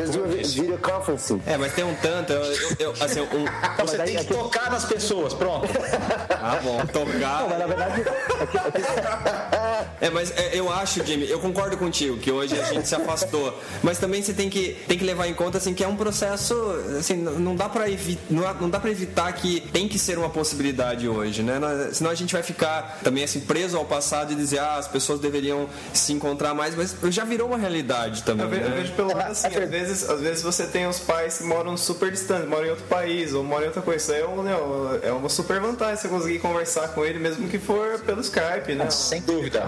Video 0.45 0.77
conferencing. 0.77 1.41
É, 1.45 1.57
mas 1.57 1.73
tem 1.73 1.83
um 1.83 1.95
tanto, 1.95 2.31
eu, 2.33 2.41
eu- 2.43 2.57
eu- 2.79 2.91
assim, 3.01 3.21
um... 3.21 3.45
Então 3.75 3.85
você 3.87 3.97
tem 3.97 4.17
que 4.17 4.25
tocar 4.25 4.71
nas 4.71 4.85
pessoas, 4.85 5.33
pronto. 5.33 5.67
Ah, 6.47 6.59
bom, 6.63 6.79
tocar... 6.85 7.41
Não, 7.41 7.49
mas 7.49 7.57
na 7.59 7.65
verdade, 7.65 8.03
É, 10.01 10.09
mas 10.09 10.31
é, 10.37 10.51
eu 10.53 10.71
acho, 10.71 11.03
Jimmy, 11.05 11.27
eu 11.29 11.39
concordo 11.39 11.75
contigo 11.77 12.17
que 12.17 12.31
hoje 12.31 12.59
a 12.59 12.63
gente 12.65 12.87
se 12.87 12.93
afastou, 12.95 13.57
mas 13.81 13.97
também 13.97 14.21
você 14.21 14.33
tem 14.33 14.49
que, 14.49 14.73
tem 14.87 14.97
que 14.97 15.03
levar 15.03 15.27
em 15.27 15.33
conta 15.33 15.57
assim 15.57 15.73
que 15.73 15.83
é 15.83 15.87
um 15.87 15.95
processo, 15.95 16.53
assim, 16.99 17.15
não 17.15 17.33
não 17.39 17.55
dá 17.55 17.67
para 17.69 17.85
não, 18.29 18.53
não 18.61 18.69
dá 18.69 18.79
para 18.79 18.91
evitar 18.91 19.31
que 19.33 19.61
tem 19.71 19.87
que 19.87 19.97
ser 19.97 20.17
uma 20.19 20.29
possibilidade 20.29 21.07
hoje, 21.07 21.41
né? 21.41 21.57
Nós- 21.59 21.97
Senão 21.97 22.11
a 22.11 22.15
gente 22.15 22.33
vai 22.33 22.43
ficar 22.43 22.99
também 23.03 23.23
assim 23.23 23.39
preso 23.39 23.77
ao 23.77 23.85
passado 23.85 24.33
e 24.33 24.35
dizer 24.35 24.59
ah, 24.59 24.75
as 24.75 24.87
pessoas 24.87 25.19
deveriam 25.19 25.67
se 25.93 26.11
encontrar 26.13 26.53
mais, 26.53 26.75
mas 26.75 26.95
já 27.13 27.23
virou 27.23 27.47
uma 27.47 27.57
realidade 27.57 28.04
também. 28.23 28.45
Eu 28.45 28.49
vejo, 28.49 28.63
eu 28.63 28.69
né? 28.69 28.75
vejo 28.77 28.93
pelo 28.93 29.15
lado 29.15 29.31
assim, 29.31 29.47
às 29.47 29.69
vezes, 29.69 30.09
às 30.09 30.21
vezes 30.21 30.43
você 30.43 30.65
tem 30.67 30.87
os 30.87 30.99
pais 30.99 31.37
que 31.39 31.43
moram 31.43 31.75
super 31.77 32.11
distantes, 32.11 32.47
moram 32.47 32.65
em 32.67 32.69
outro 32.69 32.85
país 32.85 33.33
ou 33.33 33.43
moram 33.43 33.63
em 33.63 33.67
outra 33.67 33.81
coisa. 33.81 33.97
Isso 34.03 34.11
aí 34.13 34.21
é, 34.21 34.27
um, 34.27 34.43
né, 34.43 34.55
é 35.03 35.11
uma 35.11 35.29
super 35.29 35.59
vantagem 35.59 35.95
você 35.97 36.07
conseguir 36.07 36.39
conversar 36.39 36.89
com 36.89 37.03
ele, 37.05 37.19
mesmo 37.19 37.47
que 37.47 37.57
for 37.59 37.99
pelo 38.01 38.21
Skype, 38.21 38.73
né? 38.75 38.89
Sem 38.89 39.21
dúvida. 39.21 39.59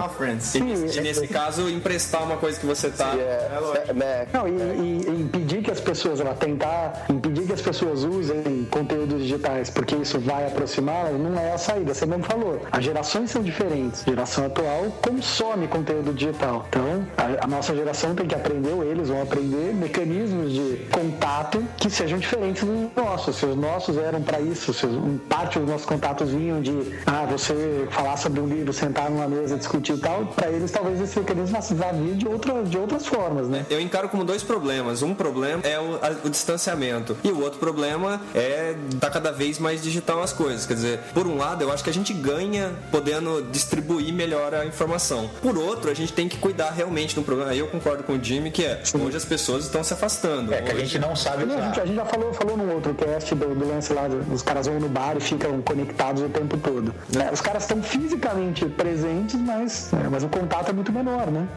E, 0.55 0.97
e 0.97 1.01
nesse 1.01 1.27
caso 1.27 1.69
emprestar 1.69 2.23
uma 2.23 2.37
coisa 2.37 2.59
que 2.59 2.65
você 2.65 2.89
tá 2.89 3.13
Yeah, 3.13 3.93
Mac. 3.93 4.27
Não, 4.33 4.47
e, 4.47 4.51
e- 4.51 5.05
e 5.09 5.21
impedir 5.21 5.61
que 5.61 5.71
as 5.71 5.79
pessoas, 5.79 6.19
ela 6.19 6.33
tentar 6.33 7.05
impedir 7.09 7.45
que 7.45 7.53
as 7.53 7.61
pessoas 7.61 8.03
usem 8.03 8.65
conteúdos 8.69 9.21
digitais, 9.21 9.69
porque 9.69 9.95
isso 9.95 10.19
vai 10.19 10.45
aproximá-las, 10.47 11.13
não 11.19 11.39
é 11.39 11.53
a 11.53 11.57
saída. 11.57 11.93
Você 11.93 12.05
mesmo 12.05 12.23
falou. 12.23 12.61
As 12.71 12.83
gerações 12.83 13.31
são 13.31 13.41
diferentes. 13.41 14.01
A 14.05 14.09
geração 14.09 14.45
atual 14.45 14.85
consome 15.01 15.67
conteúdo 15.67 16.13
digital. 16.13 16.65
Então, 16.69 17.07
a, 17.17 17.45
a 17.45 17.47
nossa 17.47 17.75
geração 17.75 18.13
que 18.25 18.35
aprender, 18.35 18.71
ou 18.71 18.83
eles 18.83 19.09
vão 19.09 19.21
aprender, 19.21 19.73
mecanismos 19.73 20.51
de 20.53 20.77
contato 20.91 21.63
que 21.77 21.89
sejam 21.89 22.17
diferentes 22.19 22.63
dos 22.63 22.89
nossos. 22.95 23.35
Se 23.35 23.45
os 23.45 23.55
nossos 23.55 23.97
eram 23.97 24.21
para 24.21 24.39
isso, 24.39 24.73
se 24.73 24.87
parte 25.29 25.59
dos 25.59 25.67
nossos 25.69 25.85
contatos 25.85 26.29
vinham 26.29 26.61
de 26.61 26.71
ah, 27.05 27.25
você 27.29 27.87
falar 27.91 28.17
sobre 28.17 28.39
um 28.39 28.47
livro, 28.47 28.71
sentar 28.73 29.09
numa 29.09 29.27
mesa, 29.27 29.57
discutir 29.57 29.93
e 29.93 29.97
tal, 29.99 30.25
para 30.27 30.49
eles 30.49 30.71
talvez 30.71 30.99
esse 31.01 31.19
mecanismo 31.19 31.57
vá 31.75 31.91
vir 31.91 32.15
de, 32.15 32.27
outra, 32.27 32.63
de 32.63 32.77
outras 32.77 33.05
formas, 33.05 33.47
né? 33.47 33.65
Eu 33.69 33.79
encaro 33.79 34.09
como 34.09 34.23
dois 34.23 34.43
problemas. 34.43 35.01
Um 35.01 35.13
problema 35.13 35.61
é 35.63 35.79
o, 35.79 35.95
a- 35.95 36.15
o 36.25 36.29
distanciamento. 36.29 37.17
E 37.23 37.29
o 37.31 37.41
outro 37.41 37.59
problema 37.59 38.21
é 38.33 38.75
tá 38.99 39.09
cada 39.09 39.31
vez 39.31 39.59
mais 39.59 39.81
digital 39.81 40.21
as 40.21 40.33
coisas. 40.33 40.65
Quer 40.65 40.73
dizer, 40.75 40.99
por 41.13 41.27
um 41.27 41.37
lado, 41.37 41.63
eu 41.63 41.71
acho 41.71 41.83
que 41.83 41.89
a 41.89 41.93
gente 41.93 42.13
ganha 42.13 42.71
podendo 42.91 43.41
distribuir 43.51 44.13
melhor 44.13 44.53
a 44.53 44.65
informação. 44.65 45.29
Por 45.41 45.57
outro, 45.57 45.89
a 45.89 45.93
gente 45.93 46.13
tem 46.13 46.27
que 46.27 46.37
cuidar 46.37 46.71
realmente 46.71 47.15
do 47.15 47.21
problema. 47.21 47.51
Aí 47.51 47.59
eu 47.59 47.67
concordo 47.67 48.03
com 48.07 48.13
o 48.13 48.23
Jimmy 48.23 48.49
que 48.49 48.63
é 48.65 48.81
hoje 48.99 49.17
as 49.17 49.25
pessoas 49.25 49.65
estão 49.65 49.83
se 49.83 49.93
afastando. 49.93 50.53
É 50.53 50.61
que 50.61 50.71
a 50.71 50.73
Hoje- 50.73 50.85
gente 50.85 50.99
não 50.99 51.15
sabe 51.15 51.45
Não, 51.45 51.57
a, 51.57 51.61
gente, 51.61 51.81
a 51.81 51.85
gente 51.85 51.95
já 51.95 52.05
falou, 52.05 52.33
falou 52.33 52.57
num 52.57 52.73
outro 52.73 52.93
cast 52.95 53.35
do, 53.35 53.53
do 53.53 53.67
lance 53.67 53.93
lá, 53.93 54.03
os 54.33 54.41
caras 54.41 54.65
vão 54.67 54.79
no 54.79 54.87
bar 54.89 55.15
e 55.17 55.19
ficam 55.19 55.61
conectados 55.61 56.23
o 56.23 56.29
tempo 56.29 56.57
todo. 56.57 56.93
É, 57.21 57.31
os 57.31 57.41
caras 57.41 57.63
estão 57.63 57.83
fisicamente 57.83 58.65
presentes, 58.65 59.35
mas, 59.35 59.91
é, 59.93 60.07
mas 60.09 60.23
o 60.23 60.29
contato 60.29 60.69
é 60.69 60.73
muito 60.73 60.91
menor, 60.91 61.27
né? 61.27 61.47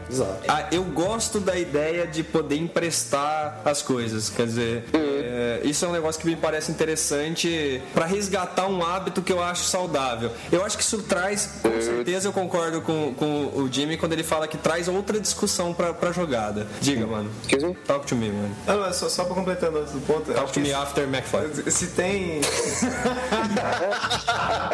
Ah, 0.47 0.65
eu 0.71 0.83
gosto 0.83 1.39
da 1.39 1.57
ideia 1.57 2.05
de 2.05 2.23
poder 2.23 2.57
emprestar 2.57 3.61
as 3.63 3.81
coisas. 3.81 4.29
Quer 4.29 4.45
dizer, 4.45 4.85
é, 4.93 5.61
isso 5.63 5.85
é 5.85 5.87
um 5.87 5.91
negócio 5.93 6.19
que 6.19 6.27
me 6.27 6.35
parece 6.35 6.71
interessante 6.71 7.81
para 7.93 8.05
resgatar 8.05 8.67
um 8.67 8.83
hábito 8.85 9.21
que 9.21 9.31
eu 9.31 9.41
acho 9.41 9.63
saudável. 9.63 10.31
Eu 10.51 10.65
acho 10.65 10.77
que 10.77 10.83
isso 10.83 11.01
traz, 11.03 11.59
com 11.61 11.81
certeza 11.81 12.27
eu 12.27 12.33
concordo 12.33 12.81
com, 12.81 13.13
com 13.13 13.45
o 13.55 13.69
Jimmy 13.71 13.97
quando 13.97 14.13
ele 14.13 14.23
fala 14.23 14.47
que 14.47 14.57
traz 14.57 14.87
outra 14.87 15.19
discussão 15.19 15.73
pra, 15.73 15.93
pra 15.93 16.11
jogada. 16.41 16.67
Diga, 16.81 17.05
mano. 17.05 17.29
Excuse 17.41 17.65
me? 17.65 17.75
Talk 17.85 18.07
to 18.07 18.15
me, 18.15 18.31
mano. 18.31 18.55
Não, 18.65 18.79
não, 18.79 18.93
só, 18.93 19.07
só 19.09 19.25
pra 19.25 19.35
completando 19.35 19.77
antes 19.79 19.93
do 19.93 20.01
ponto. 20.01 20.33
Talk 20.33 20.51
to 20.51 20.59
me 20.59 20.73
after 20.73 21.07
McFly. 21.07 21.51
Se 21.71 21.87
tem. 21.87 22.41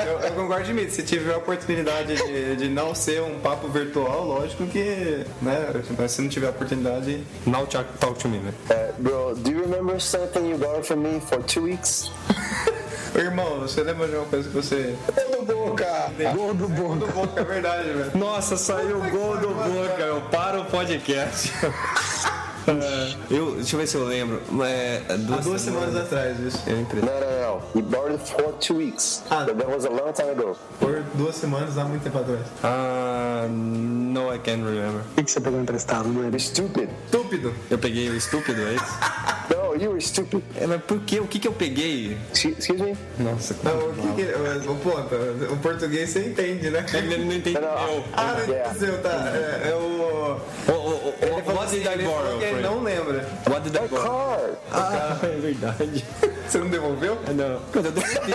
eu, 0.06 0.20
eu 0.20 0.32
concordo 0.34 0.66
de 0.66 0.74
mim. 0.74 0.90
Se 0.90 1.04
tiver 1.04 1.34
a 1.34 1.38
oportunidade 1.38 2.16
de, 2.16 2.56
de 2.56 2.70
não 2.70 2.96
ser 2.96 3.22
um 3.22 3.40
papo 3.40 3.68
virtual, 3.68 4.26
lógico 4.26 4.66
que. 4.68 5.26
Né, 5.42 5.84
mas 5.98 6.12
se 6.12 6.22
não 6.22 6.30
tiver 6.30 6.48
a 6.48 6.52
oportunidade. 6.52 7.24
Now 7.46 7.66
talk, 7.66 7.86
talk 8.00 8.20
to 8.20 8.30
me, 8.30 8.40
man. 8.40 8.54
Uh, 8.70 8.94
bro, 9.02 9.36
do 9.36 9.52
you 9.52 9.62
remember 9.62 10.00
something 10.00 10.48
you 10.50 10.58
got 10.58 10.86
from 10.86 11.04
me 11.04 11.20
for 11.20 11.42
two 11.44 11.64
weeks? 11.64 12.10
Irmão, 13.16 13.60
você 13.62 13.82
lembra 13.84 14.08
de 14.08 14.16
uma 14.16 14.26
coisa 14.26 14.50
que 14.50 14.56
você. 14.56 14.96
Gol 15.32 15.46
do 15.46 15.56
Boca! 15.56 16.12
Gol 16.36 16.54
do 16.54 16.68
Do 16.68 16.70
Boca. 16.70 17.12
Boca, 17.12 17.42
é 17.42 17.44
verdade, 17.44 17.90
velho. 17.90 18.12
Nossa, 18.18 18.58
saiu 18.58 18.98
o 18.98 19.10
gol 19.10 19.38
do 19.38 19.50
Boca. 19.50 20.02
Eu 20.02 20.22
paro 20.30 20.62
o 20.62 20.66
podcast. 20.66 21.52
É, 22.68 23.16
eu, 23.34 23.56
deixa 23.56 23.76
eu 23.76 23.80
ver 23.80 23.88
se 23.88 23.96
eu 23.96 24.06
lembro. 24.06 24.42
É, 24.66 25.02
Há 25.10 25.16
duas 25.42 25.62
semanas 25.62 25.96
atrás, 25.96 26.40
isso. 26.40 26.60
Eu 26.68 26.82
emprestei. 26.82 27.10
No, 27.10 27.20
no, 27.20 27.56
no. 27.56 27.80
He 27.80 27.82
borrowed 27.82 28.14
it 28.14 28.30
for 28.30 28.54
two 28.60 28.78
weeks. 28.78 29.24
Ah. 29.30 29.46
But 29.46 29.58
that 29.58 29.70
was 29.70 29.86
a 29.86 29.90
long 29.90 30.12
time 30.14 30.30
ago. 30.32 30.58
Por 30.80 31.02
duas 31.16 31.36
semanas, 31.36 31.78
há 31.78 31.86
muito 31.86 32.04
tempo 32.04 32.18
atrás. 32.20 32.42
Ah, 32.64 33.48
no, 33.50 34.34
I 34.34 34.40
can't 34.40 34.64
remember. 34.64 35.02
O 35.12 35.16
que 35.16 35.24
que 35.24 35.32
você 35.32 35.40
pegou 35.40 35.60
emprestado 35.62 36.10
dele? 36.10 36.40
stupid. 36.40 36.90
Estúpido. 37.06 37.54
Eu 37.70 37.78
peguei 37.78 38.10
o 38.10 38.16
estúpido, 38.16 38.62
é 38.68 38.74
isso? 38.74 38.86
No, 39.50 39.74
you 39.82 39.92
were 39.92 40.02
stupid. 40.02 40.44
É, 40.60 40.68
mas 40.68 40.84
por 40.84 41.00
quê? 41.02 41.22
O 41.22 41.26
que 41.28 41.40
que 41.40 41.48
eu 41.48 41.54
peguei? 41.54 42.18
Excuse 42.34 42.74
me? 42.74 42.98
Nossa, 43.18 43.56
Não, 43.64 43.78
o 43.78 43.94
que 43.94 44.26
que. 44.26 44.68
O, 44.68 44.74
o 44.74 44.76
ponto, 44.76 45.54
o 45.54 45.58
português 45.58 46.10
você 46.10 46.26
entende, 46.26 46.70
né? 46.70 46.86
ele 46.94 47.24
não 47.24 47.34
entendeu. 47.34 47.62
Não, 47.62 47.70
não. 47.70 48.04
Ah, 48.14 48.36
não 48.36 48.44
entendeu, 48.44 49.02
tá. 49.02 49.32
É, 49.34 49.70
é 49.70 49.74
o. 49.74 50.38
O, 50.68 51.54
what 51.54 51.66
assim, 51.66 51.78
did 51.78 51.88
I 51.88 51.94
ele 51.94 52.04
borrow? 52.04 52.38
Ele 52.58 52.68
não 52.68 52.84
lembra. 52.84 53.28
What 53.50 53.70
did 53.70 53.76
I? 53.76 53.88
Car. 53.88 54.40
Ah, 54.72 55.18
é 55.24 55.40
verdade. 55.40 56.06
Você 56.48 56.58
não 56.60 56.70
devolveu? 56.70 57.18
Não. 57.36 57.60
Quando 57.72 57.86
eu 57.88 57.92
devolvi. 57.92 58.34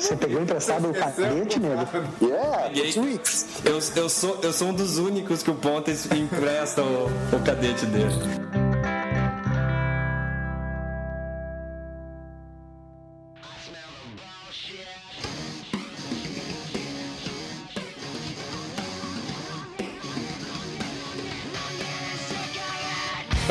Você 0.00 0.16
pegou 0.16 0.42
emprestado 0.42 0.90
o 0.90 0.94
cadete, 0.94 1.60
nego? 1.60 1.86
Yeah. 2.20 2.70
Eu, 3.64 3.74
eu, 3.96 4.08
sou, 4.08 4.38
eu 4.42 4.52
sou 4.52 4.68
um 4.68 4.74
dos 4.74 4.98
únicos 4.98 5.42
que 5.42 5.50
o 5.50 5.54
Pontes 5.54 6.06
empresta 6.10 6.82
o, 6.82 7.06
o 7.32 7.40
cadete 7.44 7.86
dele. 7.86 8.61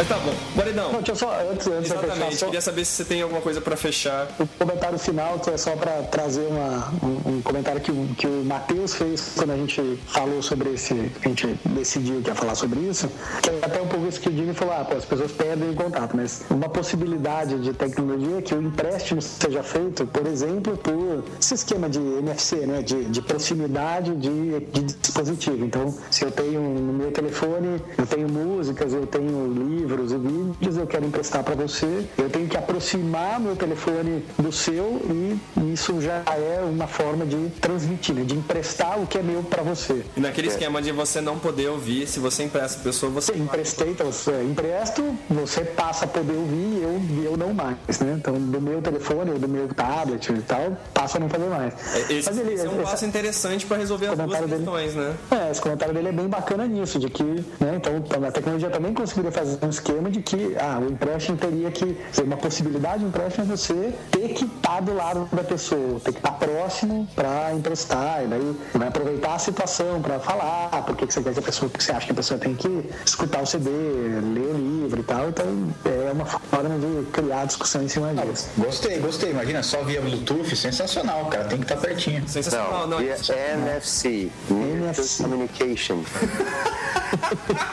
Mas 0.02 0.08
tá 0.10 0.18
bom. 0.18 0.34
Guaridão, 0.58 0.86
Não, 0.93 0.97
deixa 0.97 1.12
eu 1.12 1.16
só, 1.16 1.32
antes, 1.52 1.68
antes 1.68 1.91
exatamente. 1.91 2.36
só 2.36 2.45
Queria 2.47 2.62
saber 2.62 2.86
se 2.86 2.91
você 2.93 3.06
tem 3.06 3.22
alguma 3.22 3.39
coisa 3.39 3.62
pra 3.62 3.78
fechar. 3.78 4.28
o 4.39 4.47
comentário 4.58 4.97
final, 4.97 5.38
que 5.38 5.52
é 5.52 5.58
só 5.58 5.76
para 5.76 5.91
trazer 6.02 6.47
uma, 6.47 6.91
um, 7.04 7.34
um 7.38 7.41
comentário 7.43 7.80
que, 7.80 7.91
o- 7.91 8.08
que 8.18 8.26
o 8.26 8.43
Matheus 8.43 8.95
fez 8.95 9.34
quando 9.38 9.52
a 9.52 9.56
gente 9.58 9.99
falou 10.08 10.41
sobre 10.41 10.72
esse, 10.74 11.12
a 11.24 11.28
gente 11.28 11.56
decidiu 11.66 12.20
que 12.24 12.30
ia 12.30 12.36
falar 12.36 12.56
sobre 12.56 12.80
isso, 12.80 13.08
que 13.43 13.49
é 13.52 13.60
até 13.62 13.80
um 13.80 13.88
pouco 13.88 14.08
isso 14.08 14.20
que 14.20 14.30
o 14.30 14.32
Jimmy 14.32 14.56
falou, 14.56 14.74
ah, 14.74 14.84
pô, 14.84 14.97
as 14.97 15.06
pessoas 15.06 15.32
perdem 15.34 15.70
o 15.70 15.76
contato, 15.76 16.18
mas 16.18 16.41
uma 16.49 16.68
possibilidade 16.68 17.60
de 17.60 17.72
tecnologia 17.72 18.39
é 18.39 18.41
que 18.41 18.56
o 18.56 18.62
empréstimo 18.62 19.22
seja 19.22 19.62
feito, 19.62 20.08
por 20.08 20.26
exemplo, 20.26 20.78
por 20.78 21.24
esse 21.39 21.54
esquema 21.54 21.88
de 21.88 21.99
NFC, 21.99 22.56
né, 22.66 22.82
de, 22.82 23.04
de 23.06 23.22
proximidade 23.22 24.16
de, 24.16 24.60
de 24.62 24.82
dispositivo. 24.99 25.64
Então, 25.64 25.95
se 26.10 26.24
eu 26.26 26.32
tenho 26.32 26.60
no 26.60 26.91
meu 26.91 27.12
telefone, 27.12 27.80
eu 27.99 28.08
tenho 28.08 28.28
músicas, 28.28 28.93
eu 28.93 29.06
tenho 29.06 29.54
livros 29.54 29.91
e 30.00 30.18
vídeos, 30.18 30.78
eu 30.78 30.88
quero 30.88 31.06
emprestar 31.06 31.44
para 31.44 31.56
você, 31.56 32.06
eu 32.18 32.30
tenho 32.30 32.48
que 32.48 32.56
aproximar 32.58 33.39
meu 33.39 33.56
telefone 33.56 34.24
do 34.39 34.52
seu 34.52 35.02
e 35.10 35.72
isso 35.74 36.00
já 36.02 36.24
é 36.28 36.62
uma 36.64 36.88
forma 36.88 37.26
de 37.26 37.50
transmitir, 37.60 38.16
né, 38.16 38.24
de 38.24 38.36
emprestar 38.36 39.00
o 39.00 39.06
que 39.06 39.18
é 39.18 39.22
meu 39.22 39.44
para 39.44 39.62
você. 39.64 40.04
E 40.16 40.20
naquele 40.20 40.48
esquema 40.48 40.82
de 40.82 40.92
você 40.92 41.20
não 41.20 41.38
poder 41.38 41.68
ouvir, 41.70 42.08
se 42.08 42.20
você 42.20 42.44
empresta 42.44 42.80
a 42.80 42.84
pessoa, 42.84 43.12
você 43.12 43.34
Emprestei, 43.34 43.89
então 43.92 44.12
você 44.12 44.44
empresto, 44.44 45.04
você 45.30 45.62
passa 45.62 46.06
a 46.06 46.08
poder 46.08 46.34
ouvir 46.34 46.56
e 46.56 46.82
eu, 47.24 47.32
eu 47.32 47.38
não 47.38 47.54
mais, 47.54 47.76
né? 48.00 48.16
Então, 48.18 48.34
do 48.36 48.62
meu 48.62 48.82
telefone 48.82 49.32
ou 49.32 49.39
do 49.39 49.47
meu 49.47 49.68
tablet 49.70 50.30
e 50.32 50.42
tal, 50.42 50.78
passa 50.93 51.18
a 51.18 51.20
não 51.22 51.28
fazer 51.30 51.47
mais. 51.50 51.74
É, 51.96 52.13
Esse, 52.13 52.30
Mas 52.30 52.38
ele- 52.39 52.54
esse 52.54 52.66
é 52.66 52.70
um 52.70 52.74
esse- 52.82 52.84
passo 52.92 53.05
interessante 53.05 53.66
pra 53.66 53.78
resolver 53.78 54.08
as 54.08 54.12
duas 54.18 54.22
comentário 54.26 54.47
dele. 54.47 54.63
questões, 54.63 54.96
né? 54.96 55.16
É, 55.32 55.51
esse 55.51 55.62
comentário 55.62 55.93
dele 55.93 56.08
é 56.09 56.12
bem 56.12 56.28
bacana 56.28 56.66
nisso, 56.68 57.00
de 57.00 57.09
que, 57.09 57.24
né, 57.24 57.78
então 57.78 58.04
a 58.28 58.32
tecnologia 58.32 58.70
também 58.70 58.93
conseguiria 58.93 59.32
fazer 59.32 59.58
esquema 59.72 60.10
de 60.10 60.22
que 60.22 60.56
ah, 60.58 60.80
o 60.80 60.92
empréstimo 60.92 61.38
teria 61.38 61.72
que 61.72 61.98
ser 62.12 62.24
uma 62.24 62.38
possibilidade 62.38 63.00
de 63.00 63.06
empréstimo 63.06 63.46
é 63.46 63.56
você 63.58 63.93
ter 64.12 64.30
que 64.30 64.46
estar 64.46 64.82
do 64.82 64.93
lado 64.93 65.28
da 65.32 65.43
pessoa, 65.43 66.00
ter 66.00 66.12
que 66.12 66.20
estar 66.20 66.34
próximo 66.34 67.08
para 67.16 67.54
emprestar, 67.54 68.24
e 68.24 68.28
daí 68.28 68.56
vai 68.74 68.88
aproveitar 68.88 69.36
a 69.36 69.39
situação 69.39 70.02
para 70.02 70.20
falar 70.20 70.70
por 70.86 70.96
que 70.96 71.06
você 71.06 71.22
quer 71.22 71.34
que 71.34 71.39
a 71.39 71.42
pessoa, 71.42 71.70
porque 71.70 71.84
você 71.84 71.92
acha 71.92 72.06
que 72.06 72.12
a 72.12 72.16
pessoa 72.16 72.39
tem 72.39 72.56
que 72.56 72.89
escutar 73.06 73.42
o 73.42 73.46
CD, 73.46 73.70
ler 73.70 74.54
o 74.54 74.58
livro 74.58 75.00
e 75.00 75.04
tal, 75.04 75.30
então 75.30 75.46
é 75.86 76.12
uma 76.12 76.26
forma 76.26 76.78
de 76.78 77.06
criar 77.12 77.46
discussão 77.46 77.84
em 77.84 77.88
cima 77.88 78.14
disso. 78.14 78.50
Gostei, 78.58 79.00
gostei. 79.00 79.32
Imagina, 79.32 79.64
só 79.64 79.84
via 79.84 80.02
Bluetooth, 80.02 80.56
sensacional, 80.56 81.26
cara. 81.26 81.46
Tem 81.46 81.60
que 81.60 81.66
estar 81.66 81.78
pertinho. 81.78 82.28
Sensacional, 82.28 82.88
não. 82.88 82.98
via 82.98 83.16
NFC, 83.54 84.30
Mutual 84.50 84.72
NFC. 84.72 85.24
Communication. 85.24 86.04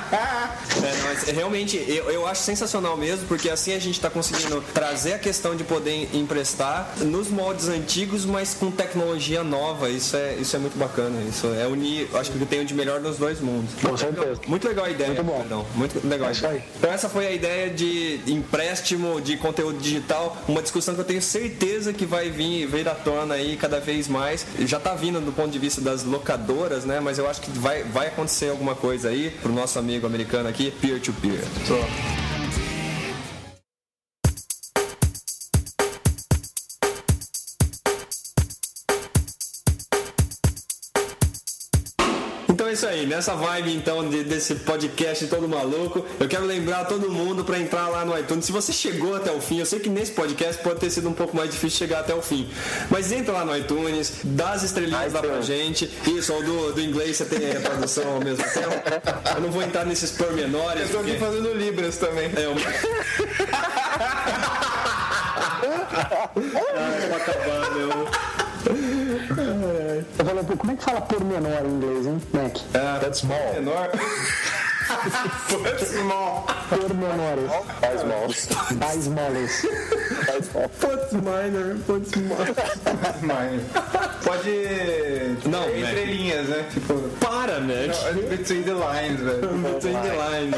É, 0.08 1.30
não, 1.30 1.34
realmente, 1.34 1.76
eu, 1.88 2.10
eu 2.10 2.26
acho 2.26 2.42
sensacional 2.42 2.96
mesmo, 2.96 3.26
porque 3.26 3.48
assim 3.48 3.72
a 3.72 3.78
gente 3.78 3.94
está 3.94 4.10
conseguindo 4.10 4.62
trazer 4.74 5.14
a 5.14 5.18
questão 5.18 5.56
de 5.56 5.64
poder 5.64 6.08
emprestar 6.14 6.92
nos 7.00 7.28
moldes 7.28 7.68
antigos, 7.68 8.24
mas 8.24 8.54
com 8.54 8.70
tecnologia 8.70 9.42
nova. 9.42 9.88
Isso 9.88 10.16
é, 10.16 10.34
isso 10.34 10.54
é 10.54 10.58
muito 10.58 10.78
bacana. 10.78 11.22
Isso 11.28 11.46
é 11.46 11.66
unir, 11.66 12.08
acho 12.14 12.30
que 12.30 12.46
tem 12.46 12.60
o 12.60 12.64
de 12.64 12.74
melhor 12.74 13.00
dos 13.00 13.16
dois 13.16 13.40
mundos. 13.40 13.74
Com 13.80 13.96
certeza. 13.96 14.40
Muito 14.46 14.68
legal 14.68 14.84
a 14.84 14.90
ideia, 14.90 15.08
Muito 15.08 15.24
bom. 15.24 15.38
perdão. 15.38 15.66
Muito 15.74 16.06
legal 16.06 16.28
É. 16.28 16.62
Então 16.76 16.92
essa 16.92 17.08
foi 17.08 17.26
a 17.26 17.32
ideia 17.32 17.70
de 17.70 18.20
empréstimo 18.26 19.20
de 19.20 19.36
conteúdo 19.36 19.78
digital, 19.78 20.36
uma 20.46 20.62
discussão 20.62 20.94
que 20.94 21.00
eu 21.00 21.04
tenho 21.04 21.22
certeza 21.22 21.92
que 21.92 22.04
vai 22.04 22.30
vir, 22.30 22.66
vir 22.66 22.88
à 22.88 22.94
tona 22.94 23.34
aí 23.34 23.56
cada 23.56 23.80
vez 23.80 24.08
mais. 24.08 24.46
Já 24.60 24.76
está 24.78 24.94
vindo 24.94 25.20
do 25.20 25.32
ponto 25.32 25.50
de 25.50 25.58
vista 25.58 25.80
das 25.80 26.04
locadoras, 26.04 26.84
né? 26.84 27.00
Mas 27.00 27.18
eu 27.18 27.28
acho 27.28 27.40
que 27.40 27.50
vai, 27.50 27.82
vai 27.84 28.08
acontecer 28.08 28.50
alguma 28.50 28.74
coisa 28.74 29.08
aí 29.08 29.30
pro 29.42 29.52
nosso 29.52 29.78
amigo 29.78 30.06
americano 30.06 30.48
aqui, 30.48 30.70
peer-to-peer. 30.70 31.44
Então 31.64 31.77
é 31.84 32.37
isso 42.78 42.86
aí, 42.86 43.06
nessa 43.06 43.34
vibe 43.34 43.74
então 43.74 44.08
de- 44.08 44.22
desse 44.22 44.54
podcast 44.54 45.26
todo 45.26 45.48
maluco, 45.48 46.04
eu 46.20 46.28
quero 46.28 46.44
lembrar 46.44 46.84
todo 46.84 47.10
mundo 47.10 47.44
para 47.44 47.58
entrar 47.58 47.88
lá 47.88 48.04
no 48.04 48.16
iTunes. 48.16 48.44
Se 48.44 48.52
você 48.52 48.72
chegou 48.72 49.16
até 49.16 49.32
o 49.32 49.40
fim, 49.40 49.58
eu 49.58 49.66
sei 49.66 49.80
que 49.80 49.88
nesse 49.88 50.12
podcast 50.12 50.62
pode 50.62 50.78
ter 50.78 50.88
sido 50.90 51.08
um 51.08 51.12
pouco 51.12 51.36
mais 51.36 51.50
difícil 51.50 51.76
chegar 51.78 52.00
até 52.00 52.14
o 52.14 52.22
fim, 52.22 52.48
mas 52.88 53.10
entra 53.10 53.32
lá 53.32 53.44
no 53.44 53.56
iTunes, 53.56 54.12
dá 54.22 54.50
as 54.52 54.62
estrelinhas 54.62 55.12
lá 55.12 55.20
pra 55.20 55.40
gente. 55.40 55.90
Isso, 56.06 56.32
ou 56.32 56.42
do, 56.44 56.72
do 56.74 56.80
inglês 56.80 57.16
você 57.16 57.24
tem 57.24 57.50
a 57.50 57.60
tradução 57.60 58.14
ao 58.14 58.20
mesmo 58.20 58.44
tempo. 58.44 58.68
Eu 59.34 59.40
não 59.42 59.50
vou 59.50 59.62
entrar 59.62 59.84
nesses 59.84 60.12
pormenores. 60.12 60.82
Eu 60.82 60.88
tô 60.90 60.98
aqui 60.98 61.10
porque- 61.14 61.24
fazendo 61.24 61.52
Libras 61.54 61.96
também. 61.96 62.30
é, 62.36 62.46
uma... 62.46 62.60
ah, 65.98 66.30
eu 67.02 67.08
vou 67.08 67.16
acabar, 67.16 67.70
meu. 67.72 67.88
Eu 67.90 68.37
pô, 70.44 70.56
como 70.56 70.72
é 70.72 70.76
que 70.76 70.84
fala 70.84 71.00
pormenor 71.00 71.64
em 71.64 71.68
inglês, 71.68 72.06
hein, 72.06 72.20
Mac? 72.32 72.58
That's 72.72 73.20
small. 73.20 73.38
Menor. 74.88 75.78
Small. 75.86 76.46
Pormenores. 76.68 77.50
As 77.82 78.04
malls. 78.04 78.48
Da 78.78 78.94
smallest. 78.96 79.66
Putz 80.80 81.12
minor, 81.12 81.76
putz 81.86 82.10
minor. 82.16 82.46
Pode. 84.24 84.50
Não, 85.48 85.62
é, 85.64 85.78
Mac. 85.80 85.90
entrelinhas, 85.90 86.48
né? 86.48 86.64
Tipo. 86.72 86.94
Para, 87.20 87.60
Mac. 87.60 87.96
Between 88.28 88.62
the 88.62 88.72
lines, 88.72 89.20
velho. 89.20 89.48
Between 89.48 89.96
the 90.00 90.12
lines. 90.12 90.54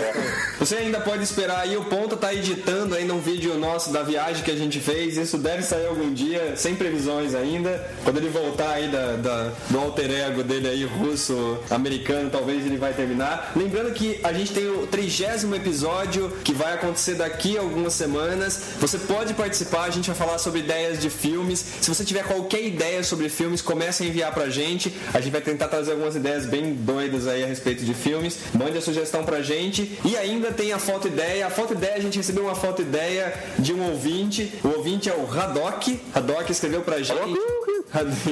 Você 0.58 0.76
ainda 0.76 1.00
pode 1.00 1.22
esperar 1.22 1.60
aí, 1.60 1.76
o 1.76 1.84
Ponta 1.84 2.16
tá 2.16 2.32
editando 2.34 2.94
ainda 2.94 3.14
um 3.14 3.20
vídeo 3.20 3.56
nosso 3.58 3.92
da 3.92 4.02
viagem 4.02 4.42
que 4.42 4.50
a 4.50 4.56
gente 4.56 4.80
fez. 4.80 5.16
Isso 5.16 5.38
deve 5.38 5.62
sair 5.62 5.86
algum 5.86 6.12
dia, 6.12 6.54
sem 6.56 6.74
previsões 6.74 7.34
ainda. 7.34 7.84
Quando 8.04 8.18
ele 8.18 8.28
voltar 8.28 8.70
aí 8.72 8.88
da, 8.88 9.16
da- 9.16 9.50
do 9.68 9.78
alter 9.78 10.10
ego 10.10 10.42
dele 10.42 10.68
aí, 10.68 10.84
russo-americano, 10.84 12.30
talvez 12.30 12.64
ele 12.66 12.76
vai 12.76 12.92
terminar. 12.92 13.52
Lembrando 13.56 13.92
que 13.92 14.19
a 14.22 14.32
gente 14.32 14.52
tem 14.52 14.68
o 14.68 14.86
trigésimo 14.86 15.54
episódio 15.54 16.30
que 16.44 16.52
vai 16.52 16.74
acontecer 16.74 17.14
daqui 17.14 17.56
a 17.56 17.60
algumas 17.60 17.94
semanas. 17.94 18.60
Você 18.78 18.98
pode 18.98 19.34
participar, 19.34 19.84
a 19.84 19.90
gente 19.90 20.06
vai 20.06 20.16
falar 20.16 20.38
sobre 20.38 20.60
ideias 20.60 21.00
de 21.00 21.10
filmes. 21.10 21.64
Se 21.80 21.88
você 21.88 22.04
tiver 22.04 22.24
qualquer 22.24 22.62
ideia 22.62 23.02
sobre 23.02 23.28
filmes, 23.28 23.62
comece 23.62 24.02
a 24.02 24.06
enviar 24.06 24.32
pra 24.32 24.48
gente. 24.48 24.94
A 25.12 25.20
gente 25.20 25.32
vai 25.32 25.40
tentar 25.40 25.68
trazer 25.68 25.92
algumas 25.92 26.16
ideias 26.16 26.46
bem 26.46 26.74
doidas 26.74 27.26
aí 27.26 27.42
a 27.44 27.46
respeito 27.46 27.84
de 27.84 27.94
filmes. 27.94 28.38
Mande 28.54 28.78
a 28.78 28.82
sugestão 28.82 29.24
pra 29.24 29.42
gente. 29.42 29.98
E 30.04 30.16
ainda 30.16 30.52
tem 30.52 30.72
a 30.72 30.78
foto 30.78 31.08
ideia. 31.08 31.46
A 31.46 31.50
foto 31.50 31.74
ideia, 31.74 31.96
a 31.96 32.00
gente 32.00 32.16
recebeu 32.16 32.44
uma 32.44 32.54
foto 32.54 32.82
ideia 32.82 33.32
de 33.58 33.72
um 33.72 33.90
ouvinte. 33.90 34.52
O 34.64 34.68
ouvinte 34.68 35.08
é 35.08 35.14
o 35.14 35.24
Radok. 35.24 36.00
Radok 36.12 36.50
escreveu 36.50 36.82
pra 36.82 37.02
gente. 37.02 37.69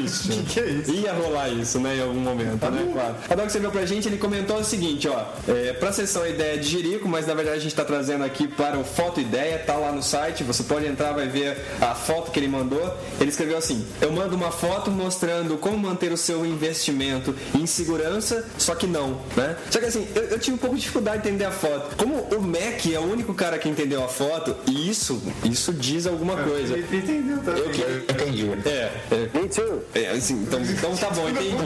Isso. 0.04 0.28
Que 0.38 0.42
que 0.44 0.60
é 0.60 0.66
isso? 0.70 0.90
Ia 0.92 1.12
rolar 1.12 1.48
isso, 1.48 1.80
né, 1.80 1.96
em 1.96 2.02
algum 2.02 2.20
momento, 2.20 2.64
né? 2.70 2.90
Claro. 2.92 3.14
Radok 3.28 3.46
escreveu 3.46 3.70
pra 3.70 3.86
gente, 3.86 4.08
ele 4.08 4.18
comentou 4.18 4.58
o 4.58 4.64
seguinte, 4.64 5.08
ó. 5.08 5.24
É, 5.48 5.72
pra 5.72 5.92
sessão 5.92 6.26
ideia 6.26 6.56
de 6.58 6.68
Jerico, 6.68 7.08
mas 7.08 7.26
na 7.26 7.34
verdade 7.34 7.58
a 7.58 7.60
gente 7.60 7.74
tá 7.74 7.84
trazendo 7.84 8.24
aqui 8.24 8.46
para 8.46 8.78
o 8.78 8.84
Foto 8.84 9.20
Ideia, 9.20 9.58
tá 9.58 9.74
lá 9.74 9.90
no 9.92 10.02
site, 10.02 10.44
você 10.44 10.62
pode 10.62 10.86
entrar, 10.86 11.12
vai 11.12 11.28
ver 11.28 11.56
a 11.80 11.94
foto 11.94 12.30
que 12.30 12.38
ele 12.38 12.48
mandou. 12.48 12.94
Ele 13.20 13.30
escreveu 13.30 13.58
assim: 13.58 13.84
Eu 14.00 14.12
mando 14.12 14.36
uma 14.36 14.50
foto 14.50 14.90
mostrando 14.90 15.56
como 15.58 15.76
manter 15.78 16.12
o 16.12 16.16
seu 16.16 16.44
investimento 16.46 17.34
em 17.54 17.66
segurança, 17.66 18.46
só 18.58 18.74
que 18.74 18.86
não, 18.86 19.20
né? 19.36 19.56
Só 19.70 19.78
que 19.78 19.86
assim, 19.86 20.06
eu, 20.14 20.24
eu 20.24 20.38
tive 20.38 20.54
um 20.54 20.58
pouco 20.58 20.76
de 20.76 20.82
dificuldade 20.82 21.22
de 21.22 21.28
entender 21.28 21.44
a 21.44 21.50
foto. 21.50 21.96
Como 21.96 22.14
o 22.14 22.40
Mac 22.40 22.86
é 22.92 22.98
o 22.98 23.02
único 23.02 23.34
cara 23.34 23.58
que 23.58 23.68
entendeu 23.68 24.04
a 24.04 24.08
foto, 24.08 24.54
e 24.66 24.88
isso, 24.88 25.22
isso 25.44 25.72
diz 25.72 26.06
alguma 26.06 26.36
coisa. 26.36 26.74
Felipe 26.74 26.96
entendeu 26.96 27.38
também. 27.38 27.62
Eu 27.62 27.70
que. 27.70 28.12
Entendi. 28.12 28.48
É, 28.66 28.90
é, 29.10 29.40
Me 29.40 29.47
too. 29.48 29.82
é, 29.94 30.08
assim, 30.10 30.34
então, 30.42 30.60
então 30.60 30.96
tá 30.96 31.10
bom, 31.10 31.28
entendi. 31.28 31.56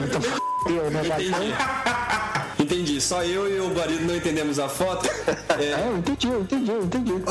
Eu, 0.67 0.89
né? 0.91 1.01
Entendi. 1.05 1.53
Entendi. 2.93 3.01
Só 3.01 3.23
eu 3.23 3.49
e 3.49 3.59
o 3.59 3.69
Barido 3.69 4.05
não 4.05 4.15
entendemos 4.15 4.59
a 4.59 4.69
foto. 4.69 5.09
É, 5.59 5.63
É, 5.63 5.87
eu 5.87 5.97
entendi, 5.97 6.27
eu 6.27 6.41
entendi, 6.41 6.71
eu 6.71 6.83
entendi. 6.83 7.11
velho. 7.13 7.23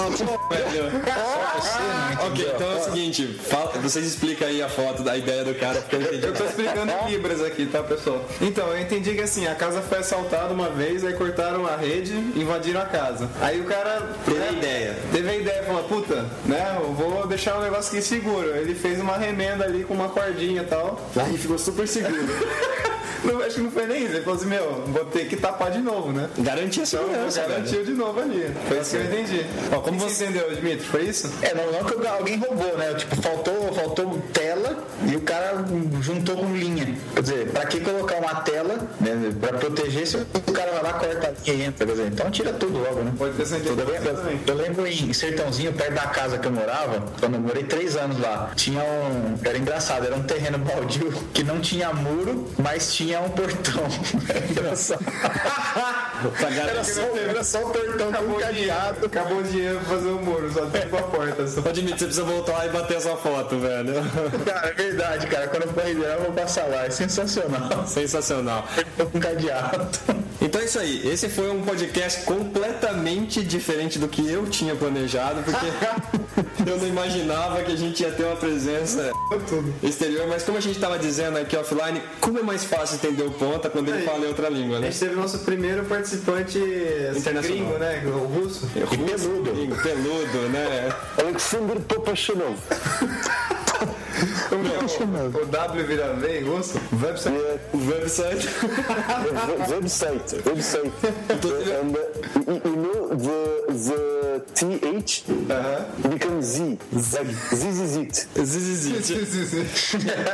Ok, 2.26 2.52
então 2.54 2.72
é 2.72 2.74
o 2.76 2.84
seguinte, 2.84 3.26
fala- 3.48 3.72
vocês 3.82 4.06
explicam 4.06 4.48
aí 4.48 4.62
a 4.62 4.68
foto 4.68 5.02
da 5.02 5.16
ideia 5.16 5.44
do 5.44 5.54
cara, 5.54 5.80
porque 5.80 5.96
eu 5.96 6.02
entendi. 6.02 6.26
Eu 6.26 6.34
tô 6.34 6.44
explicando 6.44 6.92
em 6.92 7.10
Libras 7.10 7.42
aqui, 7.42 7.66
tá, 7.66 7.82
pessoal? 7.82 8.24
Então, 8.40 8.66
eu 8.68 8.80
entendi 8.80 9.14
que 9.14 9.22
assim, 9.22 9.46
a 9.46 9.54
casa 9.54 9.82
foi 9.82 9.98
assaltada 9.98 10.52
uma 10.52 10.68
vez, 10.70 11.04
aí 11.04 11.12
cortaram 11.14 11.66
a 11.66 11.76
rede, 11.76 12.12
invadiram 12.36 12.80
a 12.80 12.86
casa. 12.86 13.28
Aí 13.40 13.60
o 13.60 13.64
cara. 13.64 14.02
Teve 14.24 14.38
né, 14.38 14.48
a 14.48 14.52
ideia. 14.52 14.96
Teve 15.12 15.28
a 15.30 15.36
ideia, 15.36 15.62
falou, 15.64 15.82
puta, 15.84 16.26
né? 16.46 16.78
Eu 16.80 16.92
vou 16.92 17.26
deixar 17.26 17.56
o 17.56 17.62
negócio 17.62 17.92
aqui 17.92 18.02
seguro. 18.02 18.48
Ele 18.56 18.74
fez 18.74 19.00
uma 19.00 19.16
remenda 19.16 19.64
ali 19.64 19.84
com 19.84 19.94
uma 19.94 20.08
cordinha 20.08 20.62
e 20.62 20.66
tal. 20.66 21.00
Aí 21.16 21.36
ficou 21.36 21.58
super 21.58 21.86
seguro. 21.86 22.12
Não, 23.24 23.40
acho 23.42 23.54
que 23.56 23.60
não 23.60 23.70
foi 23.70 23.86
nem 23.86 24.04
isso. 24.04 24.14
Ele 24.14 24.22
falou 24.24 24.38
assim, 24.38 24.48
meu, 24.48 24.82
vou 24.88 25.04
ter 25.06 25.26
que 25.28 25.36
tapar 25.36 25.70
de 25.70 25.78
novo, 25.78 26.12
né? 26.12 26.28
Garantia 26.38 26.82
Então, 26.82 27.00
segurança, 27.00 27.40
velho. 27.40 27.52
garantiu 27.52 27.84
de 27.84 27.92
novo 27.92 28.20
ali. 28.20 28.50
Foi 28.68 28.78
isso 28.80 28.90
que 28.90 28.96
eu 28.96 29.04
entendi. 29.04 29.46
Ó, 29.72 29.78
como 29.80 29.98
você- 29.98 30.12
você 30.14 30.24
entendeu, 30.24 30.54
Dimitri? 30.54 30.84
Foi 30.86 31.02
isso? 31.04 31.30
É, 31.42 31.54
não, 31.54 31.70
não 31.72 31.84
que 31.84 32.06
alguém 32.06 32.36
roubou, 32.38 32.76
né? 32.76 32.94
Tipo, 32.94 33.16
faltou, 33.22 33.72
faltou 33.72 34.18
tela 34.32 34.84
e 35.10 35.16
o 35.16 35.20
cara 35.20 35.64
juntou 36.00 36.36
com 36.36 36.52
linha. 36.54 36.96
Quer 37.14 37.22
dizer, 37.22 37.48
pra 37.50 37.64
que 37.66 37.80
colocar 37.80 38.16
uma 38.16 38.34
tela, 38.42 38.76
né? 39.00 39.32
Pra 39.40 39.52
proteger 39.58 40.06
se 40.06 40.16
o 40.16 40.52
cara 40.52 40.72
vai 40.72 40.82
lá, 40.82 40.92
corta 40.94 41.28
a 41.28 41.50
linha 41.50 41.64
e 41.64 41.66
entra, 41.68 41.86
quer 41.86 41.92
dizer, 41.92 42.06
então 42.08 42.30
tira 42.30 42.52
tudo 42.52 42.78
logo, 42.78 43.02
né? 43.02 43.12
Pode 43.16 43.34
ter 43.34 43.46
sentido 43.46 43.80
Eu 43.80 43.86
lembro, 43.86 44.42
eu 44.46 44.54
lembro 44.54 44.86
em 44.86 45.12
Sertãozinho, 45.12 45.72
perto 45.72 45.94
da 45.94 46.06
casa 46.06 46.38
que 46.38 46.46
eu 46.46 46.52
morava, 46.52 47.02
quando 47.20 47.34
eu 47.34 47.40
morei 47.40 47.62
três 47.64 47.96
anos 47.96 48.18
lá, 48.20 48.50
tinha 48.56 48.80
um. 48.80 49.38
Era 49.44 49.56
engraçado, 49.58 50.06
era 50.06 50.14
um 50.16 50.22
terreno 50.22 50.58
baldio 50.58 51.12
que 51.32 51.42
não 51.42 51.60
tinha 51.60 51.92
muro, 51.92 52.48
mas 52.58 52.92
tinha 52.94 53.11
um 53.20 53.28
portão. 53.30 53.82
Era 54.56 54.76
só, 56.84 57.02
era 57.16 57.44
só 57.44 57.58
o 57.62 57.70
portão 57.70 58.12
com 58.12 58.24
um 58.24 58.38
cadeado. 58.38 59.06
Acabou 59.06 59.38
o 59.38 59.42
dinheiro 59.42 59.78
pra 59.80 59.96
fazer 59.96 60.08
o 60.08 60.22
muro, 60.22 60.52
só 60.52 60.66
tem 60.66 60.86
uma 60.86 61.02
porta. 61.02 61.46
Só... 61.46 61.60
Ô, 61.60 61.72
Dimitri, 61.72 61.98
você 61.98 62.04
precisa 62.04 62.24
voltar 62.24 62.52
lá 62.52 62.66
e 62.66 62.68
bater 62.70 62.96
essa 62.96 63.16
foto, 63.16 63.58
velho. 63.58 63.94
Cara, 64.44 64.68
é 64.68 64.72
verdade, 64.72 65.26
cara. 65.26 65.48
Quando 65.48 65.62
eu 65.64 65.72
for 65.72 65.84
Ribeirão, 65.84 66.14
eu 66.14 66.22
vou 66.22 66.32
passar 66.32 66.66
lá. 66.66 66.86
É 66.86 66.90
sensacional. 66.90 67.86
Sensacional. 67.86 68.66
Tô 68.96 69.06
com 69.06 69.20
cadeado. 69.20 69.88
Então 70.44 70.60
é 70.60 70.64
isso 70.64 70.78
aí. 70.78 71.08
Esse 71.08 71.28
foi 71.28 71.50
um 71.50 71.62
podcast 71.62 72.24
completamente 72.24 73.42
diferente 73.42 73.98
do 73.98 74.08
que 74.08 74.28
eu 74.28 74.44
tinha 74.46 74.74
planejado, 74.74 75.42
porque 75.44 75.66
eu 76.68 76.78
não 76.78 76.86
imaginava 76.88 77.62
que 77.62 77.70
a 77.72 77.76
gente 77.76 78.02
ia 78.02 78.10
ter 78.10 78.24
uma 78.24 78.34
presença 78.36 79.12
exterior, 79.82 80.26
mas 80.28 80.42
como 80.42 80.58
a 80.58 80.60
gente 80.60 80.74
estava 80.74 80.98
dizendo 80.98 81.38
aqui 81.38 81.56
offline, 81.56 82.02
como 82.20 82.38
é 82.38 82.42
mais 82.42 82.64
fácil 82.64 82.96
entender 82.96 83.22
o 83.22 83.30
ponta 83.30 83.70
quando 83.70 83.88
ele 83.88 83.98
Aí. 83.98 84.04
fala 84.04 84.24
em 84.24 84.28
outra 84.28 84.48
língua, 84.48 84.78
A 84.78 84.80
né? 84.80 84.86
gente 84.90 84.98
teve 84.98 85.14
o 85.14 85.18
nosso 85.18 85.38
primeiro 85.40 85.84
participante 85.84 86.58
assim, 86.58 87.18
Internacional. 87.20 87.42
gringo, 87.64 87.78
né? 87.78 88.02
O 88.06 88.26
russo. 88.26 88.68
E 88.74 88.80
peludo. 88.80 89.76
Peludo, 89.82 90.48
né? 90.50 90.92
Alexander 91.18 91.78
Popashinov. 91.80 92.56
É 94.22 95.38
o, 95.38 95.42
o 95.42 95.46
W 95.46 95.84
vira 95.86 96.14
V 96.14 96.38
em 96.38 96.44
russo? 96.44 96.78
Website. 96.92 97.36
O 97.72 97.78
website. 97.90 98.48
Web- 98.62 99.72
website, 99.74 100.36
website. 100.46 100.92
uh, 101.32 102.42
you, 102.46 102.60
you 102.64 102.76
know 102.76 103.01
the 103.16 103.64
the 103.68 104.42
th 104.54 105.24
becomes 106.08 106.44
z, 106.44 106.78
like 106.92 107.26
this 107.50 107.78
is 107.78 107.96
it. 107.96 108.26
Zizizite. 108.34 109.12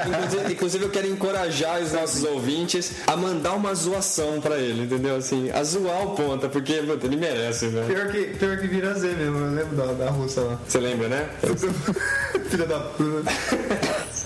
Inclusive, 0.07 0.53
inclusive, 0.53 0.85
eu 0.85 0.91
quero 0.91 1.09
encorajar 1.09 1.81
os 1.83 1.93
nossos 1.93 2.25
ouvintes 2.25 2.93
a 3.07 3.17
mandar 3.17 3.55
uma 3.55 3.75
zoação 3.75 4.41
pra 4.41 4.57
ele, 4.59 4.85
entendeu? 4.85 5.17
Assim, 5.17 5.51
a 5.51 5.63
zoar 5.65 6.07
o 6.07 6.15
ponta, 6.15 6.49
porque 6.49 6.73
ele 6.73 7.17
merece, 7.17 7.69
velho. 7.69 7.87
Pior 7.87 8.09
que, 8.11 8.25
pior 8.39 8.59
que 8.59 8.67
vira 8.67 8.95
Z 8.95 9.09
mesmo, 9.09 9.39
eu 9.39 9.55
lembro 9.55 9.77
da, 9.77 9.87
da 9.93 10.11
russa 10.11 10.41
lá. 10.43 10.59
Você 10.67 10.79
lembra, 10.79 11.09
né? 11.09 11.29
Filha 12.49 12.67
da 12.67 12.81
puta. 12.81 13.31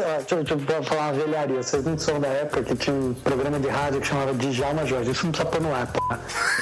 Lá, 0.00 0.16
deixa, 0.18 0.34
eu- 0.34 0.42
deixa 0.44 0.72
eu 0.74 0.82
falar 0.82 1.02
uma 1.02 1.12
velharia. 1.12 1.62
Vocês 1.62 1.84
não 1.84 1.98
são 1.98 2.18
da 2.20 2.28
época 2.28 2.62
que 2.62 2.74
tinha 2.76 2.94
um 2.96 3.14
programa 3.14 3.58
de 3.60 3.68
rádio 3.68 4.00
que 4.00 4.06
chamava 4.06 4.32
Djalma 4.34 4.86
Jorge. 4.86 5.10
Isso 5.10 5.24
não 5.24 5.32
precisa 5.32 5.50
pôr 5.50 5.60
no 5.60 5.74
ar, 5.74 5.86
pô. 5.86 6.00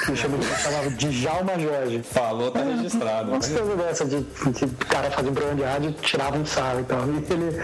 Que 0.07 0.17
chama, 0.17 0.37
chamava 0.43 0.91
Djalma 0.91 1.59
Jorge. 1.59 2.03
Falou, 2.03 2.51
tá 2.51 2.61
registrado. 2.63 3.31
Umas 3.31 3.47
coisas 3.49 3.77
dessa 3.79 4.05
de 4.05 4.23
que 4.55 4.65
o 4.65 4.87
cara 4.89 5.11
fazia 5.11 5.31
um 5.31 5.35
programa 5.35 5.57
de 5.59 5.65
rádio 5.65 5.91
e 5.91 5.93
tirava 5.95 6.37
um 6.39 6.45
sarro 6.47 6.81
e 6.81 6.85
tal. 6.85 7.01
E 7.07 7.33
ele 7.33 7.61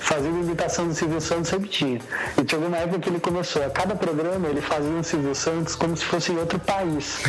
fazia 0.00 0.30
uma 0.30 0.40
imitação 0.40 0.86
do 0.88 0.94
Silvio 0.94 1.20
Santos, 1.20 1.48
sempre 1.48 1.68
tinha. 1.68 2.00
E 2.40 2.44
tinha 2.44 2.60
uma 2.60 2.76
época 2.76 2.98
que 3.00 3.08
ele 3.08 3.20
começou, 3.20 3.64
a 3.64 3.70
cada 3.70 3.94
programa 3.94 4.48
ele 4.48 4.60
fazia 4.60 4.90
um 4.90 5.02
Silvio 5.02 5.34
Santos 5.34 5.74
como 5.74 5.96
se 5.96 6.04
fosse 6.04 6.32
em 6.32 6.38
outro 6.38 6.58
país. 6.60 7.18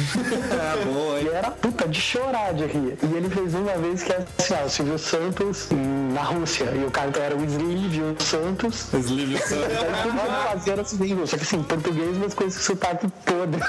Ah, 0.52 0.76
boa, 0.86 1.20
E 1.20 1.24
hein? 1.26 1.32
era 1.34 1.52
puta 1.52 1.88
de 1.88 2.00
chorar 2.02 2.54
de 2.54 2.66
rir. 2.66 2.98
E 3.02 3.16
ele 3.16 3.30
fez 3.30 3.54
uma 3.54 3.74
vez 3.74 4.04
que 4.04 4.12
é 4.12 4.26
assim, 4.38 4.54
ó, 4.62 4.66
o 4.66 4.70
Silvio 4.70 5.00
Santos 5.00 5.68
hum, 5.72 6.09
na 6.10 6.24
Rússia. 6.24 6.66
E 6.66 6.84
o 6.86 6.92
cara 6.92 7.08
então 7.10 7.24
era 7.24 7.36
o 7.36 7.44
Slívio 7.44 8.16
Santos. 8.20 8.94
Os 8.94 9.08
livros 9.08 9.42
são... 9.42 9.58
Então 9.58 10.04
tudo 10.04 10.20
que 10.20 10.28
ele 10.28 10.38
fazia 10.50 10.74
era 10.74 10.86
só 10.86 10.96
que 11.38 11.44
assim, 11.44 11.64
português, 11.64 12.18
mas 12.18 12.34
com 12.34 12.44
esse 12.46 12.60
sotaque 12.60 13.08
podre. 13.26 13.62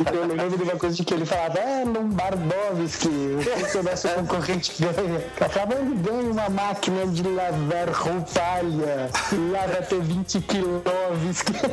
Então 0.00 0.14
eu 0.14 0.26
lembro 0.26 0.56
de 0.56 0.64
uma 0.64 0.76
coisa 0.76 0.96
de 0.96 1.04
que 1.04 1.14
ele 1.14 1.26
falava, 1.26 1.58
é 1.58 1.84
Lombardovski, 1.84 3.08
o 3.08 3.70
que 3.70 3.78
o 3.78 3.82
nosso 3.82 4.08
concorrente 4.08 4.72
ganha. 4.80 4.94
Ele 4.94 5.94
ganha 5.96 6.30
uma 6.30 6.48
máquina 6.48 7.06
de 7.06 7.22
lavar 7.22 7.88
roupalha, 7.90 9.10
lava 9.52 9.78
até 9.78 9.96
20 9.96 10.40
quilovski. 10.40 11.52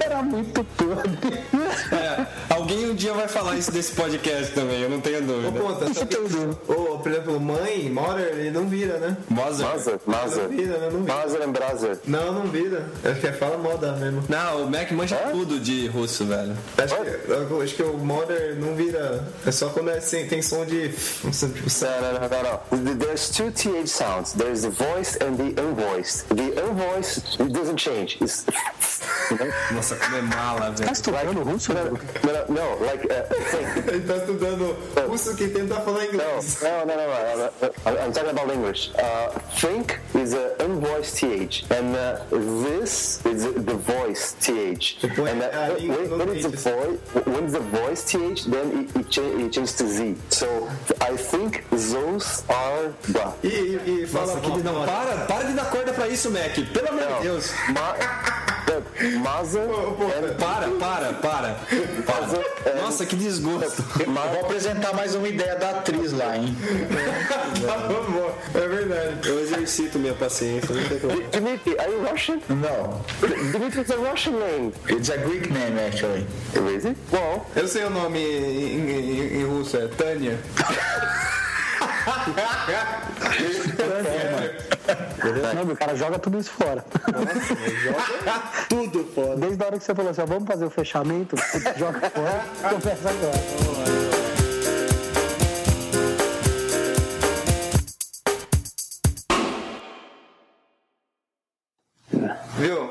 Era 0.00 0.22
muito 0.22 0.64
podre. 0.64 1.44
É, 1.92 2.26
alguém 2.68 2.90
um 2.90 2.94
dia 2.94 3.14
vai 3.14 3.26
falar 3.26 3.56
isso 3.56 3.72
desse 3.72 3.92
podcast 3.92 4.52
também, 4.52 4.82
eu 4.82 4.90
não 4.90 5.00
tenho 5.00 5.18
Ô, 5.18 5.22
dúvida. 5.22 5.58
ponta, 5.60 5.94
só 5.94 6.04
que, 6.04 6.16
ô, 6.18 6.98
por 6.98 7.10
exemplo, 7.10 7.40
mãe, 7.40 7.88
mother, 7.90 8.26
ele 8.38 8.50
não 8.50 8.68
vira, 8.68 8.98
né? 8.98 9.16
Mother, 9.28 9.66
Não 10.06 10.18
mother, 10.18 10.48
vira, 10.48 10.78
né? 10.78 10.90
Não 10.92 11.00
vira. 11.02 11.14
mother 11.16 11.42
and 11.48 11.52
brother. 11.52 11.98
Não, 12.06 12.32
não 12.32 12.42
vira. 12.46 12.86
Acho 13.04 13.20
que 13.20 13.26
é 13.26 13.32
fala 13.32 13.56
moda 13.56 13.92
mesmo. 13.92 14.22
Não, 14.28 14.64
o 14.64 14.70
Mac 14.70 14.90
manja 14.92 15.16
tudo 15.30 15.58
de 15.58 15.86
russo, 15.88 16.26
velho. 16.26 16.54
Acho 16.76 16.94
que, 16.96 17.62
acho 17.64 17.74
que 17.74 17.82
o 17.82 17.96
mother 17.96 18.56
não 18.56 18.74
vira. 18.74 19.26
É 19.46 19.50
só 19.50 19.70
quando 19.70 19.90
é, 19.90 19.98
tem 20.00 20.42
som 20.42 20.64
de. 20.66 20.88
Tipo, 20.90 21.28
No, 21.28 22.12
no, 22.12 22.12
no, 22.12 22.82
no, 22.82 22.92
no. 22.92 22.98
There's 22.98 23.30
two 23.30 23.50
th 23.50 23.86
sounds. 23.88 24.32
There's 24.34 24.62
the 24.62 24.70
voiced 24.70 25.22
and 25.22 25.36
the 25.36 25.54
unvoiced. 25.60 26.26
The 26.28 26.52
unvoiced 26.60 27.40
it 27.40 27.52
doesn't 27.52 27.76
change. 27.78 28.18
It's? 28.20 28.44
Nossa, 29.72 29.96
como 29.96 30.16
é 30.16 30.22
mala, 30.22 30.70
velho. 30.70 30.86
Tá 30.86 30.92
estudando 30.92 31.42
russo, 31.42 31.72
né? 31.74 31.82
no, 31.84 32.84
like 32.86 33.06
uh, 33.06 33.88
ele 33.92 34.00
tá 34.06 34.16
estudando 34.16 34.76
russo 35.08 35.34
que 35.36 35.48
tenta 35.48 35.74
falar 35.80 36.04
inglês. 36.06 36.58
no. 36.62 36.86
no, 36.86 36.96
no. 36.96 38.02
I'm 38.04 38.12
talking 38.12 38.30
about 38.30 38.50
English. 38.52 38.90
Uh, 38.96 39.30
think 39.60 39.98
is 40.14 40.32
an 40.34 40.50
unvoiced 40.60 41.16
th, 41.16 41.64
and 41.70 41.94
uh, 41.94 42.20
this 42.64 43.20
is 43.26 43.42
the 43.44 43.74
voiced 43.74 44.40
th. 44.40 44.96
When- 45.18 45.28
And 45.28 45.42
uh, 45.42 45.74
when, 45.76 46.18
when 46.18 46.28
it's 46.30 46.44
a 46.46 46.48
voice, 46.48 46.98
when 47.26 47.44
it's 47.44 47.54
a 47.54 47.60
voice 47.60 48.04
th, 48.04 48.44
then 48.46 48.66
it, 48.94 48.96
it, 49.00 49.10
cha- 49.10 49.22
it 49.22 49.52
changes 49.52 49.74
to 49.76 49.86
z. 49.88 50.14
So 50.30 50.46
I 51.00 51.16
think 51.16 51.64
those 51.70 52.42
are 52.48 52.92
the. 53.12 53.32
E, 53.44 53.48
e, 53.86 54.02
e 54.02 54.06
fala 54.06 54.26
Nossa, 54.26 54.40
que 54.40 54.62
não, 54.62 54.84
para, 54.86 55.16
para 55.26 55.44
de 55.44 55.52
dar 55.54 55.70
corda 55.70 55.92
pra 55.92 56.08
isso, 56.08 56.30
Mac. 56.30 56.54
Pelo 56.72 56.88
amor 56.88 57.16
de 57.18 57.22
Deus. 57.22 57.50
Ma- 57.68 58.47
mother 59.18 59.62
and 59.62 60.34
Para, 60.38 60.68
para, 60.78 61.12
para. 61.14 61.54
para. 62.06 62.74
Nossa, 62.82 63.04
que 63.06 63.16
desgosto. 63.16 63.84
Eu 64.00 64.12
vou 64.12 64.40
apresentar 64.40 64.92
mais 64.94 65.14
uma 65.14 65.28
ideia 65.28 65.56
da 65.56 65.70
atriz 65.70 66.12
lá, 66.12 66.36
hein? 66.36 66.56
É 68.54 68.60
verdade. 68.68 69.28
Eu 69.28 69.40
exercito 69.40 69.98
minha 69.98 70.14
paciência. 70.14 70.68
Dmitry, 71.32 71.78
are 71.78 71.90
you 71.90 72.06
Russian? 72.10 72.40
Não. 72.48 73.00
Dmitry 73.52 73.82
is 73.82 73.90
a 73.90 73.96
Russian 73.96 74.32
name. 74.38 74.72
It's 74.88 75.10
a 75.10 75.16
Greek 75.16 75.50
name, 75.52 75.78
actually. 75.78 76.26
Is 76.76 76.84
it? 76.84 76.96
Well, 77.12 77.46
Eu 77.56 77.66
sei 77.68 77.84
o 77.84 77.90
nome 77.90 78.18
em, 78.18 78.90
em- 78.90 79.40
em 79.40 79.44
russo, 79.44 79.76
é 79.76 79.88
Tânia. 79.88 80.38
Não, 85.54 85.72
o 85.72 85.76
cara 85.76 85.96
joga 85.96 86.18
tudo 86.18 86.38
isso 86.38 86.50
fora. 86.50 86.84
Tudo 88.68 89.04
foda. 89.14 89.36
Desde 89.36 89.62
a 89.62 89.66
hora 89.66 89.78
que 89.78 89.84
você 89.84 89.94
falou 89.94 90.10
assim, 90.10 90.20
ó, 90.20 90.26
vamos 90.26 90.46
fazer 90.46 90.64
o 90.64 90.70
fechamento, 90.70 91.36
você 91.36 91.60
joga 91.78 92.10
fora, 92.10 92.44
começa 92.68 93.08
agora. 93.10 93.38
Viu? 102.58 102.90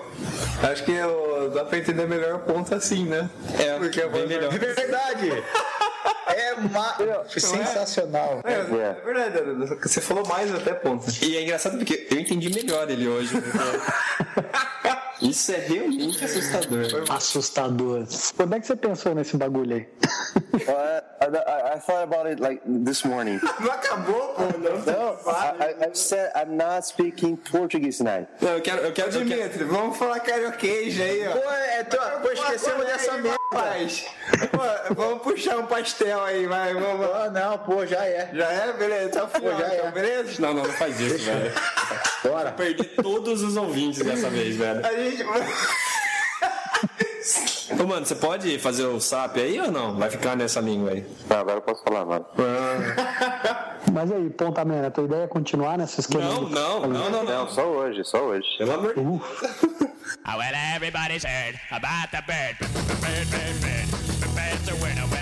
Acho 0.71 0.83
que 0.83 0.91
eu, 0.91 1.51
dá 1.53 1.65
pra 1.65 1.77
entender 1.77 2.07
melhor 2.07 2.35
o 2.35 2.39
ponto 2.39 2.73
assim, 2.73 3.05
né? 3.05 3.29
É, 3.59 3.77
Porque 3.77 4.05
bem 4.07 4.27
melhor. 4.27 4.51
É 4.53 4.57
verdade! 4.57 5.43
É 6.37 6.55
ma... 6.55 6.95
sensacional. 7.27 8.41
É, 8.43 8.53
é 8.53 8.93
verdade, 9.03 9.79
você 9.81 10.01
falou 10.01 10.25
mais 10.27 10.53
até 10.53 10.73
ponto. 10.73 11.05
E 11.21 11.35
é 11.35 11.43
engraçado 11.43 11.77
porque 11.77 12.07
eu 12.11 12.19
entendi 12.19 12.53
melhor 12.53 12.89
ele 12.89 13.07
hoje. 13.07 13.33
porque- 13.41 14.47
Isso 15.21 15.51
é 15.51 15.57
realmente 15.57 16.23
assustador. 16.23 16.85
Assustador. 17.09 18.07
Quando 18.35 18.55
é 18.55 18.59
que 18.59 18.67
você 18.67 18.75
pensou 18.75 19.15
nesse 19.15 19.35
bagulho 19.35 19.75
aí? 19.75 19.81
uh, 20.53 21.01
I, 21.21 21.75
I, 21.75 21.79
thought 21.79 22.03
about 22.03 22.27
it 22.27 22.39
like 22.39 22.61
this 22.65 23.03
morning. 23.03 23.39
Não 23.59 23.71
acabou, 23.71 24.35
pô, 24.35 24.43
não. 24.59 24.77
No, 24.77 25.31
I, 25.31 25.89
I, 25.89 25.93
said 25.93 26.31
I'm 26.35 26.55
not 26.55 26.85
speaking 26.85 27.35
Portuguese 27.37 27.97
tonight. 27.97 28.27
Não, 28.41 28.51
eu 28.51 28.61
quero, 28.61 28.81
eu 28.81 28.91
quero, 28.91 29.07
eu 29.09 29.25
quero, 29.25 29.25
Dimitri, 29.25 29.63
vamos 29.63 29.97
falar 29.97 30.19
carioquês 30.19 30.99
aí, 30.99 31.27
ó. 31.27 31.31
Pô, 31.31 31.51
é, 31.51 31.83
tô, 31.83 31.97
pô 31.97 32.31
esquecemos 32.31 32.85
dessa 32.85 33.13
merda. 33.13 33.37
Rapaz, 33.51 34.05
pô, 34.51 34.93
vamos 34.93 35.23
puxar 35.23 35.57
um 35.57 35.65
pastel 35.65 36.23
aí, 36.27 36.45
vai, 36.47 36.73
vamos. 36.73 37.05
Ah, 37.13 37.29
não, 37.29 37.57
pô, 37.59 37.85
já 37.85 38.05
é. 38.05 38.29
Já 38.33 38.45
é? 38.51 38.73
Beleza, 38.73 39.09
tá 39.09 39.27
final, 39.27 39.57
já 39.59 39.67
é. 39.67 39.77
então, 39.79 39.91
beleza? 39.91 40.41
Não, 40.41 40.53
não, 40.53 40.63
não 40.63 40.73
faz 40.73 40.99
isso, 40.99 41.17
velho. 41.25 41.53
Bora. 42.23 42.51
Perder 42.51 42.83
todos 43.01 43.41
os 43.41 43.55
ouvintes 43.57 44.03
dessa 44.05 44.29
vez, 44.29 44.55
velho. 44.55 44.85
A 44.85 44.93
gente. 44.93 45.23
Ô, 47.79 47.85
mano, 47.85 48.05
você 48.05 48.15
pode 48.15 48.57
fazer 48.59 48.85
o 48.85 48.99
SAP 48.99 49.37
aí 49.37 49.59
ou 49.59 49.71
não? 49.71 49.95
Vai 49.97 50.09
ficar 50.09 50.35
nessa 50.35 50.59
língua 50.61 50.91
aí. 50.91 51.05
Não, 51.29 51.37
agora 51.39 51.57
eu 51.57 51.61
posso 51.61 51.83
falar, 51.83 52.05
mano. 52.05 52.25
Mas 53.91 54.11
aí, 54.11 54.29
Pontamena, 54.29 54.87
a 54.87 54.91
tua 54.91 55.03
ideia 55.05 55.23
é 55.23 55.27
continuar 55.27 55.77
nessa 55.77 55.99
esquema? 55.99 56.23
Não, 56.23 56.43
do- 56.45 56.49
não, 56.49 56.79
não, 56.81 56.87
não, 57.09 57.23
Não, 57.23 57.23
não. 57.45 57.49
só 57.49 57.63
hoje, 57.65 58.03
só 58.05 58.19
hoje. 58.23 58.47
Pelo 58.57 58.73
amor 58.73 58.93
de 58.93 58.99
Oh, 60.29 60.37
well, 60.37 60.53
everybody's 60.75 61.23
heard 61.25 61.57
about 61.71 62.09
the 62.11 62.21
bird. 62.21 62.57
Bird, 63.01 63.29
bird, 63.29 63.61
bird. 63.61 63.87
The 64.19 64.27
bird's 64.27 64.69
a 64.69 64.75
winner. 64.85 65.16